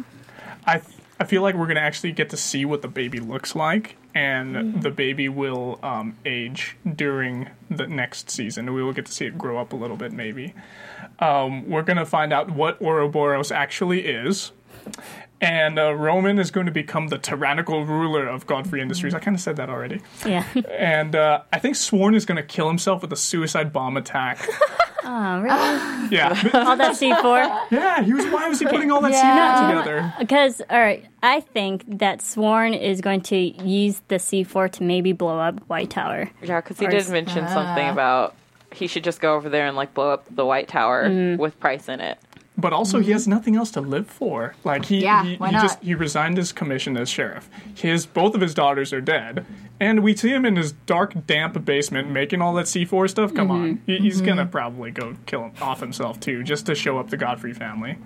I 0.66 0.80
I 1.20 1.24
feel 1.24 1.42
like 1.42 1.54
we're 1.54 1.66
to 1.76 1.82
actually 1.82 2.12
get 2.12 2.30
to 2.30 2.38
see 2.38 2.64
what 2.64 2.80
the 2.80 2.88
baby 2.88 3.20
looks 3.20 3.54
like, 3.54 3.96
and 4.14 4.82
the 4.82 4.90
baby 4.90 5.28
will 5.28 5.78
um, 5.82 6.16
age 6.24 6.78
during 6.96 7.50
the 7.70 7.86
next 7.86 8.30
season. 8.30 8.72
We 8.72 8.82
will 8.82 8.94
get 8.94 9.04
to 9.04 9.12
see 9.12 9.26
it 9.26 9.36
grow 9.36 9.58
up 9.58 9.74
a 9.74 9.76
little 9.76 9.98
bit, 9.98 10.12
maybe. 10.12 10.54
Um, 11.18 11.68
we're 11.68 11.82
to 11.98 12.06
find 12.06 12.32
out 12.32 12.50
what 12.50 12.80
Ouroboros 12.80 13.52
actually 13.52 14.06
is. 14.06 14.52
And 15.42 15.78
uh, 15.78 15.94
Roman 15.94 16.38
is 16.38 16.50
going 16.50 16.66
to 16.66 16.72
become 16.72 17.08
the 17.08 17.16
tyrannical 17.16 17.86
ruler 17.86 18.26
of 18.28 18.46
Godfrey 18.46 18.82
Industries. 18.82 19.14
I 19.14 19.20
kind 19.20 19.34
of 19.34 19.40
said 19.40 19.56
that 19.56 19.70
already. 19.70 20.02
Yeah. 20.26 20.44
And 20.70 21.16
uh, 21.16 21.42
I 21.52 21.58
think 21.58 21.76
Sworn 21.76 22.14
is 22.14 22.26
going 22.26 22.36
to 22.36 22.42
kill 22.42 22.68
himself 22.68 23.00
with 23.00 23.10
a 23.12 23.16
suicide 23.16 23.72
bomb 23.72 23.96
attack. 23.96 24.46
oh, 25.04 25.40
really? 25.40 26.08
Yeah. 26.10 26.30
All 26.52 26.76
that 26.76 26.96
C4? 26.96 27.70
yeah, 27.70 28.02
he 28.02 28.12
was. 28.12 28.26
Why 28.26 28.48
was 28.48 28.58
he 28.58 28.66
putting 28.66 28.90
all 28.90 29.00
that 29.00 29.12
Yeah. 29.12 29.54
cement 29.54 29.84
together? 29.86 30.14
Because, 30.18 30.60
all 30.68 30.78
right, 30.80 31.06
I 31.22 31.40
think 31.40 31.84
that 32.00 32.20
Sworn 32.20 32.74
is 32.74 33.00
going 33.00 33.20
to 33.22 33.36
use 33.38 34.02
the 34.08 34.16
C4 34.16 34.70
to 34.72 34.82
maybe 34.82 35.12
blow 35.12 35.38
up 35.38 35.60
White 35.68 35.88
Tower. 35.90 36.28
Yeah, 36.42 36.60
because 36.60 36.78
he 36.78 36.86
Or 36.86 36.90
did 36.90 37.00
s- 37.00 37.08
mention 37.10 37.48
something 37.48 37.88
about 37.88 38.34
he 38.72 38.86
should 38.88 39.04
just 39.04 39.20
go 39.20 39.34
over 39.36 39.48
there 39.48 39.66
and 39.66 39.76
like 39.76 39.94
blow 39.94 40.10
up 40.10 40.26
the 40.30 40.44
White 40.44 40.68
Tower 40.68 41.08
Mm-hmm. 41.08 41.40
with 41.40 41.58
Pryce 41.60 41.88
in 41.88 42.00
it. 42.00 42.18
But 42.60 42.72
also, 42.72 42.98
he 42.98 43.04
mm-hmm. 43.04 43.12
has 43.12 43.28
nothing 43.28 43.56
else 43.56 43.70
to 43.72 43.80
live 43.80 44.06
for. 44.06 44.54
Like 44.64 44.84
he, 44.84 45.02
Yeah, 45.02 45.24
he, 45.24 45.36
he 45.36 45.50
just 45.52 45.82
he 45.82 45.94
resigned 45.94 46.36
his 46.36 46.52
commission 46.52 46.96
as 46.96 47.08
sheriff. 47.08 47.48
His 47.74 48.06
both 48.06 48.34
of 48.34 48.40
his 48.40 48.54
daughters 48.54 48.92
are 48.92 49.00
dead, 49.00 49.46
and 49.78 50.02
we 50.02 50.14
see 50.14 50.30
him 50.30 50.44
in 50.44 50.56
his 50.56 50.72
dark, 50.72 51.26
damp 51.26 51.64
basement 51.64 52.10
making 52.10 52.42
all 52.42 52.54
that 52.54 52.68
C 52.68 52.84
four 52.84 53.08
stuff. 53.08 53.34
Come 53.34 53.50
on, 53.50 53.76
mm-hmm. 53.76 53.90
he, 53.90 53.98
he's 53.98 54.18
mm-hmm. 54.18 54.26
gonna 54.26 54.46
probably 54.46 54.90
go 54.90 55.16
kill 55.26 55.44
him 55.44 55.52
off 55.60 55.80
himself 55.80 56.20
too, 56.20 56.42
just 56.42 56.66
to 56.66 56.74
show 56.74 56.98
up 56.98 57.10
the 57.10 57.16
Godfrey 57.16 57.52
family. 57.52 57.96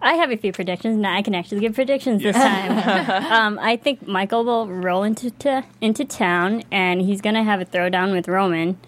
I 0.00 0.14
have 0.14 0.30
a 0.30 0.36
few 0.36 0.52
predictions. 0.52 0.96
Now 0.96 1.16
I 1.16 1.22
can 1.22 1.34
actually 1.34 1.60
give 1.60 1.74
predictions 1.74 2.22
this 2.22 2.36
time. 2.36 3.32
um, 3.32 3.58
I 3.58 3.76
think 3.76 4.06
Michael 4.06 4.44
will 4.44 4.68
roll 4.68 5.02
into 5.02 5.30
to, 5.30 5.64
into 5.80 6.04
town, 6.04 6.62
and 6.70 7.00
he's 7.00 7.20
gonna 7.20 7.44
have 7.44 7.60
a 7.60 7.64
throwdown 7.64 8.12
with 8.12 8.28
Roman 8.28 8.78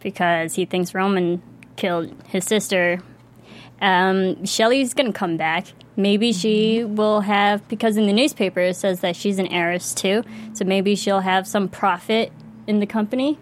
because 0.00 0.54
he 0.54 0.64
thinks 0.64 0.94
Roman 0.94 1.42
killed 1.76 2.14
his 2.26 2.44
sister. 2.44 3.00
Um, 3.80 4.44
Shelley's 4.44 4.94
gonna 4.94 5.12
come 5.12 5.36
back. 5.36 5.66
Maybe 5.96 6.32
she 6.32 6.84
will 6.84 7.20
have 7.20 7.66
because 7.68 7.96
in 7.96 8.06
the 8.06 8.12
newspaper 8.12 8.60
it 8.60 8.76
says 8.76 9.00
that 9.00 9.16
she's 9.16 9.38
an 9.38 9.46
heiress 9.48 9.94
too. 9.94 10.24
So 10.52 10.64
maybe 10.64 10.96
she'll 10.96 11.20
have 11.20 11.46
some 11.46 11.68
profit 11.68 12.32
in 12.66 12.80
the 12.80 12.86
company. 12.86 13.38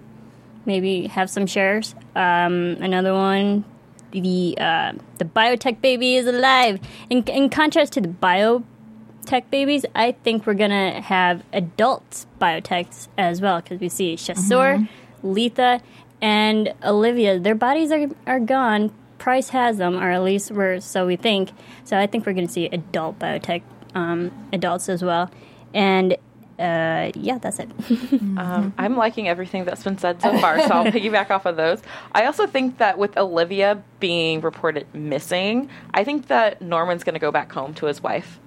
Maybe 0.64 1.07
have 1.07 1.30
some 1.30 1.47
shares. 1.47 1.95
Um, 2.14 2.76
another 2.80 3.14
one 3.14 3.64
the 4.12 4.57
uh, 4.59 4.93
the 5.18 5.24
biotech 5.24 5.80
baby 5.80 6.16
is 6.16 6.26
alive. 6.26 6.80
In, 7.11 7.22
in 7.24 7.51
contrast 7.51 7.93
to 7.95 8.01
the 8.01 8.09
biotech 8.09 9.51
babies, 9.51 9.84
I 9.95 10.12
think 10.12 10.47
we're 10.47 10.55
gonna 10.55 11.01
have 11.01 11.45
adult 11.53 12.26
biotechs 12.41 13.09
as 13.16 13.41
well 13.41 13.61
because 13.61 13.80
we 13.80 13.89
see 13.89 14.16
Chasseur, 14.16 14.89
Letha, 15.22 15.80
and 16.20 16.74
Olivia. 16.84 17.39
Their 17.39 17.55
bodies 17.55 17.91
are 17.93 18.09
are 18.26 18.41
gone. 18.41 18.93
Pryce 19.29 19.51
has 19.51 19.76
them, 19.76 19.99
or 19.99 20.11
at 20.11 20.22
least 20.22 20.53
we're 20.53 20.81
so 20.81 21.07
we 21.07 21.16
think. 21.16 21.51
So 21.85 21.99
I 21.99 22.07
think 22.07 22.24
we're 22.24 22.33
gonna 22.33 22.49
see 22.49 22.64
adult 22.64 23.18
biotech 23.18 23.61
um, 23.95 24.33
adults 24.55 24.89
as 24.89 25.05
well, 25.05 25.31
and. 25.74 26.16
Uh, 26.59 27.12
yeah, 27.14 27.39
that's 27.39 27.61
it. 27.61 27.70
Um, 28.39 28.72
I'm 28.76 28.97
liking 28.97 29.29
everything 29.29 29.64
that's 29.64 29.85
been 29.85 29.97
said 29.99 30.20
so 30.20 30.37
far, 30.39 30.61
so 30.61 30.74
I'll 30.74 30.85
piggyback 30.93 31.31
off 31.31 31.47
of 31.47 31.57
those. 31.57 31.81
I 32.12 32.24
also 32.24 32.49
think 32.49 32.79
that 32.79 32.99
with 32.99 33.16
Olivia 33.16 33.81
being 34.01 34.41
reported 34.41 34.93
missing, 34.93 35.68
I 35.95 36.03
think 36.03 36.26
that 36.26 36.61
Norman's 36.61 37.05
going 37.05 37.14
to 37.14 37.20
go 37.20 37.31
back 37.31 37.53
home 37.53 37.74
to 37.74 37.87
his 37.87 38.03
wife. 38.03 38.41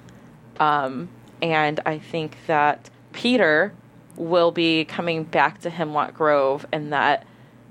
Um, 0.59 1.07
and 1.41 1.79
I 1.85 1.99
think 1.99 2.35
that 2.47 2.89
Peter 3.13 3.71
will 4.17 4.51
be 4.51 4.83
coming 4.83 5.23
back 5.23 5.61
to 5.61 5.69
Hemlock 5.69 6.13
Grove, 6.13 6.65
and 6.73 6.91
that 6.91 7.25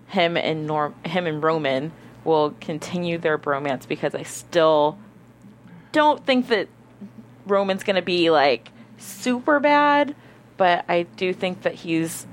him 0.07 0.39
and 0.39 0.67
Norm, 0.67 0.95
him 1.05 1.27
and 1.27 1.43
Roman 1.43 1.93
will 2.25 2.55
continue 2.61 3.19
their 3.19 3.39
bromance 3.39 3.87
because 3.87 4.15
I 4.15 4.23
still 4.23 4.99
don't 5.93 6.25
think 6.25 6.49
that 6.49 6.69
Roman's 7.47 7.85
going 7.85 7.97
to 7.97 8.03
be 8.03 8.31
like 8.31 8.71
super 8.99 9.61
bad, 9.61 10.15
but 10.57 10.85
I 10.89 11.03
do 11.03 11.33
think 11.33 11.63
that 11.63 11.75
he's. 11.75 12.27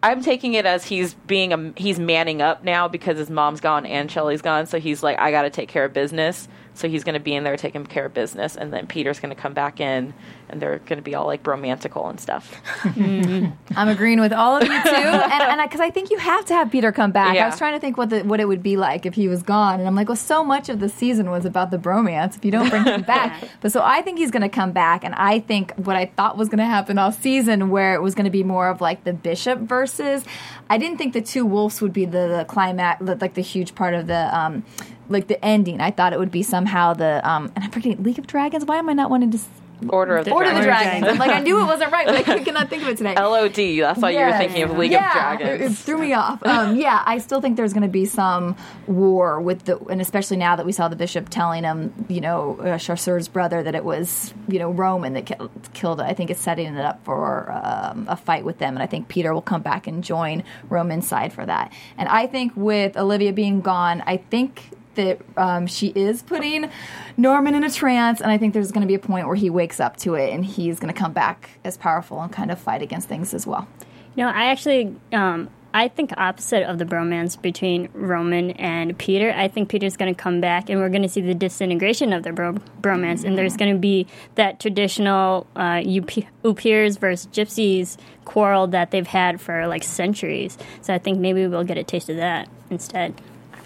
I'm 0.00 0.22
taking 0.22 0.54
it 0.54 0.64
as 0.64 0.84
he's 0.84 1.14
being 1.14 1.52
a 1.52 1.72
he's 1.76 1.98
manning 1.98 2.40
up 2.40 2.62
now 2.62 2.86
because 2.86 3.18
his 3.18 3.28
mom's 3.28 3.60
gone 3.60 3.84
and 3.84 4.10
Shelley's 4.10 4.42
gone, 4.42 4.66
so 4.66 4.78
he's 4.78 5.02
like 5.02 5.18
I 5.18 5.30
got 5.32 5.42
to 5.42 5.50
take 5.50 5.68
care 5.68 5.84
of 5.84 5.92
business. 5.92 6.48
So 6.78 6.88
he's 6.88 7.02
going 7.02 7.14
to 7.14 7.20
be 7.20 7.34
in 7.34 7.42
there 7.42 7.56
taking 7.56 7.84
care 7.84 8.06
of 8.06 8.14
business, 8.14 8.54
and 8.54 8.72
then 8.72 8.86
Peter's 8.86 9.18
going 9.18 9.34
to 9.34 9.40
come 9.40 9.52
back 9.52 9.80
in, 9.80 10.14
and 10.48 10.62
they're 10.62 10.78
going 10.78 10.98
to 10.98 11.02
be 11.02 11.16
all 11.16 11.26
like 11.26 11.42
romantical 11.42 12.08
and 12.08 12.20
stuff. 12.20 12.54
I'm 12.84 13.52
agreeing 13.88 14.20
with 14.20 14.32
all 14.32 14.56
of 14.56 14.62
you 14.62 14.82
too, 14.84 14.88
and 14.88 15.60
because 15.60 15.80
I 15.80 15.90
think 15.90 16.12
you 16.12 16.18
have 16.18 16.44
to 16.44 16.54
have 16.54 16.70
Peter 16.70 16.92
come 16.92 17.10
back. 17.10 17.36
I 17.36 17.48
was 17.48 17.58
trying 17.58 17.74
to 17.74 17.80
think 17.80 17.96
what 17.96 18.10
the, 18.10 18.22
what 18.22 18.38
it 18.38 18.46
would 18.46 18.62
be 18.62 18.76
like 18.76 19.06
if 19.06 19.14
he 19.14 19.26
was 19.26 19.42
gone, 19.42 19.80
and 19.80 19.88
I'm 19.88 19.96
like, 19.96 20.08
well, 20.08 20.14
so 20.14 20.44
much 20.44 20.68
of 20.68 20.78
the 20.78 20.88
season 20.88 21.30
was 21.30 21.44
about 21.44 21.72
the 21.72 21.78
bromance. 21.78 22.36
If 22.36 22.44
you 22.44 22.52
don't 22.52 22.70
bring 22.70 22.84
him 22.84 23.02
back, 23.16 23.42
but 23.60 23.72
so 23.72 23.82
I 23.82 24.00
think 24.00 24.18
he's 24.18 24.30
going 24.30 24.42
to 24.42 24.48
come 24.48 24.70
back, 24.70 25.02
and 25.02 25.16
I 25.16 25.40
think 25.40 25.72
what 25.74 25.96
I 25.96 26.06
thought 26.06 26.36
was 26.36 26.48
going 26.48 26.58
to 26.58 26.64
happen 26.64 26.96
all 26.96 27.10
season, 27.10 27.70
where 27.70 27.94
it 27.94 28.02
was 28.02 28.14
going 28.14 28.26
to 28.26 28.30
be 28.30 28.44
more 28.44 28.68
of 28.68 28.80
like 28.80 29.02
the 29.02 29.12
Bishop 29.12 29.58
versus. 29.58 30.24
I 30.70 30.78
didn't 30.78 30.98
think 30.98 31.12
the 31.12 31.22
two 31.22 31.44
wolves 31.44 31.80
would 31.80 31.92
be 31.92 32.04
the, 32.04 32.28
the 32.28 32.44
climax, 32.46 33.02
like 33.02 33.34
the 33.34 33.40
huge 33.40 33.74
part 33.74 33.94
of 33.94 34.06
the. 34.06 34.38
Um, 34.38 34.64
like 35.08 35.26
the 35.28 35.42
ending, 35.44 35.80
I 35.80 35.90
thought 35.90 36.12
it 36.12 36.18
would 36.18 36.30
be 36.30 36.42
somehow 36.42 36.94
the 36.94 37.20
um, 37.28 37.52
and 37.54 37.64
I'm 37.64 37.70
forgetting 37.70 38.02
League 38.02 38.18
of 38.18 38.26
Dragons. 38.26 38.64
Why 38.64 38.76
am 38.76 38.88
I 38.88 38.92
not 38.92 39.10
wanting 39.10 39.30
to 39.32 39.38
s- 39.38 39.48
Order 39.88 40.16
of 40.16 40.24
the 40.24 40.32
Order 40.32 40.50
of 40.50 40.56
the 40.56 40.62
Dragon. 40.62 41.02
Dragons? 41.02 41.18
Like 41.18 41.30
I 41.30 41.40
knew 41.40 41.60
it 41.60 41.64
wasn't 41.64 41.92
right, 41.92 42.06
but 42.06 42.28
I 42.28 42.38
cannot 42.44 42.68
think 42.68 42.82
of 42.82 42.88
it 42.88 42.96
today. 42.96 43.14
LOD. 43.14 43.54
That's 43.54 44.00
why 44.00 44.10
you 44.10 44.18
were 44.18 44.36
thinking 44.36 44.62
of 44.64 44.76
League 44.76 44.90
yeah, 44.92 45.34
of 45.34 45.40
It, 45.40 45.60
it 45.60 45.72
threw 45.72 45.98
me 45.98 46.12
off. 46.12 46.44
Um, 46.44 46.76
yeah, 46.76 47.02
I 47.06 47.18
still 47.18 47.40
think 47.40 47.56
there's 47.56 47.72
going 47.72 47.82
to 47.82 47.88
be 47.88 48.04
some 48.04 48.56
war 48.86 49.40
with 49.40 49.64
the, 49.64 49.78
and 49.86 50.00
especially 50.00 50.36
now 50.36 50.56
that 50.56 50.66
we 50.66 50.72
saw 50.72 50.88
the 50.88 50.96
bishop 50.96 51.28
telling 51.28 51.64
him, 51.64 51.92
you 52.08 52.20
know, 52.20 52.58
uh, 52.60 52.78
Chasseur's 52.78 53.28
brother 53.28 53.62
that 53.62 53.74
it 53.74 53.84
was, 53.84 54.34
you 54.48 54.58
know, 54.58 54.70
Roman 54.70 55.12
that 55.14 55.26
killed, 55.26 55.50
killed 55.74 56.00
it. 56.00 56.04
I 56.04 56.14
think 56.14 56.30
it's 56.30 56.40
setting 56.40 56.74
it 56.74 56.84
up 56.84 57.04
for 57.04 57.52
um, 57.52 58.06
a 58.08 58.16
fight 58.16 58.44
with 58.44 58.58
them, 58.58 58.74
and 58.74 58.82
I 58.82 58.86
think 58.86 59.08
Peter 59.08 59.32
will 59.32 59.42
come 59.42 59.62
back 59.62 59.86
and 59.86 60.02
join 60.02 60.42
Roman's 60.68 61.06
side 61.06 61.32
for 61.32 61.46
that. 61.46 61.72
And 61.96 62.08
I 62.08 62.26
think 62.26 62.52
with 62.56 62.96
Olivia 62.96 63.32
being 63.32 63.60
gone, 63.60 64.02
I 64.06 64.16
think 64.16 64.70
that 64.94 65.20
um, 65.36 65.66
she 65.66 65.88
is 65.88 66.22
putting 66.22 66.70
Norman 67.16 67.54
in 67.54 67.64
a 67.64 67.70
trance, 67.70 68.20
and 68.20 68.30
I 68.30 68.38
think 68.38 68.54
there's 68.54 68.72
going 68.72 68.82
to 68.82 68.88
be 68.88 68.94
a 68.94 68.98
point 68.98 69.26
where 69.26 69.36
he 69.36 69.50
wakes 69.50 69.80
up 69.80 69.96
to 69.98 70.14
it 70.14 70.32
and 70.32 70.44
he's 70.44 70.80
going 70.80 70.92
to 70.92 70.98
come 70.98 71.12
back 71.12 71.50
as 71.64 71.76
powerful 71.76 72.20
and 72.20 72.32
kind 72.32 72.50
of 72.50 72.58
fight 72.58 72.82
against 72.82 73.08
things 73.08 73.34
as 73.34 73.46
well. 73.46 73.68
No, 74.16 74.28
I 74.28 74.46
actually, 74.46 74.96
um, 75.12 75.48
I 75.72 75.86
think 75.88 76.12
opposite 76.16 76.64
of 76.64 76.78
the 76.78 76.84
bromance 76.84 77.40
between 77.40 77.88
Roman 77.92 78.50
and 78.52 78.98
Peter. 78.98 79.32
I 79.36 79.48
think 79.48 79.68
Peter's 79.68 79.96
going 79.96 80.12
to 80.12 80.20
come 80.20 80.40
back, 80.40 80.70
and 80.70 80.80
we're 80.80 80.88
going 80.88 81.02
to 81.02 81.08
see 81.08 81.20
the 81.20 81.34
disintegration 81.34 82.12
of 82.12 82.24
their 82.24 82.32
bro- 82.32 82.58
bromance, 82.80 83.24
and 83.24 83.38
there's 83.38 83.56
going 83.56 83.72
to 83.72 83.78
be 83.78 84.06
that 84.34 84.58
traditional 84.60 85.46
uh, 85.54 85.82
Upirs 85.82 86.98
versus 86.98 87.28
Gypsies 87.28 87.96
quarrel 88.24 88.66
that 88.68 88.90
they've 88.90 89.06
had 89.06 89.40
for 89.40 89.66
like 89.68 89.84
centuries. 89.84 90.58
So 90.80 90.94
I 90.94 90.98
think 90.98 91.18
maybe 91.18 91.46
we'll 91.46 91.64
get 91.64 91.78
a 91.78 91.84
taste 91.84 92.08
of 92.08 92.16
that 92.16 92.48
instead. 92.70 93.14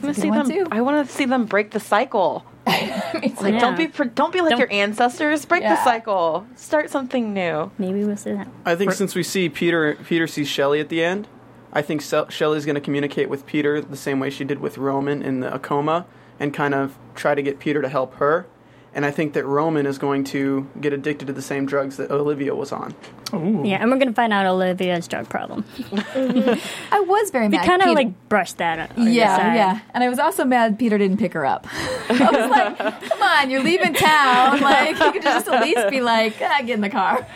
I 0.02 0.06
want 0.06 0.14
to 0.16 0.20
see 0.20 0.30
them. 0.30 0.48
too. 0.48 0.66
I 0.70 0.80
want 0.80 1.06
to 1.06 1.12
see 1.12 1.24
them 1.24 1.46
break 1.46 1.70
the 1.72 1.80
cycle. 1.80 2.44
Like, 3.14 3.54
Yeah. 3.54 3.58
don't 3.60 3.76
be 3.76 3.86
don't 4.14 4.32
be 4.32 4.40
like 4.40 4.50
Don't- 4.50 4.58
your 4.60 4.72
ancestors. 4.72 5.44
Break 5.44 5.62
the 5.62 5.82
cycle. 5.84 6.46
Start 6.56 6.90
something 6.90 7.34
new. 7.34 7.70
Maybe 7.78 8.04
we'll 8.04 8.16
see 8.16 8.32
that. 8.32 8.48
I 8.64 8.74
think 8.74 8.92
since 8.92 9.14
we 9.14 9.22
see 9.22 9.48
Peter, 9.48 9.96
Peter 10.06 10.26
sees 10.26 10.48
Shelley 10.48 10.80
at 10.80 10.88
the 10.88 11.02
end. 11.04 11.28
I 11.72 11.82
think 11.82 12.00
Se- 12.02 12.26
Shelley's 12.30 12.64
going 12.64 12.74
to 12.74 12.80
communicate 12.80 13.28
with 13.28 13.44
Peter 13.46 13.80
the 13.80 13.96
same 13.96 14.18
way 14.20 14.30
she 14.30 14.44
did 14.44 14.60
with 14.60 14.78
Roman 14.78 15.22
in 15.22 15.40
the 15.40 15.58
coma 15.58 16.06
and 16.40 16.52
kind 16.54 16.74
of 16.74 16.96
try 17.14 17.34
to 17.34 17.42
get 17.42 17.58
Peter 17.58 17.82
to 17.82 17.88
help 17.88 18.14
her. 18.14 18.46
And 18.94 19.06
I 19.06 19.10
think 19.10 19.32
that 19.32 19.46
Roman 19.46 19.86
is 19.86 19.96
going 19.96 20.24
to 20.24 20.68
get 20.80 20.92
addicted 20.92 21.26
to 21.28 21.32
the 21.32 21.40
same 21.40 21.64
drugs 21.64 21.96
that 21.96 22.10
Olivia 22.10 22.54
was 22.54 22.72
on. 22.72 22.94
Ooh. 23.32 23.62
Yeah, 23.64 23.80
and 23.80 23.90
we're 23.90 23.98
gonna 23.98 24.12
find 24.12 24.32
out 24.34 24.44
Olivia's 24.44 25.08
drug 25.08 25.30
problem. 25.30 25.64
I 26.14 27.00
was 27.00 27.30
very 27.30 27.48
mad. 27.48 27.52
We 27.52 27.56
mad. 27.58 27.66
kind 27.66 27.82
of 27.82 27.94
like 27.94 28.28
brushed 28.28 28.58
that. 28.58 28.90
on 28.90 29.04
the 29.06 29.10
Yeah, 29.10 29.54
yeah. 29.54 29.80
And 29.94 30.04
I 30.04 30.10
was 30.10 30.18
also 30.18 30.44
mad 30.44 30.78
Peter 30.78 30.98
didn't 30.98 31.16
pick 31.16 31.32
her 31.32 31.46
up. 31.46 31.66
I 31.72 32.30
was 32.30 32.50
like, 32.50 32.78
come 33.08 33.22
on, 33.22 33.50
you're 33.50 33.62
leaving 33.62 33.94
town. 33.94 34.60
Like, 34.60 34.98
you 34.98 35.12
could 35.12 35.22
just 35.22 35.48
at 35.48 35.62
least 35.62 35.88
be 35.88 36.02
like, 36.02 36.34
ah, 36.42 36.58
get 36.60 36.70
in 36.70 36.82
the 36.82 36.90
car. 36.90 37.26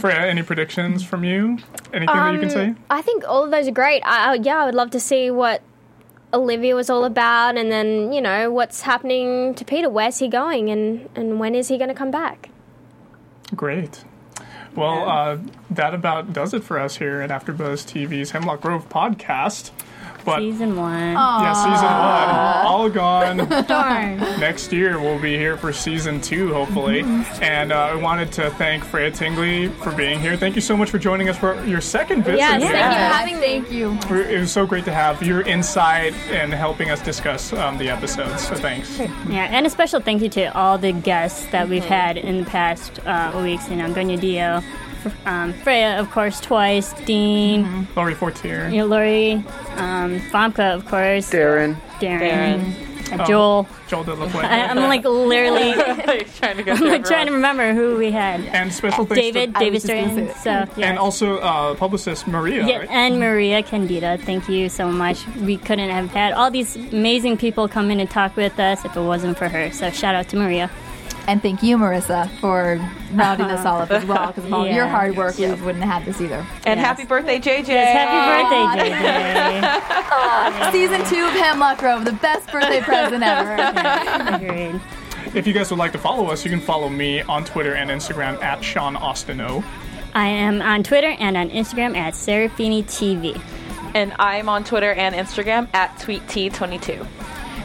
Freya, 0.00 0.26
any 0.26 0.42
predictions 0.42 1.04
from 1.04 1.24
you? 1.24 1.58
Anything 1.92 2.14
that 2.14 2.32
you 2.34 2.40
can 2.40 2.50
say? 2.50 2.66
Um, 2.68 2.78
I 2.90 3.02
think 3.02 3.24
all 3.28 3.44
of 3.44 3.50
those 3.50 3.68
are 3.68 3.72
great. 3.72 4.02
I, 4.04 4.32
I, 4.32 4.34
yeah, 4.34 4.58
I 4.58 4.64
would 4.66 4.74
love 4.74 4.90
to 4.90 5.00
see 5.00 5.30
what 5.30 5.62
Olivia 6.32 6.74
was 6.74 6.90
all 6.90 7.04
about, 7.04 7.56
and 7.56 7.72
then 7.72 8.12
you 8.12 8.20
know 8.20 8.50
what's 8.50 8.82
happening 8.82 9.54
to 9.54 9.64
Peter. 9.64 9.88
Where's 9.88 10.18
he 10.18 10.28
going, 10.28 10.68
and 10.70 11.08
and 11.14 11.40
when 11.40 11.54
is 11.54 11.68
he 11.68 11.78
going 11.78 11.88
to 11.88 11.94
come 11.94 12.10
back? 12.10 12.50
Great. 13.56 14.04
Well, 14.74 15.08
uh, 15.08 15.38
that 15.70 15.94
about 15.94 16.32
does 16.32 16.54
it 16.54 16.62
for 16.62 16.78
us 16.78 16.96
here 16.98 17.20
at 17.20 17.30
AfterBuzz 17.30 17.84
TV's 17.84 18.30
Hemlock 18.30 18.60
Grove 18.60 18.88
podcast. 18.88 19.70
But 20.28 20.40
Season 20.40 20.76
one. 20.76 21.12
yeah, 21.12 21.52
season 21.54 21.84
one 21.84 22.66
all 22.66 22.88
gone. 22.90 23.48
Darn. 23.66 24.18
Next 24.38 24.72
year 24.72 25.00
we'll 25.00 25.18
be 25.20 25.36
here 25.36 25.56
for 25.56 25.72
season 25.72 26.20
two, 26.20 26.52
hopefully. 26.52 27.00
And 27.40 27.72
uh, 27.72 27.76
I 27.76 27.94
wanted 27.94 28.30
to 28.32 28.50
thank 28.50 28.84
Freya 28.84 29.10
Tingley 29.10 29.68
for 29.68 29.90
being 29.92 30.20
here. 30.20 30.36
Thank 30.36 30.54
you 30.54 30.60
so 30.60 30.76
much 30.76 30.90
for 30.90 30.98
joining 30.98 31.28
us 31.28 31.38
for 31.38 31.64
your 31.64 31.80
second 31.80 32.24
visit. 32.24 32.38
Yes, 32.38 32.62
here. 32.62 32.72
thank 32.72 32.92
you 32.92 32.98
for 32.98 33.14
having 33.14 33.40
me. 33.40 33.60
Thank 33.60 33.72
you. 33.72 34.18
It 34.20 34.40
was 34.40 34.52
so 34.52 34.66
great 34.66 34.84
to 34.84 34.92
have 34.92 35.22
your 35.22 35.40
insight 35.42 36.12
and 36.30 36.52
helping 36.52 36.90
us 36.90 37.00
discuss 37.02 37.52
um, 37.52 37.78
the 37.78 37.88
episodes. 37.88 38.46
So 38.46 38.54
thanks. 38.54 38.98
Yeah, 38.98 39.48
and 39.50 39.66
a 39.66 39.70
special 39.70 40.00
thank 40.00 40.22
you 40.22 40.28
to 40.30 40.56
all 40.56 40.78
the 40.78 40.92
guests 40.92 41.46
that 41.46 41.68
we've 41.68 41.84
had 41.84 42.16
in 42.16 42.40
the 42.44 42.46
past 42.50 43.00
uh, 43.06 43.32
weeks. 43.42 43.68
You 43.70 43.76
know, 43.76 43.88
Gonya 43.92 44.20
Dio, 44.20 44.62
um, 45.26 45.52
Freya, 45.52 45.98
of 46.00 46.10
course, 46.10 46.40
twice, 46.40 46.92
Dean, 47.04 47.86
Laurie 47.96 48.14
Fortier. 48.14 48.68
you 48.68 48.78
know, 48.78 48.86
Laurie, 48.86 49.32
um, 49.76 50.20
Famke, 50.30 50.74
of 50.74 50.86
course, 50.86 51.30
Deran. 51.30 51.76
Deran, 52.00 52.60
uh, 52.60 52.84
Oh, 53.10 53.24
Joel. 53.24 53.68
Joel 53.86 54.04
de 54.04 54.12
La 54.14 54.26
I, 54.42 54.66
I'm 54.68 54.76
like 54.76 55.02
literally 55.02 55.72
trying 56.36 56.58
to 56.58 56.62
go 56.62 56.72
I'm 56.74 56.80
like 56.88 57.06
trying 57.06 57.26
to 57.26 57.32
remember 57.32 57.72
who 57.72 57.96
we 57.96 58.10
had. 58.10 58.42
and 58.42 58.70
special 58.70 59.06
thanks 59.06 59.22
David, 59.22 59.54
to, 59.54 59.58
I 59.58 59.60
David 59.60 59.72
was 59.76 59.82
just 59.84 59.94
gonna 59.94 60.34
Stern. 60.34 60.66
say 60.66 60.66
So 60.74 60.80
yeah. 60.80 60.90
and 60.90 60.98
also 60.98 61.38
uh, 61.38 61.74
publicist 61.74 62.26
Maria. 62.28 62.66
Yeah, 62.66 62.76
right? 62.80 62.90
and 62.90 63.18
Maria 63.18 63.62
Candida, 63.62 64.18
thank 64.18 64.46
you 64.50 64.68
so 64.68 64.90
much. 64.92 65.26
We 65.38 65.56
couldn't 65.56 65.88
have 65.88 66.10
had 66.10 66.34
all 66.34 66.50
these 66.50 66.76
amazing 66.76 67.38
people 67.38 67.66
come 67.66 67.90
in 67.90 67.98
and 67.98 68.10
talk 68.10 68.36
with 68.36 68.60
us 68.60 68.84
if 68.84 68.94
it 68.94 69.00
wasn't 69.00 69.38
for 69.38 69.48
her. 69.48 69.70
So 69.72 69.90
shout 69.90 70.14
out 70.14 70.28
to 70.28 70.36
Maria. 70.36 70.70
And 71.28 71.42
thank 71.42 71.62
you, 71.62 71.76
Marissa, 71.76 72.30
for 72.40 72.80
rounding 73.12 73.46
us 73.46 73.66
all 73.66 73.82
up 73.82 73.90
as 73.90 74.02
well. 74.06 74.28
Because 74.28 74.46
of 74.46 74.52
all 74.54 74.66
Yeah. 74.66 74.76
your 74.76 74.86
hard 74.86 75.14
work, 75.14 75.36
we 75.36 75.46
wouldn't 75.46 75.84
have 75.84 76.02
had 76.02 76.04
this 76.06 76.22
either. 76.22 76.44
And 76.64 76.80
Yes. 76.80 76.86
happy 76.86 77.04
birthday, 77.04 77.38
JJ. 77.38 77.76
Happy 77.76 78.80
birthday, 78.80 78.90
JJ. 78.90 80.72
Season 80.72 81.04
two 81.04 81.26
of 81.26 81.32
Hemlock 81.34 81.78
Grove, 81.78 82.06
the 82.06 82.12
best 82.14 82.50
birthday 82.50 82.80
present 82.80 83.22
ever. 83.22 83.56
Agreed. 84.36 84.80
If 85.34 85.46
you 85.46 85.52
guys 85.52 85.68
would 85.70 85.78
like 85.78 85.92
to 85.92 85.98
follow 85.98 86.28
us, 86.28 86.44
you 86.46 86.50
can 86.50 86.60
follow 86.60 86.88
me 86.88 87.20
on 87.20 87.44
Twitter 87.44 87.74
and 87.74 87.90
Instagram 87.90 88.42
at 88.42 88.64
Sean 88.64 88.96
Austin 88.96 89.42
O. 89.42 89.62
I 90.14 90.28
am 90.28 90.62
on 90.62 90.82
Twitter 90.82 91.14
and 91.20 91.36
on 91.36 91.50
Instagram 91.50 91.94
at 91.94 92.14
Serafini 92.14 92.82
TV. 92.84 93.38
And 93.94 94.14
I'm 94.18 94.48
on 94.48 94.64
Twitter 94.64 94.92
and 94.94 95.14
Instagram 95.14 95.68
at 95.74 95.94
TweetT22. 95.98 97.06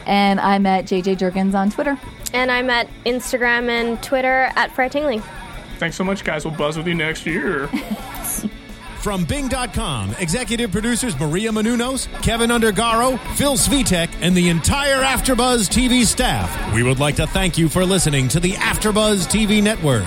and 0.06 0.38
I'm 0.38 0.66
at 0.66 0.84
JJ 0.84 1.16
Jerkins 1.16 1.54
on 1.54 1.70
Twitter. 1.70 1.98
And 2.34 2.50
I'm 2.50 2.68
at 2.68 2.88
Instagram 3.06 3.70
and 3.70 4.02
Twitter 4.02 4.50
at 4.56 4.70
Freya 4.72 4.90
Tingley. 4.90 5.22
Thanks 5.78 5.96
so 5.96 6.04
much, 6.04 6.24
guys. 6.24 6.44
We'll 6.44 6.54
buzz 6.54 6.76
with 6.76 6.86
you 6.86 6.94
next 6.94 7.24
year. 7.24 7.68
From 9.04 9.24
Bing.com, 9.26 10.14
executive 10.18 10.72
producers 10.72 11.18
Maria 11.20 11.50
Menounos, 11.50 12.08
Keven 12.22 12.48
Undergaro, 12.48 13.18
Phil 13.36 13.52
Svitek, 13.52 14.08
and 14.22 14.34
the 14.34 14.48
entire 14.48 15.02
Afterbuzz 15.02 15.68
TV 15.68 16.06
staff, 16.06 16.72
we 16.74 16.82
would 16.82 17.00
like 17.00 17.16
to 17.16 17.26
thank 17.26 17.58
you 17.58 17.68
for 17.68 17.84
listening 17.84 18.28
to 18.28 18.40
the 18.40 18.52
Afterbuzz 18.52 19.26
TV 19.26 19.62
network. 19.62 20.06